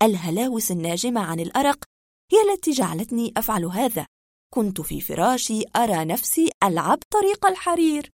[0.03, 1.83] الهلاوس الناجمة عن الأرق
[2.31, 4.05] هي التي جعلتني أفعل هذا.
[4.53, 8.09] كنت في فراشي أرى نفسي ألعب طريق الحرير.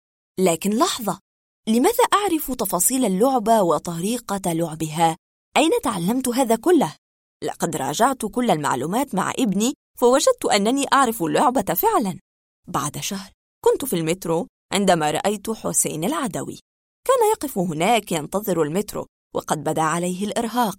[0.40, 1.18] لكن لحظة
[1.68, 5.16] لماذا أعرف تفاصيل اللعبة وطريقة لعبها؟
[5.56, 6.96] أين تعلمت هذا كله؟
[7.44, 12.18] لقد راجعت كل المعلومات مع ابني فوجدت أنني أعرف اللعبة فعلا.
[12.68, 13.30] بعد شهر
[13.64, 16.60] كنت في المترو عندما رأيت حسين العدوي.
[17.06, 20.78] كان يقف هناك ينتظر المترو وقد بدا عليه الإرهاق.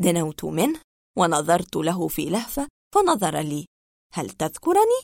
[0.00, 0.80] دنوت منه
[1.18, 3.66] ونظرت له في لهفة فنظر لي.
[4.14, 5.02] هل تذكرني؟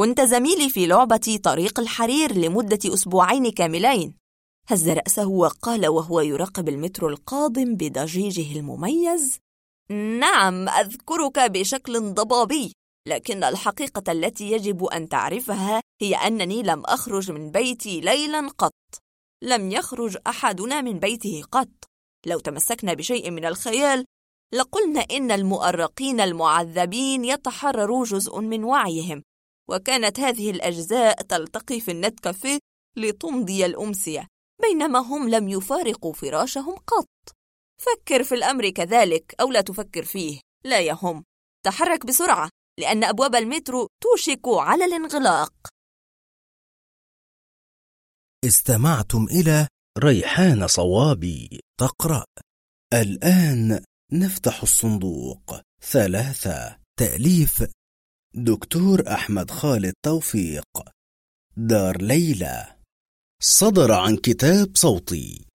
[0.00, 4.14] كنت زميلي في لعبة طريق الحرير لمدة أسبوعين كاملين.
[4.68, 9.38] هز رأسه وقال وهو يراقب المترو القادم بضجيجه المميز
[9.90, 12.72] نعم أذكرك بشكل ضبابي
[13.08, 18.72] لكن الحقيقة التي يجب أن تعرفها هي أنني لم أخرج من بيتي ليلا قط.
[19.42, 21.68] لم يخرج أحدنا من بيته قط.
[22.26, 24.04] لو تمسكنا بشيء من الخيال
[24.54, 29.22] لقلنا إن المؤرقين المعذبين يتحرر جزء من وعيهم.
[29.70, 32.58] وكانت هذه الأجزاء تلتقي في النت كافيه
[32.96, 34.26] لتمضي الأمسية
[34.62, 37.08] بينما هم لم يفارقوا فراشهم قط.
[37.80, 40.40] فكر في الأمر كذلك أو لا تفكر فيه.
[40.64, 41.24] لا يهم.
[41.64, 42.48] تحرك بسرعة
[42.80, 45.52] لأن أبواب المترو توشك على الانغلاق.
[48.44, 52.24] استمعتم إلى ريحان صوابي تقرأ
[52.94, 55.60] الآن نفتح الصندوق.
[55.82, 56.76] ثلاثة.
[56.98, 57.64] تأليف.
[58.34, 60.64] دكتور أحمد خالد توفيق.
[61.56, 62.76] دار ليلى.
[63.42, 65.46] صدر عن كتاب صوتي.